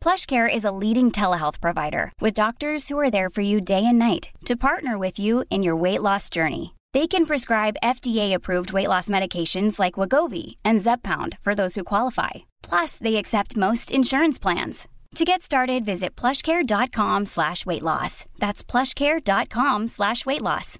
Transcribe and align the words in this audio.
PlushCare 0.00 0.48
is 0.52 0.64
a 0.64 0.70
leading 0.70 1.10
telehealth 1.10 1.60
provider 1.60 2.12
with 2.20 2.32
doctors 2.32 2.88
who 2.88 2.98
are 2.98 3.10
there 3.10 3.28
for 3.28 3.42
you 3.42 3.60
day 3.60 3.84
and 3.84 3.98
night 3.98 4.30
to 4.46 4.56
partner 4.56 4.96
with 4.96 5.18
you 5.18 5.44
in 5.50 5.62
your 5.62 5.76
weight 5.76 6.00
loss 6.00 6.30
journey. 6.30 6.74
They 6.94 7.06
can 7.06 7.26
prescribe 7.26 7.76
FDA-approved 7.82 8.72
weight 8.72 8.88
loss 8.88 9.10
medications 9.10 9.78
like 9.78 9.94
Wegovy 9.94 10.56
and 10.64 10.80
Zepbound 10.80 11.36
for 11.40 11.54
those 11.54 11.74
who 11.74 11.84
qualify. 11.84 12.30
Plus, 12.62 12.96
they 12.96 13.16
accept 13.16 13.58
most 13.58 13.92
insurance 13.92 14.38
plans. 14.38 14.88
To 15.16 15.24
get 15.24 15.42
started, 15.42 15.84
visit 15.84 16.16
plushcare.com 16.16 17.26
slash 17.26 17.66
weight 17.66 17.82
loss. 17.82 18.24
That's 18.38 18.62
plushcare.com 18.62 19.88
slash 19.88 20.24
weight 20.24 20.42
loss. 20.42 20.78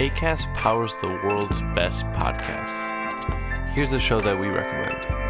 ACAST 0.00 0.52
powers 0.54 0.94
the 1.00 1.08
world's 1.08 1.60
best 1.74 2.04
podcasts. 2.06 2.88
Here's 3.68 3.92
a 3.92 4.00
show 4.00 4.20
that 4.22 4.38
we 4.38 4.48
recommend. 4.48 5.29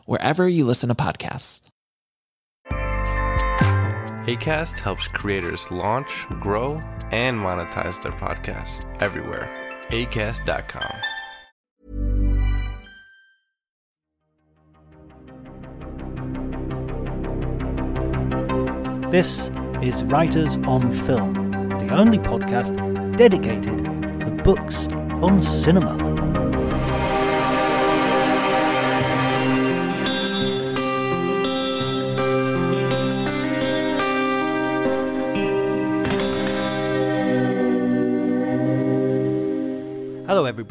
wherever 0.05 0.47
you 0.47 0.65
listen 0.65 0.89
to 0.89 0.95
podcasts. 0.95 1.61
ACAST 4.25 4.77
helps 4.79 5.07
creators 5.07 5.71
launch, 5.71 6.27
grow, 6.39 6.75
and 7.11 7.39
monetize 7.39 8.01
their 8.03 8.11
podcasts 8.11 8.85
everywhere. 9.01 9.49
ACAST.com. 9.89 11.01
This 19.11 19.49
is 19.81 20.05
Writers 20.05 20.55
on 20.59 20.89
Film, 20.91 21.33
the 21.51 21.89
only 21.93 22.19
podcast 22.19 22.77
dedicated 23.17 23.83
to 24.21 24.41
books 24.43 24.87
on 25.21 25.41
cinema. 25.41 26.10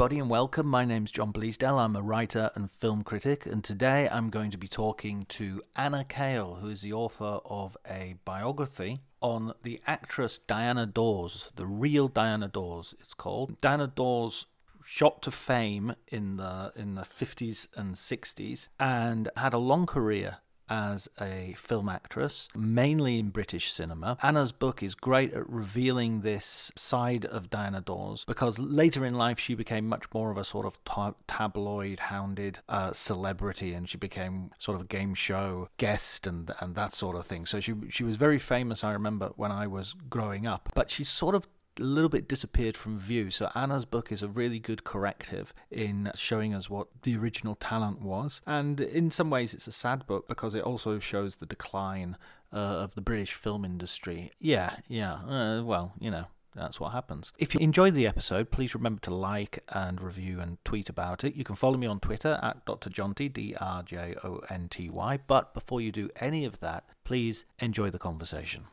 Everybody, 0.00 0.18
and 0.18 0.30
welcome. 0.30 0.66
My 0.66 0.86
name's 0.86 1.10
John 1.10 1.30
Bleasdale. 1.30 1.78
I'm 1.78 1.94
a 1.94 2.00
writer 2.00 2.50
and 2.54 2.70
film 2.70 3.02
critic, 3.02 3.44
and 3.44 3.62
today 3.62 4.08
I'm 4.10 4.30
going 4.30 4.50
to 4.50 4.56
be 4.56 4.66
talking 4.66 5.26
to 5.28 5.60
Anna 5.76 6.04
Cale, 6.04 6.54
who 6.54 6.70
is 6.70 6.80
the 6.80 6.94
author 6.94 7.38
of 7.44 7.76
a 7.86 8.14
biography 8.24 8.96
on 9.20 9.52
the 9.62 9.78
actress 9.86 10.38
Diana 10.38 10.86
Dors, 10.86 11.50
the 11.56 11.66
real 11.66 12.08
Diana 12.08 12.48
Dors, 12.48 12.94
it's 12.98 13.12
called. 13.12 13.60
Diana 13.60 13.88
Dors 13.88 14.46
shot 14.82 15.20
to 15.20 15.30
fame 15.30 15.94
in 16.08 16.38
the 16.38 16.72
in 16.76 16.94
the 16.94 17.02
50s 17.02 17.68
and 17.76 17.94
60s 17.94 18.68
and 18.78 19.28
had 19.36 19.52
a 19.52 19.58
long 19.58 19.84
career 19.84 20.38
as 20.70 21.08
a 21.20 21.54
film 21.58 21.88
actress, 21.88 22.48
mainly 22.54 23.18
in 23.18 23.28
British 23.30 23.72
cinema. 23.72 24.16
Anna's 24.22 24.52
book 24.52 24.82
is 24.82 24.94
great 24.94 25.34
at 25.34 25.48
revealing 25.50 26.20
this 26.20 26.70
side 26.76 27.24
of 27.26 27.50
Diana 27.50 27.80
Dors 27.80 28.24
because 28.24 28.58
later 28.58 29.04
in 29.04 29.14
life 29.14 29.38
she 29.38 29.54
became 29.54 29.86
much 29.88 30.04
more 30.14 30.30
of 30.30 30.38
a 30.38 30.44
sort 30.44 30.64
of 30.64 30.78
tabloid 31.26 31.98
hounded 31.98 32.60
uh, 32.68 32.92
celebrity 32.92 33.74
and 33.74 33.88
she 33.88 33.98
became 33.98 34.50
sort 34.58 34.76
of 34.76 34.82
a 34.82 34.86
game 34.86 35.14
show 35.14 35.68
guest 35.76 36.26
and 36.26 36.52
and 36.60 36.74
that 36.76 36.94
sort 36.94 37.16
of 37.16 37.26
thing. 37.26 37.46
So 37.46 37.60
she 37.60 37.74
she 37.90 38.04
was 38.04 38.16
very 38.16 38.38
famous 38.38 38.84
I 38.84 38.92
remember 38.92 39.32
when 39.36 39.50
I 39.50 39.66
was 39.66 39.94
growing 40.08 40.46
up. 40.46 40.70
But 40.74 40.90
she 40.90 41.04
sort 41.04 41.34
of 41.34 41.48
a 41.78 41.82
little 41.82 42.08
bit 42.08 42.28
disappeared 42.28 42.76
from 42.76 42.98
view. 42.98 43.30
So 43.30 43.50
Anna's 43.54 43.84
book 43.84 44.10
is 44.10 44.22
a 44.22 44.28
really 44.28 44.58
good 44.58 44.84
corrective 44.84 45.52
in 45.70 46.10
showing 46.14 46.54
us 46.54 46.68
what 46.68 46.88
the 47.02 47.16
original 47.16 47.54
talent 47.54 48.00
was. 48.00 48.40
And 48.46 48.80
in 48.80 49.10
some 49.10 49.30
ways, 49.30 49.54
it's 49.54 49.66
a 49.66 49.72
sad 49.72 50.06
book 50.06 50.28
because 50.28 50.54
it 50.54 50.64
also 50.64 50.98
shows 50.98 51.36
the 51.36 51.46
decline 51.46 52.16
uh, 52.52 52.56
of 52.56 52.94
the 52.94 53.00
British 53.00 53.34
film 53.34 53.64
industry. 53.64 54.32
Yeah, 54.40 54.76
yeah. 54.88 55.14
Uh, 55.14 55.62
well, 55.64 55.92
you 55.98 56.10
know. 56.10 56.26
That's 56.54 56.80
what 56.80 56.90
happens. 56.90 57.32
If 57.38 57.54
you 57.54 57.60
enjoyed 57.60 57.94
the 57.94 58.08
episode, 58.08 58.50
please 58.50 58.74
remember 58.74 59.00
to 59.02 59.14
like 59.14 59.62
and 59.68 60.00
review 60.00 60.40
and 60.40 60.58
tweet 60.64 60.88
about 60.88 61.22
it. 61.22 61.36
You 61.36 61.44
can 61.44 61.54
follow 61.54 61.76
me 61.76 61.86
on 61.86 62.00
Twitter 62.00 62.40
at 62.42 62.64
Dr. 62.66 62.90
Jonty, 62.90 63.32
D 63.32 63.54
R 63.60 63.84
J 63.84 64.16
O 64.24 64.40
N 64.50 64.68
T 64.68 64.90
Y. 64.90 65.20
But 65.28 65.54
before 65.54 65.80
you 65.80 65.92
do 65.92 66.10
any 66.16 66.44
of 66.44 66.58
that, 66.58 66.84
please 67.04 67.44
enjoy 67.60 67.90
the 67.90 68.00
conversation. 68.00 68.64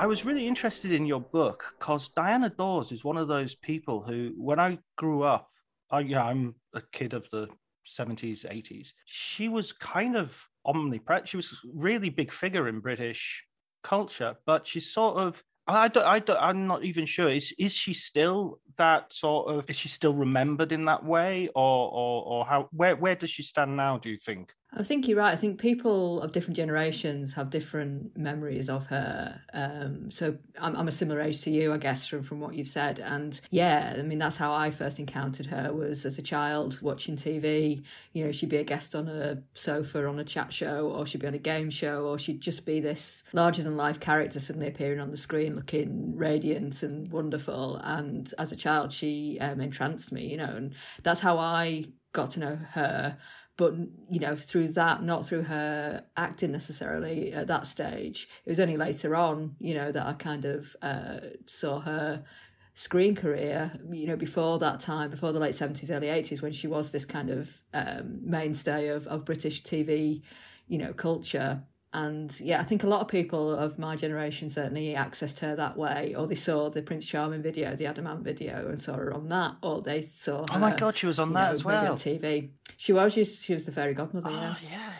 I 0.00 0.06
was 0.06 0.24
really 0.24 0.48
interested 0.48 0.92
in 0.92 1.04
your 1.04 1.20
book 1.20 1.74
because 1.78 2.08
Diana 2.08 2.48
Dors 2.48 2.90
is 2.90 3.04
one 3.04 3.18
of 3.18 3.28
those 3.28 3.54
people 3.54 4.00
who, 4.00 4.32
when 4.38 4.58
I 4.58 4.78
grew 4.96 5.24
up, 5.24 5.50
I, 5.90 6.00
yeah, 6.00 6.24
I'm 6.24 6.54
a 6.72 6.80
kid 6.80 7.12
of 7.12 7.28
the 7.30 7.48
70s, 7.86 8.46
80s. 8.46 8.94
She 9.04 9.50
was 9.50 9.74
kind 9.74 10.16
of 10.16 10.34
omnipresent. 10.64 11.28
She 11.28 11.36
was 11.36 11.54
really 11.74 12.08
big 12.08 12.32
figure 12.32 12.66
in 12.66 12.80
British 12.80 13.44
culture, 13.84 14.36
but 14.46 14.66
she's 14.66 14.90
sort 14.90 15.18
of 15.18 15.44
I 15.66 15.88
don't, 15.88 16.06
I 16.06 16.18
don't, 16.18 16.40
I'm 16.40 16.66
not 16.66 16.82
even 16.82 17.04
sure. 17.04 17.28
Is 17.28 17.52
is 17.58 17.74
she 17.74 17.92
still 17.92 18.58
that 18.78 19.12
sort 19.12 19.54
of? 19.54 19.68
Is 19.68 19.76
she 19.76 19.88
still 19.88 20.14
remembered 20.14 20.72
in 20.72 20.86
that 20.86 21.04
way, 21.04 21.48
or 21.54 21.90
or 21.92 22.24
or 22.24 22.46
how? 22.46 22.68
Where 22.72 22.96
where 22.96 23.14
does 23.14 23.30
she 23.30 23.42
stand 23.42 23.76
now? 23.76 23.98
Do 23.98 24.08
you 24.08 24.16
think? 24.16 24.52
I 24.72 24.84
think 24.84 25.08
you're 25.08 25.18
right. 25.18 25.32
I 25.32 25.36
think 25.36 25.58
people 25.58 26.22
of 26.22 26.30
different 26.30 26.56
generations 26.56 27.32
have 27.34 27.50
different 27.50 28.16
memories 28.16 28.68
of 28.68 28.86
her. 28.86 29.40
Um, 29.52 30.12
so 30.12 30.38
I'm, 30.60 30.76
I'm 30.76 30.86
a 30.86 30.92
similar 30.92 31.20
age 31.20 31.42
to 31.42 31.50
you, 31.50 31.72
I 31.72 31.78
guess, 31.78 32.06
from, 32.06 32.22
from 32.22 32.38
what 32.38 32.54
you've 32.54 32.68
said. 32.68 33.00
And 33.00 33.40
yeah, 33.50 33.96
I 33.98 34.02
mean, 34.02 34.18
that's 34.18 34.36
how 34.36 34.54
I 34.54 34.70
first 34.70 35.00
encountered 35.00 35.46
her 35.46 35.72
was 35.72 36.06
as 36.06 36.18
a 36.18 36.22
child 36.22 36.80
watching 36.82 37.16
TV. 37.16 37.82
You 38.12 38.26
know, 38.26 38.32
she'd 38.32 38.48
be 38.48 38.58
a 38.58 38.64
guest 38.64 38.94
on 38.94 39.08
a 39.08 39.42
sofa 39.54 40.06
on 40.06 40.20
a 40.20 40.24
chat 40.24 40.52
show, 40.52 40.88
or 40.88 41.04
she'd 41.04 41.20
be 41.20 41.26
on 41.26 41.34
a 41.34 41.38
game 41.38 41.70
show, 41.70 42.04
or 42.04 42.16
she'd 42.16 42.40
just 42.40 42.64
be 42.64 42.78
this 42.78 43.24
larger 43.32 43.64
than 43.64 43.76
life 43.76 43.98
character 43.98 44.38
suddenly 44.38 44.68
appearing 44.68 45.00
on 45.00 45.10
the 45.10 45.16
screen 45.16 45.56
looking 45.56 46.16
radiant 46.16 46.84
and 46.84 47.10
wonderful. 47.10 47.76
And 47.78 48.32
as 48.38 48.52
a 48.52 48.56
child, 48.56 48.92
she 48.92 49.36
um, 49.40 49.60
entranced 49.60 50.12
me, 50.12 50.28
you 50.28 50.36
know, 50.36 50.44
and 50.54 50.74
that's 51.02 51.20
how 51.20 51.38
I 51.38 51.86
got 52.12 52.30
to 52.30 52.40
know 52.40 52.58
her 52.72 53.16
but 53.60 53.74
you 54.08 54.18
know 54.18 54.34
through 54.34 54.68
that 54.68 55.02
not 55.02 55.26
through 55.26 55.42
her 55.42 56.02
acting 56.16 56.50
necessarily 56.50 57.30
at 57.34 57.46
that 57.46 57.66
stage. 57.66 58.26
It 58.46 58.48
was 58.48 58.58
only 58.58 58.78
later 58.78 59.14
on 59.14 59.54
you 59.60 59.74
know 59.74 59.92
that 59.92 60.06
i 60.06 60.14
kind 60.14 60.46
of 60.46 60.74
uh, 60.80 61.20
saw 61.46 61.80
her 61.80 62.24
screen 62.72 63.14
career 63.14 63.78
you 63.90 64.06
know 64.06 64.16
before 64.16 64.58
that 64.60 64.80
time 64.80 65.10
before 65.10 65.32
the 65.32 65.38
late 65.38 65.52
70s 65.52 65.90
early 65.90 66.06
80s 66.06 66.40
when 66.40 66.52
she 66.52 66.66
was 66.66 66.90
this 66.90 67.04
kind 67.04 67.28
of 67.28 67.60
um, 67.74 68.20
mainstay 68.22 68.88
of, 68.88 69.06
of 69.08 69.26
british 69.26 69.62
tv 69.62 70.22
you 70.66 70.78
know 70.78 70.94
culture 70.94 71.62
and 71.92 72.38
yeah, 72.40 72.60
I 72.60 72.64
think 72.64 72.84
a 72.84 72.86
lot 72.86 73.00
of 73.00 73.08
people 73.08 73.52
of 73.52 73.78
my 73.78 73.96
generation 73.96 74.48
certainly 74.48 74.94
accessed 74.94 75.40
her 75.40 75.56
that 75.56 75.76
way, 75.76 76.14
or 76.16 76.28
they 76.28 76.36
saw 76.36 76.70
the 76.70 76.82
Prince 76.82 77.06
Charming 77.06 77.42
video, 77.42 77.74
the 77.74 77.86
Adam 77.86 78.06
Ant 78.06 78.22
video, 78.22 78.68
and 78.68 78.80
saw 78.80 78.94
her 78.94 79.12
on 79.12 79.28
that, 79.28 79.56
or 79.62 79.82
they 79.82 80.02
saw. 80.02 80.42
Her, 80.42 80.46
oh 80.52 80.58
my 80.58 80.76
god, 80.76 80.96
she 80.96 81.06
was 81.06 81.18
on 81.18 81.32
that 81.32 81.48
know, 81.48 81.52
as 81.52 81.64
well. 81.64 81.92
On 81.92 81.96
TV, 81.96 82.50
she 82.76 82.92
was. 82.92 83.12
She, 83.12 83.24
she 83.24 83.54
was 83.54 83.66
the 83.66 83.72
fairy 83.72 83.94
godmother. 83.94 84.30
Oh 84.30 84.34
yeah. 84.34 84.54
yeah. 84.70 84.92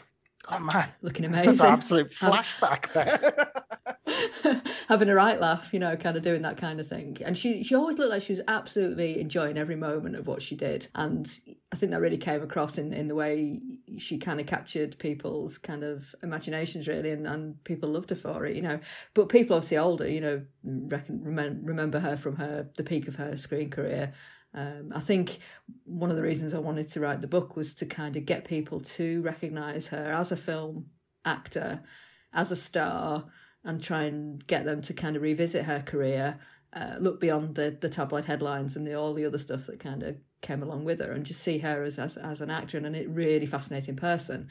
Oh 0.51 0.59
man, 0.59 0.89
looking 1.03 1.25
amazing. 1.25 1.47
That's 1.47 1.61
an 1.61 1.67
absolute 1.67 2.11
flashback 2.13 2.93
there. 2.93 3.53
having 4.89 5.09
a 5.09 5.15
right 5.15 5.41
laugh, 5.41 5.73
you 5.73 5.79
know, 5.79 5.97
kind 5.97 6.17
of 6.17 6.23
doing 6.23 6.43
that 6.43 6.57
kind 6.57 6.81
of 6.81 6.89
thing. 6.89 7.17
And 7.25 7.37
she 7.37 7.63
she 7.63 7.75
always 7.75 7.99
looked 7.99 8.11
like 8.11 8.23
she 8.23 8.33
was 8.33 8.43
absolutely 8.49 9.21
enjoying 9.21 9.57
every 9.57 9.77
moment 9.77 10.17
of 10.17 10.27
what 10.27 10.43
she 10.43 10.57
did. 10.57 10.89
And 10.95 11.33
I 11.73 11.77
think 11.77 11.93
that 11.93 12.01
really 12.01 12.19
came 12.19 12.43
across 12.43 12.79
in, 12.79 12.93
in 12.93 13.09
the 13.09 13.15
way 13.15 13.61
she 13.99 14.19
kind 14.19 14.41
of 14.41 14.47
captured 14.47 14.99
people's 14.99 15.59
kind 15.59 15.85
of 15.85 16.15
imaginations 16.23 16.89
really 16.89 17.11
and, 17.11 17.27
and 17.27 17.63
people 17.65 17.89
loved 17.91 18.11
her 18.11 18.17
for 18.17 18.45
it, 18.47 18.57
you 18.57 18.63
know. 18.63 18.81
But 19.15 19.29
people 19.29 19.57
obviously 19.57 19.79
older, 19.79 20.09
you 20.09 20.21
know, 20.21 20.43
reckon, 20.65 21.23
remember 21.23 22.01
her 22.01 22.17
from 22.17 22.37
her 22.37 22.69
the 22.77 22.85
peak 22.85 23.09
of 23.09 23.17
her 23.17 23.37
screen 23.37 23.71
career. 23.71 24.13
Um, 24.53 24.93
I 24.95 25.01
think 25.01 25.39
one 25.85 26.11
of 26.11 26.17
the 26.17 26.23
reasons 26.23 26.55
I 26.55 26.59
wanted 26.59 26.89
to 26.89 27.01
write 27.01 27.21
the 27.21 27.27
book 27.27 27.57
was 27.57 27.75
to 27.75 27.87
kind 27.87 28.17
of 28.17 28.27
get 28.27 28.45
people 28.45 28.81
to 28.81 29.23
recognise 29.23 29.89
her 29.89 30.13
as 30.13 30.33
a 30.33 30.37
film 30.37 30.87
actor, 31.25 31.83
as 32.33 32.51
a 32.51 32.57
star, 32.57 33.27
and 33.65 33.83
try 33.83 34.05
and 34.05 34.45
get 34.47 34.65
them 34.65 34.83
to 34.83 34.95
kind 34.95 35.17
of 35.17 35.23
revisit 35.23 35.67
her 35.67 35.81
career, 35.81 36.39
uh, 36.73 36.97
look 36.99 37.21
beyond 37.21 37.55
the 37.55 37.77
the 37.81 37.89
tabloid 37.89 38.25
headlines 38.25 38.77
and 38.77 38.87
the 38.87 38.95
all 38.95 39.15
the 39.15 39.27
other 39.27 39.39
stuff 39.39 39.67
that 39.67 39.81
kind 39.81 40.03
of 40.03 40.17
came 40.41 40.63
along 40.63 40.85
with 40.85 41.01
her, 41.01 41.13
and 41.13 41.27
just 41.27 41.43
see 41.43 41.59
her 41.59 41.83
as 41.83 41.99
as, 41.99 42.17
as 42.17 42.41
an 42.41 42.51
actor 42.51 42.79
and 42.79 42.97
a 42.97 43.07
really 43.07 43.47
fascinating 43.47 43.97
person 43.97 44.49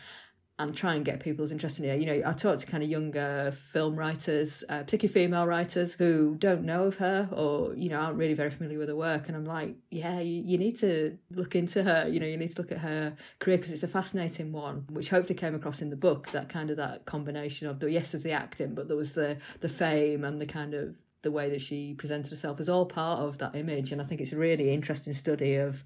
and 0.59 0.75
try 0.75 0.93
and 0.93 1.05
get 1.05 1.21
people's 1.21 1.51
interest 1.51 1.79
in 1.79 1.85
it. 1.85 1.99
You 1.99 2.05
know, 2.05 2.21
I 2.29 2.33
talk 2.33 2.59
to 2.59 2.65
kind 2.65 2.83
of 2.83 2.89
younger 2.89 3.53
film 3.71 3.95
writers, 3.95 4.61
uh, 4.67 4.79
particularly 4.79 5.13
female 5.13 5.47
writers, 5.47 5.93
who 5.93 6.35
don't 6.37 6.63
know 6.63 6.83
of 6.83 6.97
her 6.97 7.29
or, 7.31 7.73
you 7.75 7.87
know, 7.87 7.97
aren't 7.97 8.17
really 8.17 8.33
very 8.33 8.51
familiar 8.51 8.77
with 8.77 8.89
her 8.89 8.95
work. 8.95 9.29
And 9.29 9.37
I'm 9.37 9.45
like, 9.45 9.75
yeah, 9.89 10.19
you, 10.19 10.43
you 10.43 10.57
need 10.57 10.77
to 10.79 11.17
look 11.31 11.55
into 11.55 11.83
her. 11.83 12.09
You 12.09 12.19
know, 12.19 12.27
you 12.27 12.35
need 12.35 12.51
to 12.51 12.61
look 12.61 12.73
at 12.73 12.79
her 12.79 13.15
career 13.39 13.57
because 13.57 13.71
it's 13.71 13.83
a 13.83 13.87
fascinating 13.87 14.51
one, 14.51 14.85
which 14.89 15.09
hopefully 15.09 15.39
came 15.39 15.55
across 15.55 15.81
in 15.81 15.91
the 15.91 15.95
book, 15.95 16.27
that 16.31 16.49
kind 16.49 16.69
of 16.69 16.75
that 16.75 17.05
combination 17.05 17.65
of 17.65 17.79
the, 17.79 17.89
yes, 17.89 18.13
of 18.13 18.23
the 18.23 18.33
acting, 18.33 18.75
but 18.75 18.89
there 18.89 18.97
was 18.97 19.13
the, 19.13 19.37
the 19.61 19.69
fame 19.69 20.25
and 20.25 20.41
the 20.41 20.45
kind 20.45 20.73
of 20.73 20.93
the 21.21 21.31
way 21.31 21.49
that 21.49 21.61
she 21.61 21.93
presented 21.93 22.29
herself 22.29 22.57
was 22.57 22.67
all 22.67 22.85
part 22.85 23.19
of 23.19 23.37
that 23.37 23.55
image. 23.55 23.93
And 23.93 24.01
I 24.01 24.05
think 24.05 24.19
it's 24.19 24.33
a 24.33 24.37
really 24.37 24.73
interesting 24.73 25.13
study 25.13 25.55
of 25.55 25.85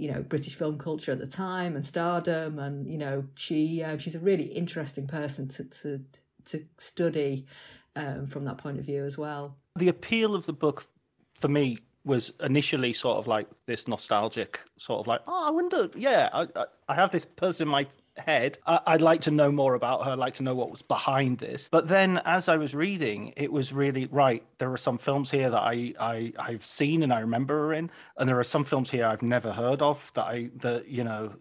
you 0.00 0.10
know 0.10 0.22
British 0.22 0.54
film 0.54 0.78
culture 0.78 1.12
at 1.12 1.18
the 1.18 1.26
time 1.26 1.76
and 1.76 1.84
stardom, 1.84 2.58
and 2.58 2.90
you 2.90 2.96
know 2.96 3.24
she 3.34 3.82
uh, 3.82 3.98
she's 3.98 4.14
a 4.14 4.20
really 4.20 4.44
interesting 4.44 5.06
person 5.06 5.46
to 5.48 5.64
to 5.64 6.00
to 6.46 6.64
study 6.78 7.46
um, 7.96 8.26
from 8.26 8.44
that 8.46 8.56
point 8.56 8.78
of 8.78 8.86
view 8.86 9.04
as 9.04 9.18
well. 9.18 9.56
The 9.76 9.88
appeal 9.88 10.34
of 10.34 10.46
the 10.46 10.54
book 10.54 10.86
for 11.38 11.48
me 11.48 11.78
was 12.04 12.32
initially 12.40 12.94
sort 12.94 13.18
of 13.18 13.26
like 13.26 13.46
this 13.66 13.86
nostalgic 13.86 14.58
sort 14.78 15.00
of 15.00 15.06
like 15.06 15.20
oh 15.26 15.48
I 15.48 15.50
wonder 15.50 15.90
yeah 15.94 16.30
I 16.32 16.46
I 16.88 16.94
have 16.94 17.10
this 17.10 17.26
person 17.26 17.68
in 17.68 17.72
my 17.72 17.86
head. 18.20 18.58
I- 18.66 18.92
would 18.92 19.02
like 19.02 19.22
to 19.22 19.30
know 19.30 19.50
more 19.50 19.74
about 19.74 20.04
her. 20.04 20.12
I'd 20.12 20.18
like 20.18 20.34
to 20.34 20.42
know 20.42 20.54
what 20.54 20.70
was 20.70 20.82
behind 20.82 21.38
this. 21.38 21.68
But 21.70 21.88
then, 21.88 22.20
as 22.24 22.48
I 22.48 22.56
was 22.56 22.74
reading, 22.74 23.32
it 23.36 23.50
was 23.50 23.72
really 23.72 24.06
right. 24.06 24.44
There 24.58 24.72
are 24.72 24.76
some 24.78 24.98
films 24.98 25.30
here 25.30 25.50
that 25.50 25.62
I, 25.62 25.94
I 25.98 26.32
I've 26.38 26.64
seen 26.64 27.02
and 27.02 27.12
I 27.12 27.20
remember 27.20 27.54
her 27.66 27.72
in, 27.74 27.90
and 28.16 28.28
there 28.28 28.38
are 28.38 28.44
some 28.44 28.64
films 28.64 28.90
here 28.90 29.06
I've 29.06 29.22
never 29.22 29.52
heard 29.52 29.82
of 29.82 30.10
that 30.14 30.24
I 30.24 30.50
that 30.56 30.88
you 30.88 31.04
know 31.04 31.34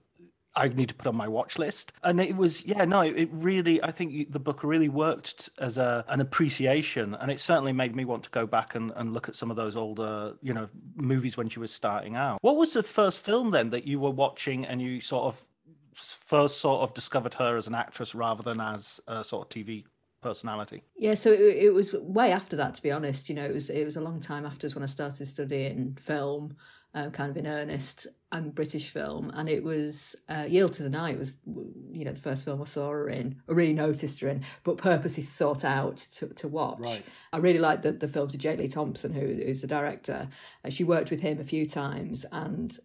I 0.56 0.68
need 0.68 0.90
to 0.90 0.96
put 0.96 1.08
on 1.08 1.16
my 1.16 1.28
watch 1.28 1.58
list. 1.58 1.94
And 2.04 2.20
it 2.20 2.36
was, 2.36 2.66
yeah, 2.66 2.84
no, 2.84 3.02
it 3.02 3.30
really, 3.32 3.82
I 3.84 3.92
think 3.92 4.32
the 4.32 4.40
book 4.40 4.64
really 4.64 4.90
worked 4.90 5.50
as 5.60 5.78
a, 5.78 6.04
an 6.10 6.20
appreciation. 6.22 7.16
And 7.16 7.32
it 7.32 7.40
certainly 7.40 7.72
made 7.72 7.96
me 7.96 8.04
want 8.04 8.24
to 8.24 8.30
go 8.32 8.46
back 8.46 8.75
and, 8.75 8.92
and 8.96 9.14
look 9.14 9.30
at 9.30 9.36
some 9.36 9.52
of 9.52 9.58
those 9.58 9.75
older, 9.75 10.34
you 10.42 10.54
know, 10.54 10.68
movies 10.96 11.38
when 11.38 11.50
she 11.50 11.60
was 11.60 11.72
starting 11.72 12.16
out. 12.16 12.40
What 12.42 12.58
was 12.58 12.74
the 12.74 12.84
first 12.84 13.20
film 13.20 13.52
then 13.52 13.70
that 13.70 13.86
you 13.86 14.00
were 14.00 14.10
watching 14.10 14.66
and 14.66 14.82
you 14.82 15.00
sort 15.02 15.25
of 15.25 15.46
first 16.00 16.60
sort 16.60 16.81
of 16.81 16.94
discovered 16.94 17.34
her 17.36 17.57
as 17.57 17.68
an 17.68 17.75
actress 17.75 18.16
rather 18.16 18.44
than 18.44 18.60
as 18.60 19.00
a 19.07 19.24
sort 19.24 19.46
of 19.46 19.50
TV 19.50 19.86
personality? 20.22 20.84
Yeah, 20.96 21.13
so 21.13 21.31
it, 21.31 21.40
it, 21.40 21.74
was 21.74 21.94
way 21.94 22.31
after 22.31 22.56
that, 22.57 22.75
to 22.75 22.81
be 22.81 22.92
honest. 22.92 23.30
You 23.30 23.36
know, 23.36 23.46
it 23.46 23.54
was 23.54 23.69
it 23.69 23.86
was 23.86 23.96
a 23.96 24.01
long 24.01 24.19
time 24.19 24.46
after 24.46 24.69
when 24.69 24.84
I 24.84 24.88
started 24.88 25.28
studying 25.28 25.98
film, 26.00 26.56
um, 26.94 27.12
kind 27.12 27.30
of 27.30 27.38
in 27.38 27.48
earnest, 27.48 28.07
and 28.31 28.54
British 28.54 28.90
film, 28.90 29.31
and 29.34 29.50
it 29.50 29.63
was 29.63 30.16
uh, 30.30 30.46
Yield 30.48 30.74
to 30.74 30.84
the 30.84 30.90
Night 30.90 31.18
was 31.18 31.38
you 31.92 32.06
know 32.06 32.13
the 32.13 32.22
first 32.22 32.46
film 32.46 32.62
I 32.62 32.66
saw 32.66 32.90
her 32.90 33.10
in, 33.10 33.42
or 33.48 33.56
really 33.56 33.74
noticed 33.74 34.19
her 34.22 34.30
in, 34.30 34.44
but 34.63 34.78
purposely 34.78 35.24
sought 35.24 35.63
out 35.63 35.98
to, 36.16 36.28
to 36.28 36.48
watch. 36.48 36.80
Right. 36.80 37.04
I 37.34 37.38
really 37.38 37.60
liked 37.60 37.84
the 37.84 37.92
the 37.92 38.07
films 38.07 38.34
of 38.34 38.40
J. 38.40 38.57
Lee 38.57 38.68
Thompson, 38.68 39.13
who 39.13 39.25
who's 39.25 39.62
the 39.62 39.68
director. 39.68 40.28
Uh, 40.63 40.69
she 40.69 40.84
worked 40.84 41.12
with 41.12 41.22
him 41.22 41.40
a 41.40 41.46
few 41.46 41.66
times, 41.66 42.25
and 42.31 42.78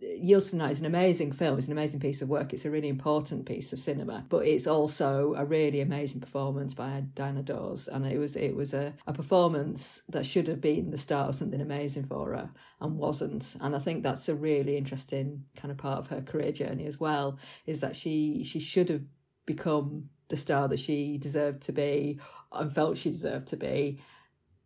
Yield 0.00 0.44
to 0.44 0.56
Night 0.56 0.72
is 0.72 0.80
an 0.80 0.86
amazing 0.86 1.32
film. 1.32 1.58
It's 1.58 1.66
an 1.66 1.72
amazing 1.72 2.00
piece 2.00 2.22
of 2.22 2.28
work. 2.28 2.52
It's 2.52 2.64
a 2.64 2.70
really 2.70 2.88
important 2.88 3.44
piece 3.44 3.72
of 3.72 3.78
cinema, 3.78 4.24
but 4.28 4.46
it's 4.46 4.66
also 4.66 5.34
a 5.36 5.44
really 5.44 5.80
amazing 5.80 6.20
performance 6.20 6.72
by 6.72 7.04
Diana 7.14 7.42
Dors. 7.42 7.86
And 7.86 8.06
it 8.06 8.18
was 8.18 8.34
it 8.36 8.56
was 8.56 8.72
a, 8.72 8.94
a 9.06 9.12
performance 9.12 10.02
that 10.08 10.24
should 10.24 10.48
have 10.48 10.60
been 10.60 10.90
the 10.90 10.98
start 10.98 11.28
of 11.28 11.34
something 11.34 11.60
amazing 11.60 12.04
for 12.04 12.32
her 12.32 12.50
and 12.80 12.96
wasn't. 12.96 13.56
And 13.60 13.76
I 13.76 13.78
think 13.78 14.02
that's 14.02 14.28
a 14.28 14.34
really 14.34 14.76
interesting 14.76 15.44
kind 15.56 15.70
of 15.70 15.78
part 15.78 15.98
of 15.98 16.06
her 16.08 16.22
career 16.22 16.52
journey 16.52 16.86
as 16.86 16.98
well. 16.98 17.38
Is 17.66 17.80
that 17.80 17.96
she 17.96 18.42
she 18.44 18.60
should 18.60 18.88
have 18.88 19.02
become 19.44 20.08
the 20.28 20.36
star 20.36 20.68
that 20.68 20.80
she 20.80 21.18
deserved 21.18 21.60
to 21.62 21.72
be 21.72 22.18
and 22.52 22.72
felt 22.72 22.96
she 22.96 23.10
deserved 23.10 23.48
to 23.48 23.56
be 23.56 24.00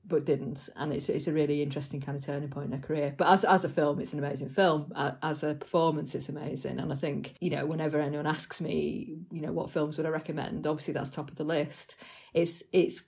but 0.06 0.25
didn't. 0.25 0.69
And 0.77 0.93
it's 0.93 1.09
it's 1.09 1.27
a 1.27 1.33
really 1.33 1.62
interesting 1.62 2.01
kind 2.01 2.17
of 2.17 2.25
turning 2.25 2.49
point 2.49 2.67
in 2.67 2.73
her 2.73 2.87
career. 2.87 3.15
But 3.17 3.29
as 3.29 3.45
as 3.45 3.65
a 3.65 3.69
film, 3.69 4.01
it's 4.01 4.12
an 4.12 4.19
amazing 4.19 4.51
film. 4.51 4.93
As 5.23 5.43
a 5.43 5.55
performance, 5.55 6.15
it's 6.15 6.29
amazing. 6.29 6.79
And 6.79 6.93
I 6.93 6.97
think 6.97 7.35
you 7.41 7.51
know 7.51 7.67
whenever 7.67 8.01
anyone 8.01 8.27
asks 8.27 8.61
me, 8.61 9.17
you 9.31 9.41
know, 9.41 9.53
what 9.53 9.71
films 9.71 9.97
would 9.97 10.06
I 10.06 10.11
recommend? 10.11 10.67
Obviously, 10.67 10.95
that's 10.95 11.11
top 11.11 11.31
of 11.31 11.37
the 11.37 11.45
list. 11.45 11.97
It's 12.33 12.62
it's 12.73 13.03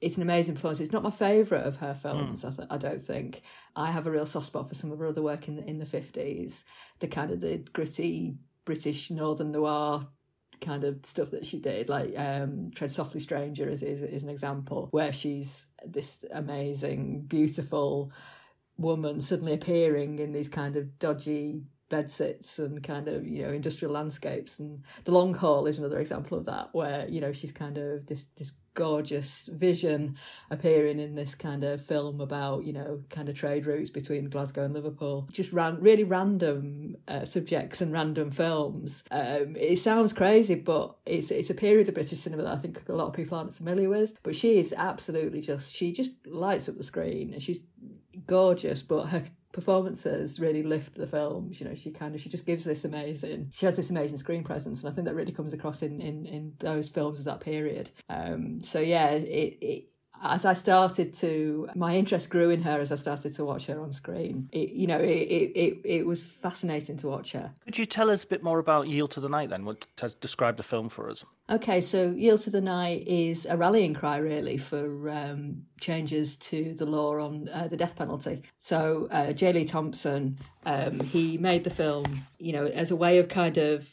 it's 0.00 0.16
an 0.16 0.22
amazing 0.22 0.54
performance. 0.54 0.80
It's 0.80 0.92
not 0.92 1.02
my 1.02 1.10
favourite 1.10 1.64
of 1.64 1.76
her 1.78 1.94
films. 1.94 2.44
Mm. 2.44 2.52
I, 2.52 2.56
th- 2.56 2.68
I 2.70 2.76
don't 2.76 3.02
think. 3.02 3.42
I 3.74 3.90
have 3.90 4.06
a 4.06 4.10
real 4.10 4.26
soft 4.26 4.46
spot 4.46 4.68
for 4.68 4.74
some 4.74 4.92
of 4.92 4.98
her 4.98 5.06
other 5.06 5.22
work 5.22 5.48
in 5.48 5.56
the 5.56 5.64
in 5.64 5.78
the 5.78 5.86
fifties. 5.86 6.64
The 7.00 7.08
kind 7.08 7.30
of 7.30 7.40
the 7.40 7.58
gritty 7.72 8.36
British 8.64 9.10
northern 9.10 9.52
noir 9.52 10.06
kind 10.60 10.84
of 10.84 11.04
stuff 11.04 11.30
that 11.30 11.46
she 11.46 11.58
did, 11.58 11.88
like 11.88 12.14
um, 12.16 12.70
Tread 12.74 12.90
Softly 12.90 13.20
Stranger 13.20 13.68
is, 13.68 13.82
is, 13.82 14.02
is 14.02 14.24
an 14.24 14.30
example, 14.30 14.88
where 14.90 15.12
she's 15.12 15.66
this 15.84 16.24
amazing, 16.32 17.22
beautiful 17.22 18.12
woman 18.78 19.20
suddenly 19.20 19.54
appearing 19.54 20.18
in 20.18 20.32
these 20.32 20.48
kind 20.48 20.76
of 20.76 20.98
dodgy 20.98 21.62
bedsits 21.88 22.58
and 22.58 22.82
kind 22.82 23.06
of 23.08 23.26
you 23.26 23.42
know 23.42 23.50
industrial 23.50 23.92
landscapes. 23.92 24.58
And 24.58 24.82
the 25.04 25.12
long 25.12 25.34
haul 25.34 25.66
is 25.66 25.78
another 25.78 25.98
example 25.98 26.38
of 26.38 26.46
that 26.46 26.68
where 26.72 27.08
you 27.08 27.20
know 27.20 27.32
she's 27.32 27.52
kind 27.52 27.78
of 27.78 28.06
this 28.06 28.24
this 28.36 28.52
gorgeous 28.76 29.48
vision 29.52 30.16
appearing 30.50 31.00
in 31.00 31.16
this 31.16 31.34
kind 31.34 31.64
of 31.64 31.84
film 31.84 32.20
about 32.20 32.64
you 32.64 32.72
know 32.72 33.02
kind 33.10 33.28
of 33.28 33.34
trade 33.34 33.66
routes 33.66 33.90
between 33.90 34.30
Glasgow 34.30 34.64
and 34.64 34.74
Liverpool. 34.74 35.28
Just 35.32 35.52
ran 35.52 35.80
really 35.80 36.04
random 36.04 36.96
uh, 37.08 37.24
subjects 37.24 37.80
and 37.80 37.92
random 37.92 38.30
films. 38.30 39.02
Um, 39.10 39.56
it 39.56 39.80
sounds 39.80 40.12
crazy, 40.12 40.54
but 40.54 40.94
it's 41.04 41.32
it's 41.32 41.50
a 41.50 41.54
period 41.54 41.88
of 41.88 41.94
British 41.94 42.20
cinema 42.20 42.44
that 42.44 42.52
I 42.52 42.58
think 42.58 42.88
a 42.88 42.92
lot 42.92 43.08
of 43.08 43.14
people 43.14 43.36
aren't 43.36 43.56
familiar 43.56 43.88
with. 43.88 44.16
But 44.22 44.36
she 44.36 44.60
is 44.60 44.72
absolutely 44.76 45.40
just 45.40 45.74
she 45.74 45.92
just 45.92 46.12
lights 46.26 46.68
up 46.68 46.76
the 46.76 46.84
screen 46.84 47.32
and 47.32 47.42
she's 47.42 47.62
gorgeous, 48.26 48.82
but 48.82 49.06
her 49.06 49.24
performances 49.56 50.38
really 50.38 50.62
lift 50.62 50.96
the 50.96 51.06
films. 51.06 51.58
You 51.58 51.66
know, 51.66 51.74
she 51.74 51.90
kind 51.90 52.14
of 52.14 52.20
she 52.20 52.28
just 52.28 52.44
gives 52.44 52.62
this 52.62 52.84
amazing. 52.84 53.50
She 53.54 53.64
has 53.64 53.74
this 53.74 53.88
amazing 53.88 54.18
screen 54.18 54.44
presence, 54.44 54.84
and 54.84 54.92
I 54.92 54.94
think 54.94 55.06
that 55.06 55.14
really 55.14 55.32
comes 55.32 55.54
across 55.54 55.82
in 55.82 56.02
in 56.02 56.26
in 56.26 56.52
those 56.58 56.90
films 56.90 57.18
of 57.18 57.24
that 57.24 57.40
period. 57.40 57.90
Um, 58.10 58.62
so 58.62 58.80
yeah, 58.80 59.08
it, 59.08 59.58
it 59.62 59.88
as 60.22 60.44
I 60.44 60.52
started 60.52 61.14
to, 61.14 61.68
my 61.74 61.96
interest 61.96 62.30
grew 62.30 62.50
in 62.50 62.62
her 62.62 62.80
as 62.80 62.92
I 62.92 62.96
started 62.96 63.34
to 63.34 63.44
watch 63.44 63.66
her 63.66 63.80
on 63.80 63.92
screen. 63.92 64.48
It, 64.52 64.70
you 64.70 64.86
know, 64.86 64.98
it, 64.98 65.06
it, 65.06 65.80
it, 65.84 66.06
was 66.06 66.22
fascinating 66.22 66.96
to 66.98 67.08
watch 67.08 67.32
her. 67.32 67.52
Could 67.64 67.78
you 67.78 67.86
tell 67.86 68.10
us 68.10 68.24
a 68.24 68.26
bit 68.26 68.42
more 68.42 68.58
about 68.58 68.88
Yield 68.88 69.10
to 69.12 69.20
the 69.20 69.28
Night 69.28 69.50
then? 69.50 69.64
What, 69.64 69.86
to 69.96 70.10
describe 70.20 70.56
the 70.56 70.62
film 70.62 70.88
for 70.88 71.10
us? 71.10 71.24
Okay, 71.48 71.80
so 71.80 72.10
Yield 72.10 72.40
to 72.42 72.50
the 72.50 72.60
Night 72.60 73.06
is 73.06 73.46
a 73.46 73.56
rallying 73.56 73.94
cry 73.94 74.16
really 74.16 74.56
for 74.56 75.10
um, 75.10 75.62
changes 75.80 76.36
to 76.36 76.74
the 76.74 76.86
law 76.86 77.18
on 77.18 77.48
uh, 77.52 77.68
the 77.68 77.76
death 77.76 77.96
penalty. 77.96 78.42
So 78.58 79.08
uh, 79.10 79.32
J. 79.32 79.52
Lee 79.52 79.64
Thompson, 79.64 80.38
um, 80.64 81.00
he 81.00 81.38
made 81.38 81.64
the 81.64 81.70
film, 81.70 82.24
you 82.38 82.52
know, 82.52 82.66
as 82.66 82.90
a 82.90 82.96
way 82.96 83.18
of 83.18 83.28
kind 83.28 83.58
of 83.58 83.88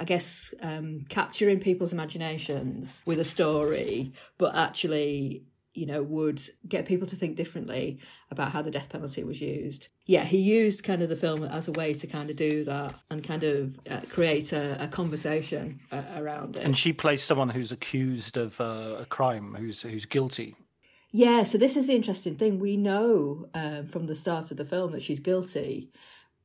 I 0.00 0.04
guess, 0.04 0.54
um, 0.62 1.04
capturing 1.08 1.60
people's 1.60 1.92
imaginations 1.92 3.02
with 3.04 3.18
a 3.18 3.24
story, 3.24 4.12
but 4.38 4.56
actually 4.56 5.44
you 5.72 5.86
know, 5.86 6.02
would 6.02 6.42
get 6.68 6.84
people 6.84 7.06
to 7.06 7.14
think 7.14 7.36
differently 7.36 7.98
about 8.30 8.50
how 8.52 8.60
the 8.60 8.70
death 8.70 8.88
penalty 8.88 9.22
was 9.22 9.40
used. 9.40 9.88
Yeah, 10.04 10.24
he 10.24 10.38
used 10.38 10.82
kind 10.82 11.00
of 11.00 11.08
the 11.08 11.16
film 11.16 11.44
as 11.44 11.68
a 11.68 11.72
way 11.72 11.94
to 11.94 12.06
kind 12.06 12.28
of 12.28 12.36
do 12.36 12.64
that 12.64 12.94
and 13.08 13.22
kind 13.22 13.44
of 13.44 13.78
uh, 13.88 14.00
create 14.08 14.52
a, 14.52 14.82
a 14.82 14.88
conversation 14.88 15.80
uh, 15.92 16.02
around 16.16 16.56
it. 16.56 16.64
And 16.64 16.76
she 16.76 16.92
plays 16.92 17.22
someone 17.22 17.48
who's 17.48 17.70
accused 17.70 18.36
of 18.36 18.60
uh, 18.60 18.96
a 19.00 19.06
crime, 19.06 19.54
who's 19.54 19.82
who's 19.82 20.06
guilty. 20.06 20.56
Yeah, 21.12 21.42
so 21.42 21.58
this 21.58 21.76
is 21.76 21.86
the 21.88 21.94
interesting 21.94 22.36
thing. 22.36 22.58
We 22.58 22.76
know 22.76 23.46
um, 23.54 23.86
from 23.86 24.06
the 24.06 24.14
start 24.14 24.50
of 24.50 24.56
the 24.56 24.64
film 24.64 24.92
that 24.92 25.02
she's 25.02 25.18
guilty, 25.18 25.90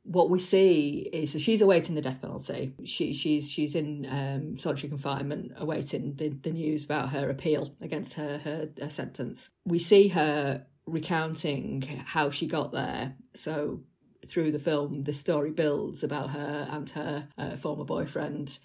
what 0.05 0.29
we 0.29 0.37
see 0.39 1.09
is 1.11 1.31
so 1.31 1.39
she's 1.39 1.61
awaiting 1.61 1.95
the 1.95 2.01
death 2.01 2.21
penalty. 2.21 2.73
She 2.85 3.13
she's 3.13 3.51
she's 3.51 3.73
in 3.73 4.05
um, 4.09 4.57
solitary 4.57 4.89
confinement, 4.89 5.53
awaiting 5.57 6.15
the, 6.15 6.29
the 6.29 6.51
news 6.51 6.85
about 6.85 7.09
her 7.09 7.29
appeal 7.29 7.73
against 7.81 8.13
her, 8.13 8.37
her 8.37 8.69
her 8.79 8.89
sentence. 8.89 9.49
We 9.65 9.79
see 9.79 10.09
her 10.09 10.65
recounting 10.85 11.81
how 12.05 12.29
she 12.29 12.45
got 12.45 12.71
there. 12.71 13.15
So 13.33 13.81
through 14.27 14.51
the 14.51 14.59
film, 14.59 15.03
the 15.03 15.13
story 15.13 15.49
builds 15.49 16.03
about 16.03 16.29
her 16.31 16.67
and 16.69 16.87
her 16.91 17.27
uh, 17.37 17.55
former 17.55 17.83
boyfriend 17.83 18.59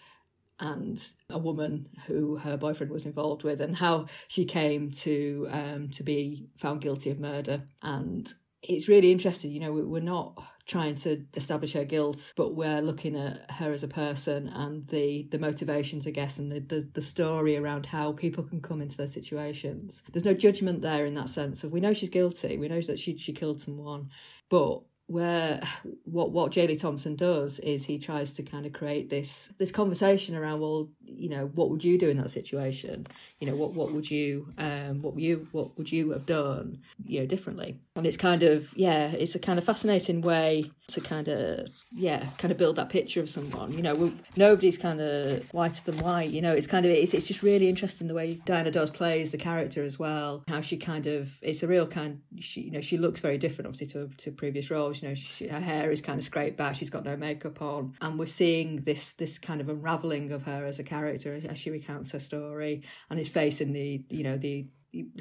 and 0.58 1.02
a 1.30 1.38
woman 1.38 1.88
who 2.06 2.36
her 2.36 2.58
boyfriend 2.58 2.92
was 2.92 3.06
involved 3.06 3.44
with, 3.44 3.62
and 3.62 3.76
how 3.76 4.06
she 4.28 4.44
came 4.44 4.90
to 4.90 5.48
um, 5.50 5.88
to 5.88 6.02
be 6.02 6.50
found 6.58 6.82
guilty 6.82 7.08
of 7.08 7.18
murder. 7.18 7.62
And 7.82 8.30
it's 8.62 8.88
really 8.88 9.10
interesting. 9.10 9.52
You 9.52 9.60
know, 9.60 9.72
we're 9.72 10.02
not 10.02 10.34
trying 10.70 10.94
to 10.94 11.24
establish 11.34 11.72
her 11.72 11.84
guilt, 11.84 12.32
but 12.36 12.54
we're 12.54 12.80
looking 12.80 13.16
at 13.16 13.50
her 13.50 13.72
as 13.72 13.82
a 13.82 13.88
person 13.88 14.46
and 14.48 14.86
the 14.86 15.26
the 15.30 15.38
motivations, 15.38 16.06
I 16.06 16.10
guess, 16.10 16.38
and 16.38 16.50
the, 16.52 16.60
the, 16.60 16.88
the 16.92 17.02
story 17.02 17.56
around 17.56 17.86
how 17.86 18.12
people 18.12 18.44
can 18.44 18.60
come 18.60 18.80
into 18.80 18.96
those 18.96 19.12
situations. 19.12 20.04
There's 20.12 20.24
no 20.24 20.32
judgment 20.32 20.80
there 20.80 21.06
in 21.06 21.14
that 21.14 21.28
sense 21.28 21.64
of 21.64 21.72
we 21.72 21.80
know 21.80 21.92
she's 21.92 22.08
guilty, 22.08 22.56
we 22.56 22.68
know 22.68 22.80
that 22.82 23.00
she 23.00 23.16
she 23.16 23.32
killed 23.32 23.60
someone, 23.60 24.10
but 24.48 24.82
where 25.10 25.60
what 26.04 26.30
what 26.30 26.52
J. 26.52 26.66
Lee 26.66 26.76
Thompson 26.76 27.16
does 27.16 27.58
is 27.58 27.84
he 27.84 27.98
tries 27.98 28.32
to 28.34 28.42
kind 28.42 28.64
of 28.64 28.72
create 28.72 29.10
this 29.10 29.52
this 29.58 29.72
conversation 29.72 30.36
around 30.36 30.60
well 30.60 30.88
you 31.02 31.28
know 31.28 31.50
what 31.54 31.70
would 31.70 31.82
you 31.82 31.98
do 31.98 32.08
in 32.08 32.18
that 32.18 32.30
situation? 32.30 33.06
You 33.40 33.48
know 33.48 33.56
what 33.56 33.74
what 33.74 33.92
would 33.92 34.10
you 34.10 34.48
um 34.58 35.02
what 35.02 35.18
you 35.18 35.48
what 35.52 35.76
would 35.76 35.90
you 35.90 36.12
have 36.12 36.26
done 36.26 36.78
you 37.04 37.20
know 37.20 37.26
differently? 37.26 37.78
And 37.96 38.06
it's 38.06 38.16
kind 38.16 38.42
of 38.42 38.72
yeah 38.76 39.08
it's 39.08 39.34
a 39.34 39.38
kind 39.38 39.58
of 39.58 39.64
fascinating 39.64 40.20
way 40.20 40.70
to 40.88 41.00
kind 41.00 41.28
of 41.28 41.68
yeah 41.92 42.26
kind 42.38 42.52
of 42.52 42.58
build 42.58 42.76
that 42.76 42.88
picture 42.88 43.20
of 43.20 43.28
someone. 43.28 43.72
You 43.72 43.82
know 43.82 44.12
nobody's 44.36 44.78
kind 44.78 45.00
of 45.00 45.52
whiter 45.52 45.82
than 45.90 45.98
white 46.04 46.30
you 46.30 46.40
know 46.40 46.54
it's 46.54 46.66
kind 46.66 46.86
of 46.86 46.92
it's, 46.92 47.14
it's 47.14 47.26
just 47.26 47.42
really 47.42 47.68
interesting 47.68 48.06
the 48.06 48.14
way 48.14 48.34
Diana 48.44 48.70
Dors 48.70 48.90
plays 48.90 49.32
the 49.32 49.38
character 49.38 49.82
as 49.82 49.98
well 49.98 50.44
how 50.48 50.60
she 50.60 50.76
kind 50.76 51.06
of 51.06 51.38
it's 51.42 51.62
a 51.62 51.66
real 51.66 51.86
kind 51.86 52.20
she 52.38 52.62
you 52.62 52.70
know 52.70 52.80
she 52.80 52.96
looks 52.96 53.20
very 53.20 53.38
different 53.38 53.66
obviously 53.66 53.86
to 53.88 54.08
to 54.16 54.30
previous 54.30 54.70
roles 54.70 54.99
you 55.00 55.08
know, 55.08 55.14
she, 55.14 55.48
her 55.48 55.60
hair 55.60 55.90
is 55.90 56.00
kind 56.00 56.18
of 56.18 56.24
scraped 56.24 56.56
back. 56.56 56.74
She's 56.74 56.90
got 56.90 57.04
no 57.04 57.16
makeup 57.16 57.60
on, 57.62 57.94
and 58.00 58.18
we're 58.18 58.26
seeing 58.26 58.82
this 58.82 59.12
this 59.12 59.38
kind 59.38 59.60
of 59.60 59.68
unraveling 59.68 60.32
of 60.32 60.44
her 60.44 60.64
as 60.64 60.78
a 60.78 60.84
character 60.84 61.40
as 61.48 61.58
she 61.58 61.70
recounts 61.70 62.12
her 62.12 62.20
story 62.20 62.82
and 63.08 63.18
is 63.18 63.28
facing 63.28 63.72
the 63.72 64.04
you 64.08 64.24
know 64.24 64.36
the 64.36 64.66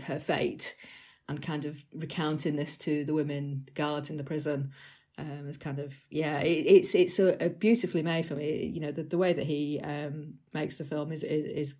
her 0.03 0.19
fate, 0.19 0.75
and 1.27 1.41
kind 1.41 1.65
of 1.65 1.83
recounting 1.93 2.55
this 2.55 2.77
to 2.79 3.03
the 3.05 3.13
women 3.13 3.67
guards 3.75 4.09
in 4.09 4.17
the 4.17 4.23
prison. 4.23 4.71
Um, 5.17 5.47
it's 5.49 5.57
kind 5.57 5.79
of 5.79 5.93
yeah, 6.09 6.39
it, 6.39 6.65
it's 6.65 6.95
it's 6.95 7.19
a, 7.19 7.45
a, 7.45 7.49
beautifully 7.49 8.01
made 8.01 8.25
film. 8.25 8.39
It, 8.39 8.71
you 8.71 8.79
know 8.79 8.91
the, 8.91 9.03
the 9.03 9.17
way 9.17 9.33
that 9.33 9.45
he 9.45 9.79
um, 9.83 10.35
makes 10.53 10.75
the 10.75 10.85
film 10.85 11.11
is, 11.11 11.23
is, 11.23 11.45
is 11.45 11.75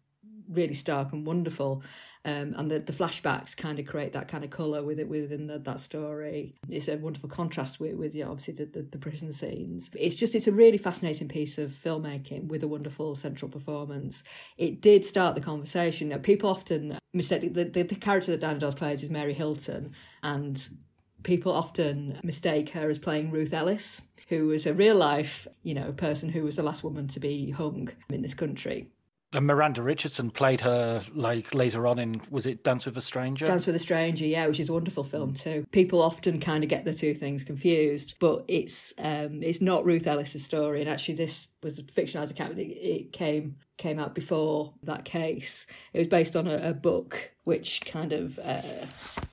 really 0.50 0.74
stark 0.74 1.12
and 1.14 1.26
wonderful. 1.26 1.84
Um, 2.26 2.54
and 2.58 2.70
the, 2.70 2.80
the 2.80 2.92
flashbacks 2.92 3.56
kind 3.56 3.80
of 3.80 3.86
create 3.86 4.12
that 4.12 4.28
kind 4.28 4.44
of 4.44 4.50
colour 4.50 4.84
with 4.84 5.00
it 5.00 5.08
within 5.08 5.48
the, 5.48 5.58
that 5.60 5.80
story. 5.80 6.54
It's 6.68 6.90
a 6.90 6.98
wonderful 6.98 7.30
contrast 7.30 7.80
with, 7.80 7.96
with 7.96 8.14
obviously 8.22 8.56
the, 8.56 8.66
the, 8.66 8.82
the, 8.82 8.98
prison 8.98 9.32
scenes. 9.32 9.90
It's 9.98 10.18
just 10.18 10.36
it's 10.36 10.48
a 10.48 10.52
really 10.52 10.78
fascinating 10.78 11.30
piece 11.30 11.58
of 11.58 11.72
filmmaking 11.72 12.50
with 12.50 12.62
a 12.62 12.68
wonderful 12.68 13.16
central 13.16 13.50
performance. 13.50 14.24
It 14.58 14.82
did 14.82 15.06
start 15.06 15.36
the 15.36 15.42
conversation. 15.42 16.18
people 16.20 16.50
often 16.50 17.00
mistake 17.14 17.54
the, 17.54 17.64
the, 17.64 17.84
the 17.84 17.96
character 17.96 18.32
that 18.32 18.42
Diana 18.42 18.60
Dors 18.60 18.76
plays 18.76 19.02
is 19.02 19.10
Mary 19.10 19.34
Hilton, 19.34 19.92
and 20.22 20.70
people 21.24 21.54
often 21.54 22.20
mistake 22.22 22.72
her 22.72 22.90
as 22.90 23.00
playing 23.00 23.32
Ruth 23.32 23.54
Ellis, 23.54 24.02
who 24.28 24.48
was 24.48 24.66
a 24.66 24.74
real 24.74 24.96
life, 24.96 25.48
you 25.64 25.74
know, 25.74 25.94
person 25.94 26.30
who 26.30 26.44
was 26.44 26.58
the 26.58 26.64
last 26.64 26.84
woman 26.84 27.08
to 27.08 27.20
be 27.20 27.52
hung 27.52 27.90
in 28.10 28.22
this 28.22 28.34
country. 28.34 28.90
And 29.32 29.46
Miranda 29.46 29.84
Richardson 29.84 30.32
played 30.32 30.62
her 30.62 31.04
like 31.14 31.54
later 31.54 31.86
on 31.86 32.00
in 32.00 32.22
was 32.32 32.48
it 32.48 32.64
Dance 32.64 32.86
with 32.86 32.98
a 32.98 33.02
Stranger? 33.02 33.46
Dance 33.46 33.68
with 33.68 33.76
a 33.76 33.80
Stranger, 33.80 34.26
yeah, 34.26 34.48
which 34.48 34.60
is 34.60 34.70
a 34.70 34.74
wonderful 34.74 35.04
film 35.04 35.34
too. 35.36 35.68
People 35.72 36.02
often 36.02 36.40
kind 36.40 36.64
of 36.64 36.70
get 36.70 36.84
the 36.84 36.94
two 36.94 37.14
things 37.14 37.44
confused, 37.44 38.16
but 38.20 38.44
it's 38.48 38.92
um 38.98 39.44
it's 39.44 39.62
not 39.62 39.86
Ruth 39.86 40.08
Ellis's 40.08 40.44
story, 40.44 40.82
and 40.82 40.90
actually 40.90 41.14
this 41.16 41.50
was 41.62 41.78
a 41.78 41.84
fictionalized 41.84 42.32
account. 42.32 42.58
It, 42.58 42.72
it 42.72 43.14
came 43.14 43.58
came 43.78 44.00
out 44.00 44.16
before 44.16 44.74
that 44.84 45.06
case. 45.06 45.68
It 45.94 46.00
was 46.00 46.08
based 46.08 46.36
on 46.36 46.48
a, 46.48 46.70
a 46.70 46.74
book 46.74 47.32
which 47.44 47.82
kind 47.86 48.14
of. 48.14 48.40
Uh, 48.40 48.88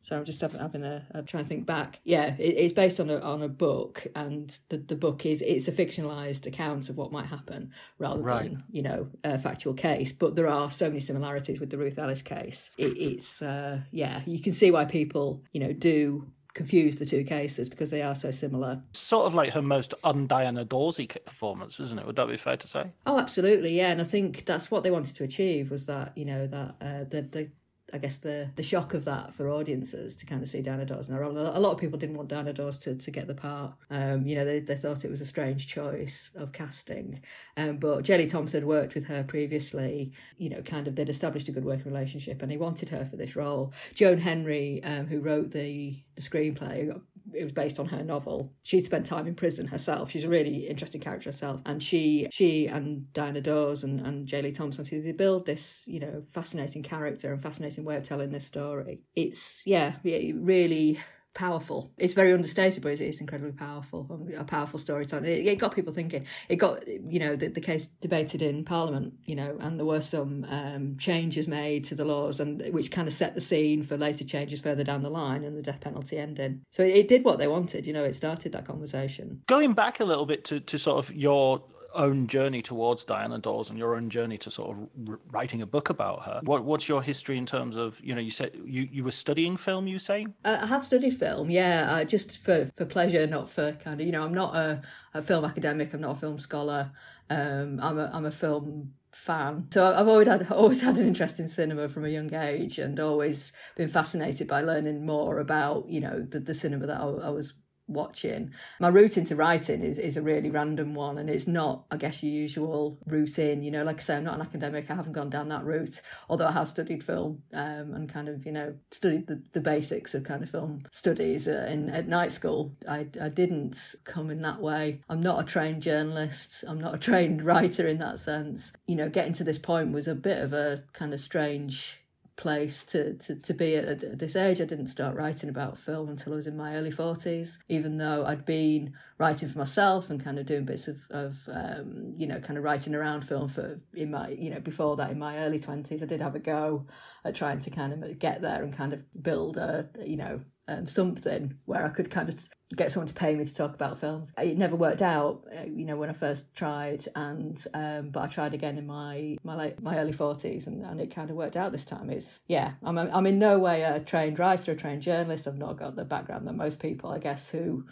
so 0.06 0.16
I'm 0.16 0.24
just 0.24 0.40
having, 0.40 0.60
having 0.60 0.84
a, 0.84 1.04
a 1.10 1.22
trying 1.22 1.42
to 1.42 1.48
think 1.48 1.66
back. 1.66 1.98
Yeah, 2.04 2.36
it, 2.38 2.54
it's 2.56 2.72
based 2.72 3.00
on 3.00 3.10
a 3.10 3.18
on 3.18 3.42
a 3.42 3.48
book, 3.48 4.06
and 4.14 4.56
the 4.68 4.76
the 4.76 4.94
book 4.94 5.26
is 5.26 5.42
it's 5.42 5.66
a 5.66 5.72
fictionalized 5.72 6.46
account 6.46 6.88
of 6.88 6.96
what 6.96 7.10
might 7.10 7.26
happen 7.26 7.72
rather 7.98 8.20
right. 8.20 8.44
than 8.44 8.62
you 8.70 8.82
know 8.82 9.08
a 9.24 9.36
factual 9.36 9.74
case. 9.74 10.12
But 10.12 10.36
there 10.36 10.48
are 10.48 10.70
so 10.70 10.86
many 10.86 11.00
similarities 11.00 11.58
with 11.58 11.70
the 11.70 11.76
Ruth 11.78 11.98
Ellis 11.98 12.22
case. 12.22 12.70
It, 12.78 12.96
it's 12.96 13.42
uh, 13.42 13.80
yeah, 13.90 14.20
you 14.26 14.38
can 14.38 14.52
see 14.52 14.70
why 14.70 14.84
people 14.84 15.42
you 15.50 15.58
know 15.58 15.72
do 15.72 16.30
confuse 16.54 16.96
the 16.96 17.04
two 17.04 17.24
cases 17.24 17.68
because 17.68 17.90
they 17.90 18.00
are 18.00 18.14
so 18.14 18.30
similar. 18.30 18.82
Sort 18.92 19.26
of 19.26 19.34
like 19.34 19.50
her 19.54 19.60
most 19.60 19.92
un-Diana 20.04 20.64
Dorsey 20.64 21.08
performance, 21.08 21.80
isn't 21.80 21.98
it? 21.98 22.06
Would 22.06 22.14
that 22.14 22.28
be 22.28 22.36
fair 22.36 22.56
to 22.56 22.68
say? 22.68 22.92
Oh, 23.06 23.18
absolutely, 23.18 23.76
yeah. 23.76 23.90
And 23.90 24.00
I 24.00 24.04
think 24.04 24.44
that's 24.44 24.70
what 24.70 24.84
they 24.84 24.92
wanted 24.92 25.16
to 25.16 25.24
achieve 25.24 25.72
was 25.72 25.86
that 25.86 26.16
you 26.16 26.24
know 26.24 26.46
that 26.46 26.76
uh, 26.80 27.04
the 27.10 27.22
the 27.22 27.50
I 27.92 27.98
guess 27.98 28.18
the 28.18 28.50
the 28.56 28.62
shock 28.62 28.94
of 28.94 29.04
that 29.04 29.32
for 29.32 29.48
audiences 29.48 30.16
to 30.16 30.26
kind 30.26 30.42
of 30.42 30.48
see 30.48 30.60
Diana 30.60 30.84
Dors 30.84 31.08
in 31.08 31.14
her 31.14 31.20
role. 31.20 31.36
A 31.36 31.60
lot 31.60 31.72
of 31.72 31.78
people 31.78 31.98
didn't 31.98 32.16
want 32.16 32.28
Diana 32.28 32.52
Dors 32.52 32.78
to, 32.80 32.96
to 32.96 33.10
get 33.10 33.28
the 33.28 33.34
part. 33.34 33.74
Um, 33.90 34.26
you 34.26 34.34
know, 34.34 34.44
they, 34.44 34.58
they 34.58 34.74
thought 34.74 35.04
it 35.04 35.10
was 35.10 35.20
a 35.20 35.26
strange 35.26 35.68
choice 35.68 36.30
of 36.34 36.52
casting. 36.52 37.22
Um, 37.56 37.76
but 37.76 38.02
J. 38.02 38.18
Lee 38.18 38.26
Thompson 38.26 38.66
worked 38.66 38.94
with 38.94 39.06
her 39.06 39.22
previously. 39.22 40.12
You 40.36 40.50
know, 40.50 40.62
kind 40.62 40.88
of 40.88 40.96
they'd 40.96 41.08
established 41.08 41.48
a 41.48 41.52
good 41.52 41.64
working 41.64 41.92
relationship, 41.92 42.42
and 42.42 42.50
he 42.50 42.58
wanted 42.58 42.88
her 42.88 43.04
for 43.04 43.16
this 43.16 43.36
role. 43.36 43.72
Joan 43.94 44.18
Henry, 44.18 44.82
um, 44.82 45.06
who 45.06 45.20
wrote 45.20 45.52
the 45.52 46.02
the 46.16 46.22
screenplay, 46.22 47.00
it 47.34 47.42
was 47.42 47.52
based 47.52 47.78
on 47.78 47.86
her 47.86 48.02
novel. 48.02 48.52
She'd 48.62 48.84
spent 48.84 49.06
time 49.06 49.26
in 49.26 49.34
prison 49.34 49.68
herself. 49.68 50.10
She's 50.10 50.24
a 50.24 50.28
really 50.28 50.68
interesting 50.68 51.00
character 51.00 51.28
herself. 51.30 51.60
And 51.64 51.82
she 51.82 52.28
she 52.30 52.66
and 52.66 53.12
Diana 53.12 53.40
Dors 53.40 53.84
and, 53.84 54.00
and 54.00 54.26
J. 54.26 54.42
Lee 54.42 54.52
Thompson, 54.52 54.84
so 54.84 54.98
they 54.98 55.12
build 55.12 55.46
this, 55.46 55.84
you 55.86 56.00
know, 56.00 56.24
fascinating 56.32 56.82
character 56.82 57.32
and 57.32 57.42
fascinating 57.42 57.84
way 57.84 57.96
of 57.96 58.04
telling 58.04 58.30
this 58.30 58.46
story. 58.46 59.02
It's 59.14 59.62
yeah, 59.66 59.96
really 60.02 60.98
powerful. 61.36 61.92
It's 61.98 62.14
very 62.14 62.32
understated, 62.32 62.82
but 62.82 62.92
it's, 62.92 63.00
it's 63.00 63.20
incredibly 63.20 63.52
powerful. 63.52 64.26
A 64.36 64.42
powerful 64.42 64.78
storytelling. 64.78 65.26
It, 65.26 65.46
it, 65.46 65.56
got 65.56 65.74
people 65.74 65.92
thinking. 65.92 66.26
It 66.48 66.56
got 66.56 66.88
you 66.88 67.20
know 67.20 67.36
the, 67.36 67.48
the 67.48 67.60
case 67.60 67.86
debated 68.00 68.42
in 68.42 68.64
Parliament. 68.64 69.14
You 69.24 69.36
know, 69.36 69.56
and 69.60 69.78
there 69.78 69.86
were 69.86 70.00
some 70.00 70.44
um, 70.48 70.96
changes 70.98 71.46
made 71.46 71.84
to 71.84 71.94
the 71.94 72.04
laws, 72.04 72.40
and 72.40 72.62
which 72.72 72.90
kind 72.90 73.06
of 73.06 73.14
set 73.14 73.34
the 73.34 73.40
scene 73.40 73.82
for 73.82 73.96
later 73.96 74.24
changes 74.24 74.60
further 74.60 74.82
down 74.82 75.02
the 75.02 75.10
line, 75.10 75.44
and 75.44 75.56
the 75.56 75.62
death 75.62 75.80
penalty 75.80 76.18
ending. 76.18 76.62
So 76.72 76.82
it, 76.82 76.96
it 76.96 77.08
did 77.08 77.24
what 77.24 77.38
they 77.38 77.46
wanted. 77.46 77.86
You 77.86 77.92
know, 77.92 78.04
it 78.04 78.14
started 78.14 78.52
that 78.52 78.66
conversation. 78.66 79.42
Going 79.46 79.74
back 79.74 80.00
a 80.00 80.04
little 80.04 80.26
bit 80.26 80.44
to 80.46 80.58
to 80.58 80.78
sort 80.78 80.98
of 80.98 81.14
your 81.14 81.62
own 81.96 82.26
journey 82.26 82.62
towards 82.62 83.04
Diana 83.04 83.38
Dors 83.38 83.70
and 83.70 83.78
your 83.78 83.96
own 83.96 84.10
journey 84.10 84.38
to 84.38 84.50
sort 84.50 84.76
of 84.76 85.18
writing 85.30 85.62
a 85.62 85.66
book 85.66 85.90
about 85.90 86.24
her. 86.24 86.40
What, 86.42 86.64
what's 86.64 86.88
your 86.88 87.02
history 87.02 87.38
in 87.38 87.46
terms 87.46 87.76
of 87.76 87.98
you 88.00 88.14
know 88.14 88.20
you 88.20 88.30
said 88.30 88.52
you, 88.64 88.88
you 88.90 89.04
were 89.04 89.10
studying 89.10 89.56
film? 89.56 89.86
You 89.86 89.98
say 89.98 90.26
uh, 90.44 90.58
I 90.62 90.66
have 90.66 90.84
studied 90.84 91.18
film, 91.18 91.50
yeah, 91.50 91.86
uh, 91.90 92.04
just 92.04 92.42
for 92.42 92.70
for 92.76 92.84
pleasure, 92.84 93.26
not 93.26 93.50
for 93.50 93.72
kind 93.72 94.00
of 94.00 94.06
you 94.06 94.12
know 94.12 94.22
I'm 94.22 94.34
not 94.34 94.54
a, 94.54 94.82
a 95.14 95.22
film 95.22 95.44
academic, 95.44 95.92
I'm 95.94 96.00
not 96.00 96.16
a 96.16 96.20
film 96.20 96.38
scholar. 96.38 96.92
Um, 97.28 97.80
I'm 97.82 97.98
a 97.98 98.10
I'm 98.12 98.24
a 98.24 98.30
film 98.30 98.92
fan. 99.12 99.66
So 99.72 99.94
I've 99.94 100.08
always 100.08 100.28
had 100.28 100.50
always 100.52 100.80
had 100.80 100.96
an 100.96 101.06
interest 101.06 101.40
in 101.40 101.48
cinema 101.48 101.88
from 101.88 102.04
a 102.04 102.08
young 102.08 102.32
age, 102.34 102.78
and 102.78 102.98
always 103.00 103.52
been 103.76 103.88
fascinated 103.88 104.46
by 104.46 104.60
learning 104.60 105.04
more 105.04 105.38
about 105.38 105.88
you 105.88 106.00
know 106.00 106.20
the, 106.20 106.40
the 106.40 106.54
cinema 106.54 106.86
that 106.86 107.00
I, 107.00 107.04
I 107.04 107.30
was 107.30 107.54
watching. 107.88 108.52
My 108.80 108.88
route 108.88 109.16
into 109.16 109.36
writing 109.36 109.82
is, 109.82 109.98
is 109.98 110.16
a 110.16 110.22
really 110.22 110.50
random 110.50 110.94
one 110.94 111.18
and 111.18 111.30
it's 111.30 111.46
not, 111.46 111.84
I 111.90 111.96
guess, 111.96 112.22
your 112.22 112.32
usual 112.32 112.98
route 113.06 113.38
in. 113.38 113.62
You 113.62 113.70
know, 113.70 113.84
like 113.84 113.98
I 113.98 114.02
say, 114.02 114.16
I'm 114.16 114.24
not 114.24 114.34
an 114.34 114.40
academic, 114.40 114.90
I 114.90 114.94
haven't 114.94 115.12
gone 115.12 115.30
down 115.30 115.48
that 115.48 115.64
route, 115.64 116.00
although 116.28 116.46
I 116.46 116.52
have 116.52 116.68
studied 116.68 117.04
film 117.04 117.42
um, 117.52 117.94
and 117.94 118.12
kind 118.12 118.28
of, 118.28 118.44
you 118.44 118.52
know, 118.52 118.74
studied 118.90 119.26
the, 119.26 119.42
the 119.52 119.60
basics 119.60 120.14
of 120.14 120.24
kind 120.24 120.42
of 120.42 120.50
film 120.50 120.82
studies 120.90 121.46
uh, 121.48 121.66
in 121.70 121.90
at 121.90 122.08
night 122.08 122.32
school. 122.32 122.72
I, 122.88 123.06
I 123.20 123.28
didn't 123.28 123.94
come 124.04 124.30
in 124.30 124.42
that 124.42 124.60
way. 124.60 125.00
I'm 125.08 125.22
not 125.22 125.40
a 125.40 125.44
trained 125.44 125.82
journalist, 125.82 126.64
I'm 126.66 126.80
not 126.80 126.94
a 126.94 126.98
trained 127.06 127.42
writer 127.42 127.86
in 127.86 127.98
that 127.98 128.18
sense. 128.18 128.72
You 128.86 128.96
know, 128.96 129.08
getting 129.08 129.32
to 129.34 129.44
this 129.44 129.58
point 129.58 129.92
was 129.92 130.08
a 130.08 130.14
bit 130.14 130.38
of 130.38 130.52
a 130.52 130.82
kind 130.92 131.14
of 131.14 131.20
strange 131.20 132.00
place 132.36 132.84
to, 132.84 133.14
to, 133.14 133.34
to 133.34 133.54
be 133.54 133.76
at, 133.76 134.18
this 134.18 134.36
age. 134.36 134.60
I 134.60 134.64
didn't 134.64 134.88
start 134.88 135.16
writing 135.16 135.48
about 135.48 135.78
film 135.78 136.08
until 136.08 136.34
I 136.34 136.36
was 136.36 136.46
in 136.46 136.56
my 136.56 136.74
early 136.74 136.92
40s, 136.92 137.58
even 137.68 137.96
though 137.96 138.24
I'd 138.24 138.44
been 138.44 138.92
writing 139.18 139.48
for 139.48 139.58
myself 139.58 140.10
and 140.10 140.22
kind 140.22 140.38
of 140.38 140.46
doing 140.46 140.64
bits 140.64 140.88
of, 140.88 140.98
of 141.10 141.36
um, 141.48 142.14
you 142.16 142.26
know, 142.26 142.38
kind 142.38 142.58
of 142.58 142.64
writing 142.64 142.94
around 142.94 143.22
film 143.22 143.48
for 143.48 143.80
in 143.94 144.10
my, 144.10 144.28
you 144.28 144.50
know, 144.50 144.60
before 144.60 144.96
that 144.96 145.10
in 145.10 145.18
my 145.18 145.38
early 145.38 145.58
20s. 145.58 146.02
I 146.02 146.06
did 146.06 146.20
have 146.20 146.34
a 146.34 146.40
go 146.40 146.86
at 147.24 147.34
trying 147.34 147.60
to 147.60 147.70
kind 147.70 147.92
of 147.92 148.18
get 148.18 148.42
there 148.42 148.62
and 148.62 148.76
kind 148.76 148.92
of 148.92 149.00
build 149.22 149.56
a, 149.56 149.88
you 150.04 150.16
know, 150.16 150.40
um, 150.68 150.86
something 150.86 151.58
where 151.64 151.84
I 151.84 151.88
could 151.90 152.10
kind 152.10 152.28
of 152.28 152.48
get 152.74 152.90
someone 152.90 153.06
to 153.06 153.14
pay 153.14 153.34
me 153.34 153.44
to 153.44 153.54
talk 153.54 153.74
about 153.74 154.00
films. 154.00 154.32
It 154.36 154.58
never 154.58 154.74
worked 154.74 155.02
out, 155.02 155.44
uh, 155.56 155.64
you 155.64 155.84
know, 155.84 155.96
when 155.96 156.10
I 156.10 156.12
first 156.12 156.52
tried, 156.54 157.04
and 157.14 157.62
um, 157.74 158.10
but 158.10 158.22
I 158.22 158.26
tried 158.26 158.54
again 158.54 158.76
in 158.76 158.86
my 158.86 159.36
my 159.44 159.54
late 159.54 159.82
my 159.82 159.98
early 159.98 160.12
forties, 160.12 160.66
and, 160.66 160.84
and 160.84 161.00
it 161.00 161.14
kind 161.14 161.30
of 161.30 161.36
worked 161.36 161.56
out 161.56 161.72
this 161.72 161.84
time. 161.84 162.10
It's 162.10 162.40
yeah, 162.48 162.72
I'm 162.82 162.98
I'm 162.98 163.26
in 163.26 163.38
no 163.38 163.58
way 163.58 163.82
a 163.82 164.00
trained 164.00 164.38
writer, 164.38 164.72
a 164.72 164.76
trained 164.76 165.02
journalist. 165.02 165.46
I've 165.46 165.58
not 165.58 165.78
got 165.78 165.94
the 165.94 166.04
background 166.04 166.46
that 166.48 166.54
most 166.54 166.80
people, 166.80 167.10
I 167.10 167.18
guess, 167.18 167.50
who 167.50 167.84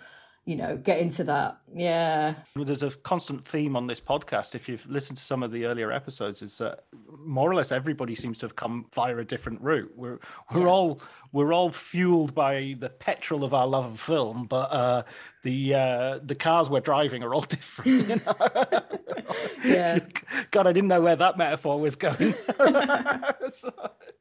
you 0.46 0.56
know, 0.56 0.76
get 0.76 0.98
into 0.98 1.24
that. 1.24 1.58
Yeah. 1.72 2.34
There's 2.54 2.82
a 2.82 2.90
constant 2.90 3.48
theme 3.48 3.76
on 3.76 3.86
this 3.86 4.00
podcast. 4.00 4.54
If 4.54 4.68
you've 4.68 4.84
listened 4.86 5.16
to 5.16 5.24
some 5.24 5.42
of 5.42 5.50
the 5.50 5.64
earlier 5.64 5.90
episodes, 5.90 6.42
is 6.42 6.58
that 6.58 6.84
more 7.18 7.50
or 7.50 7.54
less 7.54 7.72
everybody 7.72 8.14
seems 8.14 8.38
to 8.38 8.46
have 8.46 8.54
come 8.54 8.86
via 8.94 9.16
a 9.16 9.24
different 9.24 9.60
route. 9.62 9.90
We're 9.96 10.18
we're 10.52 10.62
yeah. 10.62 10.66
all 10.66 11.00
we're 11.32 11.54
all 11.54 11.70
fueled 11.70 12.34
by 12.34 12.76
the 12.78 12.90
petrol 12.90 13.42
of 13.42 13.54
our 13.54 13.66
love 13.66 13.86
of 13.86 14.00
film, 14.00 14.44
but 14.44 14.70
uh, 14.70 15.02
the 15.44 15.74
uh, 15.74 16.18
the 16.24 16.34
cars 16.34 16.68
we're 16.68 16.80
driving 16.80 17.22
are 17.22 17.32
all 17.32 17.40
different. 17.48 18.08
You 18.08 18.16
know? 18.16 18.82
yeah. 19.64 20.00
God, 20.50 20.66
I 20.66 20.72
didn't 20.72 20.88
know 20.88 21.00
where 21.00 21.16
that 21.16 21.38
metaphor 21.38 21.78
was 21.78 21.94
going. 21.94 22.34
so, 23.52 23.72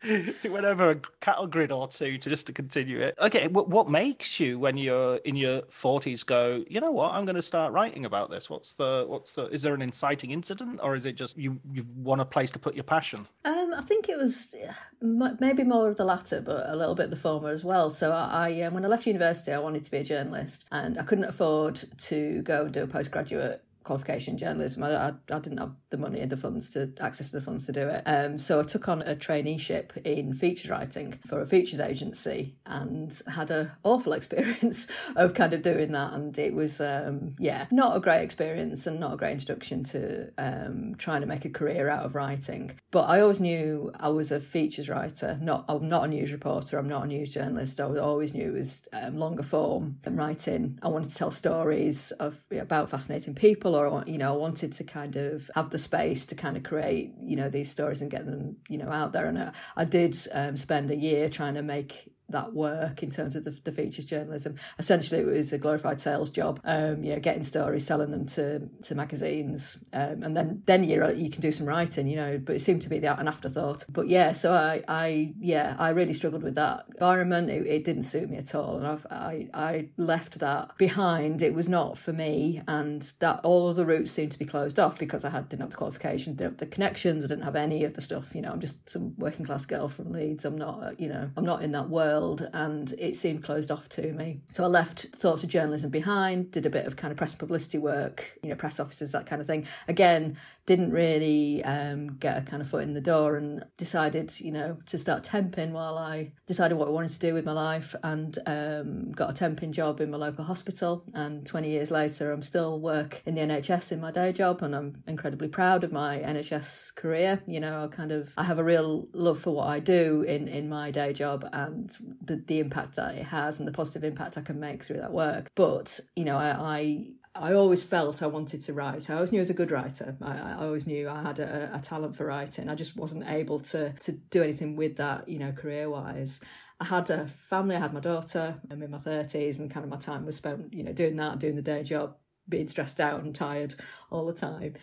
it 0.04 0.52
went 0.52 0.66
over 0.66 0.92
a 0.92 0.96
cattle 1.22 1.48
grid 1.48 1.72
or 1.72 1.88
two 1.88 2.18
to 2.18 2.30
just 2.30 2.46
to 2.48 2.54
continue 2.54 3.00
it. 3.00 3.16
Okay, 3.20 3.48
what, 3.48 3.70
what 3.70 3.90
makes 3.90 4.40
you 4.40 4.60
when 4.60 4.78
you're 4.78 5.16
in 5.18 5.36
your 5.36 5.64
forties 5.70 6.24
go? 6.24 6.64
You 6.70 6.82
know 6.82 6.92
what? 6.92 7.14
I'm 7.14 7.26
going 7.26 7.36
to 7.36 7.42
start 7.42 7.74
writing 7.74 8.06
about 8.06 8.30
this. 8.30 8.50
What's 8.50 8.74
the 8.74 9.06
what's 9.08 9.32
the? 9.32 9.48
Is 9.48 9.62
there 9.62 9.74
an 9.74 9.82
inciting 9.82 10.32
incident, 10.32 10.80
or 10.84 10.96
is 10.96 11.06
it 11.06 11.14
just 11.14 11.38
you 11.38 11.60
you 11.72 11.86
want 11.96 12.22
a 12.22 12.26
place 12.26 12.52
to 12.52 12.60
put 12.60 12.76
your 12.76 12.84
passion? 12.84 13.28
Um, 13.46 13.74
I 13.76 13.82
think 13.82 14.10
it 14.10 14.18
was 14.18 14.54
maybe 15.02 15.64
more 15.64 15.88
of 15.88 15.98
the 15.98 16.06
latter, 16.06 16.42
but 16.42 16.70
a 16.70 16.76
little 16.76 16.96
bit 16.96 17.10
the 17.10 17.16
former 17.16 17.50
as 17.50 17.64
well. 17.64 17.90
So 17.90 18.12
I, 18.12 18.50
I 18.50 18.62
um, 18.64 18.74
when 18.74 18.86
I 18.86 18.88
left 18.88 19.08
university, 19.08 19.52
I 19.52 19.60
wanted 19.60 19.84
to 19.86 19.92
be 19.92 19.98
a 19.98 20.04
journalist, 20.04 20.66
and 20.72 21.00
I 21.00 21.04
couldn't 21.14 21.30
afford 21.30 21.80
to 21.96 22.42
go 22.42 22.64
and 22.64 22.74
do 22.74 22.82
a 22.82 22.88
postgraduate 22.88 23.64
qualification 23.84 24.36
journalism. 24.36 24.82
I, 24.82 24.96
I, 24.96 25.14
I, 25.30 25.38
didn't 25.38 25.60
have 25.60 25.76
the 25.94 25.98
money 26.00 26.20
and 26.20 26.32
the 26.32 26.36
funds 26.36 26.72
to 26.72 26.92
access 27.00 27.30
the 27.30 27.40
funds 27.40 27.68
to 27.68 27.72
do 27.72 27.88
it. 27.88 28.02
Um, 28.08 28.40
so 28.40 28.60
I 28.60 28.64
took 28.64 28.90
on 28.90 29.04
a 29.04 29.16
traineeship 29.16 29.96
in 30.04 30.34
features 30.34 30.72
writing 30.72 31.20
for 31.28 31.40
a 31.40 31.46
features 31.46 31.80
agency 31.80 32.56
and 32.66 33.22
had 33.28 33.52
an 33.52 33.72
awful 33.84 34.12
experience 34.20 34.88
of 35.16 35.36
kind 35.36 35.54
of 35.54 35.62
doing 35.62 35.92
that. 35.92 36.14
And 36.14 36.38
it 36.38 36.56
was, 36.56 36.82
um, 36.82 37.36
yeah, 37.38 37.68
not 37.72 37.96
a 37.96 38.00
great 38.00 38.24
experience 38.24 38.88
and 38.88 39.00
not 39.00 39.14
a 39.14 39.18
great 39.18 39.34
introduction 39.34 39.84
to 39.86 40.32
um, 40.40 40.96
trying 40.98 41.22
to 41.22 41.28
make 41.28 41.46
a 41.46 41.50
career 41.50 41.90
out 41.90 42.06
of 42.06 42.16
writing. 42.16 42.72
But 42.90 43.04
I 43.04 43.22
always 43.22 43.40
knew 43.40 43.92
I 44.00 44.10
was 44.10 44.32
a 44.32 44.40
features 44.40 44.90
writer. 44.90 45.38
Not 45.42 45.66
I'm 45.70 45.88
not 45.88 46.06
a 46.06 46.08
news 46.08 46.32
reporter. 46.32 46.80
I'm 46.80 46.90
not 46.90 47.04
a 47.04 47.08
news 47.08 47.32
journalist. 47.32 47.80
I 47.80 47.84
always 48.00 48.34
knew 48.34 48.50
it 48.50 48.58
was 48.58 48.82
um, 48.94 49.18
longer 49.18 49.44
form 49.44 50.00
than 50.02 50.16
writing. 50.16 50.80
I 50.82 50.88
wanted 50.88 51.10
to 51.10 51.16
tell 51.16 51.32
stories 51.32 52.12
of 52.14 52.38
about 52.52 52.90
fascinating 52.90 53.36
people 53.36 53.76
or 53.76 54.04
you 54.08 54.18
know 54.18 54.34
I 54.34 54.38
wanted 54.38 54.74
to 54.74 54.84
kind 54.84 55.16
of 55.16 55.52
have 55.54 55.70
the 55.70 55.83
space 55.84 56.26
to 56.26 56.36
kind 56.36 56.58
of 56.58 56.64
create 56.64 57.14
you 57.22 57.36
know 57.36 57.50
these 57.50 57.70
stories 57.70 58.02
and 58.02 58.10
get 58.10 58.26
them 58.26 58.58
you 58.70 58.78
know 58.78 58.90
out 58.90 59.14
there. 59.14 59.26
And 59.26 59.38
I, 59.38 59.52
I 59.76 59.86
did 59.86 60.18
um, 60.32 60.58
spend 60.58 60.90
a 60.92 60.96
year 60.96 61.30
trying 61.30 61.56
to 61.56 61.62
make 61.62 62.13
that 62.34 62.54
work 62.54 63.02
in 63.02 63.10
terms 63.10 63.36
of 63.36 63.46
the, 63.46 63.52
the 63.52 63.72
features 63.72 64.06
journalism. 64.06 64.56
Essentially, 64.78 65.22
it 65.22 65.26
was 65.26 65.54
a 65.54 65.58
glorified 65.58 66.02
sales 66.02 66.30
job. 66.30 66.60
Um, 66.66 67.04
you 67.04 67.14
know, 67.14 67.20
getting 67.20 67.44
stories, 67.44 67.86
selling 67.86 68.12
them 68.12 68.26
to 68.28 68.68
to 68.84 68.96
magazines, 68.96 69.84
um, 69.94 70.24
and 70.24 70.36
then 70.36 70.64
then 70.66 70.84
you 70.84 71.08
you 71.14 71.30
can 71.30 71.42
do 71.42 71.52
some 71.52 71.66
writing. 71.66 72.08
You 72.08 72.18
know, 72.18 72.38
but 72.38 72.58
it 72.58 72.60
seemed 72.60 72.82
to 72.82 72.90
be 72.90 73.00
the, 73.00 73.18
an 73.18 73.28
afterthought. 73.28 73.86
But 73.90 74.08
yeah, 74.10 74.34
so 74.34 74.54
I 74.54 74.84
I 74.88 75.34
yeah 75.40 75.76
I 75.80 75.90
really 75.90 76.14
struggled 76.14 76.44
with 76.44 76.56
that 76.56 76.86
environment. 76.90 77.50
It, 77.50 77.66
it 77.66 77.84
didn't 77.86 78.04
suit 78.04 78.30
me 78.30 78.38
at 78.38 78.54
all, 78.54 78.78
and 78.78 78.88
I've, 78.88 79.08
I 79.10 79.48
I 79.54 79.90
left 79.98 80.40
that 80.40 80.78
behind. 80.78 81.42
It 81.42 81.54
was 81.54 81.70
not 81.70 81.98
for 81.98 82.14
me, 82.14 82.62
and 82.68 83.02
that 83.20 83.40
all 83.44 83.70
of 83.70 83.76
the 83.76 83.86
routes 83.86 84.12
seemed 84.12 84.32
to 84.34 84.40
be 84.40 84.46
closed 84.46 84.80
off 84.80 85.00
because 85.00 85.24
I 85.24 85.30
had 85.30 85.50
didn't 85.50 85.62
have 85.62 85.72
the 85.72 85.78
qualifications, 85.78 86.38
didn't 86.38 86.54
have 86.54 86.58
the 86.58 86.66
connections, 86.66 87.24
I 87.24 87.28
didn't 87.28 87.44
have 87.44 87.56
any 87.56 87.84
of 87.84 87.94
the 87.94 88.02
stuff. 88.02 88.36
You 88.36 88.42
know, 88.42 88.52
I'm 88.52 88.60
just 88.60 88.90
some 88.90 89.14
working 89.18 89.46
class 89.46 89.66
girl 89.66 89.88
from 89.88 90.12
Leeds. 90.12 90.46
I'm 90.46 90.58
not 90.58 91.00
you 91.00 91.08
know 91.08 91.30
I'm 91.38 91.46
not 91.46 91.62
in 91.62 91.72
that 91.74 91.90
world 91.90 92.23
world 92.24 92.50
and 92.54 92.94
it 92.98 93.16
seemed 93.16 93.44
closed 93.44 93.72
off 93.72 93.90
to 93.90 94.14
me. 94.14 94.40
So 94.50 94.64
I 94.64 94.68
left 94.68 95.08
thoughts 95.16 95.44
of 95.44 95.50
journalism 95.50 95.90
behind, 95.90 96.52
did 96.52 96.66
a 96.66 96.70
bit 96.70 96.86
of 96.86 96.96
kind 96.96 97.12
of 97.12 97.18
press 97.18 97.36
publicity 97.36 97.78
work, 97.78 98.38
you 98.42 98.50
know, 98.50 98.56
press 98.56 98.80
officers, 98.80 99.12
that 99.12 99.26
kind 99.26 99.42
of 99.42 99.48
thing. 99.48 99.66
Again, 99.88 100.38
didn't 100.66 100.92
really 100.92 101.64
um, 101.64 102.16
get 102.18 102.38
a 102.38 102.42
kind 102.42 102.62
of 102.62 102.70
foot 102.70 102.84
in 102.84 102.94
the 102.94 103.02
door 103.02 103.36
and 103.36 103.66
decided, 103.78 104.40
you 104.40 104.52
know, 104.52 104.78
to 104.86 104.98
start 104.98 105.24
temping 105.24 105.72
while 105.72 105.98
I 105.98 106.32
decided 106.48 106.78
what 106.78 106.88
I 106.88 106.92
wanted 106.92 107.12
to 107.12 107.20
do 107.20 107.34
with 107.34 107.46
my 107.46 107.52
life 107.52 107.96
and 108.02 108.38
um, 108.46 109.12
got 109.12 109.30
a 109.30 109.34
temping 109.34 109.72
job 109.72 110.00
in 110.00 110.10
my 110.10 110.18
local 110.18 110.46
hospital. 110.46 111.04
And 111.14 111.46
20 111.46 111.70
years 111.70 111.92
later, 111.92 112.32
I'm 112.32 112.42
still 112.42 112.80
work 112.80 113.22
in 113.26 113.36
the 113.36 113.42
NHS 113.42 113.92
in 113.92 114.00
my 114.00 114.12
day 114.12 114.32
job 114.32 114.62
and 114.62 114.74
I'm 114.74 115.04
incredibly 115.06 115.50
proud 115.50 115.84
of 115.84 115.92
my 115.92 116.20
NHS 116.20 116.96
career. 116.96 117.42
You 117.46 117.60
know, 117.60 117.84
I 117.84 117.88
kind 117.88 118.14
of, 118.14 118.34
I 118.38 118.44
have 118.44 118.60
a 118.60 118.64
real 118.64 119.08
love 119.14 119.40
for 119.40 119.54
what 119.54 119.68
I 119.68 119.80
do 119.80 120.22
in, 120.22 120.48
in 120.48 120.70
my 120.70 120.92
day 120.92 121.12
job 121.12 121.46
and 121.52 121.92
the, 122.22 122.38
the 122.38 122.60
impact 122.60 122.96
that 122.96 123.16
it 123.16 123.26
has 123.26 123.60
and 123.60 123.68
the 123.68 123.74
positive 123.74 124.06
impact 124.06 124.38
I 124.38 124.42
can 124.42 124.62
make 124.62 124.84
through 124.84 125.02
that 125.02 125.12
work. 125.12 125.52
But, 125.56 126.00
you 126.16 126.24
know, 126.24 126.38
I, 126.38 126.78
I 126.80 127.06
I 127.36 127.54
always 127.54 127.84
felt 127.84 128.22
I 128.22 128.28
wanted 128.28 128.62
to 128.62 128.74
write. 128.74 129.10
I 129.10 129.16
always 129.16 129.32
knew 129.32 129.40
I 129.40 129.42
was 129.42 129.50
a 129.50 129.56
good 129.56 129.72
writer. 129.72 130.16
I, 130.22 130.38
I 130.38 130.54
always 130.66 130.86
knew 130.86 131.10
I 131.10 131.24
had 131.24 131.40
a, 131.40 131.72
a, 131.74 131.80
talent 131.80 132.16
for 132.16 132.28
writing. 132.28 132.70
I 132.70 132.76
just 132.76 132.96
wasn't 132.96 133.28
able 133.28 133.60
to 133.62 133.92
to 133.92 134.12
do 134.12 134.44
anything 134.44 134.76
with 134.76 134.98
that, 134.98 135.28
you 135.28 135.40
know, 135.40 135.52
career 135.52 135.90
wise. 135.90 136.40
I 136.80 136.86
had 136.86 137.10
a 137.10 137.28
family. 137.28 137.76
I 137.76 137.80
had 137.80 137.94
my 137.94 138.02
daughter. 138.02 138.62
I'm 138.70 138.84
in 138.84 138.92
my 138.92 139.00
thirties, 139.00 139.60
and 139.60 139.72
kind 139.72 139.84
of 139.84 139.90
my 139.90 139.98
time 139.98 140.26
was 140.26 140.36
spent, 140.36 140.74
you 140.74 140.84
know, 140.84 140.94
doing 140.94 141.16
that, 141.16 141.40
doing 141.40 141.56
the 141.56 141.64
day 141.64 141.82
job, 141.82 142.16
being 142.48 142.68
stressed 142.68 143.00
out 143.00 143.24
and 143.24 143.34
tired 143.34 143.76
all 144.12 144.28
the 144.28 144.34
time. 144.34 144.76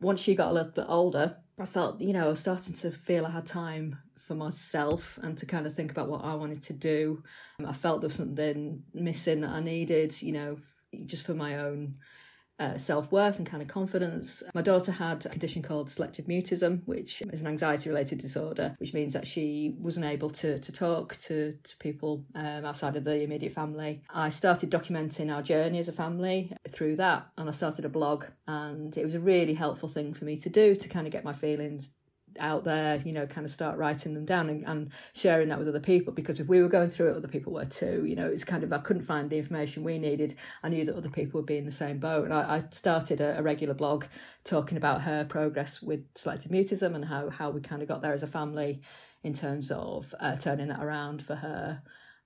Once 0.00 0.20
she 0.20 0.34
got 0.34 0.50
a 0.50 0.54
little 0.54 0.72
bit 0.72 0.86
older, 0.88 1.36
I 1.58 1.66
felt, 1.66 2.00
you 2.00 2.14
know, 2.14 2.26
I 2.26 2.28
was 2.28 2.40
starting 2.40 2.74
to 2.74 2.90
feel 2.90 3.26
I 3.26 3.30
had 3.30 3.46
time 3.46 3.98
for 4.16 4.34
myself 4.34 5.18
and 5.22 5.36
to 5.38 5.46
kind 5.46 5.66
of 5.66 5.74
think 5.74 5.90
about 5.90 6.08
what 6.08 6.24
I 6.24 6.34
wanted 6.34 6.62
to 6.62 6.72
do. 6.72 7.22
I 7.66 7.72
felt 7.72 8.00
there 8.00 8.08
was 8.08 8.14
something 8.14 8.84
missing 8.94 9.40
that 9.40 9.50
I 9.50 9.60
needed, 9.60 10.22
you 10.22 10.32
know, 10.32 10.58
just 11.06 11.26
for 11.26 11.34
my 11.34 11.58
own 11.58 11.94
uh, 12.60 12.76
self 12.76 13.12
worth 13.12 13.38
and 13.38 13.46
kind 13.46 13.62
of 13.62 13.68
confidence. 13.68 14.42
My 14.54 14.62
daughter 14.62 14.92
had 14.92 15.24
a 15.26 15.28
condition 15.28 15.62
called 15.62 15.90
selective 15.90 16.26
mutism, 16.26 16.82
which 16.86 17.22
is 17.32 17.40
an 17.40 17.46
anxiety 17.46 17.88
related 17.88 18.18
disorder, 18.18 18.74
which 18.78 18.94
means 18.94 19.12
that 19.12 19.26
she 19.26 19.74
wasn't 19.78 20.06
able 20.06 20.30
to, 20.30 20.58
to 20.58 20.72
talk 20.72 21.16
to, 21.18 21.56
to 21.62 21.76
people 21.78 22.24
um, 22.34 22.64
outside 22.64 22.96
of 22.96 23.04
the 23.04 23.22
immediate 23.22 23.52
family. 23.52 24.00
I 24.12 24.30
started 24.30 24.70
documenting 24.70 25.32
our 25.32 25.42
journey 25.42 25.78
as 25.78 25.88
a 25.88 25.92
family 25.92 26.52
through 26.68 26.96
that, 26.96 27.28
and 27.36 27.48
I 27.48 27.52
started 27.52 27.84
a 27.84 27.88
blog, 27.88 28.24
and 28.46 28.96
it 28.96 29.04
was 29.04 29.14
a 29.14 29.20
really 29.20 29.54
helpful 29.54 29.88
thing 29.88 30.14
for 30.14 30.24
me 30.24 30.36
to 30.38 30.48
do 30.48 30.74
to 30.74 30.88
kind 30.88 31.06
of 31.06 31.12
get 31.12 31.24
my 31.24 31.34
feelings 31.34 31.90
out 32.38 32.64
there, 32.64 33.02
you 33.04 33.12
know, 33.12 33.26
kind 33.26 33.44
of 33.44 33.50
start 33.50 33.78
writing 33.78 34.14
them 34.14 34.24
down 34.24 34.48
and, 34.48 34.64
and, 34.66 34.92
sharing 35.12 35.48
that 35.48 35.58
with 35.58 35.68
other 35.68 35.80
people. 35.80 36.12
Because 36.12 36.40
if 36.40 36.48
we 36.48 36.60
were 36.60 36.68
going 36.68 36.90
through 36.90 37.10
it, 37.10 37.16
other 37.16 37.28
people 37.28 37.52
were 37.52 37.64
too. 37.64 38.04
You 38.06 38.16
know, 38.16 38.26
it's 38.26 38.44
kind 38.44 38.64
of 38.64 38.72
I 38.72 38.78
couldn't 38.78 39.04
find 39.04 39.30
the 39.30 39.38
information 39.38 39.84
we 39.84 39.98
needed. 39.98 40.36
I 40.62 40.68
knew 40.68 40.84
that 40.84 40.96
other 40.96 41.10
people 41.10 41.38
would 41.38 41.46
be 41.46 41.58
in 41.58 41.66
the 41.66 41.72
same 41.72 41.98
boat, 41.98 42.24
and 42.24 42.34
I, 42.34 42.56
I 42.56 42.64
started 42.70 43.20
a, 43.20 43.38
a, 43.38 43.42
regular 43.42 43.74
blog 43.74 44.04
talking 44.44 44.76
about 44.76 45.02
her 45.02 45.24
progress 45.24 45.82
with 45.82 46.04
selective 46.14 46.50
mutism 46.50 46.94
and 46.94 47.04
how 47.04 47.30
how 47.30 47.50
we 47.50 47.60
kind 47.60 47.82
of 47.82 47.88
got 47.88 48.02
there 48.02 48.12
as 48.12 48.22
a 48.22 48.26
family 48.26 48.80
in 49.22 49.34
terms 49.34 49.70
of 49.70 50.14
uh, 50.20 50.36
turning 50.36 50.68
that 50.68 50.82
around 50.82 51.22
for 51.22 51.34
her 51.34 51.82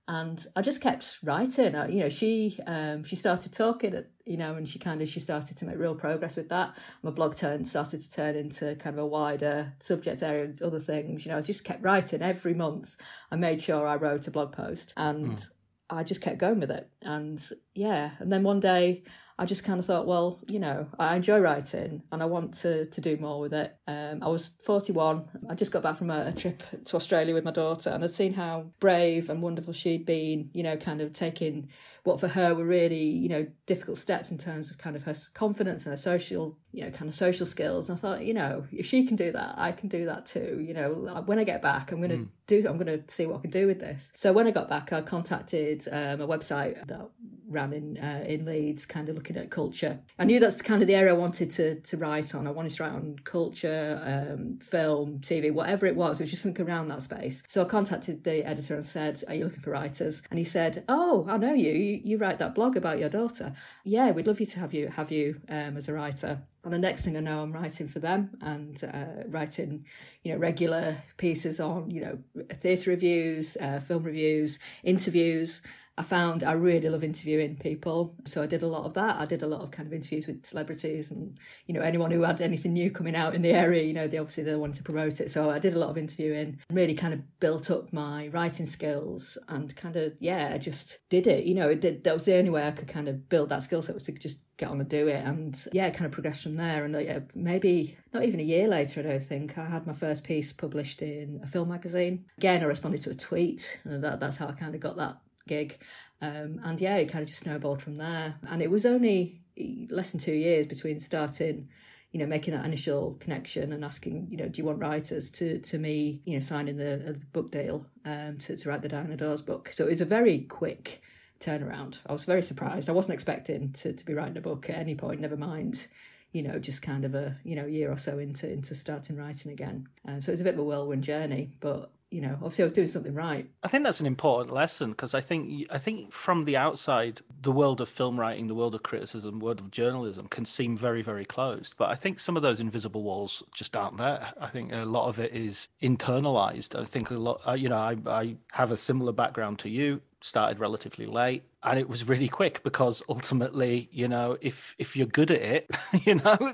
and 0.07 0.45
I 0.55 0.61
just 0.61 0.81
kept 0.81 1.19
writing. 1.23 1.73
you 1.89 2.01
know, 2.01 2.09
she 2.09 2.59
um, 2.67 3.05
she 3.05 3.15
started 3.15 3.53
talking, 3.53 4.03
you 4.25 4.35
know, 4.37 4.55
and 4.55 4.67
she 4.67 4.77
kind 4.77 5.01
of 5.01 5.07
she 5.07 5.21
started 5.21 5.55
to 5.57 5.65
make 5.65 5.77
real 5.77 5.95
progress 5.95 6.35
with 6.35 6.49
that. 6.49 6.75
My 7.03 7.11
blog 7.11 7.35
turned 7.35 7.67
started 7.67 8.01
to 8.01 8.11
turn 8.11 8.35
into 8.35 8.75
kind 8.75 8.97
of 8.97 9.03
a 9.03 9.07
wider 9.07 9.73
subject 9.79 10.21
area 10.21 10.45
and 10.45 10.61
other 10.61 10.79
things. 10.79 11.25
You 11.25 11.31
know, 11.31 11.37
I 11.37 11.41
just 11.41 11.63
kept 11.63 11.83
writing 11.83 12.21
every 12.21 12.53
month. 12.53 12.97
I 13.31 13.37
made 13.37 13.61
sure 13.61 13.87
I 13.87 13.95
wrote 13.95 14.27
a 14.27 14.31
blog 14.31 14.51
post, 14.51 14.93
and 14.97 15.37
mm. 15.37 15.49
I 15.89 16.03
just 16.03 16.21
kept 16.21 16.37
going 16.37 16.59
with 16.59 16.71
it. 16.71 16.89
And 17.01 17.41
yeah, 17.73 18.11
and 18.19 18.31
then 18.31 18.43
one 18.43 18.59
day 18.59 19.03
I 19.37 19.45
just 19.45 19.63
kind 19.63 19.79
of 19.79 19.85
thought, 19.85 20.05
well, 20.05 20.39
you 20.47 20.59
know, 20.59 20.87
I 20.99 21.15
enjoy 21.15 21.39
writing 21.39 22.03
and 22.11 22.21
I 22.21 22.25
want 22.25 22.53
to 22.55 22.85
to 22.85 23.01
do 23.01 23.17
more 23.17 23.39
with 23.39 23.53
it. 23.53 23.75
Um, 23.87 24.21
I 24.21 24.27
was 24.27 24.51
41. 24.63 25.25
I 25.49 25.55
just 25.55 25.71
got 25.71 25.83
back 25.83 25.97
from 25.97 26.11
a, 26.11 26.27
a, 26.27 26.31
trip 26.31 26.61
to 26.85 26.95
Australia 26.95 27.33
with 27.33 27.43
my 27.43 27.51
daughter 27.51 27.89
and 27.89 28.03
I'd 28.03 28.13
seen 28.13 28.33
how 28.33 28.65
brave 28.79 29.29
and 29.29 29.41
wonderful 29.41 29.73
she'd 29.73 30.05
been, 30.05 30.49
you 30.53 30.61
know, 30.61 30.77
kind 30.77 31.01
of 31.01 31.13
taking 31.13 31.69
what 32.03 32.19
for 32.19 32.27
her 32.27 32.53
were 32.53 32.65
really, 32.65 33.03
you 33.03 33.29
know, 33.29 33.47
difficult 33.65 33.97
steps 33.97 34.29
in 34.29 34.37
terms 34.37 34.69
of 34.69 34.77
kind 34.77 34.95
of 34.95 35.03
her 35.03 35.15
confidence 35.33 35.85
and 35.85 35.93
her 35.93 35.97
social, 35.97 36.57
you 36.71 36.83
know, 36.83 36.91
kind 36.91 37.09
of 37.09 37.15
social 37.15 37.45
skills. 37.45 37.87
And 37.87 37.97
I 37.97 38.01
thought, 38.01 38.25
you 38.25 38.33
know, 38.33 38.65
if 38.71 38.85
she 38.85 39.05
can 39.05 39.15
do 39.15 39.31
that, 39.31 39.55
I 39.57 39.71
can 39.71 39.87
do 39.87 40.05
that 40.05 40.25
too. 40.25 40.63
You 40.65 40.73
know, 40.73 41.23
when 41.25 41.39
I 41.39 41.45
get 41.45 41.61
back, 41.61 41.91
I'm 41.91 41.99
going 41.99 42.09
to 42.09 42.17
mm. 42.17 42.27
do, 42.47 42.65
I'm 42.67 42.77
going 42.77 42.87
to 42.87 43.03
see 43.07 43.25
what 43.25 43.37
I 43.37 43.41
can 43.41 43.51
do 43.51 43.67
with 43.67 43.79
this. 43.79 44.11
So 44.15 44.33
when 44.33 44.47
I 44.47 44.51
got 44.51 44.69
back, 44.69 44.91
I 44.91 45.01
contacted 45.01 45.87
um, 45.91 46.19
a 46.19 46.27
website 46.27 46.85
that 46.87 47.09
ran 47.53 47.71
in 47.71 47.97
uh, 47.97 48.23
in 48.27 48.45
Leeds, 48.45 48.85
kind 48.85 49.07
of 49.07 49.15
looking 49.15 49.37
at 49.37 49.49
culture. 49.49 49.99
I 50.19 50.25
knew 50.25 50.39
that's 50.39 50.61
kind 50.61 50.81
of 50.81 50.87
the 50.87 50.95
area 50.95 51.13
I 51.13 51.17
wanted 51.17 51.51
to 51.51 51.79
to 51.79 51.97
write 51.97 52.35
on. 52.35 52.47
I 52.47 52.51
wanted 52.51 52.73
to 52.73 52.83
write 52.83 52.91
on 52.91 53.17
culture, 53.23 54.01
um, 54.03 54.59
film, 54.59 55.19
TV, 55.19 55.53
whatever 55.53 55.85
it 55.85 55.95
was. 55.95 56.19
It 56.19 56.23
was 56.23 56.31
just 56.31 56.43
something 56.43 56.67
around 56.67 56.87
that 56.87 57.01
space. 57.01 57.43
So 57.47 57.61
I 57.61 57.65
contacted 57.65 58.23
the 58.23 58.45
editor 58.45 58.75
and 58.75 58.85
said, 58.85 59.23
"Are 59.27 59.35
you 59.35 59.45
looking 59.45 59.61
for 59.61 59.71
writers?" 59.71 60.21
And 60.29 60.39
he 60.39 60.45
said, 60.45 60.83
"Oh, 60.89 61.25
I 61.29 61.37
know 61.37 61.53
you. 61.53 61.92
You, 62.03 62.17
write 62.17 62.39
that 62.39 62.55
blog 62.55 62.75
about 62.77 62.99
your 62.99 63.09
daughter. 63.09 63.53
Yeah, 63.83 64.11
we'd 64.11 64.27
love 64.27 64.39
you 64.39 64.45
to 64.47 64.59
have 64.59 64.73
you 64.73 64.87
have 64.89 65.11
you 65.11 65.41
um, 65.49 65.77
as 65.77 65.87
a 65.89 65.93
writer." 65.93 66.41
And 66.63 66.71
the 66.71 66.79
next 66.79 67.03
thing 67.03 67.17
I 67.17 67.19
know, 67.19 67.41
I'm 67.41 67.51
writing 67.51 67.89
for 67.89 67.99
them 67.99 68.37
and 68.41 68.81
uh, 68.85 69.27
writing, 69.27 69.85
you 70.23 70.31
know, 70.31 70.37
regular 70.37 70.95
pieces 71.17 71.59
on, 71.59 71.91
you 71.91 71.99
know, 71.99 72.19
theatre 72.53 72.89
reviews, 72.89 73.57
uh, 73.57 73.81
film 73.81 74.03
reviews, 74.03 74.59
interviews. 74.81 75.61
I 75.97 76.03
found 76.03 76.43
I 76.43 76.53
really 76.53 76.89
love 76.89 77.03
interviewing 77.03 77.55
people. 77.57 78.15
So 78.25 78.41
I 78.41 78.47
did 78.47 78.63
a 78.63 78.67
lot 78.67 78.85
of 78.85 78.95
that. 78.95 79.19
I 79.19 79.25
did 79.25 79.43
a 79.43 79.47
lot 79.47 79.61
of 79.61 79.69
kind 79.71 79.85
of 79.85 79.93
interviews 79.93 80.25
with 80.25 80.45
celebrities 80.45 81.11
and, 81.11 81.37
you 81.67 81.73
know, 81.73 81.81
anyone 81.81 82.09
who 82.09 82.23
had 82.23 82.41
anything 82.41 82.73
new 82.73 82.89
coming 82.89 83.15
out 83.15 83.35
in 83.35 83.43
the 83.43 83.51
area, 83.51 83.83
you 83.83 83.93
know, 83.93 84.07
they 84.07 84.17
obviously 84.17 84.43
they 84.43 84.55
wanted 84.55 84.77
to 84.77 84.83
promote 84.83 85.19
it. 85.19 85.29
So 85.29 85.51
I 85.51 85.59
did 85.59 85.75
a 85.75 85.79
lot 85.79 85.91
of 85.91 85.97
interviewing 85.97 86.59
and 86.69 86.77
really 86.77 86.95
kind 86.95 87.13
of 87.13 87.39
built 87.39 87.69
up 87.69 87.93
my 87.93 88.29
writing 88.29 88.65
skills 88.65 89.37
and 89.47 89.75
kind 89.75 89.95
of, 89.95 90.13
yeah, 90.19 90.51
I 90.53 90.57
just 90.57 90.99
did 91.09 91.27
it. 91.27 91.45
You 91.45 91.53
know, 91.53 91.69
it 91.69 91.81
did, 91.81 92.03
that 92.05 92.13
was 92.13 92.25
the 92.25 92.37
only 92.37 92.49
way 92.49 92.67
I 92.67 92.71
could 92.71 92.87
kind 92.87 93.07
of 93.07 93.29
build 93.29 93.49
that 93.49 93.61
skill 93.61 93.83
set 93.83 93.93
was 93.93 94.03
to 94.03 94.13
just 94.13 94.39
get 94.57 94.69
on 94.69 94.79
and 94.79 94.89
do 94.89 95.07
it 95.07 95.25
and 95.25 95.65
yeah 95.73 95.89
kind 95.89 96.05
of 96.05 96.11
progress 96.11 96.43
from 96.43 96.55
there 96.55 96.85
and 96.85 96.95
uh, 96.95 97.19
maybe 97.33 97.97
not 98.13 98.23
even 98.23 98.39
a 98.39 98.43
year 98.43 98.67
later 98.67 98.99
i 98.99 99.03
don't 99.03 99.23
think 99.23 99.57
i 99.57 99.65
had 99.65 99.87
my 99.87 99.93
first 99.93 100.23
piece 100.23 100.53
published 100.53 101.01
in 101.01 101.39
a 101.43 101.47
film 101.47 101.69
magazine 101.69 102.23
again 102.37 102.61
i 102.61 102.65
responded 102.65 103.01
to 103.01 103.09
a 103.09 103.15
tweet 103.15 103.79
and 103.83 104.03
that, 104.03 104.19
that's 104.19 104.37
how 104.37 104.47
i 104.47 104.51
kind 104.51 104.75
of 104.75 104.79
got 104.79 104.95
that 104.95 105.17
gig. 105.47 105.77
Um, 106.21 106.59
and 106.63 106.79
yeah, 106.79 106.95
it 106.97 107.09
kind 107.09 107.21
of 107.21 107.27
just 107.27 107.41
snowballed 107.41 107.81
from 107.81 107.95
there. 107.95 108.35
And 108.47 108.61
it 108.61 108.71
was 108.71 108.85
only 108.85 109.41
less 109.89 110.11
than 110.11 110.19
two 110.19 110.33
years 110.33 110.65
between 110.65 110.99
starting, 110.99 111.67
you 112.11 112.19
know, 112.19 112.25
making 112.25 112.53
that 112.53 112.65
initial 112.65 113.15
connection 113.19 113.73
and 113.73 113.83
asking, 113.83 114.27
you 114.29 114.37
know, 114.37 114.47
do 114.47 114.59
you 114.59 114.65
want 114.65 114.79
writers 114.79 115.29
to 115.31 115.59
to 115.59 115.77
me, 115.77 116.21
you 116.25 116.33
know, 116.33 116.39
signing 116.39 116.77
the, 116.77 117.13
the 117.13 117.21
book 117.33 117.51
deal 117.51 117.85
um, 118.05 118.37
to, 118.39 118.55
to 118.55 118.69
write 118.69 118.81
the 118.81 118.89
Diana 118.89 119.17
Dors 119.17 119.41
book. 119.41 119.71
So 119.73 119.85
it 119.85 119.89
was 119.89 120.01
a 120.01 120.05
very 120.05 120.39
quick 120.39 121.01
turnaround. 121.39 121.99
I 122.07 122.13
was 122.13 122.25
very 122.25 122.41
surprised. 122.41 122.89
I 122.89 122.93
wasn't 122.93 123.15
expecting 123.15 123.73
to, 123.73 123.93
to 123.93 124.05
be 124.05 124.13
writing 124.13 124.37
a 124.37 124.41
book 124.41 124.69
at 124.69 124.77
any 124.77 124.95
point, 124.95 125.19
never 125.19 125.37
mind 125.37 125.87
you 126.33 126.41
know, 126.41 126.57
just 126.59 126.81
kind 126.81 127.05
of 127.05 127.13
a 127.15 127.37
you 127.43 127.55
know 127.55 127.65
year 127.65 127.91
or 127.91 127.97
so 127.97 128.17
into 128.17 128.51
into 128.51 128.75
starting 128.75 129.15
writing 129.15 129.51
again. 129.51 129.87
Um, 130.05 130.19
so 130.19 130.31
it 130.31 130.33
was 130.33 130.41
a 130.41 130.43
bit 130.43 130.55
of 130.55 130.59
a 130.59 130.63
whirlwind 130.63 131.03
journey, 131.03 131.51
but 131.59 131.91
you 132.13 132.21
know, 132.21 132.33
obviously 132.35 132.63
I 132.63 132.65
was 132.65 132.73
doing 132.73 132.87
something 132.87 133.13
right. 133.13 133.49
I 133.63 133.67
think 133.67 133.83
that's 133.83 133.99
an 133.99 134.05
important 134.05 134.53
lesson 134.53 134.91
because 134.91 135.13
I 135.15 135.21
think 135.21 135.67
I 135.71 135.79
think 135.79 136.13
from 136.13 136.45
the 136.45 136.55
outside, 136.55 137.21
the 137.41 137.51
world 137.51 137.81
of 137.81 137.89
film 137.89 138.19
writing, 138.19 138.47
the 138.47 138.55
world 138.55 138.75
of 138.75 138.83
criticism, 138.83 139.39
world 139.39 139.59
of 139.59 139.71
journalism 139.71 140.27
can 140.27 140.45
seem 140.45 140.77
very 140.77 141.01
very 141.01 141.25
closed. 141.25 141.73
But 141.77 141.89
I 141.89 141.95
think 141.95 142.19
some 142.19 142.37
of 142.37 142.43
those 142.43 142.59
invisible 142.59 143.01
walls 143.01 143.41
just 143.53 143.75
aren't 143.75 143.97
there. 143.97 144.31
I 144.39 144.47
think 144.47 144.71
a 144.71 144.85
lot 144.85 145.07
of 145.07 145.17
it 145.17 145.33
is 145.33 145.67
internalized. 145.81 146.79
I 146.79 146.85
think 146.85 147.09
a 147.09 147.15
lot, 147.15 147.41
uh, 147.47 147.53
you 147.53 147.69
know, 147.69 147.77
I 147.77 147.97
I 148.05 148.35
have 148.51 148.71
a 148.71 148.77
similar 148.77 149.11
background 149.11 149.59
to 149.59 149.69
you 149.69 150.01
started 150.23 150.57
relatively 150.57 151.05
late 151.05 151.43
and 151.63 151.77
it 151.77 151.89
was 151.89 152.07
really 152.07 152.29
quick 152.29 152.63
because 152.63 153.03
ultimately 153.09 153.89
you 153.91 154.07
know 154.07 154.37
if 154.39 154.73
if 154.79 154.95
you're 154.95 155.05
good 155.05 155.29
at 155.29 155.41
it 155.41 155.69
you 156.05 156.15
know 156.15 156.53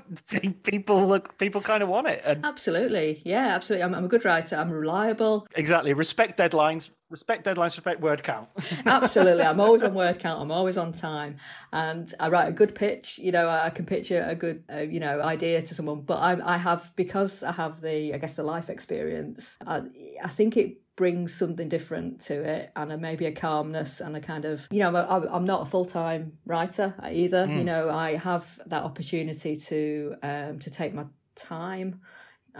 people 0.64 1.06
look 1.06 1.38
people 1.38 1.60
kind 1.60 1.80
of 1.80 1.88
want 1.88 2.08
it 2.08 2.20
and 2.24 2.44
absolutely. 2.44 3.22
Yeah 3.24 3.54
absolutely. 3.54 3.84
I'm, 3.84 3.94
I'm 3.94 4.04
a 4.04 4.08
good 4.08 4.24
writer. 4.24 4.56
I'm 4.56 4.70
reliable. 4.70 5.46
Exactly. 5.54 5.92
Respect 5.92 6.36
deadlines. 6.36 6.90
Respect 7.10 7.44
deadlines 7.44 7.76
respect 7.76 8.00
word 8.00 8.22
count. 8.22 8.48
Absolutely. 8.86 9.42
I'm 9.42 9.60
always 9.60 9.82
on 9.82 9.94
word 9.94 10.20
count. 10.20 10.40
I'm 10.40 10.52
always 10.52 10.76
on 10.76 10.92
time. 10.92 11.36
And 11.72 12.12
i 12.20 12.28
write 12.28 12.48
a 12.48 12.52
good 12.52 12.74
pitch. 12.74 13.18
You 13.18 13.30
know 13.30 13.48
i 13.48 13.70
can 13.70 13.86
pitch 13.86 14.10
a, 14.10 14.30
a 14.30 14.34
good 14.34 14.64
uh, 14.72 14.78
you 14.78 14.98
know 14.98 15.20
idea 15.20 15.62
to 15.62 15.74
someone 15.74 16.00
but 16.00 16.18
I, 16.18 16.54
I 16.54 16.56
have 16.56 16.92
because 16.96 17.42
i 17.42 17.52
have 17.52 17.80
the 17.80 18.14
i 18.14 18.18
guess 18.18 18.34
the 18.34 18.42
life 18.42 18.68
experience 18.70 19.58
i, 19.66 19.82
I 20.22 20.28
think 20.28 20.56
it 20.56 20.78
brings 21.00 21.32
something 21.32 21.70
different 21.70 22.20
to 22.20 22.34
it 22.42 22.70
and 22.76 22.92
a, 22.92 22.98
maybe 22.98 23.24
a 23.24 23.32
calmness 23.32 24.02
and 24.02 24.14
a 24.14 24.20
kind 24.20 24.44
of 24.44 24.68
you 24.70 24.80
know 24.80 24.94
I'm, 24.94 25.26
I'm 25.34 25.44
not 25.46 25.62
a 25.62 25.64
full-time 25.64 26.34
writer 26.44 26.94
either 27.02 27.46
mm. 27.46 27.56
you 27.56 27.64
know 27.64 27.88
I 27.88 28.16
have 28.16 28.44
that 28.66 28.82
opportunity 28.82 29.56
to 29.56 30.16
um 30.22 30.58
to 30.58 30.68
take 30.68 30.92
my 30.92 31.04
time 31.34 32.02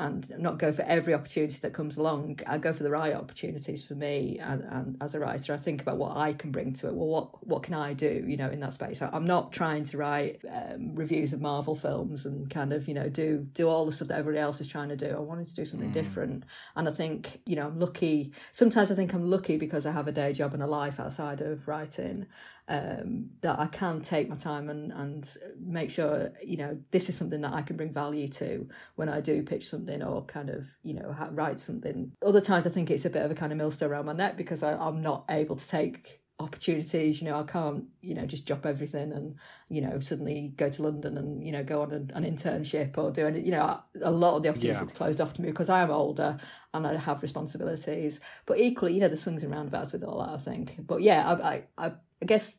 and 0.00 0.30
not 0.38 0.58
go 0.58 0.72
for 0.72 0.82
every 0.82 1.12
opportunity 1.12 1.58
that 1.60 1.74
comes 1.74 1.96
along. 1.96 2.40
I 2.46 2.56
go 2.58 2.72
for 2.72 2.82
the 2.82 2.90
right 2.90 3.14
opportunities 3.14 3.84
for 3.84 3.94
me, 3.94 4.38
and, 4.40 4.62
and 4.62 4.96
as 5.00 5.14
a 5.14 5.20
writer, 5.20 5.52
I 5.52 5.58
think 5.58 5.82
about 5.82 5.98
what 5.98 6.16
I 6.16 6.32
can 6.32 6.50
bring 6.50 6.72
to 6.74 6.88
it. 6.88 6.94
Well, 6.94 7.08
what 7.08 7.46
what 7.46 7.62
can 7.62 7.74
I 7.74 7.92
do, 7.92 8.24
you 8.26 8.36
know, 8.36 8.48
in 8.48 8.60
that 8.60 8.72
space? 8.72 9.02
I'm 9.02 9.26
not 9.26 9.52
trying 9.52 9.84
to 9.84 9.98
write 9.98 10.40
um, 10.50 10.94
reviews 10.94 11.32
of 11.32 11.40
Marvel 11.40 11.74
films 11.74 12.24
and 12.24 12.48
kind 12.48 12.72
of 12.72 12.88
you 12.88 12.94
know 12.94 13.08
do 13.08 13.46
do 13.52 13.68
all 13.68 13.84
the 13.84 13.92
stuff 13.92 14.08
that 14.08 14.18
everybody 14.18 14.40
else 14.40 14.60
is 14.60 14.68
trying 14.68 14.88
to 14.88 14.96
do. 14.96 15.14
I 15.14 15.20
wanted 15.20 15.48
to 15.48 15.54
do 15.54 15.64
something 15.66 15.90
mm. 15.90 15.94
different, 15.94 16.44
and 16.74 16.88
I 16.88 16.92
think 16.92 17.42
you 17.44 17.56
know 17.56 17.66
I'm 17.66 17.78
lucky. 17.78 18.32
Sometimes 18.52 18.90
I 18.90 18.94
think 18.94 19.12
I'm 19.12 19.30
lucky 19.30 19.58
because 19.58 19.84
I 19.84 19.92
have 19.92 20.08
a 20.08 20.12
day 20.12 20.32
job 20.32 20.54
and 20.54 20.62
a 20.62 20.66
life 20.66 20.98
outside 20.98 21.42
of 21.42 21.68
writing, 21.68 22.26
um, 22.70 23.30
that 23.40 23.58
I 23.58 23.66
can 23.66 24.00
take 24.00 24.28
my 24.28 24.36
time 24.36 24.70
and, 24.70 24.92
and 24.92 25.36
make 25.60 25.90
sure, 25.90 26.32
you 26.42 26.56
know, 26.56 26.78
this 26.92 27.08
is 27.08 27.16
something 27.16 27.40
that 27.40 27.52
I 27.52 27.62
can 27.62 27.76
bring 27.76 27.92
value 27.92 28.28
to 28.28 28.68
when 28.94 29.08
I 29.08 29.20
do 29.20 29.42
pitch 29.42 29.68
something 29.68 30.02
or 30.02 30.24
kind 30.24 30.48
of, 30.50 30.68
you 30.82 30.94
know, 30.94 31.14
write 31.32 31.60
something. 31.60 32.12
Other 32.24 32.40
times 32.40 32.68
I 32.68 32.70
think 32.70 32.88
it's 32.90 33.04
a 33.04 33.10
bit 33.10 33.24
of 33.24 33.30
a 33.30 33.34
kind 33.34 33.50
of 33.50 33.58
millstone 33.58 33.90
around 33.90 34.06
my 34.06 34.12
neck 34.12 34.36
because 34.36 34.62
I, 34.62 34.74
I'm 34.74 35.02
not 35.02 35.24
able 35.28 35.56
to 35.56 35.68
take 35.68 36.19
opportunities 36.40 37.20
you 37.20 37.28
know 37.28 37.38
i 37.38 37.42
can't 37.42 37.84
you 38.00 38.14
know 38.14 38.24
just 38.24 38.46
drop 38.46 38.64
everything 38.64 39.12
and 39.12 39.36
you 39.68 39.80
know 39.80 39.98
suddenly 40.00 40.52
go 40.56 40.68
to 40.70 40.82
london 40.82 41.16
and 41.18 41.44
you 41.44 41.52
know 41.52 41.62
go 41.62 41.82
on 41.82 41.92
an, 41.92 42.10
an 42.14 42.24
internship 42.24 42.96
or 42.96 43.10
do 43.10 43.26
any 43.26 43.40
you 43.40 43.50
know 43.50 43.80
a 44.02 44.10
lot 44.10 44.36
of 44.36 44.42
the 44.42 44.48
opportunities 44.48 44.80
yeah. 44.80 44.86
are 44.86 44.96
closed 44.96 45.20
off 45.20 45.34
to 45.34 45.42
me 45.42 45.48
because 45.48 45.68
i 45.68 45.80
am 45.80 45.90
older 45.90 46.38
and 46.74 46.86
i 46.86 46.96
have 46.96 47.22
responsibilities 47.22 48.20
but 48.46 48.58
equally 48.58 48.94
you 48.94 49.00
know 49.00 49.08
the 49.08 49.16
swings 49.16 49.42
and 49.42 49.52
roundabouts 49.52 49.92
with 49.92 50.02
all 50.02 50.18
that 50.20 50.30
i 50.30 50.38
think 50.38 50.74
but 50.86 51.02
yeah 51.02 51.28
i 51.28 51.62
i, 51.78 51.92
I 52.20 52.24
guess 52.24 52.58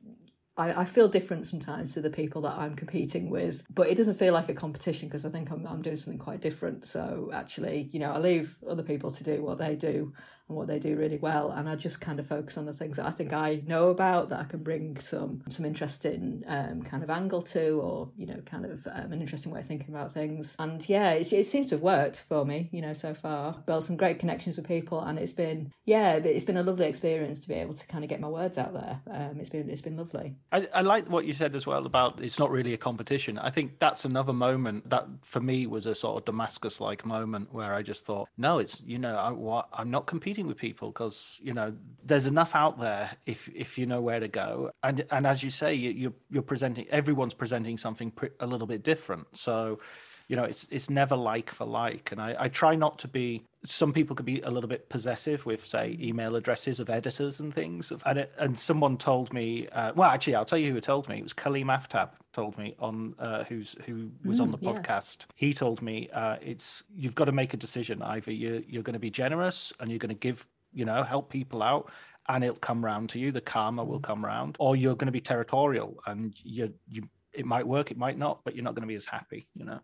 I, 0.58 0.82
I 0.82 0.86
feel 0.86 1.08
different 1.08 1.48
sometimes 1.48 1.94
to 1.94 2.02
the 2.02 2.10
people 2.10 2.42
that 2.42 2.58
I'm 2.58 2.76
competing 2.76 3.30
with, 3.30 3.64
but 3.74 3.88
it 3.88 3.96
doesn't 3.96 4.20
feel 4.20 4.34
like 4.34 4.50
a 4.50 4.54
competition 4.54 5.08
because 5.08 5.26
I 5.26 5.30
think 5.30 5.50
I'm, 5.50 5.66
I'm 5.66 5.82
doing 5.82 5.96
something 5.96 6.20
quite 6.20 6.42
different. 6.42 6.86
So 6.86 7.32
actually, 7.34 7.90
you 7.92 8.00
know, 8.00 8.12
I 8.12 8.20
leave 8.20 8.58
other 8.70 8.84
people 8.84 9.12
to 9.12 9.24
do 9.24 9.42
what 9.42 9.58
they 9.58 9.76
do 9.76 10.14
and 10.52 10.58
what 10.58 10.68
they 10.68 10.80
do 10.80 10.98
really 10.98 11.18
well. 11.18 11.52
And 11.52 11.68
I 11.70 11.76
just 11.76 12.02
kind 12.02 12.20
of 12.20 12.28
focus 12.28 12.58
on 12.58 12.66
the 12.66 12.74
things 12.74 12.98
that 12.98 13.06
I 13.06 13.12
think 13.12 13.32
I 13.34 13.64
know 13.66 13.90
about 13.90 14.30
that 14.30 14.40
I 14.40 14.44
can 14.44 14.62
bring 14.62 15.00
some 15.00 15.42
some 15.50 15.66
interesting 15.66 16.44
um, 16.46 16.84
kind 16.84 17.04
of 17.04 17.10
angle 17.10 17.42
to, 17.44 17.80
or 17.82 18.10
you 18.18 18.28
know, 18.28 18.42
kind 18.46 18.66
of 18.66 18.86
um, 18.88 19.14
an 19.14 19.22
interesting 19.22 19.52
way 19.52 19.62
of 19.62 19.66
thinking 19.66 19.90
about 19.90 20.14
things. 20.14 20.56
And 20.60 20.88
yeah, 20.88 21.12
it, 21.12 21.32
it 21.32 21.46
seems 21.46 21.70
to 21.70 21.76
have 21.76 21.82
worked 21.82 22.26
for 22.28 22.46
me, 22.46 22.70
you 22.72 22.82
know, 22.82 22.94
so 22.94 23.14
far. 23.14 23.64
Built 23.66 23.86
some 23.86 23.96
great 23.96 24.20
connections 24.20 24.58
with 24.58 24.68
people, 24.68 25.00
and 25.00 25.18
it's 25.18 25.34
been 25.34 25.72
yeah, 25.86 26.16
it's 26.16 26.46
been 26.46 26.58
a 26.58 26.64
lovely 26.64 26.88
experience 26.88 27.40
to 27.40 27.48
be 27.48 27.56
able 27.56 27.74
to 27.74 27.88
kind 27.88 28.04
of 28.04 28.10
get 28.10 28.20
my 28.20 28.28
words 28.28 28.58
out 28.58 28.74
there. 28.74 29.00
Um, 29.10 29.40
it's 29.40 29.50
been 29.50 29.70
it's 29.70 29.82
been 29.82 29.98
lovely. 29.98 30.36
I, 30.52 30.68
I 30.74 30.82
like 30.82 31.10
what 31.10 31.26
you 31.26 31.34
said 31.34 31.56
as 31.56 31.66
well 31.66 31.86
about 31.86 32.22
it's 32.22 32.40
not 32.40 32.52
really 32.52 32.74
a 32.74 32.78
competition. 32.78 33.40
I 33.40 33.50
think 33.50 33.80
that's 33.80 34.04
another 34.04 34.34
moment 34.34 34.90
that 34.90 35.08
for 35.24 35.40
me 35.40 35.66
was 35.66 35.86
a 35.86 35.96
sort 35.96 36.18
of 36.18 36.26
Damascus 36.26 36.82
like 36.82 37.06
moment 37.06 37.54
where 37.54 37.74
I 37.74 37.82
just 37.82 38.06
thought, 38.06 38.28
no, 38.38 38.60
it's 38.60 38.82
you 38.86 39.00
know, 39.00 39.16
I, 39.16 39.80
I'm 39.82 39.90
not 39.90 40.06
competing 40.06 40.41
with 40.48 40.58
people 40.58 40.90
because 40.90 41.40
you 41.42 41.54
know 41.54 41.74
there's 42.04 42.28
enough 42.28 42.56
out 42.56 42.80
there 42.80 43.12
if 43.26 43.50
if 43.56 43.78
you 43.78 43.86
know 43.86 44.02
where 44.02 44.20
to 44.20 44.28
go. 44.28 44.72
And 44.84 45.06
and 45.12 45.26
as 45.28 45.44
you 45.44 45.50
say 45.50 45.74
you, 45.74 45.92
you're 45.92 46.14
you're 46.30 46.44
presenting 46.44 46.88
everyone's 46.90 47.34
presenting 47.34 47.78
something 47.78 48.12
a 48.40 48.48
little 48.48 48.68
bit 48.68 48.84
different. 48.84 49.28
So 49.34 49.80
you 50.28 50.36
know 50.36 50.44
it's 50.44 50.66
it's 50.70 50.90
never 50.90 51.16
like 51.16 51.50
for 51.52 51.66
like. 51.66 52.12
And 52.12 52.22
I, 52.22 52.36
I 52.40 52.48
try 52.48 52.76
not 52.76 53.00
to 53.00 53.08
be 53.08 53.44
some 53.66 53.94
people 53.94 54.16
could 54.16 54.26
be 54.26 54.42
a 54.42 54.50
little 54.50 54.70
bit 54.70 54.90
possessive 54.90 55.46
with 55.46 55.66
say 55.66 55.98
email 56.02 56.36
addresses 56.36 56.80
of 56.80 56.90
editors 56.90 57.40
and 57.40 57.54
things. 57.54 57.92
And 58.06 58.20
it, 58.20 58.34
and 58.38 58.58
someone 58.58 58.98
told 58.98 59.34
me 59.34 59.68
uh, 59.72 59.94
well 59.96 60.10
actually 60.10 60.36
i'll 60.36 60.46
tell 60.46 60.58
you 60.60 60.72
who 60.74 60.82
told 60.82 61.10
me. 61.10 61.18
It 61.18 61.24
was 61.24 61.34
kaleem 61.34 61.66
aftab 61.66 62.10
told 62.34 62.58
me 62.58 62.76
on 62.80 63.14
uh, 63.20 63.44
who's 63.44 63.76
who 63.86 64.10
was 64.24 64.40
mm, 64.40 64.44
on 64.44 64.52
the 64.52 64.58
podcast 64.58 65.26
yeah. 65.28 65.34
he 65.36 65.54
told 65.54 65.82
me 65.82 66.10
uh, 66.14 66.38
it's 66.42 66.84
you've 66.96 67.16
got 67.16 67.26
to 67.26 67.32
make 67.32 67.54
a 67.54 67.58
decision 67.58 68.02
either 68.04 68.32
you're, 68.32 68.62
you're 68.68 68.84
going 68.84 68.94
to 68.94 69.00
be 69.00 69.10
generous 69.10 69.74
and 69.80 69.90
you're 69.90 70.00
going 70.00 70.10
to 70.10 70.16
give 70.16 70.46
you 70.74 70.86
know 70.86 71.04
help 71.04 71.30
people 71.30 71.62
out 71.62 71.92
and 72.28 72.44
it'll 72.44 72.56
come 72.56 72.84
round 72.84 73.10
to 73.10 73.20
you. 73.20 73.32
The 73.32 73.42
karma 73.42 73.84
will 73.84 74.00
come 74.00 74.24
round, 74.24 74.56
or 74.60 74.76
you're 74.76 74.96
going 74.96 75.08
to 75.08 75.12
be 75.12 75.22
territorial 75.22 76.00
and 76.06 76.34
you 76.44 76.74
you 76.88 77.04
it 77.34 77.46
might 77.46 77.66
work, 77.66 77.92
it 77.92 77.98
might 77.98 78.18
not, 78.18 78.42
but 78.44 78.56
you're 78.56 78.64
not 78.64 78.76
going 78.76 78.84
to 78.84 78.88
be 78.88 78.96
as 78.96 79.06
happy, 79.06 79.48
you 79.56 79.64
know. 79.64 79.80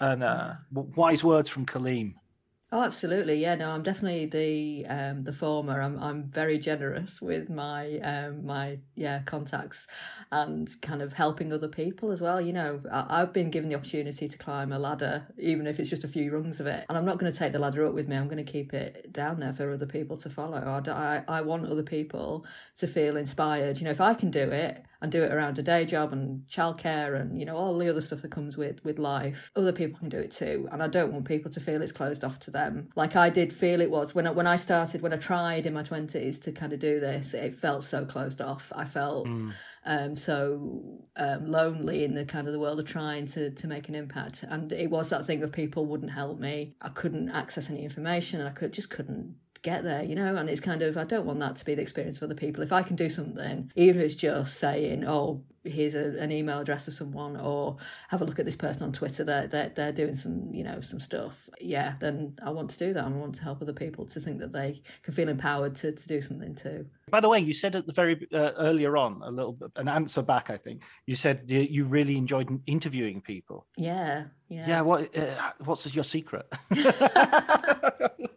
And 0.00 0.22
uh, 0.22 0.54
wise 0.72 1.24
words 1.24 1.48
from 1.48 1.66
Kaleem. 1.66 2.14
Oh, 2.74 2.82
absolutely. 2.82 3.34
Yeah, 3.34 3.54
no, 3.56 3.70
I'm 3.72 3.82
definitely 3.82 4.24
the 4.24 4.86
um, 4.86 5.24
the 5.24 5.32
former. 5.32 5.82
I'm 5.82 5.98
I'm 5.98 6.24
very 6.30 6.58
generous 6.58 7.20
with 7.20 7.50
my 7.50 7.98
um, 7.98 8.46
my 8.46 8.78
yeah 8.94 9.20
contacts 9.26 9.86
and 10.30 10.74
kind 10.80 11.02
of 11.02 11.12
helping 11.12 11.52
other 11.52 11.68
people 11.68 12.10
as 12.12 12.22
well. 12.22 12.40
You 12.40 12.54
know, 12.54 12.80
I, 12.90 13.18
have 13.18 13.34
been 13.34 13.50
given 13.50 13.68
the 13.68 13.76
opportunity 13.76 14.26
to 14.26 14.38
climb 14.38 14.72
a 14.72 14.78
ladder, 14.78 15.26
even 15.38 15.66
if 15.66 15.78
it's 15.78 15.90
just 15.90 16.02
a 16.04 16.08
few 16.08 16.32
rungs 16.32 16.60
of 16.60 16.66
it, 16.66 16.86
and 16.88 16.96
I'm 16.96 17.04
not 17.04 17.18
going 17.18 17.30
to 17.30 17.38
take 17.38 17.52
the 17.52 17.58
ladder 17.58 17.86
up 17.86 17.92
with 17.92 18.08
me. 18.08 18.16
I'm 18.16 18.24
going 18.28 18.42
to 18.42 18.50
keep 18.52 18.72
it 18.72 19.12
down 19.12 19.38
there 19.40 19.52
for 19.52 19.70
other 19.70 19.84
people 19.86 20.16
to 20.16 20.30
follow. 20.30 20.56
I, 20.86 20.90
I, 20.90 21.24
I 21.28 21.40
want 21.42 21.66
other 21.66 21.82
people 21.82 22.46
to 22.78 22.86
feel 22.86 23.18
inspired. 23.18 23.78
You 23.80 23.84
know, 23.84 23.90
if 23.90 24.00
I 24.00 24.14
can 24.14 24.30
do 24.30 24.50
it 24.50 24.82
and 25.02 25.12
do 25.12 25.22
it 25.22 25.32
around 25.32 25.58
a 25.58 25.62
day 25.62 25.84
job 25.84 26.12
and 26.12 26.46
childcare 26.46 27.20
and 27.20 27.38
you 27.38 27.44
know 27.44 27.56
all 27.56 27.76
the 27.76 27.90
other 27.90 28.00
stuff 28.00 28.22
that 28.22 28.30
comes 28.30 28.56
with 28.56 28.82
with 28.84 28.98
life, 28.98 29.50
other 29.54 29.72
people 29.72 29.98
can 29.98 30.08
do 30.08 30.18
it 30.18 30.30
too. 30.30 30.68
And 30.72 30.82
I 30.82 30.86
don't 30.86 31.12
want 31.12 31.26
people 31.26 31.50
to 31.50 31.60
feel 31.60 31.82
it's 31.82 31.92
closed 31.92 32.24
off 32.24 32.38
to 32.40 32.50
them 32.50 32.88
like 32.96 33.16
I 33.16 33.30
did 33.30 33.52
feel 33.52 33.80
it 33.80 33.90
was 33.90 34.14
when 34.14 34.26
I, 34.26 34.30
when 34.30 34.46
I 34.46 34.56
started 34.56 35.02
when 35.02 35.12
I 35.12 35.16
tried 35.16 35.66
in 35.66 35.74
my 35.74 35.82
20s 35.82 36.40
to 36.42 36.52
kind 36.52 36.72
of 36.72 36.78
do 36.78 37.00
this 37.00 37.34
it 37.34 37.54
felt 37.54 37.84
so 37.84 38.04
closed 38.04 38.40
off 38.40 38.72
I 38.74 38.84
felt 38.84 39.26
mm. 39.26 39.52
um, 39.84 40.16
so 40.16 41.00
um, 41.16 41.46
lonely 41.46 42.04
in 42.04 42.14
the 42.14 42.24
kind 42.24 42.46
of 42.46 42.52
the 42.52 42.60
world 42.60 42.80
of 42.80 42.86
trying 42.86 43.26
to 43.26 43.50
to 43.50 43.66
make 43.66 43.88
an 43.88 43.94
impact 43.94 44.44
and 44.48 44.72
it 44.72 44.90
was 44.90 45.10
that 45.10 45.26
thing 45.26 45.42
of 45.42 45.52
people 45.52 45.86
wouldn't 45.86 46.12
help 46.12 46.38
me 46.38 46.74
I 46.80 46.90
couldn't 46.90 47.30
access 47.30 47.70
any 47.70 47.84
information 47.84 48.40
and 48.40 48.48
I 48.48 48.52
could 48.52 48.72
just 48.72 48.90
couldn't 48.90 49.36
get 49.62 49.84
there, 49.84 50.02
you 50.02 50.14
know? 50.14 50.36
And 50.36 50.50
it's 50.50 50.60
kind 50.60 50.82
of, 50.82 50.96
I 50.96 51.04
don't 51.04 51.24
want 51.24 51.40
that 51.40 51.56
to 51.56 51.64
be 51.64 51.74
the 51.74 51.82
experience 51.82 52.18
for 52.18 52.26
other 52.26 52.34
people. 52.34 52.62
If 52.62 52.72
I 52.72 52.82
can 52.82 52.96
do 52.96 53.08
something, 53.08 53.70
even 53.76 54.00
if 54.00 54.06
it's 54.06 54.14
just 54.14 54.58
saying, 54.58 55.04
oh, 55.06 55.42
here's 55.64 55.94
a, 55.94 56.18
an 56.18 56.32
email 56.32 56.58
address 56.58 56.88
of 56.88 56.94
someone 56.94 57.36
or 57.36 57.76
have 58.08 58.20
a 58.20 58.24
look 58.24 58.38
at 58.38 58.44
this 58.44 58.56
person 58.56 58.82
on 58.82 58.92
twitter 58.92 59.22
they're, 59.22 59.46
they're, 59.46 59.68
they're 59.68 59.92
doing 59.92 60.16
some 60.16 60.52
you 60.52 60.64
know 60.64 60.80
some 60.80 60.98
stuff 60.98 61.48
yeah 61.60 61.94
then 62.00 62.36
i 62.44 62.50
want 62.50 62.68
to 62.68 62.78
do 62.78 62.92
that. 62.92 63.04
I 63.04 63.08
want 63.08 63.34
to 63.36 63.42
help 63.42 63.62
other 63.62 63.72
people 63.72 64.06
to 64.06 64.20
think 64.20 64.40
that 64.40 64.52
they 64.52 64.82
can 65.02 65.14
feel 65.14 65.28
empowered 65.28 65.74
to, 65.76 65.92
to 65.92 66.08
do 66.08 66.20
something 66.20 66.54
too. 66.54 66.86
By 67.10 67.20
the 67.20 67.28
way 67.28 67.38
you 67.38 67.52
said 67.52 67.76
at 67.76 67.86
the 67.86 67.92
very 67.92 68.26
uh, 68.32 68.52
earlier 68.56 68.96
on 68.96 69.20
a 69.22 69.30
little 69.30 69.52
bit 69.52 69.70
an 69.76 69.88
answer 69.88 70.22
back 70.22 70.50
i 70.50 70.56
think. 70.56 70.82
You 71.06 71.14
said 71.14 71.44
you 71.46 71.84
really 71.84 72.16
enjoyed 72.16 72.60
interviewing 72.66 73.20
people. 73.20 73.66
Yeah 73.76 74.24
yeah. 74.48 74.66
Yeah 74.68 74.80
what 74.80 75.16
uh, 75.16 75.52
what's 75.64 75.94
your 75.94 76.04
secret 76.04 76.46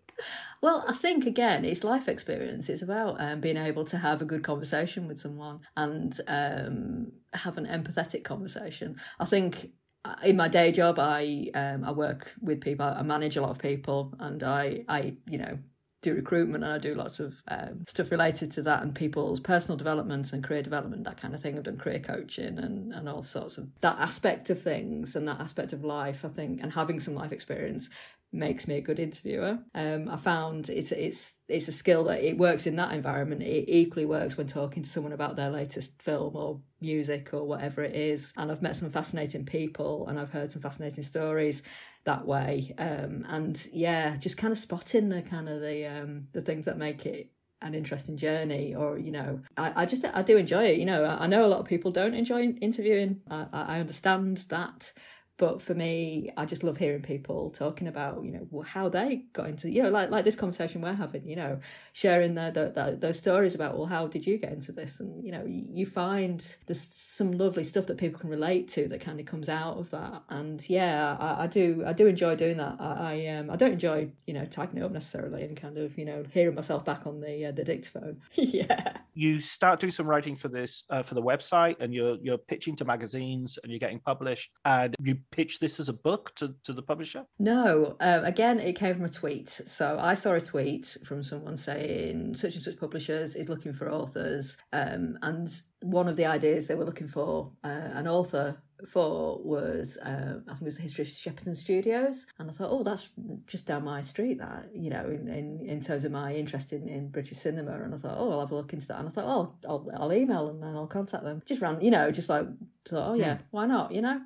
Well, 0.62 0.84
I 0.88 0.94
think 0.94 1.26
again, 1.26 1.66
it's 1.66 1.84
life 1.84 2.08
experience. 2.08 2.70
It's 2.70 2.82
about 2.82 3.20
um, 3.20 3.42
being 3.42 3.58
able 3.58 3.86
to 3.86 3.98
have 3.98 4.22
a 4.22 4.26
good 4.26 4.44
conversation 4.44 5.08
with 5.08 5.20
someone 5.20 5.60
and 5.76 6.20
um, 6.28 7.12
have 7.34 7.58
an 7.58 7.66
empathetic 7.66 8.24
conversation. 8.24 9.00
I 9.20 9.26
think 9.26 9.72
uh, 10.04 10.16
in 10.24 10.38
my 10.38 10.48
day 10.48 10.72
job, 10.72 11.00
I 11.00 11.50
um, 11.54 11.84
I 11.84 11.92
work 11.92 12.34
with 12.42 12.62
people. 12.62 12.86
I 12.86 13.02
manage 13.04 13.38
a 13.38 13.42
lot 13.42 13.52
of 13.52 13.60
people, 13.60 14.14
and 14.20 14.44
I 14.44 14.86
I 14.88 15.16
you 15.30 15.38
know 15.38 15.60
do 16.06 16.14
recruitment 16.14 16.64
and 16.64 16.72
I 16.72 16.78
do 16.78 16.94
lots 16.94 17.20
of 17.20 17.42
um, 17.48 17.84
stuff 17.88 18.12
related 18.12 18.52
to 18.52 18.62
that 18.62 18.84
and 18.84 18.94
people's 18.94 19.40
personal 19.40 19.76
development 19.76 20.32
and 20.34 20.44
career 20.44 20.62
development, 20.62 21.04
that 21.06 21.18
kind 21.18 21.34
of 21.34 21.42
thing. 21.42 21.58
I've 21.58 21.64
done 21.64 21.78
career 21.78 22.00
coaching 22.00 22.60
and, 22.60 22.94
and 22.94 23.10
all 23.10 23.24
sorts 23.24 23.58
of 23.58 23.68
that 23.82 23.98
aspect 23.98 24.52
of 24.52 24.62
things 24.62 25.16
and 25.16 25.28
that 25.28 25.40
aspect 25.40 25.74
of 25.74 25.84
life, 25.84 26.24
I 26.24 26.28
think, 26.28 26.62
and 26.62 26.72
having 26.72 27.00
some 27.00 27.16
life 27.16 27.32
experience 27.32 27.90
makes 28.36 28.68
me 28.68 28.76
a 28.76 28.82
good 28.82 29.00
interviewer. 29.00 29.60
Um, 29.74 30.10
I 30.10 30.18
found 30.18 30.70
it's 30.70 30.92
it's 30.92 31.36
it's 31.48 31.68
a 31.68 31.72
skill 31.72 32.04
that 32.06 32.24
it 32.24 32.38
works 32.38 32.68
in 32.68 32.76
that 32.76 32.92
environment. 32.92 33.42
It 33.42 33.66
equally 33.68 34.06
works 34.06 34.38
when 34.38 34.48
talking 34.48 34.84
to 34.84 34.90
someone 34.90 35.14
about 35.14 35.36
their 35.36 35.50
latest 35.50 36.02
film 36.02 36.36
or 36.36 36.62
music 36.82 37.34
or 37.34 37.44
whatever 37.46 37.84
it 37.84 37.96
is. 37.96 38.34
And 38.38 38.52
I've 38.52 38.62
met 38.62 38.76
some 38.76 38.92
fascinating 38.92 39.46
people 39.46 40.08
and 40.08 40.20
I've 40.20 40.32
heard 40.32 40.52
some 40.52 40.62
fascinating 40.62 41.04
stories 41.04 41.64
that 42.04 42.26
way. 42.28 42.74
Um, 42.78 43.26
and 43.28 43.68
yeah, 43.72 44.18
just 44.18 44.38
kind 44.38 44.52
of 44.52 44.60
spotting 44.60 45.10
the 45.10 45.22
kind 45.22 45.50
of 45.50 45.62
the 45.62 45.86
um, 45.86 46.28
the 46.34 46.42
things 46.42 46.66
that 46.66 46.78
make 46.78 47.06
it 47.06 47.32
an 47.62 47.74
interesting 47.74 48.18
journey 48.18 48.76
or 48.76 48.98
you 48.98 49.12
know 49.12 49.40
I, 49.58 49.84
I 49.84 49.86
just 49.86 50.06
i 50.14 50.22
do 50.22 50.38
enjoy 50.38 50.66
it 50.66 50.78
you 50.78 50.86
know 50.86 51.04
I, 51.04 51.24
I 51.24 51.28
know 51.28 51.46
a 51.46 51.48
lot 51.48 51.62
of 51.62 51.66
people 51.66 51.90
don't 51.90 52.14
enjoy 52.14 52.44
interviewing 52.44 53.22
I, 53.30 53.48
I 53.52 53.80
understand 53.80 54.46
that 54.50 54.92
but 55.38 55.62
for 55.62 55.74
me 55.74 56.32
i 56.38 56.46
just 56.46 56.64
love 56.64 56.78
hearing 56.78 57.02
people 57.02 57.50
talking 57.50 57.88
about 57.88 58.24
you 58.24 58.32
know 58.32 58.62
how 58.62 58.88
they 58.88 59.24
got 59.34 59.48
into 59.48 59.70
you 59.70 59.84
know 59.84 59.90
like 59.90 60.10
like 60.10 60.24
this 60.24 60.36
conversation 60.36 60.82
we're 60.82 60.94
having 60.94 61.28
you 61.28 61.36
know 61.36 61.60
sharing 61.94 62.36
their, 62.36 62.52
their 62.52 62.96
those 62.96 63.18
stories 63.18 63.56
about 63.56 63.78
well 63.78 63.86
how 63.86 64.08
did 64.08 64.26
you 64.26 64.38
get 64.38 64.54
into 64.54 64.72
this? 64.72 65.00
And 65.00 65.24
you 65.26 65.32
know 65.32 65.44
you 65.46 65.86
find 65.86 66.56
there's 66.68 66.82
some 66.82 67.32
lovely 67.32 67.64
stuff 67.64 67.88
that 67.88 67.98
people 67.98 68.20
can 68.20 68.30
relate 68.30 68.68
to 68.70 68.88
that 68.88 69.02
kind 69.02 69.20
of 69.20 69.26
comes 69.26 69.50
out 69.50 69.78
of 69.78 69.92
that. 69.92 70.24
And 70.30 70.68
yeah 70.70 71.18
i, 71.20 71.44
I 71.44 71.48
do 71.48 71.84
i 71.86 71.94
do 71.94 72.08
enjoy 72.08 72.36
doing 72.36 72.58
that. 72.58 72.78
I, 72.80 73.24
I 73.26 73.28
um 73.38 73.50
i 73.50 73.56
don't 73.56 73.74
enjoy 73.74 74.10
you 74.26 74.34
know 74.34 74.46
typing 74.46 74.80
it 74.80 74.84
up 74.84 74.92
necessarily 74.92 75.44
and 75.44 75.56
kind 75.58 75.78
of 75.78 75.98
you 75.98 76.06
know 76.06 76.24
hearing 76.32 76.56
myself 76.56 76.86
back 76.86 77.06
on 77.08 77.20
the 77.20 77.46
uh, 77.46 77.52
the 77.52 77.64
dictaphone. 77.64 78.22
Yeah. 78.56 78.98
You 79.14 79.40
start 79.40 79.80
doing 79.80 79.92
some 79.92 80.08
writing 80.08 80.36
for 80.36 80.48
this 80.50 80.84
uh, 80.90 81.04
for 81.04 81.16
the 81.16 81.22
website 81.22 81.78
and 81.80 81.94
you're 81.94 82.18
you're 82.22 82.38
pitching 82.38 82.76
to 82.78 82.86
magazines 82.86 83.58
and 83.62 83.72
you're 83.72 83.80
getting 83.80 84.00
published 84.00 84.52
and 84.66 84.96
you 85.02 85.18
pitch 85.32 85.60
this 85.60 85.80
as 85.80 85.90
a 85.90 85.94
book 85.94 86.34
to, 86.36 86.56
to 86.64 86.74
the 86.74 86.82
publisher? 86.82 87.26
No. 87.40 87.96
Um, 88.00 88.24
again, 88.24 88.60
it 88.60 88.74
came 88.74 88.96
from 88.96 89.06
a 89.06 89.10
tweet. 89.10 89.50
So 89.50 89.98
I 90.00 90.14
saw 90.14 90.34
a 90.34 90.42
tweet 90.42 90.98
from 91.06 91.24
someone 91.24 91.58
saying 91.58 92.36
such 92.36 92.56
and 92.56 92.64
such 92.64 92.80
publishers 92.80 93.36
is 93.36 93.50
looking 93.50 93.74
for 93.74 93.92
authors. 93.92 94.58
Um, 94.74 95.18
and 95.22 95.50
one 95.82 96.08
of 96.08 96.16
the 96.16 96.26
ideas 96.26 96.68
they 96.68 96.76
were 96.76 96.86
looking 96.86 97.08
for 97.08 97.52
uh, 97.64 97.68
an 97.94 98.08
author 98.08 98.62
for 98.88 99.40
was 99.42 99.98
uh, 99.98 100.40
I 100.48 100.52
think 100.52 100.62
it 100.62 100.66
was 100.66 100.76
the 100.76 100.82
history 100.82 101.04
of 101.04 101.08
Shepperton 101.08 101.56
Studios, 101.56 102.26
and 102.38 102.50
I 102.50 102.54
thought, 102.54 102.70
oh, 102.72 102.84
that's 102.84 103.10
just 103.48 103.68
down 103.68 103.86
my 103.86 104.02
street. 104.02 104.40
That 104.40 104.70
you 104.74 104.90
know, 104.90 105.06
in 105.06 105.28
in, 105.28 105.66
in 105.66 105.80
terms 105.80 106.04
of 106.04 106.12
my 106.12 106.34
interest 106.34 106.74
in, 106.74 106.88
in 106.90 107.10
British 107.10 107.38
cinema, 107.38 107.72
and 107.84 107.94
I 107.94 107.98
thought, 107.98 108.18
oh, 108.18 108.32
I'll 108.32 108.42
have 108.42 108.52
a 108.52 108.56
look 108.56 108.74
into 108.74 108.88
that. 108.88 109.00
And 109.00 109.08
I 109.08 109.12
thought, 109.12 109.26
oh, 109.26 109.56
I'll 109.68 109.90
I'll 109.98 110.14
email 110.14 110.50
and 110.50 110.62
then 110.62 110.76
I'll 110.76 110.88
contact 110.88 111.24
them. 111.24 111.42
Just 111.46 111.62
ran, 111.62 111.82
you 111.82 111.92
know, 111.92 112.12
just 112.12 112.30
like 112.30 112.46
thought, 112.88 113.12
oh 113.12 113.14
yeah, 113.14 113.40
why 113.52 113.66
not? 113.66 113.92
You 113.92 114.02
know, 114.02 114.22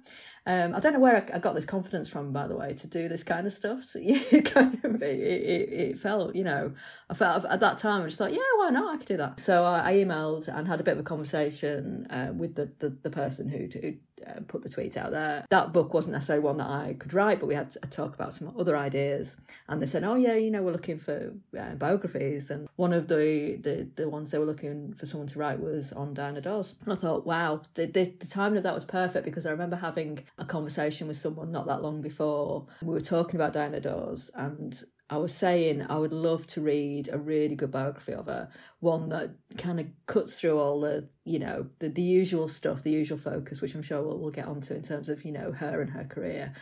um, 0.45 0.75
I 0.75 0.80
don't 0.80 0.93
know 0.93 0.99
where 0.99 1.17
I, 1.17 1.36
I, 1.36 1.39
got 1.39 1.56
this 1.56 1.65
confidence 1.65 2.10
from, 2.10 2.32
by 2.32 2.47
the 2.47 2.56
way, 2.56 2.73
to 2.73 2.88
do 2.88 3.08
this 3.08 3.23
kind 3.23 3.45
of 3.45 3.54
stuff. 3.54 3.84
So 3.84 3.99
yeah, 4.02 4.21
it 4.32 4.52
kind 4.52 4.80
of 4.84 5.02
it, 5.02 5.19
it, 5.19 5.73
it 5.73 5.99
felt, 5.99 6.36
you 6.36 6.43
know, 6.43 6.73
I 7.10 7.13
felt 7.13 7.45
at 7.45 7.60
that 7.60 7.78
time 7.78 8.04
I 8.04 8.06
just 8.06 8.17
thought, 8.17 8.34
yeah, 8.34 8.39
why 8.58 8.69
not? 8.69 8.95
I 8.95 8.97
could 8.97 9.08
do 9.08 9.17
that. 9.17 9.39
So 9.39 9.63
I, 9.63 9.89
I 9.89 9.93
emailed 9.93 10.47
and 10.47 10.67
had 10.67 10.80
a 10.80 10.84
bit 10.84 10.93
of 10.93 10.99
a 10.99 11.04
conversation 11.04 12.08
uh, 12.10 12.32
with 12.34 12.56
the, 12.56 12.71
the 12.80 12.95
the 13.02 13.10
person 13.10 13.49
who 13.49 13.67
who 13.80 13.95
uh, 14.28 14.41
put 14.47 14.62
the 14.63 14.69
tweet 14.69 14.97
out 14.97 15.12
there. 15.12 15.45
That 15.49 15.71
book 15.73 15.93
wasn't 15.93 16.13
necessarily 16.13 16.43
one 16.43 16.58
that 16.58 16.69
I 16.69 16.95
could 16.99 17.13
write, 17.13 17.39
but 17.39 17.47
we 17.47 17.56
had 17.56 17.75
a 17.82 17.88
talk 17.88 18.13
about 18.13 18.34
some 18.34 18.54
other 18.58 18.75
ideas. 18.75 19.38
And 19.67 19.82
they 19.82 19.86
said, 19.86 20.04
"Oh 20.04 20.15
yeah, 20.15 20.34
you 20.34 20.52
know, 20.52 20.62
we're 20.62 20.71
looking 20.71 20.99
for 20.99 21.34
uh, 21.58 21.75
biographies." 21.75 22.49
And 22.49 22.67
one 22.75 22.93
of 22.93 23.08
the, 23.08 23.58
the 23.62 23.88
the 23.95 24.10
ones 24.10 24.32
they 24.32 24.38
were 24.38 24.45
looking 24.45 24.93
for 24.93 25.06
someone 25.06 25.28
to 25.28 25.39
write 25.39 25.60
was 25.60 25.93
on 25.93 26.13
Diana 26.13 26.41
Dors. 26.41 26.75
And 26.84 26.93
I 26.93 26.95
thought, 26.95 27.25
wow, 27.25 27.62
the, 27.75 27.86
the, 27.86 28.13
the 28.19 28.28
timing 28.28 28.58
of 28.58 28.63
that 28.63 28.75
was 28.75 28.86
perfect 28.86 29.25
because 29.25 29.45
I 29.45 29.52
remember 29.52 29.75
having 29.75 30.23
a 30.37 30.45
conversation 30.45 31.07
with 31.07 31.17
someone 31.17 31.51
not 31.51 31.67
that 31.67 31.81
long 31.81 32.01
before. 32.01 32.67
We 32.81 32.93
were 32.93 33.01
talking 33.01 33.35
about 33.35 33.53
Diana 33.53 33.79
Dors, 33.79 34.29
and 34.35 34.81
I 35.09 35.17
was 35.17 35.33
saying 35.33 35.85
I 35.89 35.97
would 35.97 36.13
love 36.13 36.45
to 36.47 36.61
read 36.61 37.09
a 37.11 37.17
really 37.17 37.55
good 37.55 37.71
biography 37.71 38.13
of 38.13 38.27
her, 38.27 38.49
one 38.79 39.09
that 39.09 39.31
kind 39.57 39.79
of 39.79 39.87
cuts 40.05 40.39
through 40.39 40.59
all 40.59 40.79
the, 40.81 41.09
you 41.25 41.39
know, 41.39 41.67
the, 41.79 41.89
the 41.89 42.03
usual 42.03 42.47
stuff, 42.47 42.83
the 42.83 42.91
usual 42.91 43.17
focus, 43.17 43.59
which 43.59 43.73
I'm 43.73 43.81
sure 43.81 44.03
we'll, 44.03 44.19
we'll 44.19 44.31
get 44.31 44.47
onto 44.47 44.75
in 44.75 44.83
terms 44.83 45.09
of, 45.09 45.25
you 45.25 45.31
know, 45.31 45.51
her 45.51 45.81
and 45.81 45.89
her 45.89 46.03
career. 46.03 46.53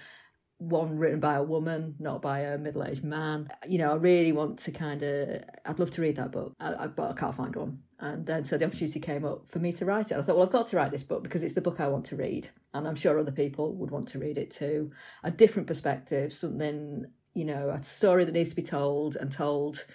One 0.59 0.97
written 0.97 1.19
by 1.19 1.35
a 1.35 1.43
woman, 1.43 1.95
not 1.99 2.21
by 2.21 2.39
a 2.39 2.57
middle 2.57 2.85
aged 2.85 3.03
man. 3.03 3.49
You 3.67 3.79
know, 3.79 3.91
I 3.91 3.95
really 3.95 4.31
want 4.31 4.59
to 4.59 4.71
kind 4.71 5.03
of, 5.03 5.43
I'd 5.65 5.77
love 5.77 5.91
to 5.91 6.01
read 6.01 6.15
that 6.15 6.31
book, 6.31 6.53
I, 6.59 6.73
I, 6.73 6.87
but 6.87 7.11
I 7.11 7.13
can't 7.13 7.35
find 7.35 7.55
one. 7.55 7.79
And 7.99 8.25
then 8.25 8.45
so 8.45 8.57
the 8.57 8.65
opportunity 8.65 8.99
came 8.99 9.25
up 9.25 9.47
for 9.47 9.59
me 9.59 9.73
to 9.73 9.85
write 9.85 10.11
it. 10.11 10.17
I 10.17 10.21
thought, 10.21 10.35
well, 10.35 10.45
I've 10.45 10.51
got 10.51 10.67
to 10.67 10.77
write 10.77 10.91
this 10.91 11.03
book 11.03 11.23
because 11.23 11.41
it's 11.41 11.55
the 11.55 11.61
book 11.61 11.79
I 11.79 11.87
want 11.87 12.05
to 12.05 12.15
read. 12.15 12.49
And 12.73 12.87
I'm 12.87 12.95
sure 12.95 13.17
other 13.17 13.31
people 13.31 13.73
would 13.75 13.89
want 13.89 14.07
to 14.09 14.19
read 14.19 14.37
it 14.37 14.51
too. 14.51 14.91
A 15.23 15.31
different 15.31 15.67
perspective, 15.67 16.31
something 16.31 17.07
you 17.37 17.45
know, 17.45 17.69
a 17.69 17.83
story 17.83 18.25
that 18.25 18.31
needs 18.33 18.49
to 18.49 18.55
be 18.55 18.63
told 18.63 19.15
and 19.15 19.31
told 19.31 19.85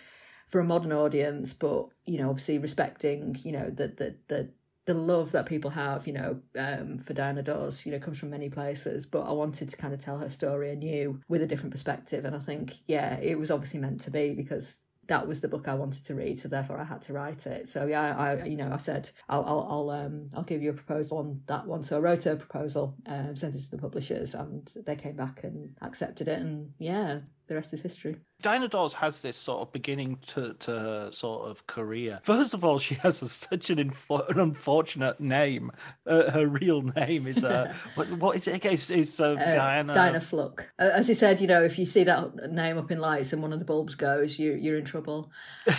for 0.49 0.61
a 0.61 0.65
modern 0.65 0.93
audience, 0.93 1.53
but 1.53 1.89
you 2.07 2.19
know, 2.19 2.31
obviously 2.31 2.57
respecting, 2.59 3.37
you 3.43 3.51
know, 3.51 3.69
the 3.69 3.89
the 3.89 4.17
the 4.29 4.51
the 4.85 4.95
love 4.95 5.33
that 5.33 5.47
people 5.47 5.71
have, 5.71 6.07
you 6.07 6.13
know, 6.13 6.41
um, 6.57 6.99
for 6.99 7.15
Diana 7.15 7.43
Dors, 7.43 7.85
you 7.85 7.93
know, 7.93 7.99
comes 7.99 8.19
from 8.19 8.31
many 8.31 8.49
places. 8.49 9.07
But 9.07 9.23
I 9.23 9.33
wanted 9.33 9.69
to 9.71 9.77
kind 9.77 9.93
of 9.93 9.99
tell 9.99 10.19
her 10.19 10.29
story 10.29 10.71
anew 10.71 11.21
with 11.29 11.43
a 11.43 11.47
different 11.47 11.73
perspective, 11.73 12.25
and 12.25 12.37
I 12.37 12.39
think, 12.39 12.75
yeah, 12.87 13.17
it 13.17 13.39
was 13.39 13.51
obviously 13.51 13.81
meant 13.81 14.03
to 14.03 14.13
be 14.13 14.35
because 14.35 14.77
that 15.13 15.29
was 15.29 15.43
the 15.43 15.49
book 15.49 15.69
I 15.69 15.75
wanted 15.75 16.05
to 16.07 16.15
read, 16.15 16.39
so 16.39 16.49
therefore 16.49 16.81
I 16.81 16.85
had 16.85 17.03
to 17.03 17.13
write 17.13 17.47
it. 17.47 17.69
So 17.69 17.87
yeah, 17.87 18.17
I 18.17 18.45
you 18.45 18.57
know 18.57 18.71
I 18.73 18.79
said 18.79 19.11
I'll 19.29 19.45
I'll 19.45 19.67
I'll, 19.71 19.91
um, 19.91 20.31
I'll 20.35 20.43
give 20.43 20.63
you 20.63 20.71
a 20.71 20.73
proposal 20.73 21.19
on 21.19 21.43
that 21.47 21.67
one. 21.67 21.83
So 21.83 21.99
I 21.99 22.01
wrote 22.01 22.25
a 22.25 22.37
proposal, 22.37 22.97
um, 23.07 23.37
sent 23.37 23.55
it 23.55 23.61
to 23.61 23.71
the 23.71 23.79
publishers, 23.79 24.35
and 24.35 24.73
they 24.87 24.97
came 24.97 25.17
back 25.17 25.45
and 25.45 25.75
accepted 25.83 26.29
it. 26.29 26.41
And 26.41 26.73
yeah, 26.79 27.21
the 27.47 27.55
rest 27.55 27.73
is 27.73 27.81
history. 27.81 28.17
Diana 28.41 28.69
Dors 28.69 28.93
has 28.95 29.23
this 29.23 29.37
sort 29.37 29.61
of 29.61 29.73
beginning 29.73 30.19
to, 30.29 30.55
to 30.55 30.71
her 30.71 31.13
sort 31.13 31.49
of 31.49 31.67
career. 31.67 32.21
First 32.23 32.55
of 32.55 32.65
all, 32.65 32.79
she 32.79 32.95
has 32.97 33.23
a, 33.23 33.29
such 33.29 33.71
an, 33.71 33.79
info, 33.79 34.19
an 34.29 34.41
unfortunate 34.41 35.21
name. 35.21 35.71
Uh, 36.07 36.31
her 36.31 36.47
real 36.47 36.83
name 36.83 37.27
is 37.27 37.45
uh, 37.45 37.73
what, 37.95 38.11
what 38.13 38.37
is 38.37 38.49
it 38.49 38.57
again? 38.57 38.73
It's, 38.73 38.91
it's 38.91 39.21
uh, 39.21 39.33
uh, 39.33 39.37
Diana 39.37 39.95
Diana 39.95 40.21
Fluck. 40.21 40.69
As 40.79 41.07
he 41.07 41.15
said, 41.15 41.41
you 41.41 41.47
know, 41.47 41.63
if 41.63 41.79
you 41.79 41.87
see 41.87 42.05
that 42.05 42.51
name 42.51 42.79
up 42.79 42.91
in 42.91 42.99
lights 42.99 43.33
and 43.33 43.43
one 43.43 43.53
of 43.53 43.59
the 43.59 43.65
bulbs 43.65 43.95
goes, 43.95 44.39
you 44.39 44.55
you're 44.55 44.79
in 44.79 44.85
trouble. 44.85 45.31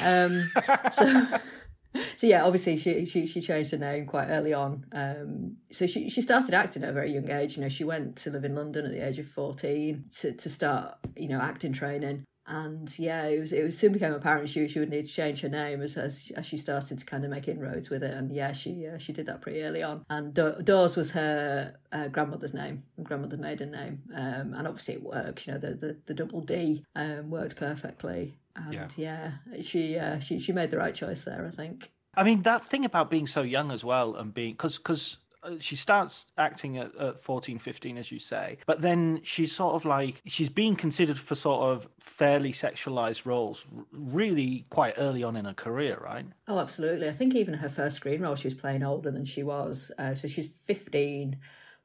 Um, 0.01 0.49
so. 0.91 1.25
so 2.17 2.27
yeah, 2.27 2.43
obviously 2.43 2.77
she, 2.77 3.05
she 3.05 3.25
she 3.25 3.41
changed 3.41 3.71
her 3.71 3.77
name 3.77 4.05
quite 4.05 4.27
early 4.27 4.53
on. 4.53 4.85
Um, 4.91 5.57
so 5.71 5.87
she 5.87 6.09
she 6.09 6.21
started 6.21 6.53
acting 6.53 6.83
at 6.83 6.89
a 6.89 6.93
very 6.93 7.11
young 7.11 7.29
age. 7.29 7.55
You 7.55 7.63
know, 7.63 7.69
she 7.69 7.83
went 7.83 8.15
to 8.17 8.31
live 8.31 8.45
in 8.45 8.55
London 8.55 8.85
at 8.85 8.91
the 8.91 9.05
age 9.05 9.19
of 9.19 9.27
fourteen 9.27 10.05
to 10.19 10.33
to 10.33 10.49
start 10.49 10.95
you 11.15 11.27
know 11.27 11.39
acting 11.39 11.73
training. 11.73 12.23
And 12.45 12.93
yeah, 12.99 13.23
it 13.25 13.39
was 13.39 13.53
it 13.53 13.63
was 13.63 13.77
soon 13.77 13.93
became 13.93 14.11
apparent 14.11 14.49
she 14.49 14.67
she 14.67 14.79
would 14.79 14.89
need 14.89 15.05
to 15.05 15.11
change 15.11 15.39
her 15.41 15.49
name 15.49 15.81
as 15.81 15.95
as, 15.95 16.29
as 16.35 16.45
she 16.45 16.57
started 16.57 16.99
to 16.99 17.05
kind 17.05 17.23
of 17.23 17.31
make 17.31 17.47
inroads 17.47 17.89
with 17.89 18.03
it. 18.03 18.13
And 18.13 18.33
yeah, 18.35 18.51
she 18.51 18.85
uh, 18.85 18.97
she 18.97 19.13
did 19.13 19.27
that 19.27 19.41
pretty 19.41 19.61
early 19.61 19.81
on. 19.81 20.03
And 20.09 20.33
Do- 20.33 20.57
Dors 20.61 20.97
was 20.97 21.11
her 21.11 21.75
uh, 21.93 22.09
grandmother's 22.09 22.53
name, 22.53 22.83
grandmother's 23.01 23.39
maiden 23.39 23.71
name. 23.71 24.01
Um, 24.13 24.53
and 24.55 24.67
obviously 24.67 24.95
it 24.95 25.03
works. 25.03 25.47
You 25.47 25.53
know, 25.53 25.59
the 25.59 25.73
the, 25.75 25.97
the 26.05 26.13
double 26.13 26.41
D 26.41 26.83
um, 26.95 27.29
worked 27.29 27.55
perfectly 27.55 28.35
and 28.55 28.73
yeah, 28.73 28.87
yeah 28.95 29.61
she 29.61 29.97
uh, 29.97 30.19
she 30.19 30.39
she 30.39 30.51
made 30.51 30.71
the 30.71 30.77
right 30.77 30.95
choice 30.95 31.23
there, 31.23 31.49
I 31.51 31.55
think. 31.55 31.91
I 32.15 32.23
mean 32.23 32.43
that 32.43 32.67
thing 32.67 32.85
about 32.85 33.09
being 33.09 33.27
so 33.27 33.41
young 33.41 33.71
as 33.71 33.83
well 33.83 34.15
and 34.15 34.33
being 34.33 34.51
because 34.51 34.77
because 34.77 35.17
uh, 35.43 35.55
she 35.59 35.75
starts 35.75 36.27
acting 36.37 36.77
at, 36.77 36.95
at 36.95 37.21
14 37.21 37.57
15 37.57 37.97
as 37.97 38.11
you 38.11 38.19
say 38.19 38.57
but 38.65 38.81
then 38.81 39.19
she's 39.23 39.53
sort 39.53 39.73
of 39.73 39.83
like 39.83 40.21
she's 40.25 40.49
being 40.49 40.75
considered 40.75 41.17
for 41.17 41.35
sort 41.35 41.63
of 41.63 41.89
fairly 41.99 42.53
sexualized 42.53 43.25
roles 43.25 43.65
really 43.91 44.65
quite 44.69 44.93
early 44.97 45.23
on 45.23 45.35
in 45.35 45.45
her 45.45 45.53
career 45.53 45.99
right? 46.03 46.25
Oh 46.47 46.59
absolutely. 46.59 47.09
I 47.09 47.13
think 47.13 47.35
even 47.35 47.55
her 47.55 47.69
first 47.69 47.95
screen 47.97 48.21
role 48.21 48.35
she 48.35 48.47
was 48.47 48.53
playing 48.53 48.83
older 48.83 49.09
than 49.09 49.25
she 49.25 49.43
was 49.43 49.91
uh, 49.97 50.13
so 50.13 50.27
she's 50.27 50.49
15 50.65 51.37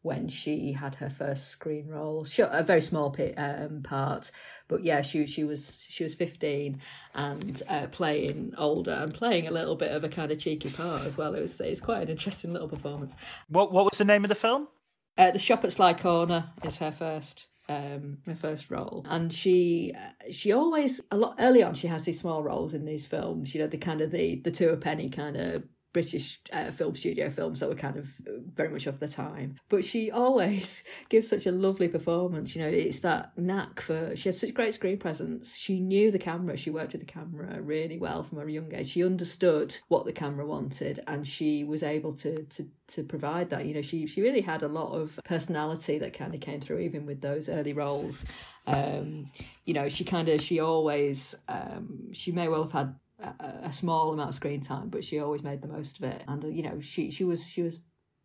when 0.03 0.29
she 0.29 0.73
had 0.73 0.97
her 0.97 1.11
first 1.11 1.49
screen 1.49 1.89
role. 1.89 2.25
Sure, 2.25 2.47
a 2.47 2.63
very 2.63 2.81
small 2.81 3.15
um, 3.37 3.83
part, 3.83 4.31
but 4.69 4.85
yeah, 4.85 5.03
she 5.03 5.27
she 5.27 5.45
was 5.45 5.85
she 5.89 6.03
was 6.03 6.15
fifteen 6.15 6.81
and 7.15 7.63
uh, 7.69 7.87
playing 7.91 8.55
older 8.57 8.93
and 8.93 9.13
playing 9.13 9.47
a 9.47 9.51
little 9.51 9.77
bit 9.77 9.93
of 9.93 10.05
a 10.05 10.09
kind 10.09 10.31
of 10.31 10.39
cheeky 10.39 10.71
part 10.71 11.03
as 11.03 11.17
well. 11.17 11.35
It 11.35 11.41
was 11.41 11.61
it's 11.61 11.81
quite 11.81 12.03
an 12.03 12.09
interesting 12.09 12.53
little 12.53 12.69
performance. 12.69 13.15
What 13.49 13.73
what 13.73 13.85
was 13.85 13.99
the 13.99 14.05
name 14.05 14.25
of 14.25 14.29
the 14.29 14.35
film? 14.35 14.69
Uh, 15.17 15.33
the 15.33 15.39
Shop 15.39 15.65
at 15.65 15.73
Sly 15.73 15.95
Corner 15.95 16.51
is 16.63 16.77
her 16.77 16.93
first 16.93 17.47
um 17.69 18.19
her 18.25 18.35
first 18.35 18.71
role 18.71 19.05
and 19.11 19.33
she 19.33 19.93
she 20.31 20.53
always 20.53 21.03
a 21.11 21.17
lot 21.17 21.37
early 21.39 21.63
on 21.63 21.75
she 21.75 21.87
has 21.87 22.05
these 22.05 22.19
small 22.19 22.43
roles 22.43 22.73
in 22.73 22.87
these 22.87 23.07
films 23.07 23.55
you 23.55 23.61
know 23.61 23.67
the 23.67 23.77
kind 23.77 24.01
of 24.01 24.11
the 24.11 24.37
the 24.37 24.51
two 24.51 24.71
a 24.71 24.77
penny 24.77 25.11
kind 25.11 25.37
of 25.37 25.63
British 25.93 26.41
uh, 26.53 26.71
film 26.71 26.95
studio 26.95 27.31
films 27.31 27.61
that 27.61 27.69
were 27.69 27.75
kind 27.75 27.97
of 27.97 28.09
very 28.55 28.69
much 28.69 28.87
of 28.87 29.01
the 29.01 29.09
time. 29.09 29.57
But 29.69 29.85
she 29.85 30.11
always 30.11 30.85
gives 31.09 31.29
such 31.29 31.47
a 31.47 31.53
lovely 31.53 31.89
performance. 31.89 32.55
You 32.55 32.63
know, 32.63 32.69
it's 32.69 33.01
that 33.01 33.37
knack 33.39 33.81
for. 33.81 34.15
She 34.15 34.29
has 34.29 34.39
such 34.39 34.55
great 34.55 34.75
screen 34.75 34.99
presence. 34.99 35.57
She 35.57 35.81
knew 35.81 36.11
the 36.11 36.19
camera. 36.19 36.57
She 36.57 36.71
worked 36.71 36.93
with 36.93 37.01
the 37.01 37.07
camera 37.07 37.61
really 37.63 37.99
well 37.99 38.23
from 38.23 38.39
a 38.39 38.51
young 38.51 38.75
age. 38.75 38.89
She 38.89 39.05
understood 39.05 39.77
what 39.89 40.05
the 40.05 40.13
camera 40.13 40.47
wanted, 40.47 41.03
and 41.07 41.27
she 41.27 41.65
was 41.65 41.83
able 41.83 42.13
to 42.17 42.43
to 42.45 42.69
to 42.89 43.03
provide 43.03 43.51
that. 43.51 43.65
You 43.65 43.75
know, 43.75 43.83
she 43.83 44.07
she 44.07 44.21
really 44.21 44.43
had 44.43 44.63
a 44.63 44.69
lot 44.69 44.93
of 44.93 45.19
personality 45.25 45.99
that 45.99 46.13
kind 46.13 46.35
of 46.35 46.41
came 46.41 46.61
through 46.61 46.81
even 46.81 47.07
with 47.07 47.23
those 47.23 47.49
early 47.49 47.73
roles. 47.73 48.27
Um, 48.67 49.31
you 49.65 49.73
know, 49.73 49.89
she 49.89 50.05
kind 50.05 50.29
of 50.29 50.43
she 50.43 50.61
always 50.61 51.35
um, 51.49 52.13
she 52.13 52.31
may 52.31 52.49
well 52.49 52.65
have 52.65 52.73
had 52.73 52.95
a, 53.21 53.73
small 53.73 54.13
amount 54.13 54.31
of 54.31 54.35
screen 54.35 54.61
time, 54.61 54.89
but 54.89 55.05
she 55.05 55.19
always 55.19 55.43
made 55.43 55.63
the 55.63 55.69
most 55.69 55.99
of 55.99 56.05
it. 56.05 56.23
And 56.29 56.45
uh, 56.45 56.49
you 56.49 56.63
know, 56.63 56.81
she 56.81 57.11
she 57.11 57.25
was 57.25 57.47
she 57.47 57.63
was 57.63 57.81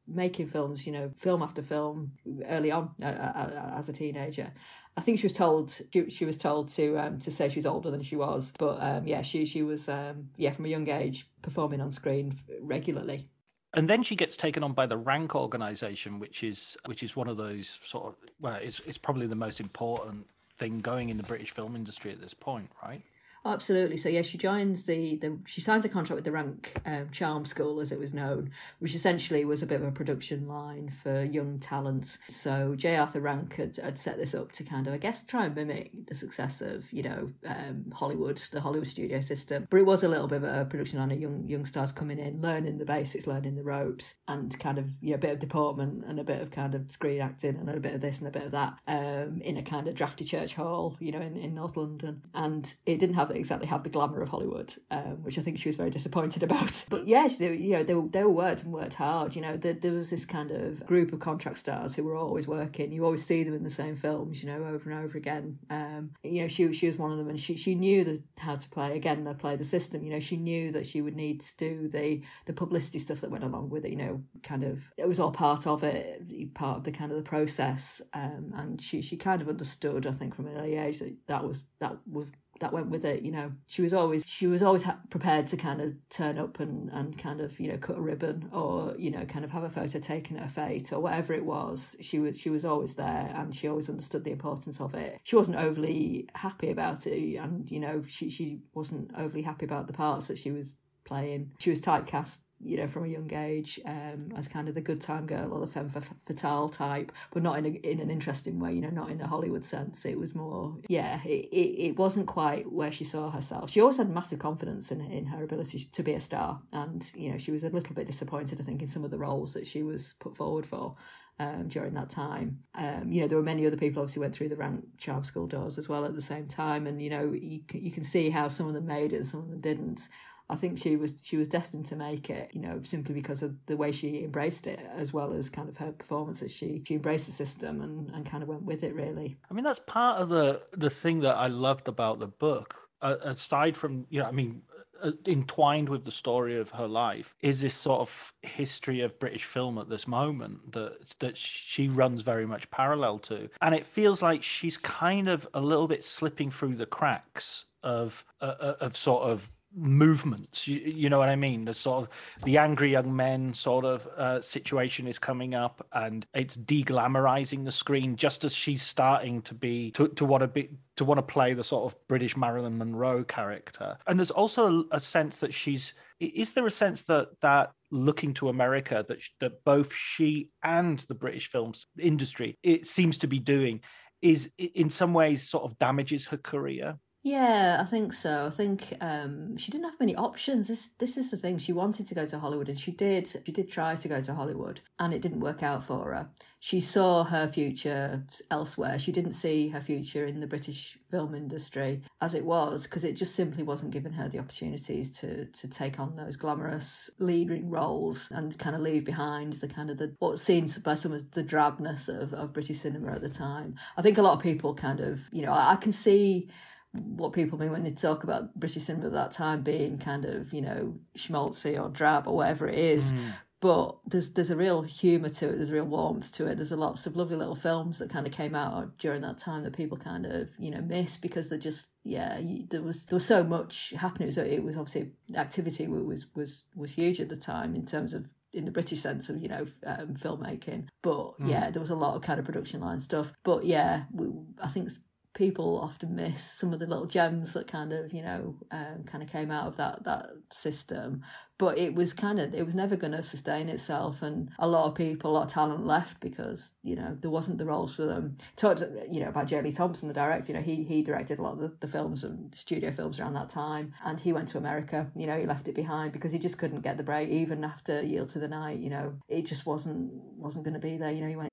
making 0.08 0.48
films, 0.48 0.86
you 0.86 0.94
know, 0.94 1.12
film 1.18 1.42
after 1.42 1.62
film 1.62 2.12
early 2.46 2.72
on 2.72 2.92
uh, 3.02 3.06
uh, 3.06 3.74
as 3.78 3.90
a 3.90 3.94
teenager. 3.94 4.52
I 4.96 5.02
think 5.02 5.20
she 5.20 5.26
was 5.26 5.34
told 5.34 5.82
she, 5.92 6.10
she 6.10 6.26
was 6.26 6.38
told 6.38 6.70
to 6.70 6.98
um, 6.98 7.20
to 7.20 7.32
say 7.32 7.50
she 7.50 7.58
was 7.58 7.66
older 7.66 7.90
than 7.90 8.02
she 8.02 8.16
was, 8.16 8.54
but 8.58 8.78
um, 8.82 9.08
yeah, 9.08 9.22
she 9.22 9.46
she 9.46 9.64
was 9.64 9.90
um, 9.90 10.30
yeah 10.38 10.52
from 10.52 10.66
a 10.66 10.70
young 10.70 10.88
age 10.90 11.28
performing 11.42 11.82
on 11.82 11.92
screen 11.92 12.38
regularly. 12.62 13.30
And 13.76 13.90
then 13.90 14.04
she 14.04 14.16
gets 14.16 14.38
taken 14.38 14.64
on 14.64 14.74
by 14.74 14.86
the 14.86 14.98
Rank 14.98 15.36
organization, 15.36 16.20
which 16.20 16.44
is 16.44 16.78
which 16.86 17.02
is 17.02 17.16
one 17.16 17.28
of 17.28 17.38
those 17.38 17.80
sort 17.82 18.08
of 18.08 18.16
well, 18.40 18.60
it's 18.62 18.80
it's 18.86 19.00
probably 19.00 19.26
the 19.26 19.36
most 19.36 19.60
important 19.60 20.28
thing 20.60 20.80
going 20.80 21.10
in 21.10 21.18
the 21.18 21.24
British 21.24 21.50
film 21.50 21.76
industry 21.76 22.12
at 22.12 22.22
this 22.22 22.36
point, 22.36 22.70
right? 22.84 23.02
Absolutely. 23.46 23.98
So 23.98 24.08
yeah, 24.08 24.22
she 24.22 24.38
joins 24.38 24.86
the, 24.86 25.18
the 25.18 25.38
she 25.46 25.60
signs 25.60 25.84
a 25.84 25.90
contract 25.90 26.16
with 26.16 26.24
the 26.24 26.32
Rank 26.32 26.80
um, 26.86 27.10
Charm 27.12 27.46
School, 27.46 27.82
as 27.82 27.92
it 27.92 28.00
was 28.00 28.14
known, 28.14 28.52
which 28.80 28.96
essentially 28.96 29.44
was 29.44 29.62
a 29.62 29.66
bit 29.66 29.82
of 29.82 29.88
a 29.88 29.92
production 29.92 30.48
line 30.48 30.90
for 30.90 31.24
young 31.26 31.60
talents. 31.60 32.20
So 32.30 32.74
J. 32.76 32.96
Arthur 32.96 33.20
Rank 33.20 33.56
had, 33.56 33.76
had 33.78 33.98
set 33.98 34.18
this 34.18 34.34
up 34.34 34.54
to 34.54 34.64
kind 34.64 34.88
of, 34.88 34.94
I 34.94 34.98
guess, 34.98 35.24
try 35.26 35.46
and 35.46 35.56
mimic 35.56 36.08
the 36.08 36.16
success 36.16 36.62
of 36.62 36.92
you 36.94 37.04
know 37.04 37.32
um, 37.46 37.92
Hollywood, 37.94 38.38
the 38.52 38.62
Hollywood 38.62 38.88
studio 38.88 39.20
system. 39.20 39.68
But 39.70 39.78
it 39.78 39.86
was 39.86 40.06
a 40.06 40.08
little 40.08 40.28
bit 40.28 40.44
of 40.44 40.44
a 40.44 40.64
production 40.64 41.00
line 41.00 41.12
of 41.12 41.20
young 41.20 41.44
young 41.46 41.66
stars 41.66 41.92
coming 41.92 42.20
in, 42.20 42.42
learning 42.42 42.78
the 42.78 42.86
basics, 42.86 43.28
learning 43.28 43.56
the 43.56 43.64
ropes, 43.64 44.16
and 44.30 44.58
kind 44.58 44.78
of 44.78 44.86
you 45.02 45.10
know 45.10 45.16
a 45.16 45.20
bit 45.20 45.32
of 45.32 45.40
deportment 45.40 46.06
and 46.06 46.18
a 46.18 46.24
bit 46.24 46.42
of 46.42 46.50
kind 46.50 46.76
of 46.76 46.90
screen 46.90 47.20
acting 47.20 47.58
and 47.58 47.70
a 47.70 47.80
bit 47.80 47.94
of 47.94 48.00
this 48.00 48.20
and 48.20 48.28
a 48.30 48.32
bit 48.32 48.44
of 48.44 48.52
that 48.52 48.78
um, 48.88 49.42
in 49.42 49.58
a 49.58 49.64
kind 49.64 49.90
of 49.90 49.96
drafty 49.96 50.24
church 50.24 50.56
hall, 50.56 50.96
you 51.02 51.12
know, 51.12 51.20
in, 51.20 51.36
in 51.36 51.54
North 51.54 51.76
London. 51.76 52.22
And 52.34 52.74
it 52.86 53.00
didn't 53.00 53.16
have 53.16 53.33
exactly 53.36 53.67
have 53.67 53.84
the 53.84 53.89
glamour 53.89 54.22
of 54.22 54.30
Hollywood, 54.30 54.74
um, 54.91 55.24
which 55.24 55.38
I 55.38 55.41
think 55.41 55.58
she 55.58 55.69
was 55.69 55.76
very 55.76 55.89
disappointed 55.89 56.43
about. 56.43 56.86
But 56.93 57.08
yeah, 57.08 57.28
they, 57.28 57.56
you 57.56 57.72
know, 57.72 57.84
they 57.84 57.93
they 58.19 58.24
worked 58.24 58.63
and 58.63 58.74
worked 58.74 58.96
hard. 58.96 59.36
You 59.36 59.41
know, 59.41 59.58
there, 59.58 59.74
there 59.74 59.93
was 59.93 60.10
this 60.10 60.26
kind 60.26 60.52
of 60.52 60.86
group 60.86 61.12
of 61.12 61.19
contract 61.19 61.58
stars 61.58 61.96
who 61.96 62.04
were 62.04 62.15
always 62.15 62.48
working. 62.48 62.91
You 62.91 63.06
always 63.06 63.26
see 63.26 63.43
them 63.43 63.54
in 63.54 63.63
the 63.63 63.69
same 63.69 63.96
films, 63.96 64.43
you 64.43 64.50
know, 64.50 64.63
over 64.65 64.89
and 64.89 65.04
over 65.04 65.17
again. 65.17 65.60
Um, 65.69 66.12
you 66.24 66.41
know, 66.41 66.48
she 66.48 66.72
she 66.74 66.88
was 66.88 66.98
one 66.98 67.12
of 67.12 67.17
them, 67.17 67.30
and 67.30 67.39
she 67.39 67.56
she 67.56 67.76
knew 67.76 68.04
the, 68.04 68.22
how 68.38 68.56
to 68.56 68.69
play 68.69 68.96
again. 68.96 69.24
The 69.24 69.34
play 69.34 69.56
the 69.56 69.63
system. 69.63 70.04
You 70.04 70.12
know, 70.12 70.19
she 70.19 70.38
knew 70.38 70.72
that 70.72 70.86
she 70.86 71.02
would 71.02 71.15
need 71.15 71.41
to 71.41 71.58
do 71.58 71.88
the 71.88 72.22
the 72.46 72.54
publicity 72.54 73.00
stuff 73.00 73.22
that 73.22 73.32
went 73.32 73.43
along 73.43 73.69
with 73.69 73.86
it. 73.86 73.91
You 73.91 73.98
know, 73.98 74.24
kind 74.43 74.63
of 74.63 74.91
it 74.98 75.08
was 75.08 75.19
all 75.19 75.32
part 75.32 75.65
of 75.65 75.84
it, 75.84 76.54
part 76.54 76.78
of 76.78 76.84
the 76.84 76.91
kind 76.91 77.12
of 77.12 77.17
the 77.17 77.24
process. 77.24 78.02
Um, 78.13 78.54
and 78.56 78.82
she 78.82 79.02
she 79.02 79.17
kind 79.17 79.41
of 79.41 79.50
understood, 79.50 80.06
I 80.06 80.12
think, 80.12 80.36
from 80.36 80.48
an 80.48 80.58
early 80.58 80.76
age 80.76 81.00
that 81.00 81.15
that 81.28 81.43
was 81.43 81.65
that 81.80 81.98
was 82.10 82.28
that 82.60 82.74
went 82.74 82.89
with 82.89 83.06
it 83.06 83.24
you 83.24 83.32
know. 83.32 83.52
She 83.68 83.82
was 83.82 83.94
always 83.94 84.24
she 84.26 84.48
was 84.48 84.62
always 84.62 84.84
ha- 84.84 85.00
prepared 85.10 85.48
to 85.48 85.58
kind 85.58 85.82
of 85.82 85.94
turn 86.10 86.38
up 86.38 86.60
and 86.60 86.89
and 86.89 87.18
kind 87.18 87.42
of 87.42 87.60
you 87.60 87.72
know 87.72 87.78
cut 87.78 87.98
a 87.98 88.02
ribbon 88.02 88.50
or 88.52 88.96
you 88.98 89.12
know 89.12 89.26
kind 89.26 89.46
of 89.46 89.52
have 89.52 89.63
a 89.63 89.70
photo 89.70 90.00
taken 90.00 90.38
at 90.38 90.46
a 90.46 90.50
fete 90.50 90.94
or 90.94 91.00
whatever 91.00 91.34
it 91.34 91.46
was. 91.46 91.96
She 92.02 92.20
was 92.20 92.39
she 92.39 92.50
was 92.50 92.66
always 92.66 92.96
there 92.96 93.34
and 93.36 93.56
she 93.56 93.68
always 93.68 93.89
understood 93.89 94.24
the 94.24 94.32
importance 94.32 94.80
of 94.80 94.94
it. 94.94 95.20
She 95.24 95.36
wasn't 95.36 95.58
overly 95.58 96.30
happy 96.36 96.70
about 96.70 97.08
it 97.08 97.38
and 97.38 97.70
you 97.70 97.80
know 97.80 98.04
she 98.08 98.30
she 98.30 98.60
wasn't 98.74 99.12
overly 99.18 99.42
happy 99.42 99.66
about 99.66 99.88
the 99.88 99.94
parts 99.94 100.28
that 100.28 100.38
she 100.38 100.52
was 100.52 100.76
playing 101.06 101.52
she 101.60 101.70
was 101.70 101.82
typecast 101.82 102.39
you 102.63 102.78
know, 102.78 102.88
from 102.88 103.04
a 103.04 103.08
young 103.08 103.32
age 103.34 103.80
um, 103.86 104.32
as 104.36 104.48
kind 104.48 104.70
of 104.70 104.76
the 104.76 104.82
good 104.82 105.02
time 105.02 105.26
girl 105.26 105.54
or 105.54 105.60
the 105.60 105.68
femme 105.68 105.89
fatale 105.89 106.70
type, 106.70 107.12
but 107.32 107.44
not 107.44 107.58
in 107.58 107.66
a, 107.66 107.70
in 107.70 108.00
an 108.00 108.10
interesting 108.10 108.60
way, 108.60 108.74
you 108.74 108.82
know, 108.82 108.89
not 108.89 109.10
in 109.10 109.20
a 109.22 109.28
Hollywood 109.28 109.66
sense. 109.66 110.06
It 110.06 110.18
was 110.18 110.34
more, 110.34 110.78
yeah, 110.88 111.20
it, 111.26 111.48
it, 111.52 111.89
it 111.89 111.98
wasn't 111.98 112.28
quite 112.28 112.72
where 112.72 112.92
she 112.92 113.04
saw 113.04 113.30
herself. 113.30 113.70
She 113.70 113.82
always 113.82 113.98
had 113.98 114.10
massive 114.10 114.39
confidence 114.39 114.92
in, 114.92 115.02
in 115.02 115.26
her 115.28 115.44
ability 115.44 115.88
to 115.92 116.04
be 116.04 116.13
a 116.13 116.22
star. 116.22 116.62
And, 116.72 117.10
you 117.16 117.32
know, 117.32 117.38
she 117.38 117.52
was 117.52 117.63
a 117.63 117.70
little 117.70 117.96
bit 117.96 118.08
disappointed, 118.08 118.60
I 118.60 118.63
think, 118.63 118.82
in 118.82 118.88
some 118.88 119.04
of 119.04 119.12
the 119.12 119.18
roles 119.18 119.54
that 119.54 119.68
she 119.68 119.84
was 119.84 120.13
put 120.20 120.36
forward 120.36 120.66
for. 120.66 120.94
Um, 121.39 121.68
during 121.68 121.96
that 121.96 122.12
time. 122.12 122.60
Um, 122.76 123.12
you 123.12 123.20
know, 123.20 123.28
there 123.28 123.39
were 123.39 123.44
many 123.44 123.66
other 123.66 123.76
people 123.76 124.04
obviously 124.04 124.20
went 124.20 124.36
through 124.36 124.50
the 124.50 124.56
rank 124.56 124.86
charm 125.00 125.24
school 125.24 125.48
doors 125.48 125.80
as 125.80 125.89
well 125.89 126.06
at 126.06 126.13
the 126.13 126.22
same 126.22 126.48
time, 126.48 126.86
and 126.86 127.02
you 127.02 127.10
know, 127.10 127.34
you 127.34 127.62
you 127.74 127.89
can 127.89 128.04
see 128.04 128.30
how 128.30 128.50
some 128.50 128.68
of 128.68 128.76
them 128.76 128.86
made 128.86 129.13
it, 129.13 129.26
some 129.26 129.39
of 129.39 129.50
them 129.50 129.60
didn't. 129.60 130.10
I 130.54 130.56
think 130.56 130.78
she 130.78 130.98
was 130.98 131.16
she 131.24 131.36
was 131.36 131.48
destined 131.48 131.88
to 131.88 131.96
make 131.96 132.30
it, 132.30 132.52
you 132.54 132.62
know, 132.62 132.80
simply 132.84 133.16
because 133.16 133.42
of 133.42 133.56
the 133.66 133.76
way 133.76 133.92
she 133.92 134.24
embraced 134.24 134.68
it, 134.68 134.80
as 134.96 135.12
well 135.12 135.34
as 135.34 135.50
kind 135.50 135.68
of 135.68 135.78
her 135.78 135.92
performances. 135.92 136.52
She 136.52 136.84
she 136.86 136.94
embraced 136.94 137.26
the 137.26 137.32
system 137.32 137.82
and, 137.82 138.12
and 138.12 138.24
kind 138.24 138.44
of 138.44 138.50
went 138.50 138.62
with 138.62 138.84
it. 138.84 138.94
Really, 138.94 139.36
I 139.50 139.54
mean, 139.56 139.63
that's 139.63 139.82
part 139.88 140.20
of 140.20 140.30
the 140.30 140.62
the 140.74 140.92
thing 140.92 141.22
that 141.22 141.38
I 141.38 141.48
loved 141.48 141.88
about 141.88 142.20
the 142.20 142.28
book. 142.28 142.88
Uh, 143.02 143.16
aside 143.24 143.76
from 143.76 144.06
you 144.12 144.22
know, 144.22 144.28
I 144.28 144.32
mean, 144.32 144.62
uh, 145.02 145.12
entwined 145.26 145.89
with 145.89 146.06
the 146.06 146.12
story 146.12 146.60
of 146.60 146.70
her 146.70 146.88
life 146.88 147.34
is 147.42 147.60
this 147.60 147.74
sort 147.74 148.02
of 148.02 148.34
history 148.44 149.02
of 149.02 149.20
British 149.20 149.46
film 149.46 149.80
at 149.80 149.89
this 149.89 150.08
moment 150.08 150.72
that 150.72 151.16
that 151.18 151.36
she 151.36 151.88
runs 151.88 152.22
very 152.22 152.46
much 152.46 152.70
parallel 152.70 153.18
to, 153.18 153.50
and 153.63 153.74
it 153.74 153.88
feels 153.88 154.22
like 154.22 154.44
she's 154.44 154.78
kind 154.78 155.28
of 155.28 155.48
a 155.56 155.62
little 155.62 155.88
bit 155.88 156.04
slipping 156.04 156.52
through 156.52 156.76
the 156.76 156.86
cracks 156.86 157.66
of 157.82 158.24
uh, 158.39 158.54
uh 158.60 158.76
of 158.82 158.95
sort 158.95 159.24
of 159.24 159.49
movements. 159.76 160.67
You, 160.67 160.80
you, 160.80 161.09
know 161.09 161.17
what 161.17 161.30
I 161.30 161.36
mean? 161.36 161.65
The 161.65 161.74
sort 161.74 162.03
of 162.03 162.43
the 162.43 162.57
angry 162.57 162.91
young 162.91 163.15
men 163.15 163.53
sort 163.53 163.86
of 163.86 164.07
uh, 164.17 164.41
situation 164.41 165.07
is 165.07 165.19
coming 165.19 165.55
up, 165.55 165.86
and 165.93 166.26
it's 166.34 166.57
deglamorizing 166.57 167.65
the 167.65 167.71
screen 167.71 168.15
just 168.15 168.43
as 168.43 168.53
she's 168.53 168.82
starting 168.82 169.41
to 169.43 169.53
be 169.53 169.91
to, 169.91 170.07
to 170.09 170.26
want 170.26 170.41
to 170.41 170.47
be 170.47 170.69
to 170.95 171.05
want 171.05 171.17
to 171.17 171.24
play 171.24 171.53
the 171.53 171.63
sort 171.63 171.91
of 171.91 172.07
British 172.07 172.38
Marilyn 172.38 172.78
Monroe 172.78 173.24
character. 173.24 173.97
And 174.07 174.19
there's 174.19 174.32
also 174.32 174.86
a, 174.91 174.97
a 174.97 174.99
sense 174.99 175.38
that 175.38 175.53
she's 175.53 175.93
is 176.19 176.53
there 176.53 176.67
a 176.67 176.71
sense 176.71 177.01
that 177.03 177.30
that 177.41 177.71
looking 177.91 178.34
to 178.36 178.49
America 178.49 179.05
that 179.07 179.19
that 179.39 179.63
both 179.63 179.93
she 179.93 180.49
and 180.63 180.99
the 181.07 181.15
British 181.15 181.49
films 181.49 181.88
industry 181.99 182.57
it 182.63 182.88
seems 182.88 183.17
to 183.19 183.28
be 183.28 183.39
doing 183.39 183.82
is 184.21 184.49
in 184.57 184.89
some 184.89 185.13
ways 185.13 185.49
sort 185.49 185.65
of 185.65 185.78
damages 185.80 186.26
her 186.26 186.38
career 186.38 186.97
yeah, 187.26 187.78
I 187.80 187.86
think 187.86 188.11
so. 188.11 188.47
I 188.47 188.49
think 188.49 188.97
um, 188.99 189.55
she 189.55 189.71
didn't 189.71 189.86
have 189.86 189.99
many 189.99 190.13
options. 190.13 190.67
This 190.67 190.89
this 190.99 191.15
is 191.15 191.32
the 191.32 191.38
thing. 191.38 191.57
She 191.57 191.71
wanted 191.71 192.05
to 192.07 192.15
go 192.15 192.26
to 192.26 192.38
Hollywood, 192.38 192.67
and 192.67 192.78
she 192.78 192.91
did. 192.91 193.28
She 193.28 193.51
did 193.53 193.69
try 193.69 193.95
to 193.95 194.07
go 194.09 194.19
to 194.19 194.36
Hollywood, 194.36 194.82
and 194.99 195.13
it 195.13 195.21
didn't 195.21 195.39
work 195.39 195.63
out 195.63 195.86
for 195.86 196.13
her. 196.13 196.30
She 196.59 196.82
saw 196.82 197.24
her 197.24 197.47
future 197.47 198.26
elsewhere. 198.51 198.99
She 198.99 199.13
didn't 199.13 199.34
see 199.34 199.69
her 199.69 199.80
future 199.80 200.26
in 200.26 200.41
the 200.41 200.47
British 200.47 200.97
film 201.11 201.34
industry 201.34 202.01
as 202.19 202.34
it 202.34 202.43
was, 202.43 202.84
because 202.84 203.05
it 203.05 203.13
just 203.13 203.36
simply 203.36 203.63
wasn't 203.63 203.91
giving 203.91 204.13
her 204.13 204.28
the 204.28 204.39
opportunities 204.39 205.09
to 205.19 205.45
to 205.45 205.69
take 205.69 206.01
on 206.01 206.17
those 206.17 206.36
glamorous 206.36 207.09
leading 207.19 207.69
roles 207.69 208.28
and 208.32 208.59
kind 208.59 208.76
of 208.76 208.82
leave 208.82 209.05
behind 209.05 209.53
the 209.53 209.69
kind 209.69 209.89
of 209.89 209.97
the 209.97 210.13
what's 210.19 210.41
seen 210.41 210.67
by 210.84 210.95
some 210.95 211.13
of 211.13 211.32
the 211.32 211.43
drabness 211.43 212.09
of, 212.09 212.34
of 212.34 212.51
British 212.51 212.80
cinema 212.80 213.13
at 213.13 213.21
the 213.21 213.30
time. 213.30 213.76
I 213.95 214.01
think 214.01 214.17
a 214.17 214.21
lot 214.21 214.34
of 214.34 214.43
people 214.43 214.74
kind 214.76 214.99
of, 214.99 215.21
you 215.32 215.41
know, 215.41 215.53
I, 215.53 215.71
I 215.71 215.76
can 215.78 215.93
see 215.93 216.49
what 216.94 217.34
people 217.34 217.58
mean 217.58 217.72
when 217.72 217.84
they 217.84 217.91
talk 217.91 218.24
about 218.24 218.54
British 218.56 218.84
cinema 218.84 219.08
at 219.08 219.14
that 219.14 219.32
time 219.32 219.62
being 219.62 219.98
kind 219.98 220.26
of, 220.26 220.54
you 220.54 220.62
know, 220.62 220.96
schmaltzy 221.18 221.82
or 221.82 221.89
drab 221.89 222.28
or 222.28 222.36
whatever 222.36 222.68
it 222.68 222.78
is. 222.78 223.14
Mm. 223.14 223.20
But 223.62 223.98
there's 224.06 224.34
there's 224.34 224.50
a 224.50 224.58
real 224.58 224.82
humour 224.82 225.30
to 225.30 225.48
it. 225.48 225.56
There's 225.56 225.70
a 225.70 225.74
real 225.74 225.86
warmth 225.86 226.34
to 226.34 226.48
it. 226.48 226.56
There's 226.56 226.74
a 226.74 226.76
lots 226.76 227.06
of 227.06 227.16
lovely 227.16 227.38
little 227.38 227.56
films 227.56 227.98
that 228.00 228.10
kind 228.10 228.28
of 228.28 228.34
came 228.34 228.56
out 228.56 228.98
during 228.98 229.22
that 229.22 229.38
time 229.38 229.64
that 229.64 229.72
people 229.72 229.98
kind 229.98 230.26
of 230.26 230.50
you 230.60 230.70
know 230.70 230.82
miss 230.82 231.16
because 231.16 231.50
they're 231.50 231.58
just 231.58 231.88
yeah 232.04 232.41
there 232.70 232.82
was 232.82 233.06
there 233.06 233.16
was 233.16 233.26
so 233.26 233.41
much 233.41 233.94
happening. 233.98 234.32
So 234.32 234.44
it 234.44 234.62
was 234.62 234.76
obviously 234.76 235.14
activity 235.34 235.88
was 235.88 236.28
was 236.36 236.64
was 236.76 236.91
huge 236.91 237.22
at 237.22 237.30
the 237.30 237.38
time 237.38 237.74
in 237.74 237.86
terms 237.86 238.14
of 238.14 238.28
in 238.52 238.66
the 238.66 238.72
British 238.72 239.00
sense 239.00 239.30
of 239.30 239.41
you 239.41 239.48
know 239.48 239.66
um, 239.86 240.16
filmmaking. 240.16 240.88
But 241.02 241.39
mm. 241.39 241.50
yeah, 241.50 241.72
there 241.72 241.80
was 241.80 241.89
a 241.89 241.96
lot 241.96 242.16
of 242.16 242.22
kind 242.22 242.39
of 242.39 242.46
production 242.46 242.82
line 242.82 243.00
stuff. 243.00 243.32
But 243.46 243.64
yeah, 243.64 244.04
we, 244.12 244.28
I 244.62 244.68
think 244.68 244.89
people 245.34 245.80
often 245.82 246.16
miss 246.16 246.44
some 246.44 246.74
of 246.74 246.80
the 246.80 246.86
little 246.88 247.06
gems 247.06 247.54
that 247.54 247.68
kind 247.68 247.92
of 247.92 248.14
you 248.14 248.22
know 248.22 248.56
um, 248.72 249.04
kind 249.06 249.24
of 249.24 249.30
came 249.30 249.50
out 249.50 249.68
of 249.68 249.78
that 249.78 250.04
that 250.04 250.28
system 250.52 251.24
but 251.58 251.78
it 251.78 251.96
was 251.96 252.14
kind 252.14 252.40
of 252.40 252.54
it 252.54 252.66
was 252.66 252.76
never 252.76 252.96
going 252.96 253.14
to 253.14 253.24
sustain 253.24 253.70
itself 253.70 254.22
and 254.22 254.50
a 254.60 254.68
lot 254.68 254.86
of 254.86 254.96
people 254.96 255.32
a 255.32 255.34
lot 255.34 255.46
of 255.46 255.52
talent 255.52 255.86
left 255.86 256.20
because 256.20 256.72
you 256.84 256.96
know 256.96 257.16
there 257.22 257.32
wasn't 257.32 257.58
the 257.58 257.66
roles 257.66 257.96
for 257.96 258.06
them 258.06 258.38
talked 258.56 258.84
you 259.10 259.20
know 259.20 259.30
about 259.30 259.48
J. 259.48 259.62
Lee 259.62 259.72
Thompson 259.72 260.08
the 260.08 260.14
director 260.14 260.52
you 260.52 260.58
know 260.58 260.64
he 260.64 260.84
he 260.84 261.02
directed 261.02 261.40
a 261.40 261.42
lot 261.42 261.54
of 261.54 261.60
the, 261.60 261.74
the 261.80 261.88
films 261.88 262.24
and 262.24 262.54
studio 262.54 262.92
films 262.92 263.20
around 263.20 263.34
that 263.34 263.50
time 263.50 263.94
and 264.06 264.20
he 264.20 264.34
went 264.34 264.48
to 264.50 264.58
America 264.58 265.08
you 265.16 265.26
know 265.26 265.40
he 265.40 265.46
left 265.46 265.68
it 265.68 265.76
behind 265.76 266.12
because 266.12 266.32
he 266.32 266.40
just 266.40 266.58
couldn't 266.58 266.82
get 266.82 266.98
the 266.98 267.04
break 267.04 267.30
even 267.30 267.64
after 267.64 268.02
Yield 268.02 268.30
to 268.30 268.40
the 268.40 268.48
Night 268.48 268.80
you 268.80 268.90
know 268.90 269.14
it 269.28 269.46
just 269.46 269.66
wasn't 269.66 270.12
wasn't 270.38 270.64
going 270.64 270.74
to 270.74 270.80
be 270.80 270.98
there 270.98 271.12
you 271.12 271.22
know 271.22 271.30
he 271.30 271.36
went 271.36 271.53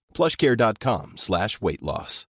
plushcare.com 0.13 1.17
slash 1.17 1.61
weight 1.61 1.81
loss. 1.81 2.27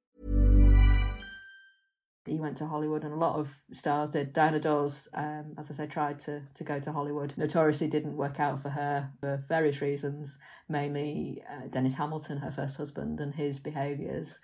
He 2.26 2.40
went 2.40 2.58
to 2.58 2.66
Hollywood 2.66 3.04
and 3.04 3.14
a 3.14 3.18
lot 3.18 3.36
of 3.36 3.56
stars 3.72 4.10
did. 4.10 4.34
Diana 4.34 4.60
Dors, 4.60 5.08
um, 5.14 5.54
as 5.60 5.70
I 5.70 5.76
say, 5.76 5.86
tried 5.86 6.18
to, 6.20 6.42
to 6.56 6.64
go 6.64 6.80
to 6.80 6.92
Hollywood. 6.92 7.36
Notoriously 7.38 7.88
didn't 7.88 8.18
work 8.18 8.40
out 8.40 8.60
for 8.62 8.70
her 8.70 9.12
for 9.20 9.44
various 9.48 9.80
reasons, 9.80 10.40
mainly 10.68 11.44
uh, 11.48 11.68
Dennis 11.68 11.94
Hamilton, 11.94 12.38
her 12.38 12.52
first 12.52 12.78
husband, 12.78 13.20
and 13.20 13.36
his 13.36 13.60
behaviours 13.60 14.40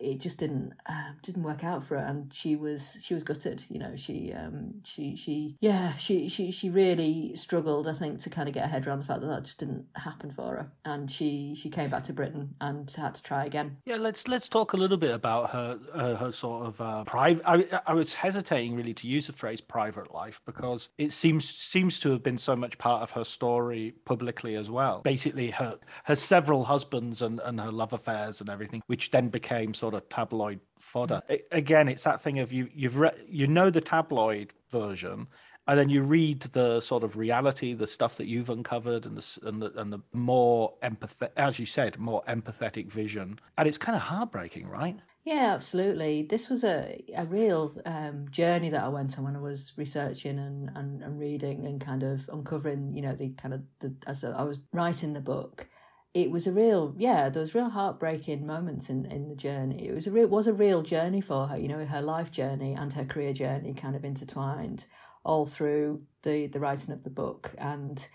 it 0.00 0.20
just 0.20 0.38
didn't 0.38 0.72
uh, 0.86 1.12
didn't 1.22 1.42
work 1.42 1.64
out 1.64 1.82
for 1.84 1.98
her 1.98 2.04
and 2.04 2.32
she 2.32 2.56
was 2.56 2.98
she 3.00 3.14
was 3.14 3.22
gutted 3.22 3.64
you 3.68 3.78
know 3.78 3.94
she 3.96 4.32
um 4.32 4.74
she 4.84 5.16
she 5.16 5.56
yeah 5.60 5.96
she 5.96 6.28
she 6.28 6.50
she 6.50 6.70
really 6.70 7.34
struggled 7.34 7.88
i 7.88 7.92
think 7.92 8.18
to 8.18 8.30
kind 8.30 8.48
of 8.48 8.54
get 8.54 8.64
her 8.64 8.68
head 8.68 8.86
around 8.86 8.98
the 8.98 9.04
fact 9.04 9.20
that 9.20 9.26
that 9.26 9.44
just 9.44 9.58
didn't 9.58 9.86
happen 9.96 10.30
for 10.30 10.56
her 10.56 10.72
and 10.84 11.10
she 11.10 11.54
she 11.54 11.68
came 11.68 11.90
back 11.90 12.04
to 12.04 12.12
britain 12.12 12.54
and 12.60 12.90
had 13.00 13.14
to 13.14 13.22
try 13.22 13.44
again. 13.44 13.76
Yeah 13.84 13.96
let's 13.96 14.28
let's 14.28 14.48
talk 14.48 14.72
a 14.72 14.76
little 14.76 14.96
bit 14.96 15.12
about 15.12 15.50
her 15.50 15.78
uh, 15.92 16.14
her 16.16 16.32
sort 16.32 16.66
of 16.66 16.80
uh, 16.80 17.04
private 17.04 17.42
I, 17.46 17.80
I 17.86 17.94
was 17.94 18.14
hesitating 18.14 18.76
really 18.76 18.94
to 18.94 19.06
use 19.06 19.26
the 19.26 19.32
phrase 19.32 19.60
private 19.60 20.12
life 20.14 20.40
because 20.46 20.90
it 20.98 21.12
seems 21.12 21.48
seems 21.48 21.98
to 22.00 22.10
have 22.10 22.22
been 22.22 22.38
so 22.38 22.54
much 22.54 22.78
part 22.78 23.02
of 23.02 23.10
her 23.12 23.24
story 23.24 23.94
publicly 24.04 24.54
as 24.56 24.70
well. 24.70 25.00
Basically 25.02 25.50
her 25.50 25.78
her 26.04 26.16
several 26.16 26.64
husbands 26.64 27.22
and 27.22 27.40
and 27.40 27.60
her 27.60 27.72
love 27.72 27.92
affairs 27.92 28.40
and 28.40 28.50
everything 28.50 28.82
which 28.86 29.10
then 29.10 29.28
became 29.28 29.69
sort 29.74 29.94
of 29.94 30.08
tabloid 30.08 30.60
fodder. 30.78 31.22
It, 31.28 31.46
again, 31.52 31.88
it's 31.88 32.04
that 32.04 32.20
thing 32.20 32.38
of 32.38 32.52
you 32.52 32.68
you've 32.74 32.96
read 32.96 33.14
you 33.28 33.46
know 33.46 33.70
the 33.70 33.80
tabloid 33.80 34.52
version, 34.70 35.28
and 35.66 35.78
then 35.78 35.88
you 35.88 36.02
read 36.02 36.40
the 36.40 36.80
sort 36.80 37.04
of 37.04 37.16
reality, 37.16 37.74
the 37.74 37.86
stuff 37.86 38.16
that 38.16 38.26
you've 38.26 38.50
uncovered, 38.50 39.06
and 39.06 39.16
the 39.16 39.38
and 39.46 39.62
the, 39.62 39.72
and 39.80 39.92
the 39.92 40.00
more 40.12 40.74
empathetic, 40.82 41.30
as 41.36 41.58
you 41.58 41.66
said, 41.66 41.98
more 41.98 42.22
empathetic 42.28 42.90
vision, 42.90 43.38
and 43.56 43.68
it's 43.68 43.78
kind 43.78 43.96
of 43.96 44.02
heartbreaking, 44.02 44.68
right? 44.68 44.98
Yeah, 45.24 45.52
absolutely. 45.54 46.22
This 46.22 46.48
was 46.48 46.64
a 46.64 47.04
a 47.14 47.26
real 47.26 47.76
um, 47.84 48.26
journey 48.30 48.70
that 48.70 48.82
I 48.82 48.88
went 48.88 49.18
on 49.18 49.24
when 49.24 49.36
I 49.36 49.40
was 49.40 49.72
researching 49.76 50.38
and, 50.38 50.70
and, 50.74 51.02
and 51.02 51.20
reading 51.20 51.66
and 51.66 51.80
kind 51.80 52.02
of 52.02 52.28
uncovering, 52.32 52.94
you 52.94 53.02
know, 53.02 53.14
the 53.14 53.28
kind 53.30 53.54
of 53.54 53.62
the 53.80 53.94
as 54.06 54.24
I 54.24 54.42
was 54.42 54.62
writing 54.72 55.12
the 55.12 55.20
book 55.20 55.68
it 56.12 56.30
was 56.30 56.46
a 56.46 56.52
real 56.52 56.94
yeah 56.98 57.28
there 57.28 57.40
was 57.40 57.54
real 57.54 57.68
heartbreaking 57.68 58.46
moments 58.46 58.90
in 58.90 59.06
in 59.06 59.28
the 59.28 59.36
journey. 59.36 59.88
It 59.88 59.94
was 59.94 60.06
a 60.06 60.10
real 60.10 60.28
was 60.28 60.46
a 60.46 60.52
real 60.52 60.82
journey 60.82 61.20
for 61.20 61.46
her 61.46 61.58
you 61.58 61.68
know 61.68 61.84
her 61.84 62.02
life 62.02 62.30
journey 62.30 62.74
and 62.74 62.92
her 62.92 63.04
career 63.04 63.32
journey 63.32 63.74
kind 63.74 63.94
of 63.96 64.04
intertwined 64.04 64.86
all 65.24 65.46
through 65.46 66.02
the 66.22 66.46
the 66.48 66.60
writing 66.60 66.92
of 66.92 67.02
the 67.04 67.10
book. 67.10 67.54
And 67.58 68.06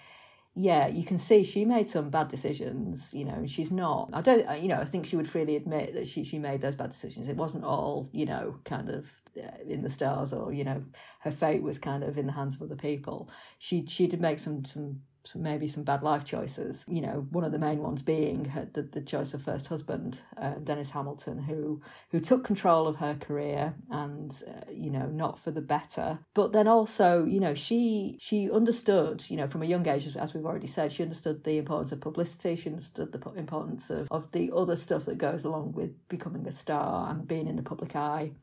yeah 0.57 0.87
you 0.87 1.03
can 1.03 1.17
see 1.17 1.43
she 1.43 1.65
made 1.65 1.89
some 1.89 2.09
bad 2.09 2.29
decisions 2.29 3.13
you 3.13 3.25
know 3.25 3.45
she's 3.45 3.71
not 3.71 4.09
i 4.13 4.21
don't 4.21 4.61
you 4.61 4.69
know 4.69 4.77
i 4.77 4.85
think 4.85 5.05
she 5.05 5.17
would 5.17 5.27
freely 5.27 5.57
admit 5.57 5.93
that 5.93 6.07
she 6.07 6.23
she 6.23 6.39
made 6.39 6.61
those 6.61 6.77
bad 6.77 6.89
decisions. 6.91 7.27
It 7.27 7.35
wasn't 7.35 7.65
all 7.65 8.09
you 8.13 8.25
know 8.25 8.59
kind 8.65 8.89
of 8.89 9.07
uh, 9.37 9.49
in 9.67 9.81
the 9.83 9.89
stars 9.89 10.33
or 10.33 10.53
you 10.53 10.63
know 10.63 10.83
her 11.19 11.31
fate 11.31 11.61
was 11.61 11.77
kind 11.79 12.03
of 12.03 12.17
in 12.17 12.25
the 12.25 12.33
hands 12.33 12.55
of 12.55 12.61
other 12.61 12.75
people. 12.75 13.29
She 13.59 13.85
she 13.87 14.07
did 14.07 14.21
make 14.21 14.39
some 14.39 14.65
some 14.65 15.01
some, 15.26 15.43
maybe 15.43 15.67
some 15.67 15.84
bad 15.84 16.03
life 16.03 16.23
choices. 16.23 16.86
You 16.88 17.01
know, 17.01 17.28
one 17.32 17.43
of 17.43 17.51
the 17.51 17.59
main 17.59 17.80
ones 17.80 18.01
being 18.01 18.45
her, 18.45 18.67
the, 18.73 18.84
the 18.84 19.01
choice 19.01 19.34
of 19.34 19.41
first 19.41 19.67
husband, 19.67 20.21
uh, 20.38 20.55
Dennis 20.63 20.91
Hamilton, 20.91 21.39
who 21.39 21.82
who 22.11 22.19
took 22.19 22.43
control 22.43 22.88
of 22.88 22.97
her 22.97 23.15
career 23.15 23.76
and 23.89 24.41
uh, 24.47 24.71
you 24.71 24.89
know 24.91 25.07
not 25.07 25.39
for 25.39 25.51
the 25.51 25.61
better. 25.61 26.19
But 26.34 26.53
then 26.53 26.67
also, 26.67 27.26
you 27.26 27.39
know, 27.39 27.53
she 27.55 28.17
she 28.19 28.49
understood, 28.51 29.26
you 29.30 29.38
know, 29.38 29.47
from 29.47 29.63
a 29.63 29.65
young 29.65 29.88
age, 29.88 30.15
as 30.15 30.34
we've 30.34 30.45
already 30.45 30.67
said, 30.67 30.91
she 30.91 31.03
understood 31.03 31.43
the 31.43 31.57
importance 31.57 31.91
of 31.91 32.01
publicity. 32.01 32.55
She 32.55 32.69
understood 32.69 33.11
the 33.11 33.21
importance 33.36 33.89
of 33.89 34.07
of 34.11 34.32
the 34.32 34.51
other 34.55 34.76
stuff 34.76 35.05
that 35.05 35.17
goes 35.17 35.43
along 35.43 35.73
with 35.73 35.91
becoming 36.09 36.47
a 36.47 36.51
star 36.51 37.09
and 37.09 37.28
being 37.28 37.47
in 37.47 37.55
the 37.55 37.63
public 37.63 37.95
eye 37.95 38.34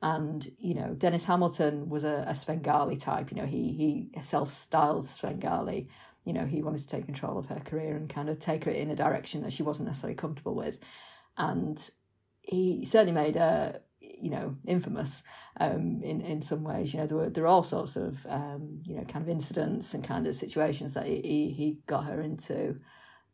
And 0.00 0.48
you 0.58 0.74
know, 0.74 0.94
Dennis 0.94 1.24
Hamilton 1.24 1.88
was 1.88 2.04
a, 2.04 2.24
a 2.28 2.34
Svengali 2.34 2.96
type. 2.96 3.30
You 3.30 3.38
know, 3.38 3.46
he 3.46 3.72
he 4.14 4.20
self-styled 4.22 5.04
Svengali. 5.06 5.88
You 6.28 6.34
know, 6.34 6.44
he 6.44 6.62
wanted 6.62 6.82
to 6.82 6.86
take 6.86 7.06
control 7.06 7.38
of 7.38 7.46
her 7.46 7.60
career 7.60 7.94
and 7.94 8.08
kind 8.08 8.28
of 8.28 8.38
take 8.38 8.64
her 8.64 8.70
in 8.70 8.90
a 8.90 8.96
direction 8.96 9.42
that 9.42 9.52
she 9.52 9.62
wasn't 9.62 9.88
necessarily 9.88 10.14
comfortable 10.14 10.54
with. 10.54 10.78
And 11.38 11.90
he 12.42 12.84
certainly 12.84 13.12
made 13.12 13.36
her, 13.36 13.80
you 14.00 14.30
know, 14.30 14.56
infamous 14.66 15.22
um, 15.58 16.02
in 16.02 16.20
in 16.20 16.42
some 16.42 16.64
ways. 16.64 16.92
You 16.92 17.00
know, 17.00 17.06
there 17.06 17.16
were 17.16 17.30
there 17.30 17.44
were 17.44 17.48
all 17.48 17.62
sorts 17.62 17.96
of 17.96 18.26
um, 18.28 18.82
you 18.84 18.96
know 18.96 19.04
kind 19.04 19.22
of 19.24 19.28
incidents 19.28 19.94
and 19.94 20.04
kind 20.04 20.26
of 20.26 20.36
situations 20.36 20.94
that 20.94 21.06
he 21.06 21.54
he 21.56 21.78
got 21.86 22.04
her 22.04 22.20
into, 22.20 22.76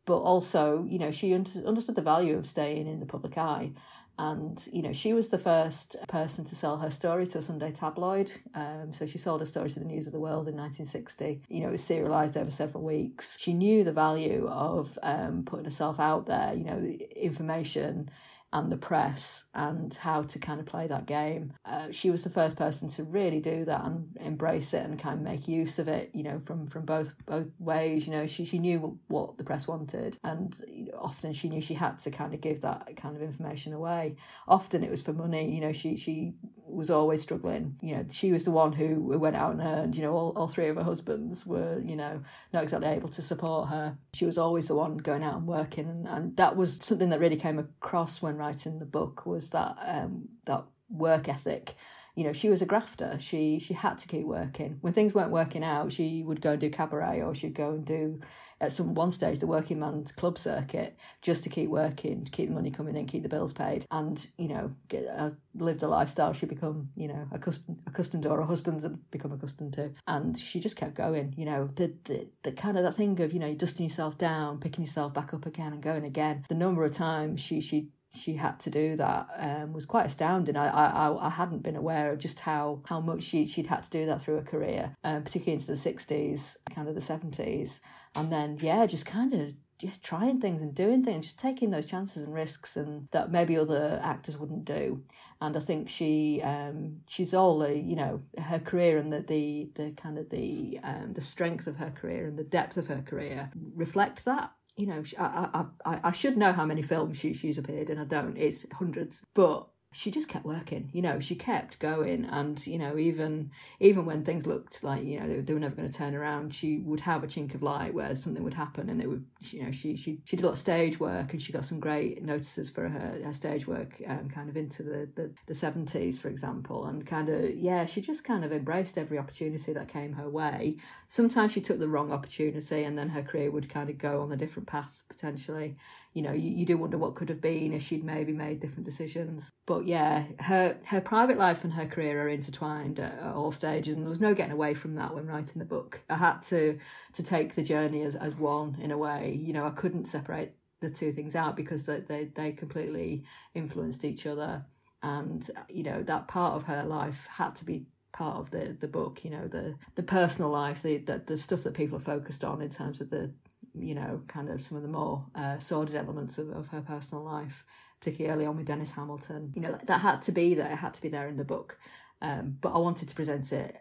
but 0.07 0.19
also 0.19 0.85
you 0.89 0.99
know 0.99 1.11
she 1.11 1.35
understood 1.35 1.97
the 1.97 2.03
value 2.03 2.39
of 2.39 2.47
staying 2.47 2.87
in 2.87 3.01
the 3.01 3.07
public 3.07 3.37
eye 3.37 3.73
and 4.19 4.69
you 4.73 4.83
know 4.83 4.93
she 4.93 5.13
was 5.13 5.29
the 5.29 5.39
first 5.39 5.97
person 6.09 6.45
to 6.45 6.55
sell 6.55 6.77
her 6.79 6.91
story 6.91 7.27
to 7.27 7.39
a 7.39 7.43
Sunday 7.43 7.73
tabloid. 7.73 8.33
Um, 8.55 8.93
so 8.93 9.07
she 9.07 9.19
sold 9.19 9.41
her 9.41 9.47
story 9.47 9.71
to 9.71 9.81
the 9.81 9.85
News 9.85 10.07
of 10.07 10.13
the 10.13 10.21
World 10.21 10.49
in 10.49 10.57
1960. 10.57 11.43
You 11.49 11.61
know, 11.63 11.69
it 11.69 11.73
was 11.73 11.85
serialized 11.85 12.37
over 12.37 12.51
several 12.51 12.85
weeks. 12.85 13.39
She 13.39 13.53
knew 13.53 13.83
the 13.83 13.93
value 13.93 14.47
of 14.49 14.99
um, 15.03 15.43
putting 15.45 15.65
herself 15.65 15.99
out 15.99 16.27
there. 16.27 16.55
You 16.55 16.65
know, 16.65 16.79
information 17.17 18.11
and 18.55 18.71
the 18.71 18.77
press 18.77 19.47
and 19.53 19.93
how 19.95 20.23
to 20.23 20.39
kind 20.39 20.61
of 20.61 20.67
play 20.67 20.87
that 20.87 21.07
game. 21.07 21.53
Uh, 21.65 21.91
she 21.91 22.09
was 22.09 22.23
the 22.23 22.31
first 22.31 22.57
person 22.57 22.89
to 22.89 23.03
really 23.03 23.41
do 23.41 23.65
that 23.65 23.85
and 23.85 24.17
embrace 24.21 24.73
it 24.73 24.85
and 24.85 24.97
kind 24.97 25.17
of 25.17 25.23
make 25.23 25.49
use 25.49 25.81
of 25.81 25.89
it, 25.89 26.11
you 26.15 26.23
know, 26.23 26.41
from 26.47 26.69
from 26.69 26.85
both 26.85 27.13
both 27.27 27.49
ways. 27.59 28.07
You 28.07 28.13
know, 28.13 28.27
she 28.27 28.45
she 28.45 28.61
knew 28.61 28.99
what 29.09 29.37
the 29.37 29.45
press 29.45 29.67
wanted, 29.67 30.17
and 30.23 30.55
often 30.97 31.33
she 31.33 31.49
knew 31.49 31.61
she 31.61 31.75
had 31.75 31.99
to 31.99 32.13
kind 32.13 32.33
of 32.33 32.41
give 32.41 32.61
that 32.61 32.97
kind 32.97 33.17
of 33.17 33.23
information 33.23 33.73
away. 33.73 34.15
Often 34.47 34.85
it 34.85 34.91
was 34.91 35.03
for 35.03 35.13
money. 35.13 35.53
You 35.53 35.61
know, 35.61 35.73
she 35.73 35.97
she 35.97 36.35
was 36.67 36.91
always 36.91 37.23
struggling. 37.23 37.77
You 37.83 37.97
know, 37.97 38.07
she 38.11 38.31
was 38.31 38.45
the 38.45 38.53
one 38.53 38.73
who 38.73 39.19
went 39.19 39.37
out 39.37 39.51
and 39.53 39.61
earned. 39.61 39.97
You 39.97 40.03
know, 40.03 40.13
all, 40.13 40.33
all 40.37 40.49
three 40.49 40.69
of 40.69 40.77
her 40.77 40.83
husbands 40.83 41.45
were, 41.45 41.81
you 41.85 41.97
know, 41.97 42.23
not 42.53 42.63
exactly 42.63 42.89
able 42.89 43.09
to 43.11 43.23
support 43.23 43.69
her. 43.71 43.99
She 44.15 44.25
was 44.25 44.39
always 44.39 44.69
the 44.69 44.77
one 44.77 44.97
going 44.99 45.25
out 45.25 45.39
and 45.39 45.47
working, 45.47 45.89
and, 45.89 46.07
and 46.07 46.37
that 46.37 46.57
was 46.57 46.79
something 46.83 47.09
that 47.09 47.19
really 47.19 47.37
came 47.37 47.59
across 47.59 48.23
when 48.23 48.37
writing 48.45 48.79
the 48.79 48.87
book 48.87 49.27
was 49.27 49.51
that 49.51 49.77
um, 49.87 50.29
that 50.45 50.65
work 50.91 51.29
ethic 51.29 51.75
you 52.15 52.25
know 52.25 52.33
she 52.33 52.49
was 52.49 52.63
a 52.63 52.67
grafter 52.67 53.17
she 53.21 53.59
she 53.59 53.75
had 53.75 53.99
to 53.99 54.07
keep 54.07 54.25
working 54.25 54.79
when 54.83 54.93
things 54.93 55.15
weren't 55.15 55.31
working 55.31 55.65
out 55.65 55.93
she 55.93 56.23
would 56.23 56.41
go 56.41 56.53
and 56.53 56.61
do 56.61 56.71
cabaret 56.71 57.23
or 57.23 57.35
she'd 57.35 57.55
go 57.55 57.71
and 57.71 57.85
do 57.85 58.21
at 58.61 58.73
some 58.73 58.95
one 58.95 59.11
stage 59.11 59.39
the 59.39 59.47
working 59.47 59.79
man's 59.79 60.13
club 60.13 60.39
circuit 60.39 60.97
just 61.23 61.45
to 61.45 61.51
keep 61.51 61.69
working, 61.69 62.25
to 62.25 62.31
keep 62.31 62.49
the 62.49 62.55
money 62.55 62.71
coming 62.71 62.97
in, 62.97 63.07
keep 63.07 63.23
the 63.23 63.29
bills 63.29 63.53
paid, 63.53 63.87
and 63.91 64.27
you 64.39 64.49
know, 64.49 64.73
get, 64.89 65.05
uh, 65.07 65.31
lived 65.55 65.83
a 65.83 65.89
lifestyle 65.89 66.33
she 66.33 66.47
become 66.47 66.89
you 66.97 67.09
know 67.09 67.27
accustomed, 67.33 67.79
accustomed 67.87 68.23
to, 68.23 68.31
or 68.31 68.39
her 68.39 68.47
husband's 68.47 68.87
become 69.11 69.33
accustomed 69.33 69.73
to, 69.75 69.93
and 70.07 70.39
she 70.39 70.61
just 70.61 70.77
kept 70.77 70.95
going. 70.95 71.35
You 71.37 71.47
know, 71.47 71.67
the, 71.67 71.95
the 72.05 72.29
the 72.43 72.53
kind 72.53 72.77
of 72.77 72.85
that 72.85 72.97
thing 72.97 73.21
of 73.21 73.33
you 73.33 73.41
know 73.41 73.55
dusting 73.55 73.85
yourself 73.85 74.19
down, 74.19 74.59
picking 74.61 74.85
yourself 74.85 75.15
back 75.15 75.35
up 75.35 75.47
again, 75.47 75.73
and 75.73 75.83
going 75.83 76.05
again. 76.05 76.45
The 76.49 76.55
number 76.55 76.85
of 76.85 76.93
times 76.93 77.41
she 77.41 77.61
she 77.61 77.89
she 78.15 78.35
had 78.35 78.61
to 78.61 78.71
do 78.71 78.97
that 78.97 79.29
um, 79.37 79.73
was 79.73 79.87
quite 79.87 80.07
astounding. 80.07 80.57
I, 80.57 80.69
I 80.69 81.27
I 81.27 81.31
hadn't 81.31 81.63
been 81.63 81.77
aware 81.77 82.13
of 82.13 82.19
just 82.19 82.41
how 82.41 82.81
how 82.87 83.01
much 83.01 83.23
she 83.23 83.47
she'd 83.47 83.67
had 83.67 83.83
to 83.83 83.91
do 83.91 84.07
that 84.07 84.23
through 84.23 84.37
her 84.37 84.43
career, 84.43 84.95
um, 85.05 85.23
particularly 85.23 85.55
into 85.55 85.67
the 85.67 85.77
sixties, 85.77 86.57
kind 86.71 86.89
of 86.89 86.95
the 86.95 87.01
seventies, 87.01 87.81
and 88.15 88.33
then 88.33 88.59
yeah, 88.61 88.87
just 88.87 89.07
kind 89.07 89.35
of 89.35 89.55
just 89.79 90.03
trying 90.03 90.41
things 90.41 90.63
and 90.63 90.75
doing 90.75 91.03
things, 91.03 91.27
just 91.27 91.39
taking 91.39 91.71
those 91.71 91.87
chances 91.87 92.23
and 92.23 92.33
risks, 92.33 92.77
and 92.77 93.09
that 93.11 93.31
maybe 93.31 93.59
other 93.59 94.01
actors 94.03 94.39
wouldn't 94.39 94.65
do. 94.65 95.03
And 95.41 95.57
I 95.57 95.61
think 95.61 95.89
she 95.89 96.41
um, 96.43 97.01
she's 97.09 97.35
all 97.35 97.59
the 97.59 97.77
you 97.77 97.97
know 97.97 98.23
her 98.39 98.61
career 98.61 98.99
and 98.99 99.13
the 99.13 99.21
the, 99.21 99.69
the 99.75 99.91
kind 99.93 100.19
of 100.19 100.31
the 100.31 100.79
um, 100.83 101.13
the 101.13 101.21
strength 101.21 101.67
of 101.67 101.77
her 101.77 101.91
career 101.91 102.29
and 102.29 102.39
the 102.39 102.45
depth 102.45 102.77
of 102.77 102.87
her 102.87 103.03
career 103.03 103.51
reflect 103.75 104.25
that 104.25 104.53
you 104.77 104.87
know, 104.87 105.03
I, 105.19 105.67
I, 105.85 106.01
I 106.05 106.13
should 106.13 106.37
know 106.37 106.53
how 106.53 106.65
many 106.65 106.83
films 106.83 107.19
she, 107.19 107.33
she's 107.33 107.59
appeared 107.59 107.91
in. 107.91 107.99
I 107.99 108.05
don't. 108.05 108.37
It's 108.37 108.67
hundreds. 108.73 109.23
But 109.35 109.69
she 109.95 110.11
just 110.11 110.29
kept 110.29 110.45
working 110.45 110.91
you 110.93 111.01
know 111.01 111.21
she 111.21 111.35
kept 111.35 111.79
going. 111.79 112.25
And 112.25 112.65
you 112.67 112.79
know 112.79 112.99
even 112.99 113.51
even 113.81 114.05
when 114.05 114.25
things 114.25 114.47
looked 114.47 114.83
like 114.83 115.05
you 115.05 115.21
know 115.21 115.29
they, 115.29 115.41
they 115.41 115.55
were 115.55 115.61
never 115.61 115.75
going 115.75 115.91
to 115.91 115.97
turn 115.97 116.15
around 116.15 116.55
she 116.55 116.79
would 116.79 117.01
have 117.01 117.23
a 117.23 117.27
chink 117.27 117.55
of 117.55 117.63
light 117.63 117.95
where 117.95 118.15
something 118.17 118.43
would 118.43 118.55
happen 118.55 118.89
and 118.89 119.01
it 119.01 119.09
would 119.09 119.25
you 119.41 119.63
know 119.63 119.71
she 119.71 119.97
she, 119.97 120.21
she 120.25 120.37
did 120.37 120.43
a 120.45 120.47
lot 120.47 120.53
of 120.53 120.59
stage 120.59 120.99
work 120.99 121.33
and 121.33 121.41
she 121.41 121.53
got 121.53 121.65
some 121.65 121.81
great 121.81 122.23
notices 122.23 122.71
for 122.71 122.89
her, 122.89 123.21
her 123.25 123.33
stage 123.33 123.67
work 123.67 124.01
um, 124.07 124.29
kind 124.29 124.49
of 124.49 124.57
into 124.57 124.83
the, 124.83 125.09
the, 125.15 125.31
the 125.47 125.55
70s 125.55 126.21
for 126.21 126.29
example. 126.29 126.87
And 126.87 127.07
kind 127.07 127.29
of 127.29 127.55
yeah 127.55 127.87
she 127.87 128.01
just 128.01 128.25
kind 128.25 128.45
of 128.45 128.53
embraced 128.53 128.99
every 128.99 129.19
opportunity 129.19 129.73
that 129.73 129.89
came 129.89 130.15
her 130.15 130.29
way. 130.29 130.77
Sometimes 131.09 131.53
she 131.53 131.61
took 131.61 131.79
the 131.79 131.89
wrong 131.89 132.13
opportunity 132.13 132.85
and 132.85 132.99
then 132.99 133.11
her 133.11 133.23
career 133.23 133.51
would 133.51 133.69
kind 133.69 133.91
of 133.91 133.99
go 133.99 134.23
on 134.23 134.33
a 134.33 134.37
different 134.37 134.69
path 134.69 135.03
potentially 135.09 135.75
you 136.15 136.23
know, 136.23 136.33
you, 136.33 136.51
you 136.51 136.65
do 136.65 136.79
wonder 136.79 136.97
what 136.97 137.17
could 137.17 137.29
have 137.29 137.41
been 137.41 137.73
if 137.73 137.83
she'd 137.83 138.05
maybe 138.05 138.33
made 138.33 138.61
different 138.61 138.87
decisions. 138.87 139.51
But 139.67 139.85
yeah, 139.85 140.25
her 140.41 140.79
her 140.87 141.01
private 141.01 141.37
life 141.37 141.65
and 141.65 141.73
her 141.73 141.87
career 141.87 142.23
are 142.23 142.29
intertwined 142.29 143.01
at, 143.01 143.19
at 143.19 143.35
all 143.35 143.53
stages, 143.53 143.97
and 143.97 144.05
there 144.05 144.11
was 144.11 144.21
no 144.21 144.33
getting 144.33 144.53
away 144.53 144.75
from 144.75 144.95
that 144.95 145.15
when 145.15 145.27
writing 145.27 145.59
the 145.59 145.65
book. 145.65 146.01
I 146.09 146.17
had 146.17 146.41
to 146.43 146.79
to 147.15 147.23
take 147.23 147.55
the 147.55 147.63
journey 147.63 148.03
as, 148.03 148.15
as 148.15 148.37
one 148.37 148.79
in 148.81 148.93
a 148.93 148.99
way. 148.99 149.39
You 149.39 149.53
know, 149.53 149.67
I 149.67 149.71
couldn't 149.71 150.07
separate 150.07 150.53
the 150.81 150.91
two 150.91 151.13
things 151.13 151.35
out 151.35 151.57
because 151.57 151.85
they, 151.85 152.01
they, 152.01 152.25
they 152.25 152.53
completely 152.53 153.25
influenced 153.55 154.05
each 154.05 154.27
other. 154.27 154.65
And, 155.03 155.49
you 155.69 155.83
know, 155.83 156.03
that 156.03 156.29
part 156.29 156.55
of 156.55 156.65
her 156.65 156.85
life 156.85 157.27
had 157.27 157.57
to 157.57 157.65
be 157.65 157.87
part 158.13 158.37
of 158.37 158.53
the 158.53 158.77
the 158.81 158.87
book 158.87 159.25
you 159.25 159.31
know 159.31 159.49
the 159.49 159.75
the 159.97 160.03
personal 160.05 160.49
life 160.49 160.83
the, 160.83 160.99
the 160.99 161.21
the 161.27 161.37
stuff 161.37 161.65
that 161.65 161.75
people 161.75 161.99
are 161.99 162.01
focused 162.01 162.45
on 162.45 162.63
in 162.63 162.71
terms 162.71 163.01
of 163.01 163.11
the 163.11 163.35
you 163.79 163.95
know, 163.95 164.23
kind 164.29 164.49
of 164.49 164.61
some 164.61 164.77
of 164.77 164.83
the 164.83 164.89
more 164.89 165.25
uh, 165.35 165.59
sordid 165.59 165.97
elements 165.97 166.39
of, 166.39 166.51
of 166.51 166.69
her 166.69 166.81
personal 166.81 167.25
life, 167.25 167.65
particularly 168.01 168.33
early 168.33 168.47
on 168.47 168.57
with 168.57 168.67
Dennis 168.67 168.93
Hamilton. 168.93 169.53
You 169.55 169.63
know, 169.63 169.79
that 169.85 169.99
had 169.99 170.23
to 170.23 170.33
be 170.33 170.55
there, 170.55 170.71
it 170.71 170.77
had 170.77 170.95
to 170.95 171.03
be 171.03 171.09
there 171.09 171.29
in 171.29 171.37
the 171.37 171.45
book. 171.45 171.79
Um, 172.23 172.57
but 172.61 172.73
I 172.73 172.79
wanted 172.79 173.09
to 173.09 173.15
present 173.15 173.53
it 173.53 173.77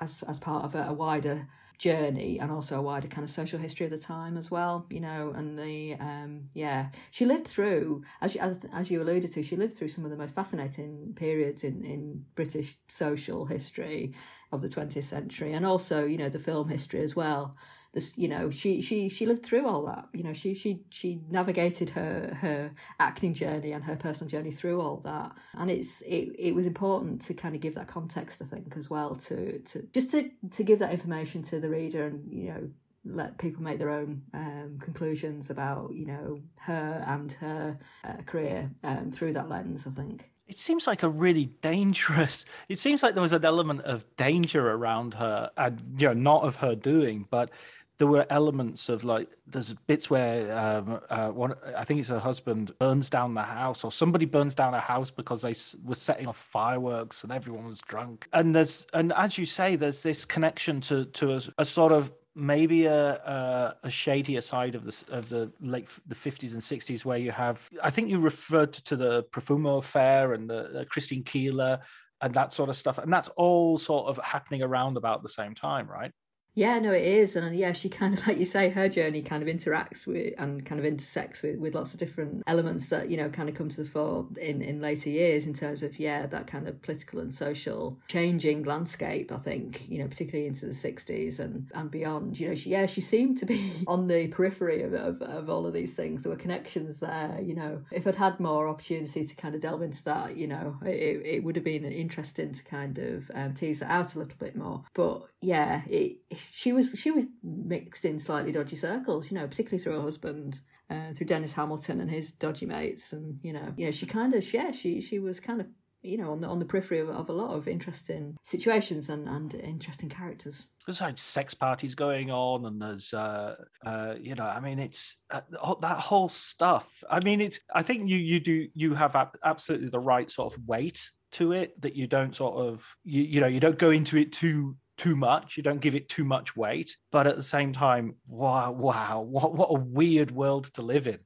as 0.00 0.22
as 0.24 0.38
part 0.38 0.64
of 0.64 0.74
a, 0.74 0.84
a, 0.88 0.92
wider 0.92 1.46
journey 1.78 2.38
and 2.38 2.50
also 2.50 2.78
a 2.78 2.82
wider 2.82 3.08
kind 3.08 3.24
of 3.24 3.30
social 3.30 3.58
history 3.58 3.84
of 3.84 3.92
the 3.92 3.98
time 3.98 4.36
as 4.36 4.50
well. 4.50 4.86
You 4.88 5.00
know, 5.00 5.32
and 5.36 5.58
the 5.58 5.94
um, 5.94 6.48
yeah, 6.54 6.88
she 7.10 7.26
lived 7.26 7.48
through 7.48 8.04
as, 8.20 8.36
as 8.36 8.64
as 8.72 8.90
you 8.90 9.02
alluded 9.02 9.32
to, 9.32 9.42
she 9.42 9.56
lived 9.56 9.74
through 9.74 9.88
some 9.88 10.04
of 10.04 10.10
the 10.10 10.16
most 10.16 10.34
fascinating 10.34 11.12
periods 11.16 11.64
in 11.64 11.84
in 11.84 12.24
British 12.34 12.78
social 12.88 13.44
history 13.44 14.14
of 14.52 14.60
the 14.60 14.68
20th 14.68 15.04
century 15.04 15.54
and 15.54 15.64
also 15.64 16.04
you 16.04 16.18
know 16.18 16.28
the 16.28 16.38
film 16.38 16.68
history 16.68 17.00
as 17.00 17.16
well 17.16 17.56
this 17.92 18.16
you 18.16 18.28
know 18.28 18.50
she 18.50 18.80
she 18.80 19.08
she 19.08 19.26
lived 19.26 19.44
through 19.44 19.66
all 19.66 19.84
that 19.84 20.08
you 20.14 20.22
know 20.22 20.32
she 20.32 20.54
she 20.54 20.80
she 20.88 21.20
navigated 21.30 21.90
her 21.90 22.36
her 22.40 22.70
acting 22.98 23.34
journey 23.34 23.72
and 23.72 23.84
her 23.84 23.96
personal 23.96 24.30
journey 24.30 24.50
through 24.50 24.80
all 24.80 24.98
that. 25.04 25.32
And 25.54 25.70
it's 25.70 26.00
it, 26.02 26.34
it 26.38 26.54
was 26.54 26.66
important 26.66 27.20
to 27.22 27.34
kind 27.34 27.54
of 27.54 27.60
give 27.60 27.74
that 27.74 27.88
context 27.88 28.40
i 28.42 28.44
think 28.44 28.74
as 28.76 28.88
well 28.88 29.14
to 29.14 29.58
to 29.60 29.82
just 29.92 30.10
to 30.12 30.30
to 30.50 30.62
give 30.62 30.78
that 30.78 30.92
information 30.92 31.42
to 31.42 31.60
the 31.60 31.68
reader 31.68 32.06
and 32.06 32.32
you 32.32 32.48
know 32.48 32.70
let 33.04 33.36
people 33.38 33.62
make 33.62 33.78
their 33.78 33.90
own 33.90 34.22
um, 34.32 34.78
conclusions 34.80 35.50
about 35.50 35.92
you 35.92 36.06
know 36.06 36.40
her 36.56 37.04
and 37.06 37.32
her 37.32 37.78
uh, 38.04 38.22
career 38.26 38.70
um, 38.84 39.10
through 39.10 39.32
that 39.32 39.48
lens 39.48 39.86
i 39.86 39.90
think. 39.90 40.28
It 40.48 40.58
seems 40.58 40.86
like 40.86 41.02
a 41.02 41.08
really 41.08 41.46
dangerous 41.62 42.44
it 42.68 42.78
seems 42.78 43.02
like 43.02 43.14
there 43.14 43.22
was 43.22 43.32
an 43.32 43.44
element 43.44 43.82
of 43.82 44.04
danger 44.16 44.70
around 44.70 45.14
her 45.14 45.50
and 45.56 45.82
you 45.98 46.08
know 46.08 46.14
not 46.14 46.44
of 46.44 46.56
her 46.56 46.74
doing 46.74 47.26
but 47.30 47.50
there 47.98 48.06
were 48.06 48.26
elements 48.30 48.88
of 48.88 49.04
like 49.04 49.28
there's 49.46 49.74
bits 49.86 50.10
where 50.10 50.56
um, 50.56 51.00
uh, 51.10 51.28
one 51.28 51.54
I 51.76 51.84
think 51.84 52.00
it's 52.00 52.08
her 52.08 52.18
husband 52.18 52.76
burns 52.78 53.10
down 53.10 53.34
the 53.34 53.42
house 53.42 53.84
or 53.84 53.92
somebody 53.92 54.24
burns 54.24 54.54
down 54.54 54.74
a 54.74 54.80
house 54.80 55.10
because 55.10 55.42
they 55.42 55.54
were 55.84 55.94
setting 55.94 56.26
off 56.26 56.36
fireworks 56.36 57.22
and 57.22 57.32
everyone 57.32 57.66
was 57.66 57.80
drunk. 57.80 58.28
And 58.32 58.54
there's 58.54 58.86
and 58.92 59.12
as 59.12 59.38
you 59.38 59.46
say 59.46 59.76
there's 59.76 60.02
this 60.02 60.24
connection 60.24 60.80
to 60.82 61.04
to 61.06 61.34
a, 61.34 61.40
a 61.58 61.64
sort 61.64 61.92
of 61.92 62.10
maybe 62.34 62.86
a, 62.86 63.14
a, 63.14 63.76
a 63.84 63.90
shadier 63.90 64.40
side 64.40 64.74
of 64.74 64.84
the 64.84 65.04
of 65.10 65.28
the 65.28 65.52
late 65.60 65.88
the 66.06 66.14
50s 66.14 66.54
and 66.54 66.62
60s 66.62 67.04
where 67.04 67.18
you 67.18 67.30
have 67.30 67.68
I 67.82 67.90
think 67.90 68.08
you 68.08 68.18
referred 68.18 68.72
to 68.72 68.96
the 68.96 69.24
Profumo 69.24 69.78
affair 69.78 70.32
and 70.32 70.48
the, 70.48 70.70
the 70.72 70.86
Christine 70.86 71.22
Keeler 71.22 71.78
and 72.22 72.32
that 72.34 72.52
sort 72.52 72.70
of 72.70 72.76
stuff. 72.76 72.98
And 72.98 73.12
that's 73.12 73.28
all 73.36 73.78
sort 73.78 74.06
of 74.06 74.18
happening 74.24 74.62
around 74.62 74.96
about 74.96 75.22
the 75.22 75.28
same 75.28 75.54
time 75.54 75.88
right 75.88 76.12
Yeah, 76.54 76.78
no, 76.80 76.92
it 76.92 77.02
is, 77.02 77.34
and 77.34 77.46
uh, 77.46 77.50
yeah, 77.50 77.72
she 77.72 77.88
kind 77.88 78.12
of 78.12 78.26
like 78.28 78.36
you 78.36 78.44
say, 78.44 78.68
her 78.68 78.88
journey 78.88 79.22
kind 79.22 79.42
of 79.42 79.48
interacts 79.48 80.06
with 80.06 80.34
and 80.36 80.64
kind 80.66 80.78
of 80.78 80.84
intersects 80.84 81.42
with, 81.42 81.58
with 81.58 81.74
lots 81.74 81.94
of 81.94 81.98
different 81.98 82.42
elements 82.46 82.88
that 82.90 83.08
you 83.08 83.16
know 83.16 83.30
kind 83.30 83.48
of 83.48 83.54
come 83.54 83.70
to 83.70 83.82
the 83.82 83.88
fore 83.88 84.26
in 84.40 84.60
in 84.60 84.80
later 84.80 85.08
years 85.08 85.46
in 85.46 85.54
terms 85.54 85.82
of 85.82 85.98
yeah 85.98 86.26
that 86.26 86.46
kind 86.46 86.68
of 86.68 86.80
political 86.82 87.20
and 87.20 87.32
social 87.32 87.98
changing 88.06 88.64
landscape. 88.64 89.32
I 89.32 89.38
think 89.38 89.86
you 89.88 89.98
know 89.98 90.08
particularly 90.08 90.46
into 90.46 90.66
the 90.66 90.74
sixties 90.74 91.40
and 91.40 91.70
and 91.74 91.90
beyond. 91.90 92.38
You 92.38 92.50
know, 92.50 92.54
she 92.54 92.70
yeah 92.70 92.84
she 92.84 93.00
seemed 93.00 93.38
to 93.38 93.46
be 93.46 93.72
on 93.86 94.06
the 94.06 94.28
periphery 94.28 94.82
of, 94.82 94.92
of 94.92 95.22
of 95.22 95.48
all 95.48 95.66
of 95.66 95.72
these 95.72 95.96
things. 95.96 96.22
There 96.22 96.30
were 96.30 96.36
connections 96.36 97.00
there. 97.00 97.40
You 97.42 97.54
know, 97.54 97.80
if 97.90 98.06
I'd 98.06 98.16
had 98.16 98.38
more 98.40 98.68
opportunity 98.68 99.24
to 99.24 99.34
kind 99.36 99.54
of 99.54 99.62
delve 99.62 99.80
into 99.80 100.04
that, 100.04 100.36
you 100.36 100.48
know, 100.48 100.76
it 100.84 101.22
it 101.24 101.44
would 101.44 101.56
have 101.56 101.64
been 101.64 101.84
interesting 101.84 102.52
to 102.52 102.62
kind 102.62 102.98
of 102.98 103.30
um, 103.34 103.54
tease 103.54 103.80
that 103.80 103.90
out 103.90 104.14
a 104.14 104.18
little 104.18 104.38
bit 104.38 104.54
more. 104.54 104.82
But 104.92 105.22
yeah, 105.42 105.82
it 105.86 106.18
she 106.36 106.72
was 106.72 106.90
she 106.94 107.10
was 107.10 107.24
mixed 107.42 108.04
in 108.04 108.18
slightly 108.18 108.52
dodgy 108.52 108.76
circles, 108.76 109.30
you 109.30 109.36
know, 109.36 109.46
particularly 109.46 109.82
through 109.82 109.94
her 109.94 110.00
husband, 110.00 110.60
uh, 110.88 111.12
through 111.12 111.26
Dennis 111.26 111.52
Hamilton 111.52 112.00
and 112.00 112.10
his 112.10 112.30
dodgy 112.30 112.64
mates, 112.64 113.12
and 113.12 113.38
you 113.42 113.52
know, 113.52 113.74
you 113.76 113.86
know, 113.86 113.90
she 113.90 114.06
kind 114.06 114.34
of 114.34 114.54
yeah, 114.54 114.70
she 114.70 115.00
she 115.00 115.18
was 115.18 115.40
kind 115.40 115.60
of 115.60 115.66
you 116.02 116.16
know 116.16 116.30
on 116.30 116.40
the 116.40 116.46
on 116.46 116.60
the 116.60 116.64
periphery 116.64 117.00
of, 117.00 117.08
of 117.10 117.28
a 117.28 117.32
lot 117.32 117.50
of 117.50 117.66
interesting 117.66 118.36
situations 118.44 119.08
and 119.08 119.28
and 119.28 119.54
interesting 119.54 120.08
characters. 120.08 120.68
There's 120.86 121.00
like 121.00 121.18
sex 121.18 121.54
parties 121.54 121.96
going 121.96 122.30
on, 122.30 122.64
and 122.66 122.80
there's 122.80 123.12
uh, 123.12 123.56
uh, 123.84 124.14
you 124.20 124.36
know, 124.36 124.44
I 124.44 124.60
mean, 124.60 124.78
it's 124.78 125.16
uh, 125.32 125.40
that 125.80 125.98
whole 125.98 126.28
stuff. 126.28 126.86
I 127.10 127.18
mean, 127.18 127.40
it's 127.40 127.58
I 127.74 127.82
think 127.82 128.08
you 128.08 128.16
you 128.16 128.38
do 128.38 128.68
you 128.74 128.94
have 128.94 129.16
absolutely 129.42 129.88
the 129.88 129.98
right 129.98 130.30
sort 130.30 130.54
of 130.54 130.68
weight 130.68 131.10
to 131.32 131.52
it 131.52 131.80
that 131.80 131.96
you 131.96 132.06
don't 132.06 132.36
sort 132.36 132.54
of 132.56 132.84
you, 133.04 133.22
you 133.22 133.40
know 133.40 133.46
you 133.46 133.58
don't 133.58 133.78
go 133.78 133.90
into 133.90 134.18
it 134.18 134.32
too 134.32 134.76
too 135.02 135.16
much. 135.16 135.56
You 135.56 135.62
don't 135.62 135.80
give 135.80 135.94
it 135.94 136.08
too 136.08 136.24
much 136.24 136.56
weight. 136.56 136.96
But 137.10 137.26
at 137.26 137.36
the 137.36 137.42
same 137.42 137.72
time, 137.72 138.16
wow, 138.26 138.72
wow, 138.72 139.20
what 139.20 139.54
what 139.54 139.70
a 139.70 139.80
weird 139.80 140.30
world 140.30 140.72
to 140.74 140.82
live 140.82 141.06
in. 141.06 141.18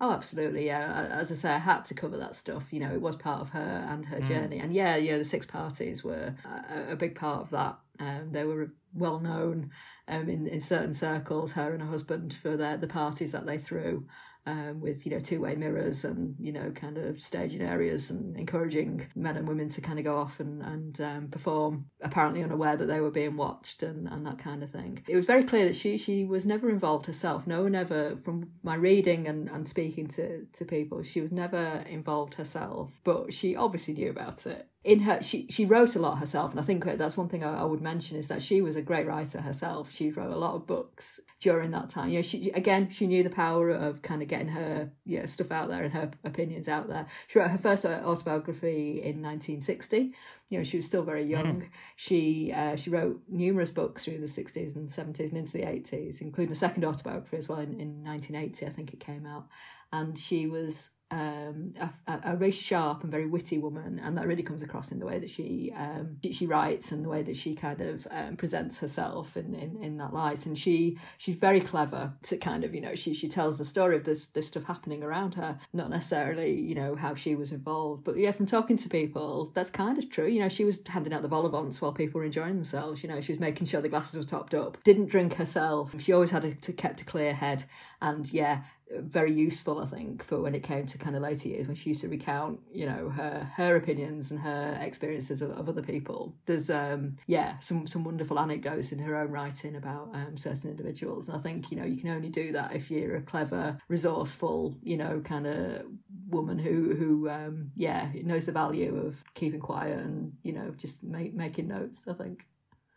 Oh, 0.00 0.10
absolutely. 0.10 0.66
Yeah. 0.66 1.08
As 1.10 1.30
I 1.30 1.34
say, 1.34 1.52
I 1.52 1.58
had 1.58 1.84
to 1.86 1.94
cover 1.94 2.18
that 2.18 2.34
stuff. 2.34 2.72
You 2.72 2.80
know, 2.80 2.92
it 2.92 3.00
was 3.00 3.16
part 3.16 3.40
of 3.40 3.48
her 3.50 3.86
and 3.88 4.04
her 4.06 4.18
mm. 4.18 4.28
journey. 4.28 4.58
And 4.58 4.72
yeah, 4.72 4.96
you 4.96 5.12
know, 5.12 5.18
the 5.18 5.24
six 5.24 5.46
parties 5.46 6.04
were 6.04 6.34
a, 6.44 6.92
a 6.92 6.96
big 6.96 7.14
part 7.14 7.40
of 7.42 7.50
that. 7.50 7.78
Um, 8.00 8.30
they 8.32 8.44
were 8.44 8.72
well 8.92 9.20
known 9.20 9.70
um, 10.08 10.28
in, 10.28 10.46
in 10.46 10.60
certain 10.60 10.92
circles, 10.92 11.52
her 11.52 11.72
and 11.72 11.82
her 11.82 11.88
husband, 11.88 12.34
for 12.34 12.56
their, 12.56 12.76
the 12.76 12.88
parties 12.88 13.32
that 13.32 13.46
they 13.46 13.56
threw 13.56 14.06
um, 14.46 14.80
with 14.80 15.06
you 15.06 15.12
know 15.12 15.18
two 15.18 15.40
way 15.40 15.54
mirrors 15.54 16.04
and 16.04 16.34
you 16.38 16.52
know 16.52 16.70
kind 16.70 16.98
of 16.98 17.22
staging 17.22 17.62
areas 17.62 18.10
and 18.10 18.36
encouraging 18.36 19.06
men 19.14 19.36
and 19.36 19.48
women 19.48 19.68
to 19.70 19.80
kind 19.80 19.98
of 19.98 20.04
go 20.04 20.16
off 20.16 20.40
and 20.40 20.62
and 20.62 21.00
um, 21.00 21.28
perform, 21.28 21.86
apparently 22.02 22.42
unaware 22.42 22.76
that 22.76 22.86
they 22.86 23.00
were 23.00 23.10
being 23.10 23.36
watched 23.36 23.82
and 23.82 24.08
and 24.08 24.26
that 24.26 24.38
kind 24.38 24.62
of 24.62 24.70
thing. 24.70 25.02
It 25.08 25.16
was 25.16 25.26
very 25.26 25.44
clear 25.44 25.66
that 25.66 25.76
she 25.76 25.96
she 25.96 26.24
was 26.24 26.44
never 26.44 26.68
involved 26.68 27.06
herself. 27.06 27.46
No 27.46 27.62
one 27.62 27.74
ever, 27.74 28.16
from 28.24 28.50
my 28.62 28.74
reading 28.74 29.26
and 29.26 29.48
and 29.48 29.68
speaking 29.68 30.06
to 30.08 30.44
to 30.44 30.64
people, 30.64 31.02
she 31.02 31.20
was 31.20 31.32
never 31.32 31.84
involved 31.88 32.34
herself, 32.34 32.92
but 33.04 33.32
she 33.32 33.56
obviously 33.56 33.94
knew 33.94 34.10
about 34.10 34.46
it 34.46 34.68
in 34.84 35.00
her 35.00 35.22
she 35.22 35.46
she 35.48 35.64
wrote 35.64 35.96
a 35.96 35.98
lot 35.98 36.18
herself 36.18 36.50
and 36.50 36.60
i 36.60 36.62
think 36.62 36.84
that's 36.84 37.16
one 37.16 37.28
thing 37.28 37.42
I, 37.42 37.60
I, 37.60 37.64
would 37.64 37.80
mention 37.80 38.18
is 38.18 38.28
that 38.28 38.42
she 38.42 38.60
was 38.60 38.76
a 38.76 38.82
great 38.82 39.06
writer 39.06 39.40
herself. 39.40 39.92
She 39.92 40.10
wrote 40.10 40.30
a 40.30 40.36
lot 40.36 40.54
of 40.54 40.66
books 40.66 41.20
during 41.40 41.70
that 41.70 41.88
time. 41.88 42.10
You 42.10 42.16
know 42.16 42.22
she 42.22 42.50
again 42.50 42.90
she 42.90 43.06
knew 43.06 43.22
the 43.22 43.30
power 43.30 43.70
of 43.70 44.02
kind 44.02 44.20
of 44.20 44.28
getting 44.28 44.48
her 44.48 44.90
you 45.06 45.20
know, 45.20 45.26
stuff 45.26 45.50
out 45.50 45.68
there 45.68 45.84
and 45.84 45.92
her 45.94 46.10
opinions 46.24 46.68
out 46.68 46.88
there. 46.88 47.06
She 47.28 47.38
wrote 47.38 47.50
her 47.50 47.58
first 47.58 47.84
autobiography 47.84 49.00
in 49.02 49.22
1960 49.22 50.14
you 50.50 50.58
know 50.58 50.64
she 50.64 50.76
was 50.76 50.86
still 50.86 51.02
very 51.02 51.24
young. 51.24 51.62
Mm. 51.62 51.68
she 51.96 52.52
uh, 52.52 52.76
she 52.76 52.90
wrote 52.90 53.22
numerous 53.28 53.70
books 53.70 54.04
through 54.04 54.18
the 54.18 54.26
60s 54.26 54.76
and 54.76 54.88
70s 54.88 55.30
and 55.30 55.38
into 55.38 55.52
the 55.52 55.64
80s 55.64 56.20
including 56.20 56.52
a 56.52 56.56
second 56.56 56.84
autobiography 56.84 57.38
as 57.38 57.48
well 57.48 57.58
in, 57.58 57.72
in 57.80 58.02
1980 58.04 58.66
i 58.66 58.70
think 58.70 58.92
it 58.92 59.00
came 59.00 59.26
out. 59.26 59.46
And 59.92 60.18
she 60.18 60.48
was 60.48 60.90
um, 61.14 61.74
a, 62.08 62.20
a, 62.32 62.36
very 62.36 62.50
sharp 62.50 63.04
and 63.04 63.10
very 63.10 63.26
witty 63.26 63.58
woman, 63.58 64.00
and 64.02 64.18
that 64.18 64.26
really 64.26 64.42
comes 64.42 64.64
across 64.64 64.90
in 64.90 64.98
the 64.98 65.06
way 65.06 65.20
that 65.20 65.30
she 65.30 65.72
um, 65.76 66.16
she, 66.24 66.32
she, 66.32 66.46
writes 66.46 66.90
and 66.90 67.04
the 67.04 67.08
way 67.08 67.22
that 67.22 67.36
she 67.36 67.54
kind 67.54 67.80
of 67.80 68.08
um, 68.10 68.36
presents 68.36 68.80
herself 68.80 69.36
in, 69.36 69.54
in, 69.54 69.76
in 69.80 69.96
that 69.98 70.12
light. 70.12 70.46
And 70.46 70.58
she 70.58 70.98
she's 71.18 71.36
very 71.36 71.60
clever 71.60 72.12
to 72.24 72.36
kind 72.36 72.64
of 72.64 72.74
you 72.74 72.80
know 72.80 72.96
she 72.96 73.14
she 73.14 73.28
tells 73.28 73.58
the 73.58 73.64
story 73.64 73.94
of 73.94 74.02
this 74.02 74.26
this 74.26 74.48
stuff 74.48 74.64
happening 74.64 75.04
around 75.04 75.34
her, 75.34 75.56
not 75.72 75.88
necessarily 75.88 76.60
you 76.60 76.74
know 76.74 76.96
how 76.96 77.14
she 77.14 77.36
was 77.36 77.52
involved, 77.52 78.02
but 78.02 78.16
yeah, 78.16 78.32
from 78.32 78.46
talking 78.46 78.76
to 78.78 78.88
people, 78.88 79.52
that's 79.54 79.70
kind 79.70 79.98
of 79.98 80.10
true. 80.10 80.26
You 80.26 80.40
know, 80.40 80.48
she 80.48 80.64
was 80.64 80.82
handing 80.84 81.12
out 81.12 81.22
the 81.22 81.28
vol 81.28 81.46
au 81.46 81.70
while 81.78 81.92
people 81.92 82.18
were 82.18 82.24
enjoying 82.24 82.56
themselves. 82.56 83.04
You 83.04 83.08
know, 83.08 83.20
she 83.20 83.30
was 83.30 83.38
making 83.38 83.68
sure 83.68 83.80
the 83.80 83.88
glasses 83.88 84.18
were 84.18 84.28
topped 84.28 84.54
up. 84.54 84.82
Didn't 84.82 85.06
drink 85.06 85.34
herself. 85.34 85.94
She 86.00 86.12
always 86.12 86.30
had 86.30 86.44
a, 86.44 86.54
to 86.54 86.72
kept 86.72 87.02
a 87.02 87.04
clear 87.04 87.32
head, 87.32 87.64
and 88.02 88.30
yeah, 88.32 88.62
very 88.90 89.32
useful, 89.32 89.80
I 89.80 89.86
think, 89.86 90.22
for 90.22 90.40
when 90.40 90.54
it 90.54 90.62
came 90.62 90.86
to 90.86 90.98
kind 90.98 91.16
of 91.16 91.22
later 91.22 91.48
years 91.48 91.66
when 91.66 91.76
she 91.76 91.90
used 91.90 92.02
to 92.02 92.08
recount, 92.08 92.60
you 92.72 92.86
know, 92.86 93.08
her 93.10 93.50
her 93.56 93.76
opinions 93.76 94.30
and 94.30 94.40
her 94.40 94.78
experiences 94.80 95.42
of, 95.42 95.50
of 95.52 95.68
other 95.68 95.82
people. 95.82 96.34
There's 96.46 96.70
um 96.70 97.16
yeah, 97.26 97.58
some 97.58 97.86
some 97.86 98.04
wonderful 98.04 98.38
anecdotes 98.38 98.92
in 98.92 98.98
her 98.98 99.16
own 99.16 99.30
writing 99.30 99.76
about 99.76 100.10
um, 100.14 100.36
certain 100.36 100.70
individuals. 100.70 101.28
And 101.28 101.36
I 101.36 101.40
think, 101.40 101.70
you 101.70 101.78
know, 101.78 101.84
you 101.84 102.00
can 102.00 102.10
only 102.10 102.28
do 102.28 102.52
that 102.52 102.74
if 102.74 102.90
you're 102.90 103.16
a 103.16 103.22
clever, 103.22 103.78
resourceful, 103.88 104.76
you 104.82 104.96
know, 104.96 105.20
kind 105.20 105.46
of 105.46 105.86
woman 106.28 106.58
who 106.58 106.94
who 106.94 107.28
um 107.28 107.70
yeah, 107.76 108.10
knows 108.22 108.46
the 108.46 108.52
value 108.52 108.96
of 108.96 109.22
keeping 109.34 109.60
quiet 109.60 109.98
and, 109.98 110.32
you 110.42 110.52
know, 110.52 110.72
just 110.76 111.02
make, 111.02 111.34
making 111.34 111.68
notes, 111.68 112.06
I 112.08 112.14
think. 112.14 112.46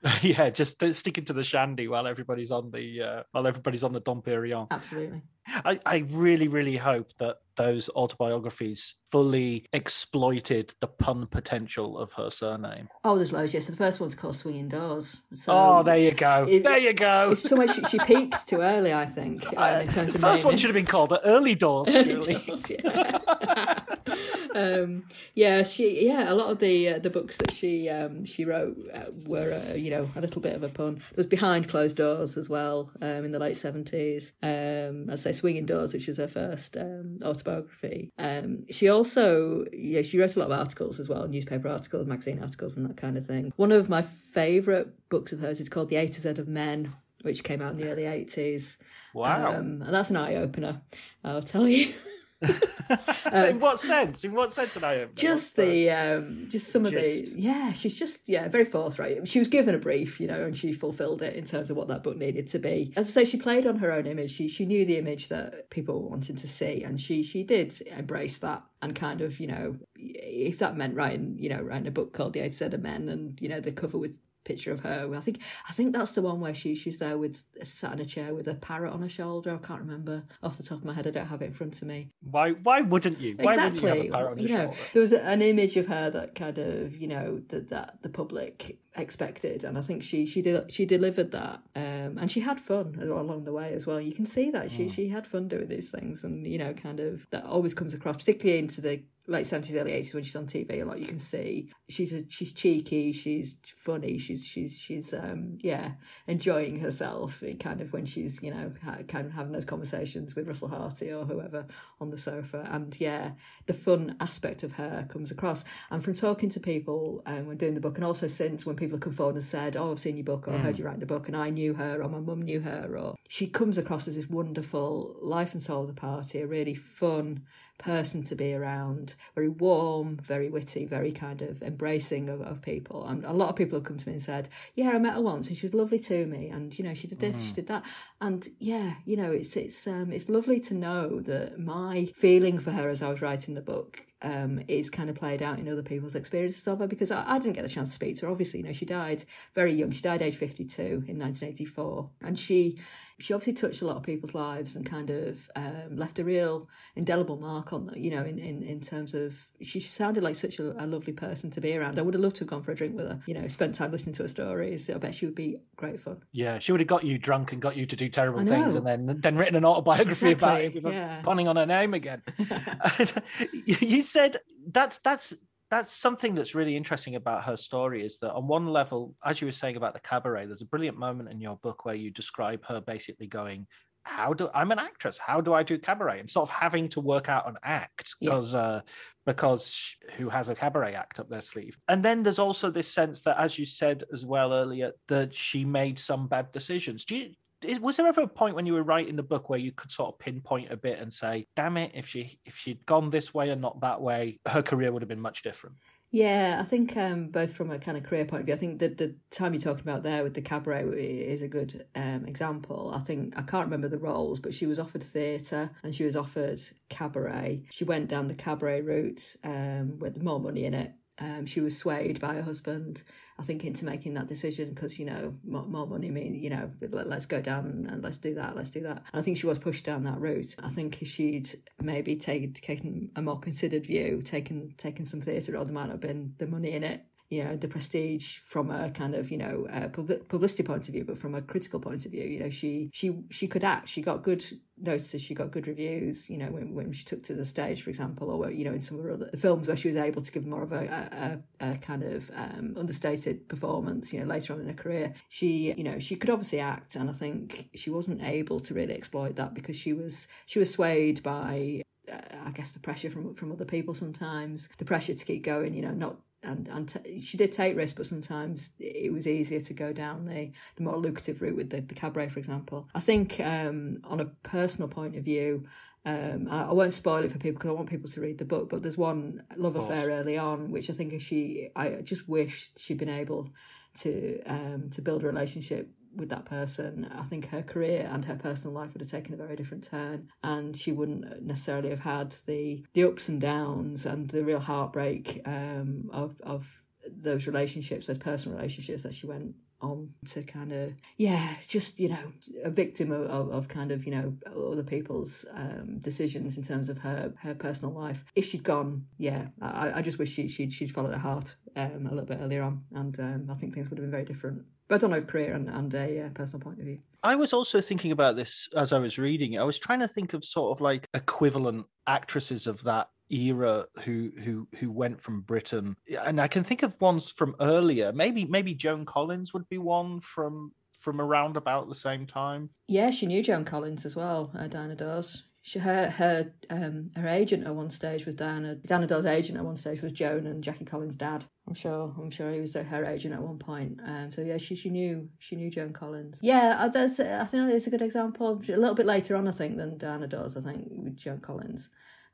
yeah, 0.21 0.49
just 0.49 0.83
sticking 0.93 1.25
to 1.25 1.33
the 1.33 1.43
shandy 1.43 1.87
while 1.87 2.05
everybody's 2.05 2.51
on 2.51 2.69
the 2.71 3.01
uh, 3.01 3.23
while 3.31 3.47
everybody's 3.47 3.83
on 3.83 3.93
the 3.93 3.99
Dom 3.99 4.21
Perignon. 4.21 4.67
Absolutely. 4.69 5.21
I, 5.47 5.79
I 5.85 5.97
really, 6.09 6.47
really 6.47 6.77
hope 6.77 7.13
that 7.19 7.37
those 7.57 7.89
autobiographies 7.95 8.95
fully 9.11 9.65
exploited 9.73 10.73
the 10.79 10.87
pun 10.87 11.25
potential 11.27 11.97
of 11.97 12.13
her 12.13 12.29
surname. 12.29 12.89
Oh, 13.03 13.15
there's 13.15 13.31
loads. 13.31 13.53
Yes, 13.53 13.65
so 13.65 13.71
the 13.71 13.77
first 13.77 13.99
one's 13.99 14.15
called 14.15 14.35
Swinging 14.35 14.69
Doors. 14.69 15.17
So 15.33 15.53
oh, 15.53 15.83
there 15.83 15.97
you 15.97 16.11
go. 16.11 16.45
It, 16.47 16.63
there 16.63 16.77
you 16.77 16.93
go. 16.93 17.31
If 17.31 17.39
so 17.39 17.65
she, 17.67 17.83
she 17.85 17.97
peaked 17.99 18.47
too 18.47 18.61
early, 18.61 18.93
I 18.93 19.05
think. 19.05 19.45
Uh, 19.57 19.79
in 19.81 19.87
terms 19.87 20.11
the 20.11 20.17
of 20.17 20.21
first 20.21 20.43
one 20.45 20.55
should 20.55 20.67
have 20.67 20.75
been 20.75 20.85
called 20.85 21.09
the 21.09 21.23
Early 21.25 21.55
Doors. 21.55 21.87
Early 21.93 22.35
doors 22.35 22.69
yeah. 22.69 23.79
um, 24.55 25.03
yeah, 25.33 25.63
she. 25.63 26.05
Yeah, 26.05 26.31
a 26.31 26.35
lot 26.35 26.51
of 26.51 26.59
the 26.59 26.89
uh, 26.89 26.99
the 26.99 27.09
books 27.09 27.37
that 27.37 27.51
she 27.51 27.89
um, 27.89 28.23
she 28.23 28.45
wrote 28.45 28.77
uh, 28.93 29.05
were 29.25 29.53
uh, 29.53 29.73
you 29.73 29.89
know 29.89 30.09
a 30.15 30.21
little 30.21 30.41
bit 30.41 30.55
of 30.55 30.61
a 30.61 30.69
pun. 30.69 30.95
There 30.95 31.17
was 31.17 31.27
Behind 31.27 31.67
Closed 31.67 31.95
Dors 31.95 32.37
as 32.37 32.49
well 32.49 32.91
um, 33.01 33.25
in 33.25 33.31
the 33.31 33.39
late 33.39 33.57
seventies. 33.57 34.31
Um, 34.43 35.09
I 35.11 35.15
say 35.15 35.31
Swinging 35.37 35.65
Doors, 35.65 35.93
which 35.93 36.07
was 36.07 36.17
her 36.17 36.27
first 36.27 36.75
um, 36.75 37.19
autobiography. 37.23 38.11
Um, 38.17 38.65
she 38.69 38.89
also, 38.89 39.65
yeah, 39.71 40.01
she 40.01 40.19
wrote 40.19 40.35
a 40.35 40.39
lot 40.39 40.51
of 40.51 40.59
articles 40.59 40.99
as 40.99 41.07
well, 41.07 41.27
newspaper 41.27 41.69
articles, 41.69 42.07
magazine 42.07 42.39
articles, 42.41 42.75
and 42.75 42.89
that 42.89 42.97
kind 42.97 43.17
of 43.17 43.25
thing. 43.25 43.53
One 43.55 43.71
of 43.71 43.89
my 43.89 44.01
favourite 44.01 44.87
books 45.09 45.31
of 45.31 45.39
hers 45.39 45.61
is 45.61 45.69
called 45.69 45.89
The 45.89 45.95
A 45.97 46.07
to 46.07 46.21
Z 46.21 46.29
of 46.29 46.47
Men, 46.47 46.93
which 47.21 47.43
came 47.43 47.61
out 47.61 47.71
in 47.71 47.77
the 47.77 47.89
early 47.89 48.03
80s. 48.03 48.77
Wow. 49.13 49.53
Um, 49.53 49.81
and 49.81 49.93
that's 49.93 50.09
an 50.09 50.17
eye 50.17 50.35
opener, 50.35 50.81
I'll 51.23 51.41
tell 51.41 51.67
you. 51.67 51.93
uh, 52.41 53.47
in 53.49 53.59
what 53.59 53.79
sense? 53.79 54.23
In 54.23 54.33
what 54.33 54.51
sense 54.51 54.73
did 54.73 54.83
I 54.83 54.99
have? 54.99 55.15
Just 55.15 55.55
the, 55.55 55.89
um, 55.91 56.47
just 56.49 56.71
some 56.71 56.85
of 56.85 56.93
the, 56.93 57.31
yeah. 57.35 57.73
She's 57.73 57.97
just, 57.97 58.29
yeah, 58.29 58.47
very 58.47 58.65
forthright. 58.65 59.27
She 59.27 59.39
was 59.39 59.47
given 59.47 59.75
a 59.75 59.79
brief, 59.79 60.19
you 60.19 60.27
know, 60.27 60.43
and 60.43 60.55
she 60.55 60.73
fulfilled 60.73 61.21
it 61.21 61.35
in 61.35 61.45
terms 61.45 61.69
of 61.69 61.77
what 61.77 61.87
that 61.87 62.03
book 62.03 62.17
needed 62.17 62.47
to 62.47 62.59
be. 62.59 62.93
As 62.95 63.07
I 63.09 63.21
say, 63.21 63.25
she 63.25 63.37
played 63.37 63.65
on 63.65 63.77
her 63.79 63.91
own 63.91 64.05
image. 64.05 64.31
She 64.31 64.47
she 64.49 64.65
knew 64.65 64.85
the 64.85 64.97
image 64.97 65.29
that 65.29 65.69
people 65.69 66.09
wanted 66.09 66.37
to 66.37 66.47
see, 66.47 66.83
and 66.83 66.99
she 66.99 67.23
she 67.23 67.43
did 67.43 67.79
embrace 67.87 68.37
that 68.39 68.63
and 68.81 68.95
kind 68.95 69.21
of, 69.21 69.39
you 69.39 69.47
know, 69.47 69.77
if 69.95 70.59
that 70.59 70.77
meant 70.77 70.95
writing, 70.95 71.37
you 71.39 71.49
know, 71.49 71.61
writing 71.61 71.87
a 71.87 71.91
book 71.91 72.13
called 72.13 72.33
The 72.33 72.41
Eight 72.41 72.53
Set 72.53 72.73
of 72.73 72.81
Men, 72.81 73.09
and 73.09 73.39
you 73.41 73.49
know, 73.49 73.59
the 73.59 73.71
cover 73.71 73.97
with 73.97 74.17
picture 74.47 74.71
of 74.71 74.79
her. 74.79 75.09
I 75.15 75.19
think 75.19 75.41
I 75.67 75.73
think 75.73 75.93
that's 75.93 76.11
the 76.11 76.21
one 76.21 76.39
where 76.39 76.55
she 76.55 76.73
she's 76.75 76.97
there 76.97 77.17
with 77.17 77.43
sat 77.63 77.93
in 77.93 77.99
a 77.99 78.05
chair 78.05 78.33
with 78.33 78.47
a 78.47 78.55
parrot 78.55 78.93
on 78.93 79.01
her 79.01 79.09
shoulder. 79.09 79.53
I 79.53 79.67
can't 79.67 79.81
remember 79.81 80.23
off 80.41 80.57
the 80.57 80.63
top 80.63 80.79
of 80.79 80.85
my 80.85 80.93
head. 80.93 81.05
I 81.05 81.11
don't 81.11 81.27
have 81.27 81.41
it 81.41 81.45
in 81.45 81.53
front 81.53 81.81
of 81.81 81.87
me. 81.87 82.09
Why 82.21 82.51
why 82.51 82.81
wouldn't 82.81 83.19
you? 83.19 83.35
Why 83.39 83.53
exactly. 83.53 83.81
Wouldn't 83.81 84.05
you, 84.05 84.13
have 84.13 84.37
a 84.37 84.41
you 84.41 84.49
know, 84.49 84.65
shoulder? 84.65 84.77
there 84.93 85.01
was 85.01 85.11
an 85.13 85.41
image 85.41 85.77
of 85.77 85.87
her 85.87 86.09
that 86.09 86.35
kind 86.35 86.57
of 86.57 86.95
you 86.95 87.07
know 87.07 87.41
that 87.49 87.69
that 87.69 88.01
the 88.01 88.09
public 88.09 88.79
expected, 88.97 89.63
and 89.63 89.77
I 89.77 89.81
think 89.81 90.03
she 90.03 90.25
she 90.25 90.41
did 90.41 90.71
she 90.71 90.85
delivered 90.85 91.31
that, 91.31 91.61
um, 91.75 92.17
and 92.17 92.31
she 92.31 92.39
had 92.39 92.59
fun 92.59 92.97
along 93.01 93.43
the 93.43 93.53
way 93.53 93.73
as 93.73 93.85
well. 93.85 94.01
You 94.01 94.13
can 94.13 94.25
see 94.25 94.49
that 94.51 94.71
she 94.71 94.85
mm. 94.85 94.93
she 94.93 95.07
had 95.07 95.27
fun 95.27 95.47
doing 95.47 95.67
these 95.67 95.89
things, 95.89 96.23
and 96.23 96.45
you 96.45 96.57
know, 96.57 96.73
kind 96.73 96.99
of 96.99 97.27
that 97.31 97.45
always 97.45 97.73
comes 97.73 97.93
across, 97.93 98.17
particularly 98.17 98.59
into 98.59 98.81
the 98.81 99.03
late 99.27 99.45
seventies, 99.45 99.75
early 99.75 99.91
eighties 99.91 100.13
when 100.13 100.23
she's 100.23 100.35
on 100.35 100.47
TV 100.47 100.81
a 100.81 100.85
lot. 100.85 100.99
You 100.99 101.05
can 101.05 101.19
see 101.19 101.69
she's 101.89 102.13
a, 102.13 102.23
she's 102.29 102.53
cheeky, 102.53 103.11
she's 103.11 103.57
funny, 103.63 104.17
she's 104.17 104.45
she's 104.45 104.79
she's 104.79 105.13
um 105.13 105.57
yeah 105.61 105.91
enjoying 106.27 106.79
herself. 106.79 107.43
Kind 107.59 107.81
of 107.81 107.91
when 107.93 108.05
she's 108.05 108.41
you 108.41 108.53
know 108.53 108.71
kind 109.07 109.25
of 109.25 109.31
having 109.33 109.51
those 109.51 109.65
conversations 109.65 110.35
with 110.35 110.47
Russell 110.47 110.69
Harty 110.69 111.11
or 111.11 111.25
whoever 111.25 111.67
on 111.99 112.09
the 112.09 112.17
sofa, 112.17 112.67
and 112.71 112.97
yeah, 112.99 113.31
the 113.65 113.73
fun 113.73 114.15
aspect 114.19 114.63
of 114.63 114.73
her 114.73 115.05
comes 115.09 115.29
across. 115.31 115.65
And 115.91 116.03
from 116.03 116.13
talking 116.13 116.49
to 116.49 116.59
people 116.59 117.21
um, 117.25 117.47
when 117.47 117.57
doing 117.57 117.73
the 117.73 117.81
book, 117.81 117.97
and 117.97 118.05
also 118.05 118.27
since 118.27 118.65
when 118.65 118.75
people 118.75 118.86
people 118.87 118.97
have 118.97 119.03
come 119.03 119.13
forward 119.13 119.35
and 119.35 119.43
said, 119.43 119.75
"Oh, 119.75 119.91
I've 119.91 119.99
seen 119.99 120.15
your 120.17 120.23
book, 120.23 120.47
or 120.47 120.55
I 120.55 120.59
heard 120.59 120.75
Mm. 120.75 120.79
you 120.79 120.85
writing 120.85 121.03
a 121.03 121.05
book, 121.05 121.27
and 121.27 121.35
I 121.35 121.49
knew 121.49 121.73
her, 121.73 122.01
or 122.01 122.09
my 122.09 122.19
mum 122.19 122.41
knew 122.41 122.61
her." 122.61 122.97
Or 122.97 123.15
she 123.27 123.47
comes 123.47 123.77
across 123.77 124.07
as 124.07 124.15
this 124.15 124.29
wonderful 124.29 125.15
life 125.21 125.53
and 125.53 125.61
soul 125.61 125.81
of 125.81 125.87
the 125.87 125.93
party, 125.93 126.39
a 126.39 126.47
really 126.47 126.73
fun 126.73 127.41
person 127.77 128.23
to 128.23 128.35
be 128.35 128.53
around, 128.55 129.13
very 129.35 129.49
warm, 129.49 130.17
very 130.17 130.49
witty, 130.49 130.85
very 130.85 131.11
kind 131.11 131.43
of 131.43 131.61
embracing 131.61 132.27
of, 132.27 132.41
of 132.41 132.59
people. 132.61 133.05
And 133.05 133.23
a 133.23 133.33
lot 133.33 133.49
of 133.49 133.55
people 133.55 133.77
have 133.77 133.83
come 133.85 133.97
to 133.97 134.07
me 134.07 134.13
and 134.13 134.21
said, 134.21 134.49
"Yeah, 134.73 134.91
I 134.91 134.97
met 134.97 135.13
her 135.15 135.21
once, 135.21 135.47
and 135.49 135.57
she 135.57 135.65
was 135.67 135.73
lovely 135.75 135.99
to 135.99 136.25
me, 136.25 136.49
and 136.49 136.77
you 136.77 136.83
know, 136.85 136.93
she 136.93 137.07
did 137.07 137.19
this, 137.19 137.41
she 137.43 137.51
Mm. 137.51 137.55
did 137.55 137.67
that." 137.67 137.83
And 138.21 138.47
yeah, 138.59 138.95
you 139.05 139.17
know, 139.17 139.31
it's 139.31 139.55
it's 139.57 139.85
um, 139.87 140.11
it's 140.11 140.29
lovely 140.29 140.59
to 140.61 140.73
know 140.73 141.19
that 141.21 141.59
my 141.59 142.05
feeling 142.15 142.57
for 142.57 142.71
her 142.71 142.87
as 142.89 143.01
I 143.01 143.09
was 143.09 143.21
writing 143.21 143.53
the 143.53 143.61
book 143.61 144.03
um, 144.21 144.61
is 144.67 144.89
kind 144.89 145.09
of 145.09 145.15
played 145.15 145.41
out 145.41 145.59
in 145.59 145.69
other 145.69 145.83
people's 145.83 146.15
experiences 146.15 146.67
of 146.67 146.79
her 146.79 146.87
because 146.87 147.11
I, 147.11 147.23
I 147.27 147.39
didn't 147.39 147.53
get 147.53 147.63
the 147.63 147.69
chance 147.69 147.89
to 147.89 147.95
speak 147.95 148.17
to 148.17 148.25
her. 148.25 148.31
Obviously, 148.31 148.59
you 148.59 148.65
know, 148.65 148.73
she 148.73 148.85
died 148.85 149.23
very 149.53 149.73
young. 149.73 149.91
She 149.91 150.01
died 150.01 150.21
age 150.21 150.35
52 150.35 150.81
in 150.81 151.19
1984. 151.19 152.09
And 152.21 152.37
she 152.37 152.77
she 153.19 153.33
obviously 153.33 153.53
touched 153.53 153.81
a 153.81 153.85
lot 153.85 153.97
of 153.97 154.03
people's 154.03 154.35
lives 154.35 154.75
and 154.75 154.85
kind 154.85 155.09
of 155.09 155.49
um, 155.55 155.95
left 155.95 156.19
a 156.19 156.23
real 156.23 156.69
indelible 156.95 157.35
mark 157.37 157.73
on, 157.73 157.87
them, 157.87 157.95
you 157.97 158.11
know, 158.11 158.23
in, 158.23 158.37
in, 158.37 158.61
in 158.61 158.79
terms 158.79 159.15
of 159.15 159.35
she 159.59 159.79
sounded 159.79 160.23
like 160.23 160.35
such 160.35 160.59
a, 160.59 160.83
a 160.83 160.85
lovely 160.85 161.13
person 161.13 161.49
to 161.49 161.59
be 161.59 161.75
around. 161.75 161.97
I 161.97 162.03
would 162.03 162.13
have 162.13 162.21
loved 162.21 162.35
to 162.37 162.41
have 162.41 162.49
gone 162.49 162.61
for 162.61 162.71
a 162.71 162.75
drink 162.75 162.95
with 162.95 163.07
her, 163.07 163.19
you 163.25 163.33
know, 163.33 163.47
spent 163.47 163.73
time 163.73 163.91
listening 163.91 164.13
to 164.15 164.23
her 164.23 164.29
stories. 164.29 164.87
I 164.87 164.99
bet 164.99 165.15
she 165.15 165.25
would 165.25 165.33
be 165.33 165.57
great 165.77 165.99
fun. 165.99 166.21
Yeah, 166.31 166.59
she 166.59 166.71
would 166.71 166.81
have 166.81 166.87
got 166.87 167.05
you 167.05 167.17
drunk 167.17 167.53
and 167.53 167.61
got 167.61 167.75
you 167.75 167.87
to 167.87 167.95
do 167.95 168.07
terrible 168.07 168.45
things, 168.45 168.75
and 168.75 168.85
then 168.85 169.19
then 169.19 169.35
written 169.35 169.55
an 169.55 169.65
autobiography 169.65 170.33
about 170.33 170.61
it 170.61 170.65
Exactly, 170.65 170.81
with 170.81 170.93
yeah. 170.93 171.21
punning 171.21 171.47
on 171.47 171.55
her 171.55 171.65
name 171.65 171.95
again. 171.95 172.21
you 173.65 174.03
said 174.11 174.37
that's 174.71 174.99
that's 175.03 175.33
that's 175.69 175.91
something 175.91 176.33
that's 176.33 176.55
really 176.55 176.77
interesting 176.77 177.15
about 177.15 177.43
her 177.43 177.57
story 177.57 178.05
is 178.05 178.19
that 178.19 178.33
on 178.33 178.47
one 178.47 178.67
level, 178.67 179.13
as 179.25 179.41
you 179.41 179.47
were 179.47 179.51
saying 179.51 179.75
about 179.75 179.93
the 179.93 179.99
cabaret, 179.99 180.45
there's 180.45 180.61
a 180.61 180.65
brilliant 180.65 180.97
moment 180.97 181.29
in 181.29 181.41
your 181.41 181.57
book 181.57 181.83
where 181.85 181.95
you 181.95 182.09
describe 182.09 182.63
her 182.65 182.79
basically 182.79 183.27
going, 183.27 183.67
"How 184.03 184.33
do 184.33 184.49
I'm 184.53 184.71
an 184.71 184.79
actress? 184.79 185.17
How 185.17 185.41
do 185.41 185.53
I 185.53 185.63
do 185.63 185.77
cabaret?" 185.77 186.19
and 186.21 186.29
sort 186.29 186.49
of 186.49 186.55
having 186.55 186.87
to 186.89 187.01
work 187.01 187.27
out 187.27 187.47
an 187.49 187.57
act 187.63 188.15
Yeah. 188.21 188.29
because 188.29 188.55
uh, 188.55 188.81
because 189.25 189.95
who 190.15 190.29
has 190.29 190.47
a 190.47 190.55
cabaret 190.55 190.93
act 190.95 191.19
up 191.19 191.29
their 191.29 191.41
sleeve? 191.41 191.77
And 191.89 192.03
then 192.03 192.23
there's 192.23 192.39
also 192.39 192.71
this 192.71 192.87
sense 192.87 193.21
that, 193.23 193.37
as 193.37 193.59
you 193.59 193.65
said 193.65 194.05
as 194.13 194.25
well 194.25 194.53
earlier, 194.53 194.93
that 195.09 195.35
she 195.35 195.65
made 195.65 195.99
some 195.99 196.27
bad 196.29 196.51
decisions. 196.53 197.03
Do 197.03 197.17
you? 197.17 197.33
Was 197.81 197.97
there 197.97 198.07
ever 198.07 198.21
a 198.21 198.27
point 198.27 198.55
when 198.55 198.65
you 198.65 198.73
were 198.73 198.83
writing 198.83 199.15
the 199.15 199.23
book 199.23 199.49
where 199.49 199.59
you 199.59 199.71
could 199.71 199.91
sort 199.91 200.13
of 200.13 200.19
pinpoint 200.19 200.71
a 200.71 200.77
bit 200.77 200.99
and 200.99 201.11
say, 201.11 201.47
"Damn 201.55 201.77
it! 201.77 201.91
If 201.95 202.07
she 202.07 202.39
if 202.45 202.55
she'd 202.55 202.85
gone 202.85 203.09
this 203.09 203.33
way 203.33 203.49
and 203.49 203.61
not 203.61 203.81
that 203.81 204.01
way, 204.01 204.39
her 204.47 204.61
career 204.61 204.91
would 204.91 205.01
have 205.01 205.09
been 205.09 205.19
much 205.19 205.41
different." 205.41 205.75
Yeah, 206.11 206.57
I 206.59 206.63
think 206.63 206.95
um, 206.95 207.27
both 207.31 207.53
from 207.53 207.69
a 207.69 207.79
kind 207.79 207.97
of 207.97 208.03
career 208.03 208.23
point 208.23 208.41
of 208.41 208.45
view, 208.45 208.55
I 208.55 208.57
think 208.57 208.79
the 208.79 208.87
the 208.89 209.15
time 209.29 209.53
you're 209.53 209.61
talking 209.61 209.81
about 209.81 210.03
there 210.03 210.23
with 210.23 210.35
the 210.35 210.41
cabaret 210.41 210.83
is 210.83 211.41
a 211.41 211.49
good 211.49 211.85
um, 211.95 212.25
example. 212.25 212.93
I 212.95 212.99
think 212.99 213.37
I 213.37 213.41
can't 213.41 213.65
remember 213.65 213.89
the 213.89 213.97
roles, 213.97 214.39
but 214.39 214.53
she 214.53 214.65
was 214.65 214.79
offered 214.79 215.03
theatre 215.03 215.71
and 215.83 215.93
she 215.93 216.05
was 216.05 216.15
offered 216.15 216.61
cabaret. 216.89 217.63
She 217.71 217.83
went 217.83 218.07
down 218.07 218.27
the 218.27 218.35
cabaret 218.35 218.81
route 218.81 219.35
um, 219.43 219.99
with 219.99 220.23
more 220.23 220.39
money 220.39 220.63
in 220.63 220.73
it. 220.73 220.93
Um, 221.19 221.45
she 221.45 221.59
was 221.59 221.77
swayed 221.77 222.21
by 222.21 222.35
her 222.35 222.43
husband, 222.43 223.03
I 223.39 223.43
think, 223.43 223.63
into 223.65 223.85
making 223.85 224.15
that 224.15 224.27
decision 224.27 224.69
because 224.69 224.97
you 224.97 225.05
know 225.05 225.35
more, 225.45 225.65
more 225.65 225.87
money 225.87 226.09
means 226.09 226.37
you 226.37 226.49
know 226.49 226.71
let, 226.89 227.07
us 227.07 227.25
go 227.25 227.41
down 227.41 227.87
and, 227.89 228.01
let's 228.03 228.17
do 228.17 228.33
that, 228.35 228.55
let's 228.55 228.69
do 228.69 228.81
that. 228.81 229.03
And 229.11 229.19
I 229.19 229.21
think 229.21 229.37
she 229.37 229.45
was 229.45 229.59
pushed 229.59 229.85
down 229.85 230.03
that 230.03 230.19
route. 230.19 230.55
I 230.61 230.69
think 230.69 231.01
if 231.01 231.07
she'd 231.07 231.49
maybe 231.81 232.15
taken 232.15 232.53
taken 232.53 233.11
a 233.15 233.21
more 233.21 233.39
considered 233.39 233.85
view, 233.85 234.21
taken 234.23 234.73
taken 234.77 235.05
some 235.05 235.21
theatre, 235.21 235.55
or 235.55 235.65
there 235.65 235.73
might 235.73 235.89
have 235.89 235.99
been 235.99 236.33
the 236.37 236.47
money 236.47 236.71
in 236.71 236.83
it. 236.83 237.03
You 237.29 237.43
know 237.43 237.55
the 237.57 237.67
prestige 237.67 238.37
from 238.37 238.71
a 238.71 238.89
kind 238.89 239.13
of 239.13 239.29
you 239.31 239.37
know 239.37 239.67
uh, 239.69 239.89
pub- 239.89 240.27
publicity 240.29 240.63
point 240.63 240.87
of 240.87 240.93
view, 240.93 241.03
but 241.03 241.17
from 241.17 241.35
a 241.35 241.41
critical 241.41 241.79
point 241.79 242.05
of 242.05 242.11
view, 242.11 242.23
you 242.23 242.39
know 242.39 242.49
she 242.49 242.89
she 242.93 243.19
she 243.29 243.47
could 243.47 243.65
act. 243.65 243.89
She 243.89 244.01
got 244.01 244.23
good 244.23 244.45
notices. 244.77 245.21
She 245.21 245.33
got 245.33 245.51
good 245.51 245.67
reviews. 245.67 246.29
You 246.29 246.37
know 246.37 246.47
when, 246.47 246.73
when 246.73 246.93
she 246.93 247.03
took 247.03 247.23
to 247.23 247.33
the 247.33 247.43
stage, 247.45 247.81
for 247.81 247.89
example, 247.89 248.29
or 248.31 248.49
you 248.49 248.63
know 248.63 248.71
in 248.71 248.81
some 248.81 248.97
of 248.97 249.03
her 249.03 249.11
other 249.11 249.29
films 249.37 249.67
where 249.67 249.75
she 249.75 249.89
was 249.89 249.97
able 249.97 250.21
to 250.21 250.31
give 250.31 250.45
more 250.45 250.63
of 250.63 250.71
a, 250.71 251.41
a, 251.59 251.71
a, 251.71 251.77
kind 251.79 252.03
of 252.03 252.31
um, 252.33 252.75
understated 252.77 253.49
performance. 253.49 254.13
You 254.13 254.21
know 254.21 254.27
later 254.27 254.53
on 254.53 254.61
in 254.61 254.67
her 254.67 254.73
career, 254.73 255.13
she 255.27 255.73
you 255.73 255.83
know 255.83 255.99
she 255.99 256.15
could 256.15 256.29
obviously 256.29 256.61
act, 256.61 256.95
and 256.95 257.09
I 257.09 257.13
think 257.13 257.69
she 257.75 257.89
wasn't 257.89 258.23
able 258.23 258.61
to 258.61 258.73
really 258.73 258.93
exploit 258.93 259.35
that 259.35 259.53
because 259.53 259.75
she 259.75 259.91
was 259.91 260.29
she 260.45 260.59
was 260.59 260.71
swayed 260.71 261.23
by 261.23 261.81
uh, 262.11 262.17
I 262.45 262.51
guess 262.51 262.71
the 262.71 262.79
pressure 262.79 263.09
from 263.09 263.35
from 263.35 263.51
other 263.51 263.65
people 263.65 263.93
sometimes, 263.93 264.69
the 264.77 264.85
pressure 264.85 265.13
to 265.13 265.25
keep 265.25 265.43
going, 265.43 265.73
you 265.73 265.81
know, 265.81 265.91
not 265.91 266.17
and 266.43 266.67
and 266.67 266.89
t- 266.89 267.19
she 267.21 267.37
did 267.37 267.51
take 267.51 267.75
risks, 267.75 267.97
but 267.97 268.05
sometimes 268.05 268.71
it 268.79 269.11
was 269.11 269.27
easier 269.27 269.59
to 269.59 269.73
go 269.73 269.93
down 269.93 270.25
the 270.25 270.51
the 270.75 270.83
more 270.83 270.97
lucrative 270.97 271.41
route 271.41 271.55
with 271.55 271.69
the, 271.69 271.81
the 271.81 271.95
cabaret, 271.95 272.29
for 272.29 272.39
example. 272.39 272.87
I 272.93 272.99
think 272.99 273.39
um, 273.39 274.01
on 274.03 274.19
a 274.19 274.25
personal 274.25 274.87
point 274.87 275.15
of 275.15 275.23
view. 275.23 275.65
Um, 276.05 276.47
I, 276.49 276.63
I 276.63 276.71
won't 276.71 276.93
spoil 276.93 277.25
it 277.25 277.33
for 277.33 277.37
people 277.37 277.59
because 277.59 277.69
I 277.71 277.73
want 277.73 277.89
people 277.89 278.09
to 278.09 278.21
read 278.21 278.37
the 278.37 278.45
book. 278.45 278.69
But 278.69 278.81
there's 278.81 278.97
one 278.97 279.43
love 279.57 279.75
affair 279.75 280.07
early 280.07 280.37
on, 280.37 280.71
which 280.71 280.89
I 280.89 280.93
think 280.93 281.19
she. 281.21 281.69
I 281.75 282.01
just 282.01 282.29
wish 282.29 282.71
she'd 282.77 282.97
been 282.97 283.09
able 283.09 283.49
to 283.95 284.41
um, 284.45 284.89
to 284.91 285.01
build 285.01 285.23
a 285.23 285.27
relationship 285.27 285.89
with 286.17 286.29
that 286.29 286.45
person, 286.45 287.09
I 287.15 287.23
think 287.23 287.47
her 287.49 287.61
career 287.61 288.09
and 288.11 288.25
her 288.25 288.35
personal 288.35 288.73
life 288.73 288.93
would 288.93 289.01
have 289.01 289.11
taken 289.11 289.33
a 289.33 289.37
very 289.37 289.55
different 289.55 289.83
turn, 289.83 290.29
and 290.43 290.75
she 290.75 290.91
wouldn't 290.91 291.43
necessarily 291.43 291.89
have 291.89 291.99
had 291.99 292.35
the 292.45 292.83
the 292.93 293.03
ups 293.03 293.29
and 293.29 293.39
downs 293.39 294.05
and 294.05 294.29
the 294.29 294.43
real 294.43 294.59
heartbreak 294.59 295.41
um, 295.45 296.09
of 296.11 296.39
of 296.41 296.81
those 297.09 297.47
relationships, 297.47 298.07
those 298.07 298.17
personal 298.17 298.57
relationships 298.57 299.03
that 299.03 299.13
she 299.13 299.27
went 299.27 299.55
on 299.79 300.09
to 300.25 300.41
kind 300.41 300.71
of 300.71 300.91
yeah 301.17 301.53
just 301.67 301.99
you 301.99 302.09
know 302.09 302.31
a 302.63 302.69
victim 302.69 303.11
of, 303.11 303.21
of, 303.29 303.49
of 303.49 303.67
kind 303.67 303.91
of 303.91 304.05
you 304.05 304.11
know 304.11 304.33
other 304.71 304.83
people's 304.83 305.45
um 305.53 305.99
decisions 305.99 306.57
in 306.57 306.63
terms 306.63 306.89
of 306.89 306.97
her 306.97 307.31
her 307.39 307.53
personal 307.53 307.93
life. 307.93 308.25
If 308.35 308.45
she'd 308.45 308.63
gone 308.63 309.05
yeah 309.19 309.47
i, 309.61 309.91
I 309.95 310.01
just 310.01 310.17
wish 310.17 310.33
she, 310.33 310.47
she'd 310.47 310.73
she'd 310.73 310.91
followed 310.91 311.13
her 311.13 311.19
heart 311.19 311.55
um 311.75 312.07
a 312.07 312.09
little 312.09 312.25
bit 312.25 312.39
earlier 312.41 312.63
on 312.63 312.85
and 312.95 313.19
um, 313.19 313.49
i 313.51 313.53
think 313.53 313.73
things 313.73 313.89
would 313.89 313.99
have 313.99 314.03
been 314.03 314.11
very 314.11 314.25
different 314.25 314.63
both 314.87 315.03
on 315.03 315.13
a 315.13 315.21
career 315.21 315.53
and, 315.53 315.69
and 315.69 315.93
a 315.93 316.25
uh, 316.25 316.29
personal 316.29 316.63
point 316.63 316.79
of 316.79 316.85
view 316.85 316.99
I 317.23 317.35
was 317.35 317.53
also 317.53 317.81
thinking 317.81 318.11
about 318.11 318.35
this 318.35 318.69
as 318.75 318.93
I 318.93 318.99
was 318.99 319.17
reading 319.17 319.53
it. 319.53 319.59
I 319.59 319.63
was 319.63 319.79
trying 319.79 319.99
to 319.99 320.07
think 320.07 320.33
of 320.33 320.45
sort 320.45 320.77
of 320.77 320.81
like 320.81 321.07
equivalent 321.13 321.85
actresses 322.05 322.67
of 322.67 322.83
that 322.83 323.09
era 323.29 323.85
who 324.05 324.31
who 324.43 324.67
who 324.79 324.89
went 324.89 325.19
from 325.19 325.41
Britain, 325.41 325.97
and 326.21 326.39
I 326.39 326.47
can 326.47 326.63
think 326.63 326.83
of 326.83 326.99
ones 327.01 327.31
from 327.31 327.55
earlier. 327.59 328.13
Maybe 328.13 328.45
maybe 328.45 328.73
Joan 328.73 329.05
Collins 329.05 329.53
would 329.53 329.67
be 329.67 329.77
one 329.77 330.21
from 330.21 330.71
from 330.99 331.19
around 331.19 331.57
about 331.57 331.89
the 331.89 331.95
same 331.95 332.25
time. 332.25 332.69
yeah 332.87 333.09
she 333.11 333.25
knew 333.25 333.43
joan 333.43 333.63
collins 333.63 334.05
as 334.05 334.15
well 334.15 334.51
uh, 334.57 334.67
diana 334.67 334.95
dors 334.95 335.43
she, 335.67 335.79
her 335.79 336.09
her 336.09 336.53
um 336.69 337.11
her 337.17 337.27
agent 337.27 337.67
at 337.67 337.75
one 337.75 337.89
stage 337.89 338.25
was 338.25 338.35
Diana 338.35 338.75
Diana 338.75 339.05
Dors' 339.05 339.25
agent 339.25 339.57
at 339.57 339.65
one 339.65 339.75
stage 339.75 340.01
was 340.01 340.13
Joan 340.13 340.47
and 340.47 340.63
Jackie 340.63 340.85
Collins' 340.85 341.17
dad. 341.17 341.43
I'm 341.67 341.73
sure 341.73 342.15
I'm 342.17 342.31
sure 342.31 342.53
he 342.53 342.61
was 342.61 342.73
her 342.73 343.05
agent 343.05 343.33
at 343.33 343.41
one 343.41 343.59
point. 343.59 343.99
Um, 344.05 344.31
so 344.31 344.41
yeah, 344.43 344.55
she 344.55 344.75
she 344.75 344.89
knew 344.89 345.27
she 345.39 345.57
knew 345.57 345.69
Joan 345.69 345.91
Collins. 345.91 346.39
Yeah, 346.41 346.87
that's 346.87 347.19
I 347.19 347.43
think 347.43 347.69
it's 347.69 347.85
a 347.85 347.89
good 347.89 348.01
example. 348.01 348.61
A 348.69 348.77
little 348.77 348.95
bit 348.95 349.05
later 349.05 349.35
on, 349.35 349.45
I 349.45 349.51
think, 349.51 349.75
than 349.75 349.97
Diana 349.97 350.27
Dors. 350.27 350.55
I 350.55 350.61
think 350.61 350.87
with 350.89 351.17
Joan 351.17 351.41
Collins. 351.41 351.89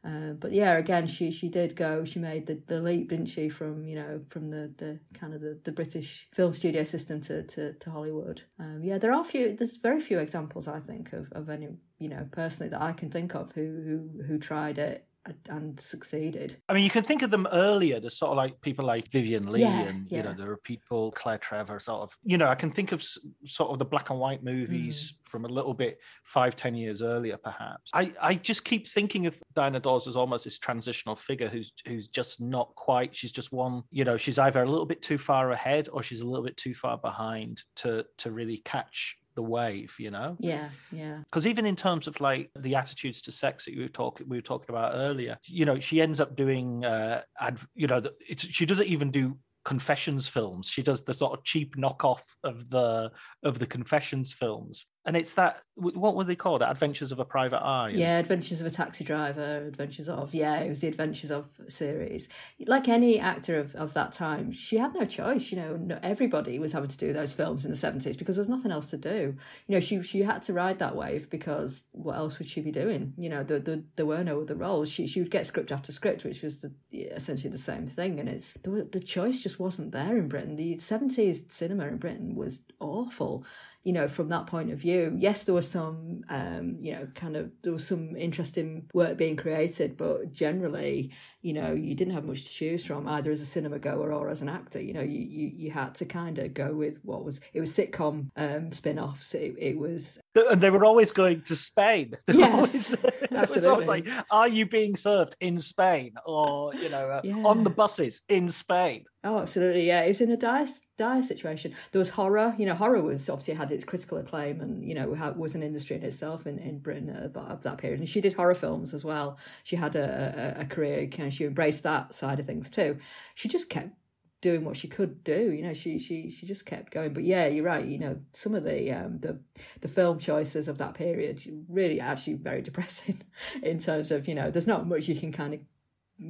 Uh, 0.05 0.33
but 0.33 0.51
yeah, 0.51 0.77
again, 0.77 1.07
she 1.07 1.31
she 1.31 1.47
did 1.47 1.75
go. 1.77 2.03
She 2.03 2.19
made 2.19 2.45
the, 2.45 2.61
the 2.67 2.81
leap, 2.81 3.09
didn't 3.09 3.27
she, 3.27 3.47
from 3.47 3.87
you 3.87 3.95
know 3.95 4.21
from 4.29 4.49
the, 4.49 4.71
the 4.77 4.99
kind 5.13 5.33
of 5.33 5.39
the, 5.39 5.57
the 5.63 5.71
British 5.71 6.27
film 6.33 6.53
studio 6.53 6.83
system 6.83 7.21
to 7.21 7.43
to, 7.43 7.73
to 7.73 7.89
Hollywood. 7.89 8.43
Um, 8.59 8.81
yeah, 8.83 8.97
there 8.97 9.13
are 9.13 9.23
few. 9.23 9.55
There's 9.55 9.77
very 9.77 10.01
few 10.01 10.19
examples 10.19 10.67
I 10.67 10.81
think 10.81 11.13
of, 11.13 11.31
of 11.31 11.49
any 11.49 11.69
you 12.03 12.09
know 12.09 12.27
personally 12.31 12.69
that 12.69 12.81
I 12.81 12.91
can 12.99 13.09
think 13.09 13.33
of 13.35 13.51
who 13.53 13.65
who 13.87 14.23
who 14.27 14.37
tried 14.37 14.77
it 14.77 15.07
and 15.47 15.79
succeeded. 15.79 16.57
I 16.67 16.73
mean, 16.73 16.83
you 16.83 16.89
can 16.89 17.03
think 17.05 17.21
of 17.21 17.31
them 17.31 17.47
earlier. 17.53 17.97
There's 18.01 18.17
sort 18.17 18.31
of 18.31 18.37
like 18.37 18.59
people 18.59 18.83
like 18.83 19.09
Vivien 19.09 19.45
Leigh, 19.47 19.61
Yeah, 19.61 19.83
and 19.83 20.11
you 20.11 20.21
know, 20.21 20.33
there 20.33 20.51
are 20.51 20.57
people 20.57 21.13
Claire 21.13 21.37
Trevor, 21.37 21.79
sort 21.79 22.01
of. 22.01 22.17
You 22.25 22.37
know, 22.37 22.47
I 22.47 22.55
can 22.55 22.69
think 22.69 22.91
of 22.91 23.01
sort 23.45 23.69
of 23.71 23.79
the 23.79 23.85
black 23.85 24.09
and 24.09 24.19
white 24.19 24.43
movies 24.43 24.97
Mm. 25.13 25.29
from 25.29 25.45
a 25.45 25.47
little 25.47 25.73
bit 25.73 25.99
five, 26.25 26.57
ten 26.57 26.75
years 26.75 27.01
earlier, 27.01 27.37
perhaps. 27.37 27.89
I, 27.93 28.11
I 28.21 28.35
just 28.35 28.65
keep 28.65 28.85
thinking 28.85 29.25
of 29.25 29.33
Diana 29.55 29.79
Dors 29.79 30.07
as 30.07 30.17
almost 30.17 30.43
this 30.43 30.59
transitional 30.59 31.15
figure 31.15 31.47
who's 31.47 31.71
who's 31.87 32.09
just 32.09 32.41
not 32.41 32.75
quite. 32.75 33.15
She's 33.15 33.31
just 33.31 33.53
one. 33.53 33.83
You 33.91 34.03
know, 34.03 34.17
she's 34.17 34.39
either 34.39 34.61
a 34.61 34.69
little 34.69 34.85
bit 34.93 35.01
too 35.01 35.17
far 35.17 35.51
ahead 35.51 35.87
or 35.93 36.03
she's 36.03 36.19
a 36.19 36.27
little 36.27 36.45
bit 36.45 36.57
too 36.57 36.73
far 36.73 36.97
behind 36.97 37.63
to 37.77 38.05
to 38.17 38.31
really 38.39 38.57
catch 38.65 39.17
the 39.35 39.43
wave. 39.43 39.93
You 39.97 40.11
know. 40.11 40.37
Yeah, 40.39 40.69
yeah. 40.91 41.19
because 41.25 41.47
even 41.47 41.65
in 41.65 41.75
terms 41.75 42.07
of 42.07 42.19
like 42.21 42.49
the 42.57 42.75
attitudes 42.75 43.21
to 43.21 43.31
sex 43.31 43.65
that 43.65 43.73
you 43.73 43.81
were 43.81 43.87
talking 43.87 44.27
we 44.27 44.37
were 44.37 44.41
talking 44.41 44.69
about 44.69 44.93
earlier 44.95 45.37
you 45.45 45.65
know 45.65 45.79
she 45.79 46.01
ends 46.01 46.19
up 46.19 46.35
doing 46.35 46.85
uh 46.85 47.21
adv- 47.39 47.67
you 47.75 47.87
know 47.87 48.01
it's 48.27 48.45
she 48.45 48.65
doesn't 48.65 48.87
even 48.87 49.11
do 49.11 49.37
confessions 49.65 50.27
films 50.27 50.67
she 50.67 50.83
does 50.83 51.03
the 51.03 51.13
sort 51.13 51.37
of 51.37 51.43
cheap 51.43 51.75
knockoff 51.77 52.21
of 52.43 52.69
the 52.69 53.11
of 53.43 53.59
the 53.59 53.65
confessions 53.65 54.33
films 54.33 54.85
and 55.05 55.17
it's 55.17 55.33
that 55.33 55.63
what 55.75 56.15
were 56.15 56.23
they 56.23 56.35
called? 56.35 56.61
Adventures 56.61 57.11
of 57.11 57.19
a 57.19 57.25
Private 57.25 57.57
Eye. 57.57 57.89
Yeah, 57.95 58.19
Adventures 58.19 58.61
of 58.61 58.67
a 58.67 58.69
Taxi 58.69 59.03
Driver, 59.03 59.65
Adventures 59.67 60.07
of 60.07 60.33
yeah, 60.33 60.59
it 60.59 60.69
was 60.69 60.79
the 60.79 60.87
Adventures 60.87 61.31
of 61.31 61.47
series. 61.67 62.29
Like 62.67 62.87
any 62.87 63.19
actor 63.19 63.59
of, 63.59 63.73
of 63.75 63.95
that 63.95 64.13
time, 64.13 64.51
she 64.51 64.77
had 64.77 64.93
no 64.93 65.05
choice. 65.05 65.51
You 65.51 65.57
know, 65.57 65.75
no, 65.75 65.99
everybody 66.03 66.59
was 66.59 66.73
having 66.73 66.89
to 66.89 66.97
do 66.97 67.11
those 67.11 67.33
films 67.33 67.65
in 67.65 67.71
the 67.71 67.77
seventies 67.77 68.15
because 68.15 68.35
there 68.35 68.41
was 68.41 68.49
nothing 68.49 68.71
else 68.71 68.91
to 68.91 68.97
do. 68.97 69.35
You 69.67 69.75
know, 69.75 69.79
she 69.79 70.01
she 70.03 70.21
had 70.21 70.43
to 70.43 70.53
ride 70.53 70.77
that 70.79 70.95
wave 70.95 71.29
because 71.29 71.85
what 71.91 72.17
else 72.17 72.37
would 72.37 72.47
she 72.47 72.61
be 72.61 72.71
doing? 72.71 73.13
You 73.17 73.29
know, 73.29 73.43
the, 73.43 73.59
the, 73.59 73.83
there 73.95 74.05
were 74.05 74.23
no 74.23 74.41
other 74.41 74.55
roles. 74.55 74.89
She 74.89 75.07
she 75.07 75.21
would 75.21 75.31
get 75.31 75.47
script 75.47 75.71
after 75.71 75.91
script, 75.91 76.23
which 76.23 76.43
was 76.43 76.59
the, 76.59 76.71
essentially 76.91 77.49
the 77.49 77.57
same 77.57 77.87
thing. 77.87 78.19
And 78.19 78.29
it's 78.29 78.53
the, 78.63 78.87
the 78.91 78.99
choice 78.99 79.41
just 79.41 79.59
wasn't 79.59 79.91
there 79.91 80.17
in 80.17 80.27
Britain. 80.27 80.55
The 80.55 80.77
seventies 80.77 81.45
cinema 81.49 81.87
in 81.87 81.97
Britain 81.97 82.35
was 82.35 82.61
awful 82.79 83.43
you 83.83 83.91
know, 83.91 84.07
from 84.07 84.29
that 84.29 84.47
point 84.47 84.71
of 84.71 84.79
view, 84.79 85.13
yes, 85.17 85.43
there 85.43 85.53
was 85.53 85.69
some, 85.69 86.21
um, 86.29 86.77
you 86.79 86.93
know, 86.93 87.05
kind 87.15 87.35
of, 87.35 87.51
there 87.63 87.73
was 87.73 87.85
some 87.85 88.15
interesting 88.15 88.89
work 88.93 89.17
being 89.17 89.35
created, 89.35 89.97
but 89.97 90.31
generally, 90.31 91.11
you 91.41 91.51
know, 91.51 91.73
you 91.73 91.93
didn't 91.93 92.13
have 92.13 92.23
much 92.23 92.45
to 92.45 92.49
choose 92.49 92.85
from 92.85 93.07
either 93.09 93.29
as 93.29 93.41
a 93.41 93.45
cinema 93.45 93.79
goer 93.79 94.13
or 94.13 94.29
as 94.29 94.41
an 94.41 94.47
actor. 94.47 94.81
You 94.81 94.93
know, 94.93 95.01
you 95.01 95.19
you, 95.19 95.51
you 95.53 95.71
had 95.71 95.95
to 95.95 96.05
kind 96.05 96.39
of 96.39 96.53
go 96.53 96.73
with 96.73 96.99
what 97.03 97.25
was, 97.25 97.41
it 97.53 97.59
was 97.59 97.71
sitcom 97.71 98.29
um, 98.37 98.71
spin 98.71 98.99
offs. 98.99 99.35
It, 99.35 99.55
it 99.59 99.77
was. 99.77 100.17
And 100.33 100.61
they 100.61 100.69
were 100.69 100.85
always 100.85 101.11
going 101.11 101.41
to 101.43 101.55
Spain. 101.55 102.13
Yeah. 102.33 102.55
Always, 102.55 102.93
it 103.03 103.31
was 103.31 103.65
always 103.65 103.87
like, 103.87 104.07
are 104.31 104.47
you 104.47 104.65
being 104.65 104.95
served 104.95 105.35
in 105.39 105.59
Spain 105.59 106.13
or, 106.25 106.73
you 106.73 106.89
know, 106.89 107.09
uh, 107.09 107.21
yeah. 107.23 107.35
on 107.35 107.63
the 107.63 107.69
buses 107.69 108.21
in 108.27 108.49
Spain? 108.49 109.05
Oh, 109.25 109.39
absolutely. 109.39 109.87
Yeah. 109.87 110.01
It 110.01 110.09
was 110.09 110.21
in 110.21 110.31
a 110.31 110.37
dire, 110.37 110.67
dire 110.97 111.23
situation. 111.23 111.73
There 111.91 111.99
was 111.99 112.09
horror. 112.09 112.55
You 112.57 112.65
know, 112.65 112.75
horror 112.75 113.01
was 113.01 113.29
obviously 113.29 113.53
had 113.53 113.71
its 113.71 113.85
critical 113.85 114.17
acclaim 114.17 114.59
and, 114.59 114.83
you 114.83 114.93
know, 114.93 115.07
was 115.37 115.55
an 115.55 115.63
industry 115.63 115.95
in 115.95 116.03
itself 116.03 116.45
in, 116.45 116.59
in 116.59 116.79
Britain 116.79 117.09
of, 117.09 117.61
that 117.61 117.77
period. 117.77 117.99
And 117.99 118.09
she 118.09 118.19
did 118.19 118.33
horror 118.33 118.55
films 118.55 118.93
as 118.93 119.05
well. 119.05 119.37
She 119.63 119.77
had 119.77 119.95
a, 119.95 120.55
a, 120.57 120.61
a 120.63 120.65
career, 120.65 121.09
she 121.31 121.45
embraced 121.45 121.83
that 121.83 122.13
side 122.13 122.41
of 122.41 122.45
things 122.45 122.69
too. 122.69 122.97
She 123.33 123.47
just 123.47 123.69
kept 123.69 123.95
doing 124.43 124.65
what 124.65 124.75
she 124.75 124.89
could 124.89 125.23
do. 125.23 125.51
You 125.51 125.63
know, 125.63 125.73
she 125.73 125.97
she 125.97 126.29
she 126.29 126.45
just 126.45 126.65
kept 126.65 126.91
going. 126.91 127.13
But 127.13 127.23
yeah, 127.23 127.47
you're 127.47 127.63
right. 127.63 127.85
You 127.85 127.97
know, 127.97 128.19
some 128.33 128.53
of 128.53 128.65
the 128.65 128.91
um, 128.91 129.19
the 129.19 129.39
the 129.79 129.87
film 129.87 130.19
choices 130.19 130.67
of 130.67 130.77
that 130.79 130.93
period 130.93 131.41
really 131.69 131.99
actually 131.99 132.33
very 132.33 132.61
depressing 132.69 133.21
in 133.63 133.79
terms 133.79 134.11
of 134.11 134.27
you 134.27 134.35
know, 134.35 134.51
there's 134.51 134.67
not 134.67 134.85
much 134.85 135.07
you 135.07 135.15
can 135.15 135.31
kind 135.31 135.53
of 135.55 135.61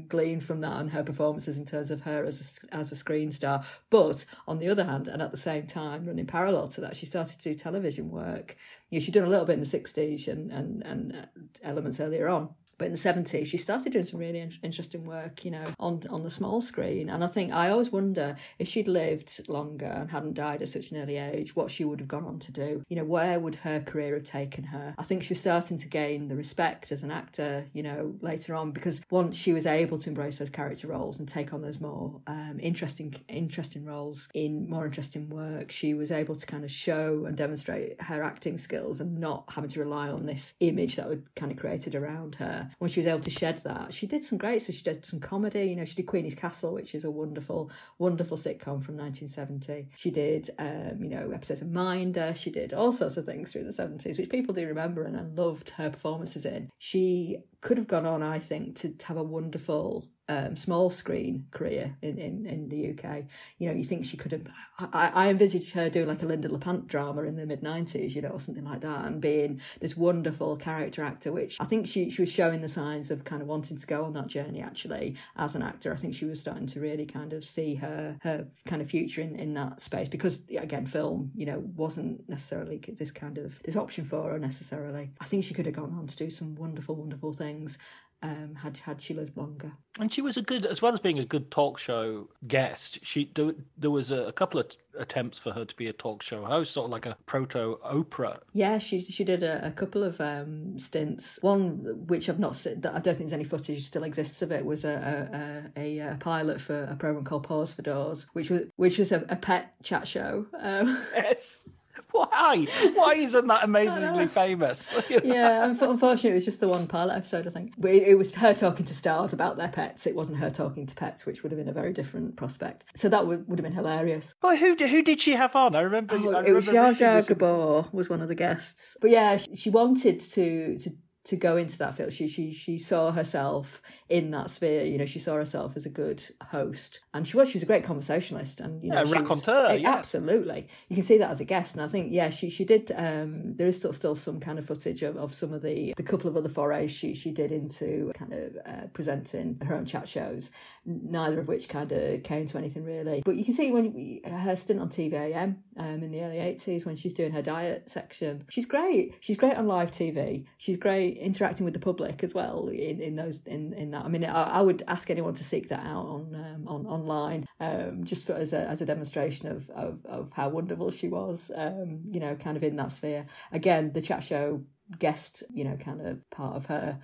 glean 0.08 0.40
from 0.40 0.62
that 0.62 0.80
and 0.80 0.90
her 0.92 1.04
performances 1.04 1.58
in 1.58 1.66
terms 1.66 1.92
of 1.92 2.02
her 2.02 2.24
as 2.24 2.60
a, 2.72 2.76
as 2.76 2.92
a 2.92 2.96
screen 2.96 3.32
star. 3.32 3.64
But 3.90 4.26
on 4.48 4.60
the 4.60 4.70
other 4.70 4.86
hand, 4.86 5.08
and 5.08 5.22
at 5.22 5.32
the 5.32 5.38
same 5.38 5.68
time, 5.68 6.06
running 6.06 6.26
parallel 6.26 6.68
to 6.70 6.82
that, 6.82 6.96
she 6.96 7.06
started 7.06 7.40
to 7.40 7.50
do 7.50 7.56
television 7.56 8.10
work. 8.10 8.56
You 8.90 9.00
know, 9.00 9.04
she'd 9.04 9.14
done 9.14 9.26
a 9.26 9.30
little 9.30 9.46
bit 9.46 9.54
in 9.54 9.60
the 9.60 9.66
60s 9.66 10.28
and, 10.28 10.52
and, 10.52 10.84
and 10.84 11.16
uh, 11.16 11.26
elements 11.64 12.00
earlier 12.00 12.28
on 12.28 12.50
but 12.78 12.86
in 12.86 12.92
the 12.92 12.98
70s 12.98 13.46
she 13.46 13.58
started 13.58 13.94
doing 13.94 14.06
some 14.06 14.20
really 14.20 14.40
in- 14.40 14.54
interesting 14.64 15.06
work 15.06 15.46
you 15.46 15.52
know 15.52 15.66
on 15.80 16.02
on 16.10 16.24
the 16.24 16.32
small 16.32 16.62
screen. 16.62 17.10
And 17.10 17.24
i 17.24 17.28
think 17.28 17.54
i 17.54 17.70
always 17.70 17.92
wonder 17.92 18.36
if 18.60 18.68
she'd 18.68 18.88
lived 18.88 19.48
longer 19.50 19.86
and 19.86 20.12
hadn't 20.12 20.34
died 20.34 20.62
at 20.62 20.70
such 20.70 20.92
an 20.92 20.98
early 20.98 21.18
age 21.18 21.56
what 21.56 21.72
she 21.72 21.84
would 21.86 22.00
have 22.00 22.08
gone 22.08 22.26
on 22.26 22.40
to 22.40 22.52
do. 22.52 22.84
You 22.90 22.98
know 22.98 23.04
where 23.04 23.40
would 23.40 23.56
her 23.56 23.80
career 23.80 24.16
have 24.16 24.24
taken 24.24 24.66
her? 24.66 24.96
I 24.98 25.04
think 25.04 25.24
she 25.24 25.30
was 25.30 25.42
starting 25.42 25.78
to 25.78 25.88
gain 25.88 26.28
the 26.28 26.36
respect 26.36 26.92
as 26.92 27.04
an 27.04 27.12
actor 27.12 27.66
you 27.74 27.84
know 27.84 28.16
later 28.22 28.56
on 28.56 28.72
because 28.72 29.02
once 29.10 29.36
she 29.36 29.54
was 29.54 29.66
able 29.66 29.98
to 30.00 30.10
embrace 30.10 30.38
those 30.40 30.50
character 30.50 30.88
roles 30.88 31.20
and 31.20 31.28
take 31.28 31.54
on 31.54 31.62
those 31.62 31.80
more 31.80 32.22
um, 32.28 32.60
interesting 32.62 33.14
interesting 33.28 33.86
roles 33.86 34.28
in 34.34 34.70
more 34.70 34.86
interesting 34.86 35.30
work 35.30 35.72
she 35.72 35.94
was 35.94 36.12
able 36.12 36.36
to 36.36 36.46
kind 36.46 36.64
of 36.64 36.72
show 36.72 37.26
and 37.26 37.38
demonstrate 37.38 38.02
her 38.02 38.24
acting 38.24 38.58
skills 38.58 39.00
and 39.00 39.18
not 39.18 39.44
having 39.50 39.70
to 39.70 39.80
rely 39.80 40.10
on 40.10 40.26
this 40.26 40.54
image 40.60 40.96
that 40.96 41.08
would 41.08 41.24
kind 41.36 41.52
of 41.52 41.58
created 41.58 41.96
around 41.96 42.36
her 42.36 42.62
when 42.80 42.89
she 42.89 42.99
was 42.99 43.07
able 43.07 43.20
to 43.22 43.30
shed 43.30 43.59
that. 43.64 43.93
She 43.93 44.07
did 44.07 44.24
some 44.24 44.38
great, 44.38 44.61
so 44.61 44.74
she 44.74 44.84
did 44.84 45.05
some 45.05 45.20
comedy. 45.20 45.66
You 45.66 45.76
know, 45.76 45.86
she 45.86 45.95
did 45.95 46.05
Queenie's 46.05 46.36
Castle, 46.36 46.74
which 46.74 46.95
is 46.95 47.03
a 47.03 47.11
wonderful, 47.11 47.72
wonderful 47.97 48.38
sitcom 48.38 48.84
from 48.84 48.97
1970. 48.97 49.89
She 49.95 50.11
did, 50.11 50.49
um, 50.59 51.03
you 51.03 51.09
know, 51.09 51.32
episodes 51.32 51.61
of 51.61 51.72
Minder. 51.72 52.34
She 52.36 52.49
did 52.49 52.74
all 52.74 52.93
sorts 52.93 53.18
of 53.18 53.26
things 53.26 53.51
through 53.51 53.64
the 53.64 53.72
70s, 53.72 54.18
which 54.18 54.30
people 54.30 54.53
do 54.53 54.68
remember 54.68 55.03
and, 55.03 55.16
and 55.16 55.38
loved 55.38 55.72
her 55.72 55.89
performances 55.89 56.45
in. 56.45 56.70
She 56.78 57.38
could 57.61 57.78
have 57.78 57.88
gone 57.88 58.05
on, 58.05 58.22
I 58.22 58.39
think, 58.39 58.76
to, 58.78 58.89
to 58.89 59.05
have 59.07 59.18
a 59.18 59.24
wonderful 59.24 60.07
um, 60.30 60.56
small 60.56 60.90
screen 60.90 61.48
career 61.52 61.98
in, 62.02 62.18
in, 62.18 62.46
in 62.46 62.70
the 62.70 62.92
UK. 62.92 63.24
You 63.58 63.68
know, 63.68 63.76
you 63.76 63.84
think 63.84 64.06
she 64.06 64.16
could 64.16 64.32
have. 64.32 64.48
I, 64.80 65.10
I 65.14 65.30
envisaged 65.30 65.74
her 65.74 65.90
doing 65.90 66.08
like 66.08 66.24
a 66.24 66.26
Lynda 66.26 66.50
La 66.50 66.60
Plante 66.60 66.88
drama 66.88 67.24
in 67.24 67.36
the 67.36 67.46
mid 67.46 67.62
90s, 67.62 68.16
you 68.16 68.22
know, 68.22 68.30
or 68.30 68.40
something 68.40 68.64
like 68.64 68.82
that, 68.82 69.06
and 69.06 69.20
being 69.20 69.60
this 69.82 69.98
wonderful 69.98 70.56
character 70.56 71.04
actor, 71.04 71.32
which 71.32 71.58
I 71.60 71.66
think 71.66 71.88
she, 71.88 72.10
she 72.10 72.22
was 72.22 72.32
showing 72.32 72.62
the 72.62 72.70
signs 72.70 73.12
of 73.12 73.26
kind 73.26 73.42
of 73.42 73.48
wanting 73.48 73.78
to 73.78 73.86
go 73.86 74.06
on 74.06 74.14
that 74.14 74.28
journey 74.28 74.62
actually 74.62 75.16
as 75.36 75.56
an 75.56 75.62
actor. 75.62 75.92
I 75.92 75.98
think 75.98 76.16
she 76.16 76.26
was 76.26 76.40
starting 76.40 76.68
to 76.68 76.80
really 76.80 77.06
kind 77.06 77.34
of 77.34 77.44
see 77.44 77.76
her 77.76 78.18
her 78.22 78.48
kind 78.66 78.82
of 78.82 78.90
future 78.90 79.22
in, 79.22 79.36
in 79.36 79.54
that 79.56 79.82
space 79.82 80.08
because, 80.08 80.42
again, 80.58 80.86
film, 80.86 81.32
you 81.36 81.46
know, 81.46 81.64
wasn't 81.76 82.28
necessarily 82.30 82.82
this 82.98 83.12
kind 83.12 83.38
of 83.38 83.62
this 83.64 83.76
option 83.76 84.06
for 84.06 84.32
her 84.32 84.40
necessarily. 84.40 85.12
I 85.20 85.26
think 85.26 85.44
she 85.44 85.54
could 85.54 85.66
have 85.66 85.76
gone 85.76 85.94
on 85.98 86.08
to 86.08 86.16
do 86.16 86.30
some 86.30 86.56
wonderful, 86.56 86.96
wonderful 86.96 87.34
things 87.34 87.78
um, 88.24 88.56
had 88.56 88.78
had 88.78 89.02
she 89.02 89.14
lived 89.14 89.36
longer. 89.38 89.74
And 90.00 90.12
she 90.12 90.22
was 90.22 90.38
a 90.38 90.42
good, 90.42 90.66
as 90.66 90.82
well 90.82 90.94
as 90.94 91.00
being 91.00 91.20
a 91.20 91.26
good 91.26 91.52
talk 91.52 91.78
show 91.78 92.30
guest. 92.48 93.00
She 93.04 93.30
there, 93.36 93.54
there 93.78 93.92
was 93.92 94.10
a, 94.10 94.24
a, 94.24 94.32
couple 94.32 94.60
of 94.60 94.72
attempts 94.98 95.38
for 95.38 95.52
her 95.52 95.66
to 95.66 95.76
be 95.76 95.88
a 95.88 95.94
talk 95.94 96.24
show 96.24 96.44
host, 96.46 96.74
sort 96.74 96.86
of 96.86 96.92
like 96.92 97.06
a 97.06 97.18
proto 97.26 97.78
Oprah. 97.86 98.40
Yeah, 98.54 98.80
she 98.80 99.04
she 99.04 99.24
did 99.24 99.44
a, 99.44 99.68
a 99.68 99.72
couple 99.72 100.04
of 100.04 100.20
um, 100.22 100.80
stints. 100.80 101.38
One 101.42 102.08
which 102.08 102.30
I've 102.30 102.40
not 102.40 102.56
seen, 102.56 102.82
that 102.82 102.96
I 102.96 103.00
don't 103.00 103.16
think 103.18 103.30
there's 103.30 103.34
any 103.34 103.44
footage 103.44 103.84
still 103.86 104.04
exists 104.04 104.42
of 104.42 104.52
it 104.52 104.66
was 104.66 104.86
a 104.86 105.72
a, 105.76 105.82
a, 105.82 106.14
a 106.14 106.18
pilot 106.18 106.62
for 106.62 106.86
a 106.86 106.96
program 106.96 107.26
called 107.26 107.44
Paws 107.44 107.74
for 107.74 107.82
Dors, 107.82 108.28
which 108.34 108.50
was 108.50 108.62
which 108.78 108.98
was 108.98 109.12
a, 109.12 109.26
a 109.30 109.36
pet 109.36 109.76
chat 109.84 110.08
show. 110.08 110.48
Um, 110.60 111.04
yes. 111.14 111.68
Why? 112.30 112.68
Why 112.93 113.14
isn't 113.16 113.47
that 113.47 113.64
amazingly 113.64 114.28
famous? 114.41 114.93
yeah, 115.24 115.66
unfortunately, 115.66 116.30
it 116.30 116.36
was 116.36 116.45
just 116.45 116.59
the 116.59 116.68
one 116.68 116.86
pilot 116.86 117.16
episode, 117.16 117.47
I 117.47 117.49
think. 117.49 117.74
But 117.76 117.91
it, 117.91 118.16
was 118.16 118.36
her 118.36 118.53
talking 118.53 118.86
to 118.86 118.93
stars 118.93 119.34
about 119.34 119.57
their 119.57 119.70
pets. 119.70 120.05
It 120.05 120.16
wasn't 120.16 120.38
her 120.38 120.51
talking 120.51 120.86
to 120.86 120.93
pets, 120.93 121.26
which 121.26 121.41
would 121.41 121.51
have 121.51 121.57
been 121.57 121.70
a 121.70 121.74
very 121.74 121.91
different 121.91 122.36
prospect. 122.36 122.86
So 122.95 123.09
that 123.09 123.26
would, 123.26 123.47
would 123.47 123.57
have 123.57 123.64
been 123.64 123.74
hilarious. 123.74 124.36
But 124.41 124.59
who 124.59 124.76
who 124.76 125.01
did 125.01 125.22
she 125.22 125.32
have 125.32 125.55
on? 125.55 125.76
I 125.76 125.82
remember. 125.82 126.16
Oh, 126.16 126.18
I 126.18 126.41
remember 126.41 126.49
it 126.49 126.53
was 126.53 126.68
Zsa 126.68 126.93
Zsa 126.93 127.28
Gabor 127.28 127.86
was 127.91 128.09
one 128.09 128.22
of 128.22 128.28
the 128.28 128.36
guests. 128.36 128.95
But 129.01 129.09
yeah, 129.09 129.39
she 129.55 129.72
wanted 129.72 130.20
to 130.20 130.78
to 130.78 130.91
to 131.26 131.36
go 131.36 131.57
into 131.57 131.78
that 131.80 131.95
field. 131.95 132.14
She 132.14 132.28
she 132.28 132.51
she 132.51 132.78
saw 132.78 133.11
herself 133.11 133.82
in 134.14 134.30
that 134.30 134.51
sphere. 134.51 134.84
You 134.84 134.99
know, 134.99 135.07
she 135.07 135.18
saw 135.18 135.34
herself 135.34 135.76
as 135.76 135.88
a 135.88 135.89
good 135.89 136.24
host, 136.49 136.99
and 137.16 137.28
she 137.28 137.36
was. 137.36 137.49
She's 137.49 137.64
a 137.64 137.66
great 137.66 137.84
conversationalist, 137.84 138.59
and 138.59 138.84
you 138.84 138.91
know, 138.91 139.03
yeah, 139.03 139.11
raconteur. 139.11 139.70
Was, 139.74 139.82
yeah. 139.82 139.89
absolutely. 139.89 140.68
You 140.88 140.95
can 140.95 141.03
see 141.03 141.18
that 141.18 141.32
as 141.32 141.39
a 141.39 141.45
guest, 141.45 141.74
and 141.74 141.84
I 141.84 141.88
think 141.88 142.11
yeah, 142.11 142.30
she 142.30 142.51
she 142.51 142.64
did. 142.64 142.91
Um, 142.95 143.55
there 143.55 143.68
is 143.68 143.78
still 143.78 143.91
still 143.91 144.16
some 144.16 144.39
kind 144.39 144.59
of 144.59 144.68
footage 144.68 145.01
of, 145.01 145.18
of 145.18 145.34
some 145.34 145.51
of 145.51 145.64
the 145.64 145.95
the 145.97 146.03
couple 146.03 146.30
of 146.30 146.38
other 146.38 146.47
forays 146.47 146.91
she 146.91 147.16
she 147.16 147.32
did 147.32 147.51
into 147.51 148.11
kind 148.14 148.34
of 148.34 148.55
uh, 148.68 148.88
presenting 148.93 149.59
her 149.66 149.76
own 149.76 149.86
chat 149.86 150.07
shows. 150.07 150.51
Neither 150.86 151.39
of 151.39 151.47
which 151.47 151.68
kind 151.68 151.91
of 151.91 152.22
came 152.22 152.45
to 152.45 152.57
anything 152.59 152.86
really. 152.86 153.24
But 153.26 153.36
you 153.36 153.43
can 153.43 153.53
see 153.53 153.72
when 153.72 154.20
her 154.26 154.55
stint 154.55 154.80
on 154.80 154.89
TV-am 154.89 155.64
um, 155.78 156.03
in 156.03 156.11
the 156.11 156.22
early 156.22 156.38
eighties 156.38 156.86
when 156.86 156.97
she's 156.97 157.14
doing 157.14 157.32
her 157.32 157.41
diet 157.41 157.89
section, 157.89 158.45
she's 158.49 158.68
great. 158.68 159.16
She's 159.22 159.38
great 159.38 159.55
on 159.55 159.66
live 159.66 159.89
TV. 159.89 160.45
She's 160.59 160.78
great 160.78 161.18
interacting 161.18 161.66
with 161.66 161.74
the 161.74 161.80
public 161.80 162.24
as 162.24 162.36
well 162.36 162.68
in, 162.68 163.01
in 163.01 163.16
those 163.16 163.41
in 163.47 163.74
in 163.74 163.89
that. 163.89 164.03
I 164.04 164.10
mean, 164.10 164.26
I, 164.26 164.43
I 164.43 164.62
would 164.62 164.84
ask 164.88 165.10
anyone 165.10 165.34
to 165.36 165.43
seek 165.43 165.70
that 165.70 165.86
out 165.86 166.06
on 166.06 166.36
um, 166.36 166.68
on 166.68 166.86
online, 166.86 167.45
um, 167.60 168.04
just 168.04 168.28
for, 168.28 168.34
as 168.34 168.54
a 168.54 168.68
as 168.68 168.82
a 168.82 168.86
demonstration 168.86 169.47
of 169.47 169.70
of, 169.72 170.06
of 170.06 170.32
how 170.34 170.49
wonderful 170.49 170.91
she 170.91 171.08
was. 171.08 171.51
Um, 171.56 172.01
you 172.06 172.20
know, 172.20 172.36
kind 172.36 172.58
of 172.58 172.64
in 172.64 172.76
that 172.78 172.91
sphere. 172.91 173.26
Again, 173.51 173.93
the 173.93 174.01
chat 174.01 174.24
show 174.24 174.64
guest, 174.99 175.43
you 175.49 175.64
know, 175.64 175.78
kind 175.78 176.01
of 176.01 176.30
part 176.30 176.56
of 176.56 176.66
her 176.68 176.99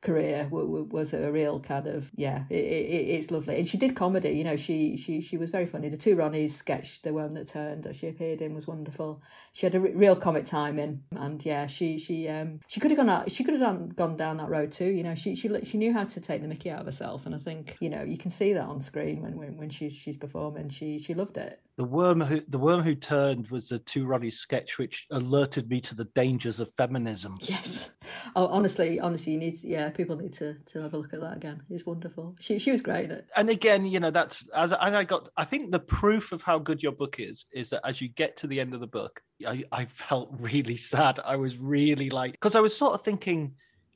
career 0.00 0.48
was 0.50 1.12
a 1.12 1.32
real 1.32 1.58
kind 1.58 1.88
of 1.88 2.10
yeah 2.14 2.44
it, 2.50 2.54
it, 2.54 3.08
it's 3.16 3.30
lovely. 3.32 3.58
And 3.58 3.66
she 3.66 3.76
did 3.76 3.96
comedy 3.96 4.30
you 4.30 4.44
know 4.44 4.56
she 4.56 4.96
she 4.96 5.20
she 5.20 5.36
was 5.36 5.50
very 5.50 5.66
funny. 5.66 5.88
The 5.88 5.96
two 5.96 6.14
ronnies 6.14 6.50
sketch 6.50 7.02
the 7.02 7.12
one 7.12 7.34
that 7.34 7.48
turned 7.48 7.82
that 7.84 7.96
she 7.96 8.06
appeared 8.06 8.40
in 8.40 8.54
was 8.54 8.66
wonderful. 8.66 9.20
She 9.52 9.66
had 9.66 9.74
a 9.74 9.80
real 9.80 10.14
comic 10.14 10.44
timing. 10.44 11.02
And 11.16 11.44
yeah 11.44 11.66
she 11.66 11.98
she 11.98 12.28
um 12.28 12.60
she 12.68 12.78
could 12.80 12.90
have 12.92 12.98
gone 12.98 13.08
out 13.08 13.32
she 13.32 13.42
could 13.42 13.54
have 13.54 13.62
gone, 13.62 13.88
gone 13.88 14.16
down 14.16 14.36
that 14.36 14.48
road 14.50 14.70
too 14.70 14.90
you 14.90 15.02
know. 15.02 15.14
She 15.16 15.34
she 15.34 15.50
she 15.64 15.78
knew 15.78 15.92
how 15.92 16.04
to 16.04 16.20
take 16.20 16.42
the 16.42 16.48
mickey 16.48 16.70
out 16.70 16.80
of 16.80 16.86
herself. 16.86 17.26
And 17.26 17.34
i 17.34 17.38
think 17.38 17.76
you 17.80 17.90
know 17.90 18.02
you 18.02 18.18
can 18.18 18.30
see 18.30 18.52
that 18.52 18.64
on 18.66 18.80
screen 18.80 19.20
when 19.22 19.36
when, 19.36 19.56
when 19.56 19.70
she's 19.70 19.94
she's 19.94 20.16
performing. 20.16 20.68
She 20.68 20.98
she 20.98 21.14
loved 21.14 21.36
it 21.36 21.60
the 21.78 21.84
worm 21.84 22.20
who 22.20 22.42
the 22.48 22.58
worm 22.58 22.82
who 22.82 22.96
turned 22.96 23.48
was 23.50 23.70
a 23.70 23.78
two 23.78 24.04
Ronnie 24.04 24.32
sketch, 24.32 24.78
which 24.78 25.06
alerted 25.12 25.70
me 25.70 25.80
to 25.82 25.94
the 25.94 26.06
dangers 26.06 26.58
of 26.58 26.74
feminism. 26.74 27.38
Yes. 27.40 27.90
Oh, 28.34 28.48
honestly, 28.48 28.98
honestly, 28.98 29.34
you 29.34 29.38
need 29.38 29.60
to, 29.60 29.68
yeah, 29.68 29.88
people 29.88 30.16
need 30.16 30.32
to 30.34 30.54
to 30.54 30.82
have 30.82 30.92
a 30.92 30.98
look 30.98 31.14
at 31.14 31.20
that 31.20 31.36
again. 31.36 31.62
It's 31.70 31.86
wonderful. 31.86 32.34
She 32.40 32.58
she 32.58 32.72
was 32.72 32.80
great. 32.80 33.12
And 33.36 33.48
again, 33.48 33.86
you 33.86 34.00
know, 34.00 34.10
that's 34.10 34.44
as 34.52 34.72
as 34.72 34.92
I 34.92 35.04
got. 35.04 35.28
I 35.36 35.44
think 35.44 35.70
the 35.70 35.78
proof 35.78 36.32
of 36.32 36.42
how 36.42 36.58
good 36.58 36.82
your 36.82 36.92
book 36.92 37.20
is 37.20 37.46
is 37.52 37.70
that 37.70 37.82
as 37.84 38.00
you 38.00 38.08
get 38.08 38.36
to 38.38 38.48
the 38.48 38.60
end 38.60 38.74
of 38.74 38.80
the 38.80 38.88
book, 38.88 39.22
I, 39.46 39.62
I 39.70 39.84
felt 39.84 40.30
really 40.38 40.76
sad. 40.76 41.20
I 41.24 41.36
was 41.36 41.58
really 41.58 42.10
like, 42.10 42.32
because 42.32 42.56
I 42.56 42.60
was 42.60 42.76
sort 42.76 42.94
of 42.94 43.02
thinking, 43.02 43.54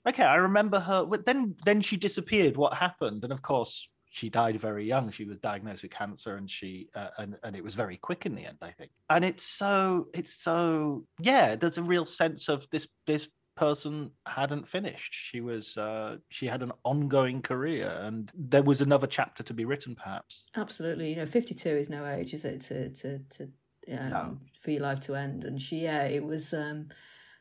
okay, 0.08 0.22
I 0.22 0.36
remember 0.36 0.78
her. 0.78 1.04
But 1.04 1.26
then, 1.26 1.56
then 1.64 1.80
she 1.80 1.96
disappeared. 1.96 2.56
What 2.56 2.74
happened? 2.74 3.24
And 3.24 3.32
of 3.32 3.42
course, 3.42 3.88
she 4.12 4.28
died 4.28 4.60
very 4.60 4.84
young. 4.84 5.10
She 5.10 5.24
was 5.24 5.38
diagnosed 5.38 5.82
with 5.82 5.90
cancer, 5.90 6.36
and 6.36 6.48
she 6.48 6.88
uh, 6.94 7.08
and 7.18 7.36
and 7.42 7.56
it 7.56 7.64
was 7.64 7.74
very 7.74 7.96
quick 7.96 8.26
in 8.26 8.34
the 8.34 8.44
end, 8.44 8.58
I 8.60 8.70
think. 8.70 8.90
And 9.08 9.24
it's 9.24 9.44
so 9.44 10.06
it's 10.12 10.42
so 10.42 11.06
yeah. 11.18 11.56
There's 11.56 11.78
a 11.78 11.82
real 11.82 12.04
sense 12.04 12.48
of 12.48 12.68
this 12.70 12.86
this 13.06 13.28
person 13.56 14.10
hadn't 14.26 14.68
finished. 14.68 15.14
She 15.14 15.40
was 15.40 15.78
uh, 15.78 16.16
she 16.28 16.46
had 16.46 16.62
an 16.62 16.72
ongoing 16.84 17.40
career, 17.40 17.88
and 18.02 18.30
there 18.34 18.62
was 18.62 18.82
another 18.82 19.06
chapter 19.06 19.42
to 19.42 19.54
be 19.54 19.64
written, 19.64 19.96
perhaps. 19.96 20.44
Absolutely, 20.56 21.08
you 21.08 21.16
know, 21.16 21.26
fifty 21.26 21.54
two 21.54 21.70
is 21.70 21.88
no 21.88 22.06
age, 22.06 22.34
is 22.34 22.44
it? 22.44 22.60
To 22.62 22.90
to 22.90 23.18
to 23.18 23.44
um, 23.96 24.10
no. 24.10 24.38
for 24.60 24.72
your 24.72 24.82
life 24.82 25.00
to 25.00 25.14
end, 25.14 25.44
and 25.44 25.58
she 25.58 25.78
yeah, 25.78 26.04
it 26.04 26.22
was. 26.22 26.52
Um, 26.52 26.88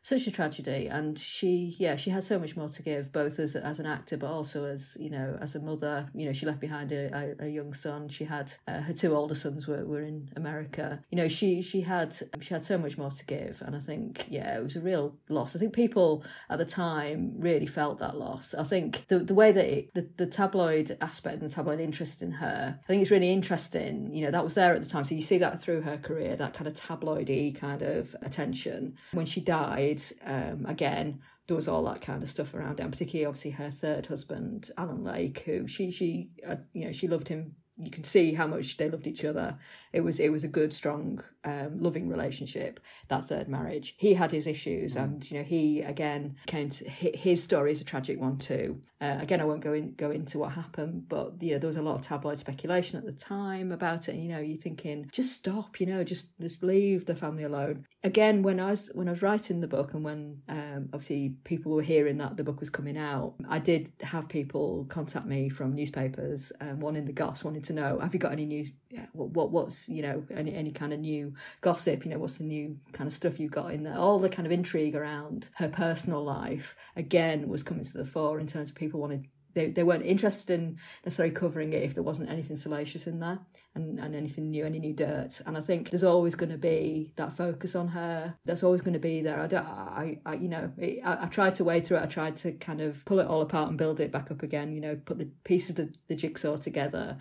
such 0.04 0.26
a 0.26 0.32
tragedy 0.32 0.88
and 0.88 1.20
she 1.20 1.76
yeah 1.78 1.95
she 1.95 2.10
had 2.10 2.24
so 2.24 2.39
much 2.39 2.58
more 2.58 2.68
to 2.68 2.82
give 2.82 3.12
both 3.12 3.38
as 3.38 3.56
as 3.56 3.80
an 3.80 3.86
actor 3.86 4.18
but 4.18 4.32
also 4.32 4.66
as 4.66 4.97
you 4.99 5.10
know 5.10 5.38
as 5.41 5.56
a 5.56 5.60
mother. 5.60 6.10
You 6.14 6.26
know 6.26 6.34
she 6.34 6.45
left 6.45 6.60
behind 6.60 6.91
a, 6.91 7.36
a, 7.39 7.45
a 7.45 7.47
young 7.47 7.74
son. 7.74 8.10
She 8.10 8.24
had 8.24 8.52
uh, 8.68 8.82
her 8.82 8.93
two 8.93 9.16
older 9.16 9.36
sons 9.36 9.68
were, 9.68 9.86
were 9.86 10.02
in 10.02 10.30
america. 10.36 11.04
You 11.12 11.18
know 11.18 11.28
she 11.28 11.62
she 11.62 11.82
had 11.82 12.18
she 12.39 12.54
had 12.54 12.66
so 12.66 12.78
much 12.78 12.97
more 12.97 13.12
to 13.12 13.26
give 13.26 13.62
and 13.66 13.76
i 13.76 13.80
think 13.80 14.26
yeah 14.30 14.58
it 14.58 14.64
was 14.64 14.76
a 14.76 14.82
real 14.82 15.16
loss. 15.30 15.56
I 15.56 15.60
think 15.60 15.74
people 15.74 16.24
at 16.49 16.58
the 16.58 16.66
time 16.66 17.34
really 17.38 17.68
felt 17.68 17.99
that 17.99 18.18
loss. 18.18 18.56
I 18.56 18.64
think 18.64 19.06
the 19.08 19.20
the 19.20 19.36
way 19.36 19.52
that 19.52 19.66
it, 19.66 19.93
the, 19.93 20.10
the 20.18 20.26
tabloid 20.26 20.97
aspect 21.02 21.41
and 21.41 21.49
the 21.49 21.54
tabloid 21.54 21.80
interest 21.80 22.22
in 22.22 22.32
her 22.32 22.80
i 22.84 22.88
think 22.88 23.02
it's 23.02 23.12
really 23.12 23.32
interesting. 23.32 24.12
You 24.14 24.26
know 24.26 24.32
that 24.32 24.43
was 24.43 24.56
there 24.56 24.74
at 24.74 24.82
the 24.82 24.89
time. 24.89 25.04
So 25.04 25.14
you 25.14 25.22
see 25.22 25.38
that 25.38 25.62
through 25.62 25.82
her 25.82 25.97
career 25.97 26.36
that 26.36 26.54
kind 26.56 26.68
of 26.68 26.74
tabloidy 26.74 27.56
kind 27.56 27.84
of 27.84 28.16
attention. 28.24 28.97
When 29.12 29.26
she 29.26 29.41
died 29.41 29.91
um, 30.26 30.66
again, 30.68 31.20
there 31.48 31.56
was 31.56 31.68
all 31.68 31.84
that 31.86 32.02
kind 32.02 32.24
of 32.24 32.30
stuff 32.30 32.54
around 32.54 32.80
and 32.80 32.92
particularly 32.92 33.26
obviously 33.26 33.52
her 33.52 33.70
third 33.70 34.08
husband, 34.08 34.72
Alan 34.78 35.04
Lake, 35.04 35.39
who 35.46 35.68
she 35.68 35.92
she 35.92 36.30
uh, 36.48 36.56
you 36.74 36.86
know 36.86 36.92
she 36.92 37.08
loved 37.08 37.28
him 37.28 37.56
you 37.84 37.92
can 37.92 38.04
see 38.04 38.34
how 38.34 38.48
much 38.48 38.78
they 38.78 38.90
loved 38.90 39.08
each 39.08 39.26
other. 39.26 39.58
It 39.94 40.02
was 40.02 40.20
it 40.20 40.30
was 40.30 40.44
a 40.44 40.48
good, 40.48 40.74
strong, 40.74 41.24
um, 41.44 41.82
loving 41.82 42.08
relationship. 42.08 42.80
That 43.08 43.28
third 43.28 43.50
marriage. 43.50 43.96
He 43.98 44.14
had 44.14 44.32
his 44.32 44.48
issues, 44.48 44.96
mm. 44.96 45.04
and 45.04 45.32
you 45.32 45.38
know 45.38 45.44
he 45.44 45.82
again 45.82 46.36
came 46.46 46.70
to 46.70 46.90
his 46.90 47.44
story 47.44 47.72
is 47.72 47.82
a 47.82 47.86
tragic 47.86 48.20
one 48.20 48.38
too. 48.38 48.80
Uh, 49.02 49.18
again, 49.20 49.42
I 49.42 49.46
won't 49.46 49.62
go 49.62 49.74
in, 49.74 49.96
go 49.96 50.12
into 50.12 50.38
what 50.38 50.52
happened, 50.52 51.10
but 51.10 51.42
you 51.42 51.54
know 51.54 51.60
there 51.60 51.68
was 51.68 51.78
a 51.78 51.82
lot 51.82 51.96
of 51.96 52.02
tabloid 52.02 52.40
speculation 52.40 53.00
at 53.00 53.06
the 53.06 53.12
time 53.12 53.72
about 53.72 54.08
it. 54.08 54.16
And, 54.16 54.24
you 54.24 54.30
know, 54.30 54.40
you're 54.40 54.58
thinking 54.58 55.10
just 55.12 55.34
stop. 55.34 55.80
You 55.80 55.88
know, 55.88 56.04
just 56.04 56.40
just 56.40 56.64
leave 56.64 57.06
the 57.06 57.16
family 57.16 57.44
alone. 57.44 57.86
Again, 58.04 58.44
when 58.44 58.60
I 58.60 58.72
was 58.72 58.90
when 58.94 59.08
I 59.08 59.12
was 59.12 59.22
writing 59.22 59.60
the 59.60 59.68
book, 59.68 59.94
and 59.94 60.04
when 60.04 60.42
um, 60.48 60.90
obviously 60.94 61.36
people 61.44 61.74
were 61.74 61.82
hearing 61.82 62.18
that 62.20 62.38
the 62.38 62.44
book 62.44 62.60
was 62.60 62.70
coming 62.70 62.98
out, 62.98 63.36
I 63.50 63.60
did 63.60 63.92
have 64.02 64.30
people 64.30 64.86
contact 64.90 65.26
me 65.26 65.50
from 65.50 65.74
newspapers, 65.74 66.52
um, 66.62 66.80
one 66.80 66.96
in 66.96 67.06
the 67.06 67.12
Goss, 67.12 67.44
one 67.44 67.56
in 67.56 67.62
to 67.72 67.82
know 67.82 67.99
have 67.99 68.13
you 68.13 68.19
got 68.19 68.32
any 68.32 68.45
new 68.45 68.65
what, 69.13 69.30
what 69.30 69.51
what's 69.51 69.89
you 69.89 70.01
know 70.01 70.24
any 70.36 70.53
any 70.53 70.72
kind 70.72 70.93
of 70.93 70.99
new 70.99 71.34
gossip 71.61 72.05
you 72.05 72.11
know 72.11 72.19
what's 72.19 72.38
the 72.38 72.43
new 72.43 72.78
kind 72.93 73.07
of 73.07 73.13
stuff 73.13 73.39
you've 73.39 73.51
got 73.51 73.74
in 73.74 73.84
there 73.84 73.97
all 73.97 74.19
the 74.19 74.30
kind 74.30 74.45
of 74.45 74.51
intrigue 74.51 74.95
around 74.95 75.49
her 75.55 75.69
personal 75.69 76.24
life 76.24 76.76
again 76.95 77.47
was 77.47 77.63
coming 77.63 77.84
to 77.84 77.97
the 77.97 78.05
fore 78.05 78.39
in 78.39 78.47
terms 78.47 78.69
of 78.69 78.76
people 78.76 78.99
wanted 78.99 79.28
they, 79.53 79.67
they 79.67 79.84
weren't 79.84 80.05
interested 80.05 80.59
in 80.59 80.78
necessarily 81.05 81.34
covering 81.34 81.74
it 81.74 81.84
if 81.84 81.93
there 81.93 82.03
wasn't 82.03 82.30
anything 82.30 82.55
salacious 82.55 83.07
in 83.07 83.19
there 83.19 83.39
and, 83.76 83.99
and 83.99 84.15
anything 84.15 84.49
new, 84.49 84.65
any 84.65 84.80
new 84.80 84.93
dirt. 84.93 85.41
And 85.45 85.57
I 85.57 85.61
think 85.61 85.89
there's 85.89 86.03
always 86.03 86.36
going 86.36 86.51
to 86.51 86.57
be 86.57 87.13
that 87.15 87.36
focus 87.36 87.76
on 87.76 87.89
her. 87.89 88.36
That's 88.45 88.63
always 88.63 88.82
going 88.82 88.93
to 88.93 88.99
be 88.99 89.22
there. 89.22 89.39
I 89.39 89.47
don't, 89.47 89.65
I, 89.65 90.19
I 90.26 90.36
you 90.36 90.49
know, 90.49 90.72
it, 90.78 91.01
I, 91.03 91.24
I, 91.24 91.26
tried 91.28 91.55
to 91.55 91.63
wade 91.63 91.86
through 91.86 91.97
it. 91.97 92.03
I 92.03 92.07
tried 92.07 92.38
to 92.38 92.53
kind 92.53 92.82
of 92.82 93.03
pull 93.05 93.19
it 93.19 93.28
all 93.28 93.41
apart 93.41 93.69
and 93.69 93.78
build 93.78 93.99
it 93.99 94.11
back 94.11 94.32
up 94.32 94.43
again. 94.43 94.74
You 94.74 94.82
know, 94.82 94.95
put 94.95 95.17
the 95.17 95.30
pieces 95.43 95.80
of 95.80 95.89
the 96.07 96.15
jigsaw 96.15 96.57
together. 96.57 97.17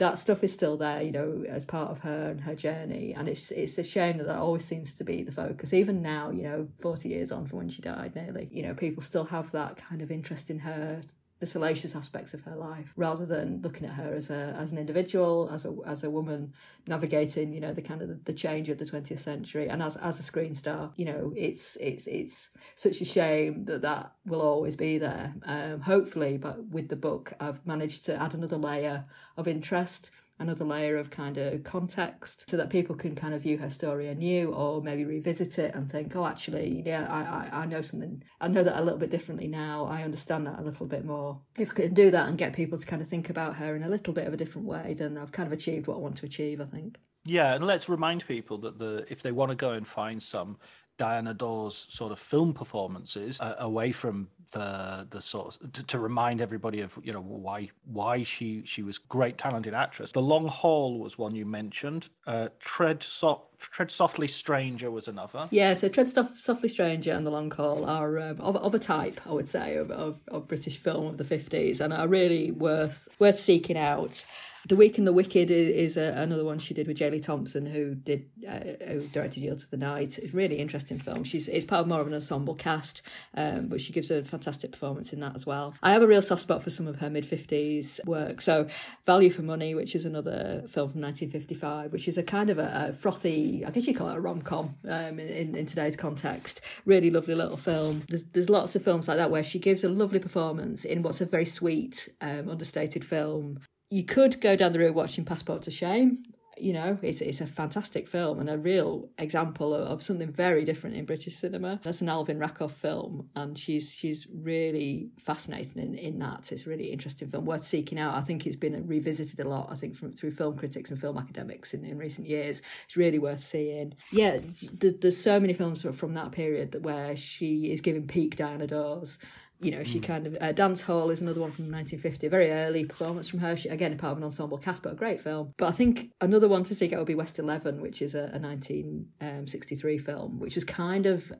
That 0.00 0.18
stuff 0.18 0.42
is 0.42 0.50
still 0.50 0.78
there, 0.78 1.02
you 1.02 1.12
know, 1.12 1.44
as 1.46 1.66
part 1.66 1.90
of 1.90 1.98
her 2.00 2.30
and 2.30 2.40
her 2.40 2.54
journey. 2.54 3.12
And 3.14 3.28
it's 3.28 3.50
it's 3.50 3.76
a 3.76 3.84
shame 3.84 4.16
that 4.16 4.26
that 4.28 4.38
always 4.38 4.64
seems 4.64 4.94
to 4.94 5.04
be 5.04 5.22
the 5.22 5.30
focus. 5.30 5.74
Even 5.74 6.00
now, 6.00 6.30
you 6.30 6.42
know, 6.42 6.68
forty 6.78 7.10
years 7.10 7.30
on 7.30 7.46
from 7.46 7.58
when 7.58 7.68
she 7.68 7.82
died, 7.82 8.16
nearly, 8.16 8.48
you 8.50 8.62
know, 8.62 8.72
people 8.72 9.02
still 9.02 9.26
have 9.26 9.50
that 9.52 9.76
kind 9.76 10.00
of 10.00 10.10
interest 10.10 10.48
in 10.48 10.60
her 10.60 11.02
the 11.40 11.46
salacious 11.46 11.96
aspects 11.96 12.34
of 12.34 12.42
her 12.42 12.54
life 12.54 12.92
rather 12.96 13.24
than 13.24 13.60
looking 13.62 13.86
at 13.86 13.94
her 13.94 14.12
as 14.14 14.30
a 14.30 14.54
as 14.58 14.72
an 14.72 14.78
individual 14.78 15.48
as 15.50 15.64
a 15.64 15.74
as 15.86 16.04
a 16.04 16.10
woman 16.10 16.52
navigating 16.86 17.52
you 17.52 17.60
know 17.60 17.72
the 17.72 17.82
kind 17.82 18.02
of 18.02 18.24
the, 18.24 18.32
change 18.32 18.68
of 18.68 18.78
the 18.78 18.84
20th 18.84 19.18
century. 19.18 19.68
And 19.68 19.82
as 19.82 19.96
as 19.96 20.18
a 20.18 20.22
screen 20.22 20.54
star 20.54 20.92
you 20.96 21.06
know 21.06 21.32
it's 21.34 21.76
it's 21.76 22.06
it's 22.06 22.50
such 22.76 23.00
a 23.00 23.04
shame 23.04 23.64
that 23.64 23.82
that 23.82 24.12
will 24.26 24.42
always 24.42 24.76
be 24.76 24.98
there 24.98 25.32
um, 25.44 25.80
hopefully 25.80 26.36
but 26.36 26.64
with 26.66 26.88
the 26.88 26.96
book 26.96 27.32
I've 27.40 27.66
managed 27.66 28.04
to 28.06 28.20
add 28.20 28.34
another 28.34 28.56
layer 28.56 29.04
of 29.36 29.48
interest 29.48 30.10
another 30.40 30.64
layer 30.64 30.96
of 30.96 31.10
kind 31.10 31.38
of 31.38 31.62
context 31.62 32.44
so 32.48 32.56
that 32.56 32.70
people 32.70 32.96
can 32.96 33.14
kind 33.14 33.34
of 33.34 33.42
view 33.42 33.58
her 33.58 33.70
story 33.70 34.08
anew 34.08 34.52
or 34.52 34.82
maybe 34.82 35.04
revisit 35.04 35.58
it 35.58 35.74
and 35.74 35.90
think, 35.90 36.16
oh, 36.16 36.26
actually, 36.26 36.82
yeah, 36.84 37.06
I, 37.08 37.58
I, 37.58 37.62
I 37.62 37.66
know 37.66 37.82
something. 37.82 38.22
I 38.40 38.48
know 38.48 38.64
that 38.64 38.80
a 38.80 38.82
little 38.82 38.98
bit 38.98 39.10
differently 39.10 39.46
now. 39.46 39.84
I 39.84 40.02
understand 40.02 40.46
that 40.46 40.58
a 40.58 40.62
little 40.62 40.86
bit 40.86 41.04
more. 41.04 41.40
If 41.56 41.70
I 41.70 41.74
can 41.74 41.94
do 41.94 42.10
that 42.10 42.28
and 42.28 42.38
get 42.38 42.54
people 42.54 42.78
to 42.78 42.86
kind 42.86 43.02
of 43.02 43.08
think 43.08 43.30
about 43.30 43.56
her 43.56 43.76
in 43.76 43.82
a 43.82 43.88
little 43.88 44.14
bit 44.14 44.26
of 44.26 44.32
a 44.32 44.36
different 44.36 44.66
way, 44.66 44.94
then 44.98 45.16
I've 45.18 45.32
kind 45.32 45.46
of 45.46 45.52
achieved 45.52 45.86
what 45.86 45.96
I 45.96 46.00
want 46.00 46.16
to 46.16 46.26
achieve, 46.26 46.60
I 46.60 46.64
think. 46.64 46.98
Yeah, 47.24 47.54
and 47.54 47.64
let's 47.66 47.88
remind 47.88 48.26
people 48.26 48.58
that 48.58 48.78
the 48.78 49.04
if 49.10 49.22
they 49.22 49.32
want 49.32 49.50
to 49.50 49.54
go 49.54 49.72
and 49.72 49.86
find 49.86 50.22
some 50.22 50.56
Diana 50.96 51.34
Dors 51.34 51.86
sort 51.88 52.12
of 52.12 52.18
film 52.18 52.52
performances 52.54 53.38
uh, 53.40 53.56
away 53.58 53.92
from 53.92 54.28
the 54.52 55.06
the 55.10 55.20
of, 55.34 55.72
to, 55.72 55.82
to, 55.84 55.98
remind 55.98 56.40
everybody 56.40 56.80
of 56.80 56.98
you 57.02 57.12
know 57.12 57.20
why 57.20 57.70
why 57.84 58.22
she 58.22 58.62
she 58.64 58.82
was 58.82 58.98
great 58.98 59.38
talented 59.38 59.74
actress. 59.74 60.12
The 60.12 60.22
Long 60.22 60.46
Haul 60.48 60.98
was 60.98 61.18
one 61.18 61.34
you 61.34 61.46
mentioned. 61.46 62.08
Uh, 62.26 62.48
Tread 62.58 63.02
so- 63.02 63.42
Tread 63.58 63.90
Softly 63.90 64.26
Stranger 64.26 64.90
was 64.90 65.08
another. 65.08 65.48
Yeah, 65.50 65.74
so 65.74 65.88
Tread 65.88 66.08
Soft- 66.08 66.38
Softly 66.38 66.68
Stranger 66.68 67.12
and 67.12 67.26
The 67.26 67.30
Long 67.30 67.50
Haul 67.50 67.84
are 67.84 68.18
um, 68.18 68.40
of, 68.40 68.56
of 68.56 68.74
a 68.74 68.78
type, 68.78 69.20
I 69.26 69.32
would 69.32 69.48
say, 69.48 69.76
of, 69.76 69.90
of, 69.90 70.18
of 70.28 70.48
British 70.48 70.78
film 70.78 71.06
of 71.06 71.18
the 71.18 71.24
fifties, 71.24 71.80
and 71.80 71.92
are 71.92 72.08
really 72.08 72.50
worth 72.50 73.08
worth 73.18 73.38
seeking 73.38 73.76
out. 73.76 74.24
The 74.68 74.76
Weak 74.76 74.98
and 74.98 75.06
the 75.06 75.12
Wicked 75.12 75.50
is, 75.50 75.96
a, 75.96 76.12
another 76.16 76.44
one 76.44 76.58
she 76.58 76.74
did 76.74 76.86
with 76.86 76.98
J. 76.98 77.10
Lee 77.10 77.20
Thompson, 77.20 77.64
who 77.64 77.94
did 77.94 78.28
uh, 78.46 78.60
who 78.86 79.00
directed 79.08 79.40
Yield 79.40 79.60
to 79.60 79.70
the 79.70 79.76
Night. 79.76 80.18
It's 80.18 80.34
a 80.34 80.36
really 80.36 80.56
interesting 80.56 80.98
film. 80.98 81.24
She's 81.24 81.48
it's 81.48 81.64
part 81.64 81.80
of 81.80 81.88
more 81.88 82.00
of 82.00 82.06
an 82.06 82.14
ensemble 82.14 82.54
cast, 82.54 83.00
um, 83.34 83.68
but 83.68 83.80
she 83.80 83.92
gives 83.92 84.10
a 84.10 84.22
fantastic 84.22 84.72
performance 84.72 85.12
in 85.12 85.20
that 85.20 85.34
as 85.34 85.46
well. 85.46 85.74
I 85.82 85.92
have 85.92 86.02
a 86.02 86.06
real 86.06 86.20
soft 86.20 86.42
spot 86.42 86.62
for 86.62 86.70
some 86.70 86.86
of 86.86 86.96
her 86.96 87.08
mid 87.08 87.24
fifties 87.24 88.00
work. 88.04 88.40
So 88.42 88.66
Value 89.06 89.30
for 89.30 89.42
Money, 89.42 89.74
which 89.74 89.94
is 89.94 90.04
another 90.04 90.64
film 90.68 90.90
from 90.90 91.00
1955, 91.00 91.92
which 91.92 92.06
is 92.06 92.18
a 92.18 92.22
kind 92.22 92.50
of 92.50 92.58
a, 92.58 92.88
a 92.88 92.92
frothy, 92.92 93.64
I 93.64 93.70
guess 93.70 93.86
you 93.86 93.94
call 93.94 94.10
it 94.10 94.16
a 94.16 94.20
rom 94.20 94.42
com 94.42 94.76
um, 94.88 95.18
in, 95.18 95.54
in 95.54 95.66
today's 95.66 95.96
context. 95.96 96.60
Really 96.84 97.10
lovely 97.10 97.34
little 97.34 97.56
film. 97.56 98.02
There's 98.08 98.24
there's 98.24 98.50
lots 98.50 98.76
of 98.76 98.82
films 98.82 99.08
like 99.08 99.16
that 99.16 99.30
where 99.30 99.44
she 99.44 99.58
gives 99.58 99.84
a 99.84 99.88
lovely 99.88 100.18
performance 100.18 100.84
in 100.84 101.02
what's 101.02 101.22
a 101.22 101.26
very 101.26 101.46
sweet, 101.46 102.10
um, 102.20 102.48
understated 102.48 103.04
film 103.04 103.60
you 103.90 104.04
could 104.04 104.40
go 104.40 104.56
down 104.56 104.72
the 104.72 104.78
road 104.78 104.94
watching 104.94 105.24
Passport 105.24 105.62
to 105.62 105.70
Shame. 105.70 106.24
You 106.56 106.74
know, 106.74 106.98
it's 107.00 107.22
it's 107.22 107.40
a 107.40 107.46
fantastic 107.46 108.06
film 108.06 108.38
and 108.38 108.50
a 108.50 108.58
real 108.58 109.08
example 109.16 109.72
of, 109.72 109.88
of 109.88 110.02
something 110.02 110.30
very 110.30 110.62
different 110.66 110.94
in 110.94 111.06
British 111.06 111.34
cinema. 111.36 111.80
That's 111.82 112.02
an 112.02 112.10
Alvin 112.10 112.38
Rakoff 112.38 112.74
film, 112.74 113.30
and 113.34 113.58
she's 113.58 113.90
she's 113.90 114.26
really 114.30 115.08
fascinating 115.18 115.82
in, 115.82 115.94
in 115.94 116.18
that. 116.18 116.52
It's 116.52 116.66
a 116.66 116.68
really 116.68 116.92
interesting 116.92 117.28
film, 117.30 117.46
worth 117.46 117.64
seeking 117.64 117.98
out. 117.98 118.14
I 118.14 118.20
think 118.20 118.46
it's 118.46 118.56
been 118.56 118.86
revisited 118.86 119.40
a 119.40 119.48
lot. 119.48 119.72
I 119.72 119.74
think 119.74 119.96
from 119.96 120.12
through 120.12 120.32
film 120.32 120.58
critics 120.58 120.90
and 120.90 121.00
film 121.00 121.16
academics 121.16 121.72
in, 121.72 121.82
in 121.82 121.96
recent 121.96 122.26
years. 122.26 122.60
It's 122.84 122.96
really 122.96 123.18
worth 123.18 123.40
seeing. 123.40 123.94
Yeah, 124.12 124.40
th- 124.80 125.00
there's 125.00 125.16
so 125.16 125.40
many 125.40 125.54
films 125.54 125.86
from 125.94 126.12
that 126.12 126.30
period 126.30 126.72
that 126.72 126.82
where 126.82 127.16
she 127.16 127.72
is 127.72 127.80
giving 127.80 128.06
peak 128.06 128.36
Diana 128.36 128.66
Dors 128.66 129.18
you 129.60 129.70
know, 129.70 129.84
she 129.84 130.00
mm. 130.00 130.04
kind 130.04 130.26
of 130.26 130.36
uh, 130.40 130.52
Dance 130.52 130.82
Hall 130.82 131.10
is 131.10 131.20
another 131.20 131.40
one 131.40 131.52
from 131.52 131.70
1950, 131.70 132.26
a 132.26 132.30
very 132.30 132.50
early 132.50 132.84
performance 132.84 133.28
from 133.28 133.40
her. 133.40 133.56
She, 133.56 133.68
again, 133.68 133.92
a 133.92 133.96
part 133.96 134.12
of 134.12 134.18
an 134.18 134.24
ensemble 134.24 134.58
cast, 134.58 134.82
but 134.82 134.92
a 134.92 134.96
great 134.96 135.20
film. 135.20 135.52
But 135.58 135.68
I 135.68 135.72
think 135.72 136.10
another 136.20 136.48
one 136.48 136.64
to 136.64 136.74
seek 136.74 136.92
out 136.92 136.98
would 136.98 137.06
be 137.06 137.14
West 137.14 137.38
Eleven, 137.38 137.80
which 137.80 138.00
is 138.00 138.14
a, 138.14 138.30
a 138.32 138.38
1963 138.38 139.98
um, 139.98 140.04
film, 140.04 140.38
which 140.38 140.56
is 140.56 140.64
kind 140.64 141.06
of 141.06 141.30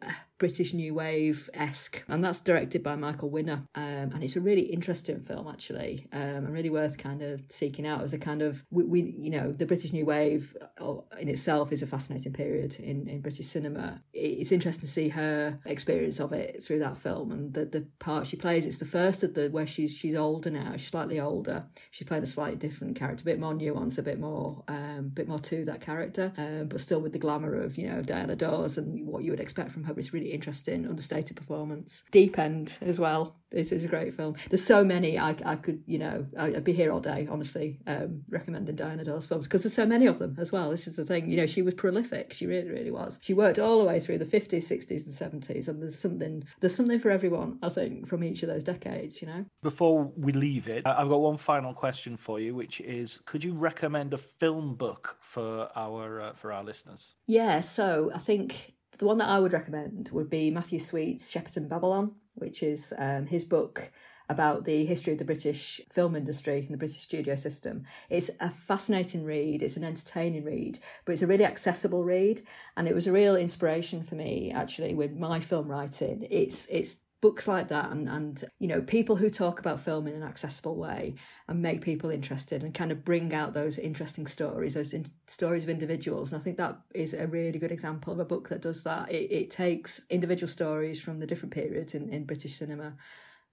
British 0.41 0.73
New 0.73 0.95
Wave 0.95 1.51
esque, 1.53 2.03
and 2.09 2.25
that's 2.25 2.41
directed 2.41 2.83
by 2.83 2.97
Michael 2.97 3.29
Winner. 3.29 3.61
Um, 3.75 4.11
and 4.15 4.25
it's 4.25 4.37
a 4.37 4.41
really 4.41 4.63
interesting 4.63 5.21
film, 5.21 5.47
actually, 5.47 6.09
um, 6.15 6.21
and 6.21 6.53
really 6.53 6.71
worth 6.71 6.97
kind 6.97 7.21
of 7.21 7.43
seeking 7.51 7.87
out 7.87 8.01
as 8.03 8.15
a 8.15 8.19
kind 8.19 8.41
of 8.41 8.65
we, 8.71 8.85
we, 8.85 9.15
you 9.19 9.31
know, 9.31 9.53
the 9.53 9.67
British 9.67 9.93
New 9.93 10.07
Wave 10.07 10.57
uh, 10.81 10.95
in 11.21 11.29
itself 11.29 11.73
is 11.73 11.83
a 11.83 11.87
fascinating 11.87 12.33
period 12.33 12.75
in, 12.81 13.07
in 13.07 13.21
British 13.21 13.47
cinema. 13.49 14.01
It's 14.15 14.51
interesting 14.51 14.87
to 14.87 14.91
see 14.91 15.11
her 15.11 15.59
experience 15.67 16.19
of 16.19 16.33
it 16.33 16.63
through 16.63 16.79
that 16.79 16.97
film 16.97 17.31
and 17.33 17.53
the, 17.53 17.67
the 17.67 17.87
part 17.99 18.27
she 18.27 18.37
plays. 18.37 18.65
It's 18.65 18.79
the 18.79 18.87
first 18.87 19.23
of 19.23 19.35
the 19.35 19.51
where 19.51 19.67
she's 19.67 19.95
she's 19.95 20.17
older 20.17 20.51
now, 20.51 20.73
she's 20.73 20.89
slightly 20.89 21.21
older. 21.21 21.67
She's 21.91 22.09
playing 22.09 22.25
a 22.25 22.27
slightly 22.27 22.57
different 22.57 22.97
character, 22.97 23.23
a 23.23 23.27
bit 23.27 23.41
more 23.41 23.53
nuance, 23.53 23.99
a 23.99 24.03
bit 24.03 24.19
more, 24.19 24.65
um, 24.69 25.11
bit 25.13 25.29
more 25.29 25.39
to 25.41 25.67
that 25.67 25.83
character, 25.83 26.33
um, 26.39 26.69
but 26.69 26.81
still 26.81 27.03
with 27.03 27.13
the 27.13 27.19
glamour 27.19 27.55
of 27.55 27.77
you 27.77 27.87
know 27.87 28.01
Diana 28.01 28.37
Dors 28.37 28.79
and 28.79 29.07
what 29.07 29.23
you 29.23 29.33
would 29.33 29.41
expect 29.41 29.71
from 29.73 29.85
her. 29.85 29.93
It's 29.99 30.15
really 30.15 30.30
interesting, 30.33 30.87
understated 30.87 31.37
performance. 31.37 32.03
Deep 32.11 32.39
End 32.39 32.79
as 32.81 32.99
well. 33.01 33.37
It's, 33.53 33.73
it's 33.73 33.85
a 33.85 33.89
great 33.89 34.15
film. 34.15 34.37
There's 34.49 34.65
so 34.65 34.85
many 34.85 35.19
I, 35.19 35.35
I 35.45 35.57
could, 35.57 35.83
you 35.87 35.99
know, 35.99 36.27
I'd 36.39 36.63
be 36.63 36.73
here 36.73 36.93
all 36.93 37.01
day, 37.01 37.27
honestly, 37.29 37.81
um, 37.87 38.23
recommending 38.29 38.77
Diana 38.77 39.05
Dors 39.05 39.27
films 39.27 39.49
because 39.49 39.65
there's 39.65 39.75
so 39.75 39.87
many 39.87 40.07
of 40.07 40.19
them 40.21 40.37
as 40.39 40.53
well. 40.53 40.71
This 40.71 40.87
is 40.87 40.97
the 40.97 41.05
thing, 41.05 41.29
you 41.29 41.37
know, 41.37 41.47
she 41.47 41.63
was 41.63 41.75
prolific. 41.75 42.33
She 42.33 42.47
really, 42.47 42.71
really 42.71 42.93
was. 42.93 43.19
She 43.23 43.35
worked 43.35 43.59
all 43.59 43.79
the 43.79 43.85
way 43.85 43.99
through 43.99 44.19
the 44.19 44.25
50s, 44.25 44.69
60s, 44.69 45.23
and 45.23 45.43
70s, 45.43 45.67
and 45.67 45.83
there's 45.83 45.99
something, 45.99 46.45
there's 46.61 46.75
something 46.75 47.01
for 47.01 47.11
everyone, 47.11 47.59
I 47.63 47.71
think, 47.71 48.07
from 48.07 48.23
each 48.23 48.43
of 48.43 48.49
those 48.49 48.63
decades. 48.63 49.21
You 49.21 49.29
know. 49.29 49.45
Before 49.63 50.13
we 50.17 50.33
leave 50.33 50.69
it, 50.69 50.87
I've 50.87 51.09
got 51.09 51.21
one 51.21 51.37
final 51.37 51.75
question 51.75 52.17
for 52.17 52.39
you, 52.39 52.55
which 52.55 52.81
is, 52.81 53.21
could 53.27 53.43
you 53.43 53.55
recommend 53.55 54.15
a 54.15 54.19
film 54.19 54.77
book 54.77 55.17
for 55.19 55.69
our 55.75 56.21
uh, 56.21 56.33
for 56.35 56.53
our 56.53 56.63
listeners? 56.63 57.15
Yeah. 57.27 57.61
So 57.61 58.11
I 58.15 58.19
think 58.19 58.75
the 59.01 59.07
one 59.07 59.19
that 59.19 59.31
I 59.31 59.39
would 59.39 59.55
recommend 59.55 60.11
would 60.13 60.29
be 60.29 60.51
Matthew 60.51 60.79
Sweet's 60.79 61.33
Shepperton 61.33 61.69
Babylon, 61.69 62.13
which 62.35 62.63
is 62.63 62.93
um, 62.99 63.27
his 63.27 63.45
book 63.45 63.91
about 64.29 64.67
the 64.67 64.85
history 64.85 65.15
of 65.15 65.19
the 65.19 65.25
British 65.25 65.81
film 65.91 66.15
industry 66.15 66.59
and 66.59 66.69
the 66.69 66.77
British 66.77 67.03
studio 67.03 67.35
system. 67.35 67.85
It's 68.11 68.31
a 68.41 68.51
fascinating 68.51 69.25
read, 69.25 69.63
it's 69.63 69.79
an 69.79 69.85
entertaining 69.85 70.45
read, 70.45 70.81
but 71.07 71.13
it's 71.13 71.23
a 71.23 71.27
really 71.27 71.47
accessible 71.47 72.05
read. 72.05 72.43
And 72.77 72.87
it 72.87 72.95
was 72.95 73.07
a 73.07 73.13
real 73.13 73.37
inspiration 73.37 74.05
for 74.05 74.17
me 74.17 74.53
actually 74.55 74.95
with 74.95 75.17
my 75.17 75.41
film 75.41 75.67
writing. 75.67 76.29
It's 76.31 76.67
it's 76.67 76.99
books 77.21 77.47
like 77.47 77.69
that 77.69 77.91
and, 77.91 78.09
and 78.09 78.45
you 78.59 78.67
know 78.67 78.81
people 78.81 79.17
who 79.17 79.29
talk 79.29 79.61
about 79.61 79.79
film 79.81 80.07
in 80.07 80.15
an 80.15 80.23
accessible 80.23 80.77
way 80.77 81.15
and 81.49 81.61
make 81.61 81.83
people 81.83 82.11
interested 82.11 82.65
and 82.65 82.73
kind 82.73 82.91
of 82.91 83.05
bring 83.05 83.35
out 83.35 83.53
those 83.53 83.79
interesting 83.79 84.27
stories 84.27 84.75
those 84.75 84.93
in, 84.93 85.07
stories 85.27 85.65
of 85.65 85.71
individuals. 85.71 86.33
And 86.33 86.41
i 86.41 86.45
think 86.45 86.57
that 86.57 86.79
is 86.95 87.13
a 87.13 87.27
really 87.27 87.59
good 87.59 87.73
example 87.73 88.13
of 88.13 88.21
a 88.21 88.25
book 88.25 88.49
that 88.49 88.63
does 88.63 88.85
that. 88.85 89.11
It, 89.11 89.31
it 89.31 89.51
takes 89.51 90.01
individual 90.09 90.49
stories 90.49 91.01
from 91.01 91.21
the 91.21 91.27
different 91.27 91.53
periods 91.53 91.95
in, 91.95 92.09
in 92.09 92.25
british 92.25 92.57
cinema 92.57 92.95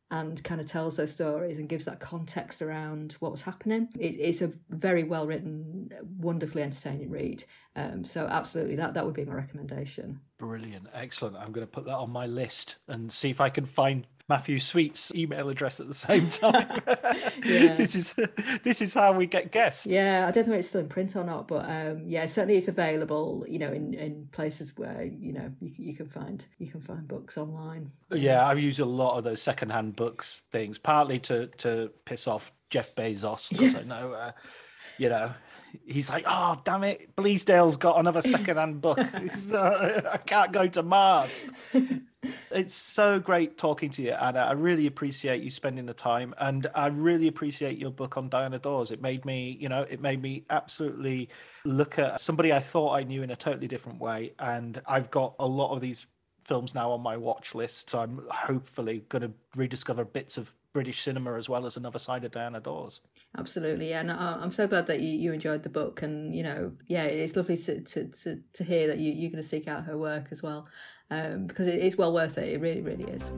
and 0.10 0.42
kind 0.44 0.62
of 0.62 0.68
tells 0.68 0.98
those 0.98 1.12
stories 1.12 1.60
and 1.60 1.68
gives 1.68 1.86
that 1.86 2.00
context 2.00 2.62
around 2.62 3.14
what 3.20 3.32
was 3.32 3.42
happening. 3.42 3.90
It, 4.00 4.16
it's 4.20 4.42
a 4.42 4.52
very 4.70 5.04
well 5.04 5.28
written, 5.28 5.90
wonderfully 6.20 6.64
entertaining 6.64 7.10
read. 7.10 7.44
Um, 7.76 8.06
so 8.06 8.26
absolutely, 8.28 8.76
that 8.78 8.94
that 8.94 9.06
would 9.06 9.16
be 9.16 9.26
my 9.26 9.34
recommendation. 9.34 10.20
Brilliant, 10.38 10.88
excellent. 10.94 11.36
I'm 11.36 11.52
going 11.52 11.66
to 11.66 11.72
put 11.72 11.86
that 11.86 11.96
on 11.96 12.10
my 12.10 12.26
list 12.26 12.78
and 12.88 13.12
see 13.12 13.30
if 13.30 13.42
I 13.42 13.50
can 13.50 13.66
find 13.66 14.08
Matthew 14.30 14.60
Sweet's 14.60 15.14
email 15.16 15.48
address 15.50 15.80
at 15.80 15.88
the 15.88 15.94
same 15.94 16.30
time. 16.30 16.68
this 17.42 17.96
is 17.96 18.14
this 18.64 18.82
is 18.82 18.94
how 18.94 19.14
we 19.14 19.26
get 19.26 19.52
guests. 19.52 19.86
Yeah, 19.86 20.26
I 20.28 20.32
don't 20.32 20.48
know 20.48 20.54
if 20.54 20.60
it's 20.60 20.70
still 20.70 20.82
in 20.82 20.90
print 20.90 21.16
or 21.16 21.24
not, 21.24 21.48
but 21.48 21.70
um, 21.70 22.04
yeah, 22.06 22.26
certainly 22.26 22.58
it's 22.58 22.68
available. 22.68 23.46
You 23.48 23.60
know, 23.60 23.72
in, 23.72 23.94
in 23.94 24.28
places 24.32 24.74
where 24.76 25.04
you 25.04 25.34
know 25.34 25.52
you, 25.62 25.72
you 25.78 25.96
can 25.96 26.08
find 26.08 26.46
you 26.60 26.68
can 26.68 26.82
find 26.82 27.08
books 27.08 27.38
online. 27.38 27.90
Yeah, 28.12 28.46
I've 28.46 28.60
used 28.60 28.80
a 28.80 28.86
lot 28.86 29.18
of 29.18 29.24
those 29.24 29.42
secondhand 29.42 29.96
books 29.96 30.44
things, 30.52 30.78
partly 30.78 31.20
to 31.20 31.48
to 31.48 31.92
piss 32.06 32.28
off 32.28 32.52
Jeff 32.70 32.96
Bezos 32.96 33.50
because 33.50 33.74
yeah. 33.74 33.80
I 33.80 33.84
know, 33.84 34.14
uh, 34.14 34.32
you 34.98 35.10
know, 35.10 35.32
he's 35.86 36.10
like, 36.10 36.26
oh 36.28 36.60
damn 36.66 36.84
it, 36.84 37.16
Bleasdale's 37.16 37.78
got 37.78 38.00
another 38.00 38.22
secondhand 38.22 38.82
book. 38.82 39.00
I 39.54 40.20
can't 40.26 40.52
go 40.52 40.68
to 40.68 40.84
Mars. 40.84 41.46
It's 42.52 42.74
so 42.74 43.20
great 43.20 43.58
talking 43.58 43.90
to 43.92 44.02
you, 44.02 44.12
Anna. 44.12 44.40
I 44.40 44.54
really 44.54 44.88
appreciate 44.88 45.44
you 45.44 45.52
spending 45.52 45.86
the 45.86 45.94
time, 45.94 46.34
and 46.40 46.68
I 46.74 46.88
really 46.88 47.28
appreciate 47.28 47.78
your 47.78 47.92
book 47.92 48.18
on 48.18 48.30
Diana 48.30 48.60
Dors. 48.60 48.92
It 48.92 49.02
made 49.02 49.26
me, 49.26 49.58
you 49.60 49.70
know, 49.70 49.86
it 49.90 50.02
made 50.02 50.22
me 50.22 50.44
absolutely 50.50 51.30
look 51.66 52.00
at 52.00 52.20
somebody 52.20 52.54
I 52.54 52.60
thought 52.60 52.94
I 52.94 53.04
knew 53.04 53.24
in 53.24 53.32
a 53.32 53.36
totally 53.36 53.68
different 53.68 54.00
way, 54.00 54.34
and 54.40 54.82
I've 54.88 55.12
got 55.12 55.36
a 55.40 55.46
lot 55.46 55.74
of 55.74 55.82
these 55.82 56.08
films 56.46 56.74
now 56.74 56.92
on 56.92 57.02
my 57.02 57.18
watch 57.18 57.54
list, 57.54 57.90
so 57.90 58.00
I'm 58.00 58.22
hopefully 58.30 59.04
going 59.10 59.24
to 59.24 59.32
rediscover 59.56 60.06
bits 60.06 60.38
of 60.38 60.54
British 60.74 61.02
cinema 61.02 61.34
as 61.34 61.50
well 61.50 61.66
as 61.66 61.76
another 61.76 61.98
side 62.00 62.24
of 62.24 62.32
Diana 62.32 62.60
Dors. 62.60 63.02
Absolutely, 63.38 63.90
yeah. 63.90 64.02
And 64.02 64.12
I'm 64.12 64.52
so 64.52 64.68
glad 64.68 64.86
that 64.88 65.02
you, 65.02 65.10
you 65.10 65.34
enjoyed 65.34 65.64
the 65.64 65.70
book, 65.70 66.02
and 66.02 66.34
you 66.36 66.44
know, 66.44 66.72
yeah, 66.88 67.04
it's 67.04 67.36
lovely 67.36 67.58
to 67.58 67.82
to 67.82 68.06
to, 68.06 68.40
to 68.54 68.64
hear 68.64 68.88
that 68.88 69.00
you, 69.00 69.12
you're 69.12 69.32
going 69.32 69.42
to 69.42 69.48
seek 69.48 69.68
out 69.68 69.86
her 69.86 69.98
work 69.98 70.28
as 70.32 70.42
well, 70.42 70.68
um, 71.10 71.48
because 71.48 71.68
it 71.68 71.80
is 71.80 71.98
well 71.98 72.14
worth 72.14 72.38
it. 72.38 72.50
It 72.54 72.62
really, 72.62 72.82
really 72.82 73.06
is. 73.06 73.32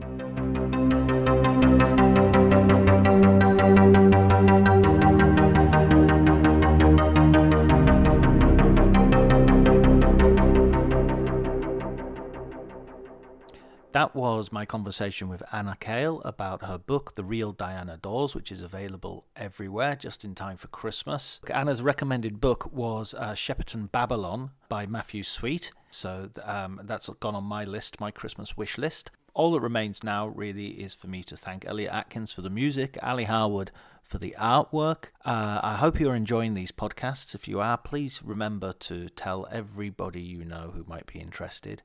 That 13.92 14.14
was 14.14 14.52
my 14.52 14.66
conversation 14.66 15.28
with 15.28 15.42
Anna 15.52 15.76
Cale 15.80 16.22
about 16.24 16.64
her 16.64 16.78
book, 16.78 17.16
The 17.16 17.24
Real 17.24 17.50
Diana 17.50 17.98
Dors, 18.00 18.36
which 18.36 18.52
is 18.52 18.62
available 18.62 19.24
everywhere 19.34 19.96
just 19.96 20.24
in 20.24 20.36
time 20.36 20.56
for 20.56 20.68
Christmas. 20.68 21.40
Anna's 21.48 21.82
recommended 21.82 22.40
book 22.40 22.72
was 22.72 23.14
uh, 23.14 23.32
Shepperton 23.32 23.90
Babylon 23.90 24.50
by 24.68 24.86
Matthew 24.86 25.24
Sweet. 25.24 25.72
So 25.90 26.30
um, 26.44 26.80
that's 26.84 27.08
gone 27.18 27.34
on 27.34 27.42
my 27.42 27.64
list, 27.64 27.98
my 27.98 28.12
Christmas 28.12 28.56
wish 28.56 28.78
list. 28.78 29.10
All 29.34 29.50
that 29.52 29.60
remains 29.60 30.04
now 30.04 30.28
really 30.28 30.68
is 30.68 30.94
for 30.94 31.08
me 31.08 31.24
to 31.24 31.36
thank 31.36 31.64
Elliot 31.64 31.92
Atkins 31.92 32.32
for 32.32 32.42
the 32.42 32.50
music, 32.50 32.96
Ali 33.02 33.24
Harwood 33.24 33.72
for 34.04 34.18
the 34.18 34.36
artwork. 34.38 35.06
Uh, 35.24 35.58
I 35.64 35.74
hope 35.76 35.98
you're 35.98 36.14
enjoying 36.14 36.54
these 36.54 36.70
podcasts. 36.70 37.34
If 37.34 37.48
you 37.48 37.58
are, 37.58 37.76
please 37.76 38.22
remember 38.22 38.72
to 38.72 39.08
tell 39.08 39.48
everybody 39.50 40.20
you 40.20 40.44
know 40.44 40.70
who 40.76 40.84
might 40.86 41.06
be 41.12 41.18
interested 41.18 41.82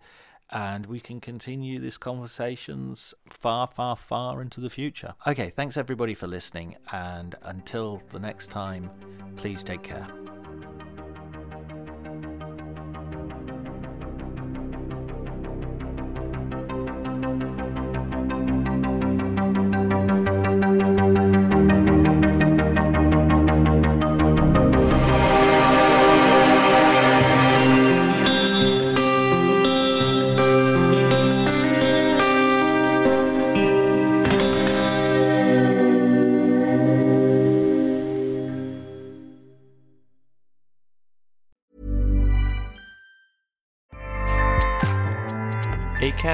and 0.52 0.86
we 0.86 1.00
can 1.00 1.20
continue 1.20 1.80
these 1.80 1.98
conversations 1.98 3.14
far, 3.30 3.68
far, 3.68 3.96
far 3.96 4.42
into 4.42 4.62
the 4.62 4.70
future. 4.70 5.14
Okay, 5.26 5.50
thanks 5.50 5.78
everybody 5.78 6.14
for 6.14 6.28
listening, 6.28 6.76
and 6.92 7.36
until 7.44 8.02
the 8.12 8.20
next 8.20 8.52
time, 8.52 8.90
please 9.38 9.64
take 9.64 9.84
care. 9.84 10.08